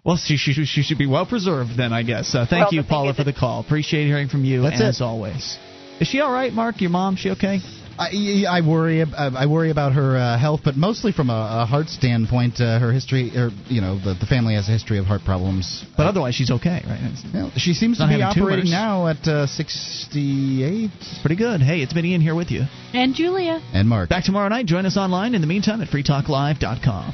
Well, 0.04 0.18
she, 0.18 0.38
she, 0.38 0.54
she 0.66 0.82
should 0.82 0.98
be 0.98 1.06
well 1.08 1.26
preserved 1.28 1.78
then, 1.78 1.94
I 1.94 2.02
guess. 2.04 2.34
Uh, 2.34 2.46
thank 2.50 2.72
Well, 2.72 2.74
you, 2.74 2.84
Paula, 2.84 3.14
for 3.14 3.24
the 3.24 3.34
call. 3.34 3.62
Appreciate 3.62 4.06
hearing 4.08 4.30
from 4.30 4.44
you, 4.44 4.62
That's 4.64 4.82
as 4.82 5.00
it. 5.00 5.04
always. 5.04 5.58
Is 6.00 6.08
she 6.08 6.20
all 6.22 6.32
right, 6.32 6.52
Mark? 6.52 6.82
Your 6.82 6.90
mom? 6.90 7.16
She 7.16 7.30
okay? 7.32 7.60
I, 8.00 8.46
I 8.50 8.68
worry. 8.68 9.04
I 9.04 9.46
worry 9.46 9.70
about 9.70 9.94
her 9.94 10.18
uh, 10.18 10.40
health, 10.40 10.62
but 10.66 10.76
mostly 10.76 11.12
from 11.12 11.30
a, 11.30 11.62
a 11.62 11.66
heart 11.68 11.88
standpoint. 11.88 12.60
Uh, 12.60 12.80
her 12.80 12.92
history, 12.92 13.30
or 13.38 13.52
you 13.68 13.82
know, 13.82 14.00
the, 14.00 14.16
the 14.20 14.26
family 14.26 14.56
has 14.56 14.68
a 14.68 14.72
history 14.72 14.98
of 14.98 15.06
heart 15.06 15.22
problems. 15.24 15.86
But 15.98 16.08
otherwise, 16.08 16.34
she's 16.34 16.50
okay, 16.50 16.82
right? 16.88 17.14
Well, 17.32 17.52
she 17.58 17.74
seems 17.74 18.00
to 18.00 18.08
be 18.08 18.24
operating 18.24 18.66
tumors. 18.66 18.72
now 18.72 19.08
at 19.08 19.28
uh, 19.28 19.46
68. 19.46 20.90
Pretty 21.22 21.36
good. 21.36 21.62
Hey, 21.62 21.82
it's 21.82 21.94
been 21.94 22.06
Ian 22.06 22.22
here 22.22 22.34
with 22.34 22.50
you. 22.50 22.62
And 22.94 23.14
Julia. 23.14 23.62
And 23.74 23.88
Mark. 23.88 24.10
Back 24.10 24.24
tomorrow 24.24 24.50
night. 24.50 24.66
Join 24.66 24.88
us 24.88 24.98
online 24.98 25.36
in 25.36 25.42
the 25.42 25.48
meantime 25.48 25.82
at 25.82 25.90
freetalklive.com. 25.90 27.14